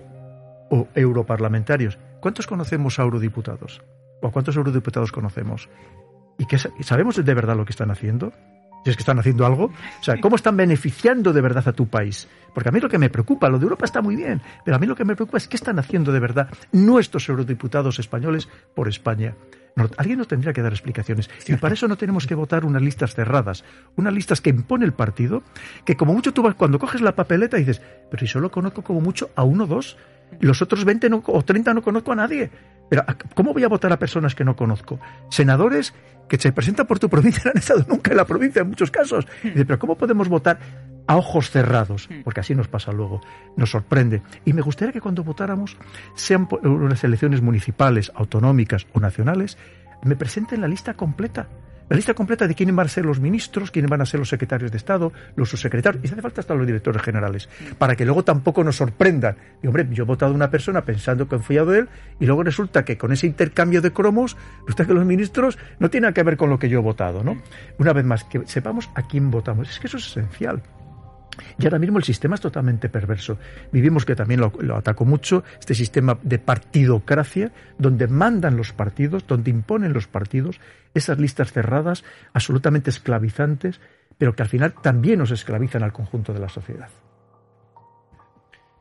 o 0.69 0.87
europarlamentarios. 0.95 1.97
¿Cuántos 2.21 2.47
conocemos 2.47 2.99
a 2.99 3.03
eurodiputados? 3.03 3.81
¿O 4.21 4.27
a 4.27 4.31
cuántos 4.31 4.55
eurodiputados 4.55 5.11
conocemos? 5.11 5.67
¿Y 6.37 6.45
sa- 6.57 6.69
sabemos 6.81 7.17
de 7.23 7.33
verdad 7.33 7.57
lo 7.57 7.65
que 7.65 7.71
están 7.71 7.91
haciendo? 7.91 8.31
Si 8.83 8.89
es 8.89 8.95
que 8.95 9.01
están 9.01 9.19
haciendo 9.19 9.45
algo. 9.45 9.65
O 9.65 10.03
sea, 10.03 10.19
¿cómo 10.19 10.35
están 10.35 10.57
beneficiando 10.57 11.33
de 11.33 11.41
verdad 11.41 11.67
a 11.67 11.73
tu 11.73 11.87
país? 11.87 12.27
Porque 12.53 12.69
a 12.69 12.71
mí 12.71 12.79
lo 12.79 12.89
que 12.89 12.97
me 12.97 13.09
preocupa, 13.09 13.47
lo 13.49 13.59
de 13.59 13.63
Europa 13.63 13.85
está 13.85 14.01
muy 14.01 14.15
bien, 14.15 14.41
pero 14.65 14.75
a 14.75 14.79
mí 14.79 14.87
lo 14.87 14.95
que 14.95 15.05
me 15.05 15.15
preocupa 15.15 15.37
es 15.37 15.47
qué 15.47 15.55
están 15.55 15.77
haciendo 15.79 16.11
de 16.11 16.19
verdad 16.19 16.49
nuestros 16.71 17.29
eurodiputados 17.29 17.99
españoles 17.99 18.49
por 18.75 18.87
España. 18.87 19.35
No, 19.75 19.87
alguien 19.97 20.17
nos 20.17 20.27
tendría 20.27 20.51
que 20.51 20.61
dar 20.61 20.73
explicaciones. 20.73 21.29
Y 21.47 21.55
para 21.55 21.75
eso 21.75 21.87
no 21.87 21.95
tenemos 21.95 22.27
que 22.27 22.35
votar 22.35 22.65
unas 22.65 22.81
listas 22.81 23.13
cerradas, 23.15 23.63
unas 23.95 24.13
listas 24.13 24.41
que 24.41 24.49
impone 24.49 24.83
el 24.83 24.91
partido, 24.93 25.43
que 25.85 25.95
como 25.95 26.13
mucho 26.13 26.33
tú 26.33 26.41
vas, 26.41 26.55
cuando 26.55 26.77
coges 26.77 26.99
la 27.01 27.15
papeleta 27.15 27.55
dices, 27.57 27.81
pero 28.09 28.19
si 28.19 28.27
solo 28.27 28.51
conozco 28.51 28.81
como 28.81 28.99
mucho 28.99 29.29
a 29.35 29.43
uno 29.43 29.63
o 29.63 29.67
dos, 29.67 29.95
y 30.41 30.45
los 30.45 30.61
otros 30.61 30.83
20 30.85 31.09
no- 31.09 31.23
o 31.25 31.41
30 31.43 31.73
no 31.73 31.81
conozco 31.81 32.11
a 32.11 32.15
nadie. 32.15 32.49
Pero 32.91 33.03
¿a- 33.07 33.15
¿cómo 33.33 33.53
voy 33.53 33.63
a 33.63 33.69
votar 33.69 33.91
a 33.93 33.97
personas 33.97 34.35
que 34.35 34.43
no 34.43 34.53
conozco? 34.57 34.99
Senadores 35.29 35.93
que 36.27 36.37
se 36.37 36.51
presentan 36.51 36.85
por 36.87 36.99
tu 36.99 37.07
provincia 37.09 37.43
no 37.45 37.51
han 37.55 37.57
estado 37.57 37.85
nunca 37.87 38.11
en 38.11 38.17
la 38.17 38.25
provincia 38.25 38.61
en 38.63 38.67
muchos 38.67 38.91
casos. 38.91 39.25
Y 39.43 39.49
dice, 39.51 39.65
pero 39.65 39.79
¿cómo 39.79 39.97
podemos 39.97 40.27
votar 40.27 40.59
a 41.07 41.15
ojos 41.15 41.49
cerrados? 41.51 42.09
Porque 42.25 42.41
así 42.41 42.53
nos 42.53 42.67
pasa 42.67 42.91
luego, 42.91 43.21
nos 43.55 43.71
sorprende. 43.71 44.21
Y 44.43 44.51
me 44.51 44.61
gustaría 44.61 44.91
que 44.91 44.99
cuando 45.01 45.23
votáramos, 45.23 45.77
sean 46.15 46.49
unas 46.63 47.01
elecciones 47.05 47.41
municipales, 47.41 48.11
autonómicas 48.13 48.85
o 48.91 48.99
nacionales, 48.99 49.57
me 50.03 50.17
presenten 50.17 50.59
la 50.61 50.67
lista 50.67 50.93
completa. 50.95 51.47
La 51.91 51.97
lista 51.97 52.13
completa 52.13 52.47
de 52.47 52.55
quiénes 52.55 52.73
van 52.73 52.85
a 52.85 52.89
ser 52.89 53.05
los 53.05 53.19
ministros, 53.19 53.69
quiénes 53.69 53.91
van 53.91 53.99
a 53.99 54.05
ser 54.05 54.17
los 54.17 54.29
secretarios 54.29 54.71
de 54.71 54.77
Estado, 54.77 55.11
los 55.35 55.49
subsecretarios, 55.49 56.01
y 56.01 56.07
si 56.07 56.13
hace 56.13 56.21
falta 56.21 56.39
hasta 56.39 56.55
los 56.55 56.65
directores 56.65 57.01
generales, 57.01 57.49
para 57.77 57.97
que 57.97 58.05
luego 58.05 58.23
tampoco 58.23 58.63
nos 58.63 58.77
sorprendan. 58.77 59.35
Y 59.61 59.67
hombre, 59.67 59.85
yo 59.91 60.03
he 60.03 60.07
votado 60.07 60.31
a 60.31 60.35
una 60.35 60.49
persona 60.49 60.85
pensando 60.85 61.27
que 61.27 61.35
he 61.35 61.37
confiado 61.37 61.73
en 61.73 61.81
él, 61.81 61.89
y 62.17 62.27
luego 62.27 62.43
resulta 62.43 62.85
que 62.85 62.97
con 62.97 63.11
ese 63.11 63.27
intercambio 63.27 63.81
de 63.81 63.91
cromos, 63.91 64.37
resulta 64.61 64.85
que 64.85 64.93
los 64.93 65.05
ministros 65.05 65.57
no 65.79 65.89
tienen 65.89 66.13
que 66.13 66.23
ver 66.23 66.37
con 66.37 66.49
lo 66.49 66.57
que 66.57 66.69
yo 66.69 66.79
he 66.79 66.81
votado, 66.81 67.25
¿no? 67.25 67.35
Una 67.77 67.91
vez 67.91 68.05
más, 68.05 68.23
que 68.23 68.41
sepamos 68.45 68.89
a 68.95 69.05
quién 69.05 69.29
votamos. 69.29 69.69
Es 69.69 69.77
que 69.77 69.87
eso 69.87 69.97
es 69.97 70.07
esencial. 70.07 70.61
Y 71.57 71.65
ahora 71.65 71.79
mismo 71.79 71.97
el 71.97 72.03
sistema 72.03 72.35
es 72.35 72.41
totalmente 72.41 72.89
perverso. 72.89 73.37
Vivimos 73.71 74.05
que 74.05 74.15
también 74.15 74.39
lo, 74.41 74.51
lo 74.59 74.75
ataco 74.77 75.05
mucho, 75.05 75.43
este 75.59 75.73
sistema 75.73 76.17
de 76.23 76.39
partidocracia, 76.39 77.51
donde 77.77 78.07
mandan 78.07 78.57
los 78.57 78.73
partidos, 78.73 79.25
donde 79.27 79.49
imponen 79.49 79.93
los 79.93 80.07
partidos, 80.07 80.59
esas 80.93 81.19
listas 81.19 81.51
cerradas, 81.53 82.03
absolutamente 82.33 82.89
esclavizantes, 82.89 83.79
pero 84.17 84.35
que 84.35 84.43
al 84.43 84.49
final 84.49 84.73
también 84.81 85.19
nos 85.19 85.31
esclavizan 85.31 85.83
al 85.83 85.93
conjunto 85.93 86.33
de 86.33 86.39
la 86.39 86.49
sociedad. 86.49 86.89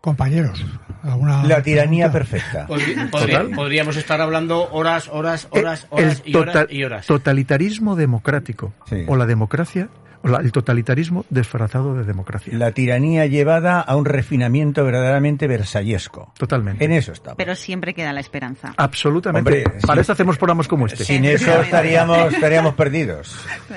Compañeros, 0.01 0.65
¿alguna 1.03 1.45
La 1.45 1.63
tiranía 1.63 2.11
pregunta? 2.11 2.67
perfecta. 2.67 3.55
Podríamos 3.55 3.97
estar 3.97 4.19
hablando 4.23 4.71
horas, 4.73 5.09
horas, 5.13 5.47
horas, 5.51 5.87
El 5.93 5.99
horas 6.05 6.23
y 6.25 6.35
horas 6.37 6.53
total- 6.55 6.67
y 6.75 6.85
horas. 6.85 7.07
totalitarismo 7.07 7.97
democrático 7.97 8.73
Sí. 8.87 9.05
o 9.07 9.17
la 9.17 9.27
democracia, 9.27 9.91
el 10.23 10.53
totalitarismo 10.53 11.25
disfrazado 11.31 11.95
de 11.95 12.05
democracia. 12.05 12.53
La 12.57 12.73
tiranía 12.73 13.27
llevada 13.27 13.81
a 13.81 13.97
un 13.97 14.05
refinamiento 14.05 14.85
verdaderamente 14.85 15.47
versallesco. 15.47 16.33
Totalmente. 16.39 16.85
En 16.85 16.93
eso 16.93 17.13
estamos. 17.13 17.37
Pero 17.37 17.55
siempre 17.55 17.95
queda 17.95 18.13
la 18.13 18.21
esperanza. 18.21 18.75
Absolutamente. 18.77 19.65
Hombre, 19.65 19.81
Para 19.87 19.95
sí. 19.97 20.01
eso 20.03 20.13
hacemos 20.13 20.39
programas 20.39 20.69
como 20.69 20.87
este. 20.87 21.05
Sin 21.05 21.25
eso 21.25 21.61
estaríamos, 21.61 22.33
estaríamos 22.33 22.75
perdidos. 22.75 23.37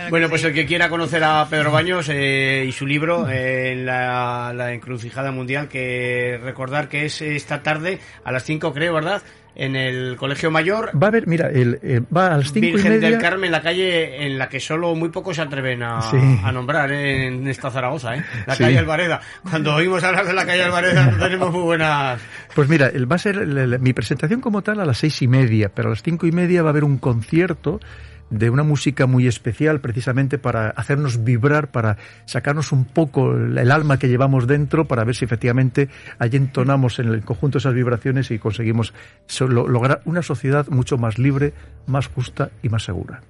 Bueno, 0.10 0.30
pues 0.30 0.44
el 0.44 0.54
que 0.54 0.66
quiera 0.66 0.90
conocer 0.90 1.24
a 1.24 1.48
Pedro 1.50 1.72
Baños 1.72 2.10
eh, 2.10 2.66
y 2.68 2.72
su 2.72 2.86
libro, 2.86 3.30
eh, 3.30 3.72
en 3.74 3.86
la, 3.86 4.54
la 4.54 4.74
encrucijada 4.74 5.32
mundial, 5.32 5.68
que 5.68 6.40
recordar 6.44 6.90
que 6.90 7.06
es 7.06 7.22
esta 7.22 7.64
tarde 7.64 8.00
a 8.24 8.32
las 8.32 8.44
5, 8.44 8.74
creo, 8.74 8.94
¿verdad? 8.94 9.22
En 9.56 9.76
el 9.76 10.16
Colegio 10.18 10.50
Mayor, 10.50 10.90
Va 11.00 11.08
a 11.08 11.10
haber, 11.10 11.28
mira, 11.28 11.48
el, 11.52 11.80
eh, 11.84 12.02
va 12.16 12.34
a 12.34 12.38
las 12.38 12.52
cinco 12.52 12.80
y 12.80 12.84
media. 12.84 13.10
del 13.12 13.20
Carmen, 13.20 13.52
la 13.52 13.62
calle 13.62 14.26
en 14.26 14.40
la 14.40 14.50
que 14.50 14.60
solo 14.60 14.96
muy 14.96 15.10
pocos 15.10 15.36
se 15.36 15.44
atreven 15.44 15.84
a, 15.84 16.02
Sí. 16.02 16.18
a 16.44 16.52
nombrar 16.52 16.92
eh, 16.92 17.28
en 17.28 17.48
esta 17.48 17.70
Zaragoza, 17.70 18.16
¿eh? 18.16 18.24
La 18.48 18.56
Sí. 18.56 18.64
calle 18.64 18.80
Alvareda. 18.80 19.22
Cuando 19.48 19.76
oímos 19.76 20.04
hablar 20.04 20.26
de 20.26 20.34
la 20.34 20.46
calle 20.48 20.64
Alvareda 20.64 21.06
no 21.06 21.18
tenemos 21.24 21.52
muy 21.52 21.62
buenas... 21.62 22.20
Pues 22.56 22.68
mira, 22.68 22.88
el- 22.88 23.12
va 23.12 23.16
a 23.16 23.20
ser 23.20 23.46
mi 23.80 23.94
presentación 23.94 24.42
como 24.42 24.64
tal 24.64 24.80
a 24.80 24.86
las 24.86 24.98
seis 24.98 25.22
y 25.22 25.28
media, 25.28 25.70
pero 25.70 25.90
a 25.90 25.92
las 25.92 26.02
cinco 26.02 26.26
y 26.26 26.32
media 26.32 26.64
va 26.64 26.70
a 26.70 26.72
haber 26.72 26.84
un 26.84 26.98
concierto 26.98 27.80
de 28.30 28.50
una 28.50 28.64
música 28.64 29.06
muy 29.06 29.28
especial 29.28 29.82
precisamente 29.82 30.38
para 30.38 30.70
hacernos 30.70 31.24
vibrar, 31.24 31.72
para 31.72 31.98
sacarnos 32.26 32.72
un 32.72 32.86
poco 32.86 33.34
el, 33.34 33.72
alma 33.72 34.00
que 34.00 34.08
llevamos 34.08 34.48
dentro, 34.48 34.86
para 34.86 35.04
ver 35.04 35.16
si 35.16 35.26
efectivamente 35.26 35.90
allí 36.20 36.38
entonamos 36.38 37.00
en 37.00 37.10
el 37.10 37.24
conjunto 37.24 37.58
esas 37.58 37.74
vibraciones 37.74 38.32
y 38.32 38.40
conseguimos 38.40 38.94
lograr 39.40 40.02
una 40.06 40.22
sociedad 40.22 40.68
mucho 40.68 40.98
más 40.98 41.18
libre, 41.20 41.54
más 41.86 42.08
justa 42.08 42.52
y 42.62 42.70
más 42.70 42.84
segura. 42.84 43.22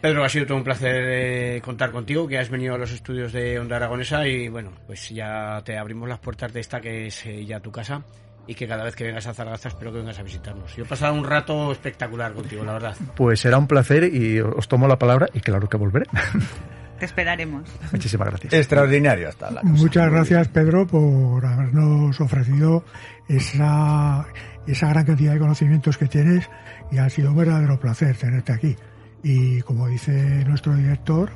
Pedro, 0.00 0.24
ha 0.24 0.28
sido 0.28 0.46
todo 0.46 0.58
un 0.58 0.64
placer 0.64 1.04
eh, 1.06 1.60
contar 1.62 1.92
contigo, 1.92 2.26
que 2.26 2.36
has 2.36 2.50
venido 2.50 2.74
a 2.74 2.78
los 2.78 2.90
estudios 2.90 3.32
de 3.32 3.60
Onda 3.60 3.76
Aragonesa 3.76 4.26
y 4.26 4.48
bueno, 4.48 4.72
pues 4.86 5.10
ya 5.10 5.62
te 5.64 5.78
abrimos 5.78 6.08
las 6.08 6.18
puertas 6.18 6.52
de 6.52 6.58
esta 6.58 6.80
que 6.80 7.06
es 7.06 7.24
eh, 7.24 7.46
ya 7.46 7.60
tu 7.60 7.70
casa 7.70 8.02
y 8.46 8.54
que 8.54 8.66
cada 8.66 8.84
vez 8.84 8.96
que 8.96 9.04
vengas 9.04 9.26
a 9.26 9.34
Zaragoza 9.34 9.68
espero 9.68 9.92
que 9.92 9.98
vengas 9.98 10.18
a 10.18 10.22
visitarnos. 10.22 10.74
Yo 10.76 10.84
he 10.84 10.86
pasado 10.86 11.14
un 11.14 11.24
rato 11.24 11.72
espectacular 11.72 12.32
contigo, 12.32 12.64
la 12.64 12.72
verdad. 12.72 12.96
Pues 13.16 13.40
será 13.40 13.58
un 13.58 13.66
placer 13.66 14.04
y 14.04 14.40
os 14.40 14.68
tomo 14.68 14.88
la 14.88 14.98
palabra 14.98 15.28
y 15.32 15.40
claro 15.40 15.68
que 15.68 15.76
volveré. 15.76 16.06
Te 16.98 17.06
esperaremos. 17.06 17.68
Muchísimas 17.90 18.28
gracias. 18.28 18.52
Extraordinario 18.52 19.28
hasta 19.28 19.50
la 19.50 19.60
cosa. 19.62 19.72
Muchas 19.72 20.10
gracias, 20.10 20.48
Pedro, 20.48 20.86
por 20.86 21.44
habernos 21.44 22.20
ofrecido 22.20 22.84
esa, 23.28 24.24
esa 24.68 24.88
gran 24.88 25.04
cantidad 25.04 25.32
de 25.32 25.40
conocimientos 25.40 25.98
que 25.98 26.06
tienes 26.06 26.48
y 26.92 26.98
ha 26.98 27.08
sido 27.10 27.30
un 27.30 27.38
verdadero 27.38 27.80
placer 27.80 28.16
tenerte 28.16 28.52
aquí. 28.52 28.76
Y 29.24 29.62
como 29.62 29.88
dice 29.88 30.44
nuestro 30.44 30.76
director, 30.76 31.30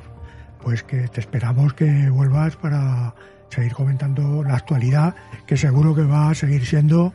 pues 0.61 0.83
que 0.83 1.07
te 1.09 1.19
esperamos 1.19 1.73
que 1.73 2.09
vuelvas 2.09 2.55
para 2.55 3.13
seguir 3.49 3.73
comentando 3.73 4.43
la 4.43 4.55
actualidad, 4.55 5.15
que 5.45 5.57
seguro 5.57 5.93
que 5.95 6.03
va 6.03 6.29
a 6.29 6.35
seguir 6.35 6.65
siendo 6.65 7.13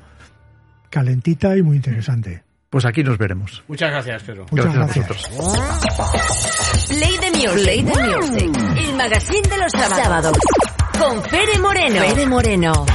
calentita 0.91 1.57
y 1.57 1.63
muy 1.63 1.77
interesante. 1.77 2.43
Pues 2.71 2.87
aquí 2.87 3.03
nos 3.05 3.19
veremos. 3.19 3.63
Muchas 3.69 3.91
gracias, 3.91 4.23
Pedro. 4.23 4.47
Muchas 4.51 4.75
Gracias 4.75 5.05
a 5.05 5.09
gracias. 5.09 5.37
vosotros. 5.37 6.87
Play 6.89 7.19
the 7.21 7.31
Music. 7.33 7.63
Play 7.63 7.83
the 7.85 8.03
Music. 8.03 8.51
El 8.79 8.97
magazine 8.97 9.49
de 9.49 9.59
los 9.59 9.73
sábados. 9.73 10.39
Con 10.99 11.23
Pere 11.23 11.59
Moreno. 11.59 12.01
Pere 12.01 12.27
Moreno. 12.27 12.87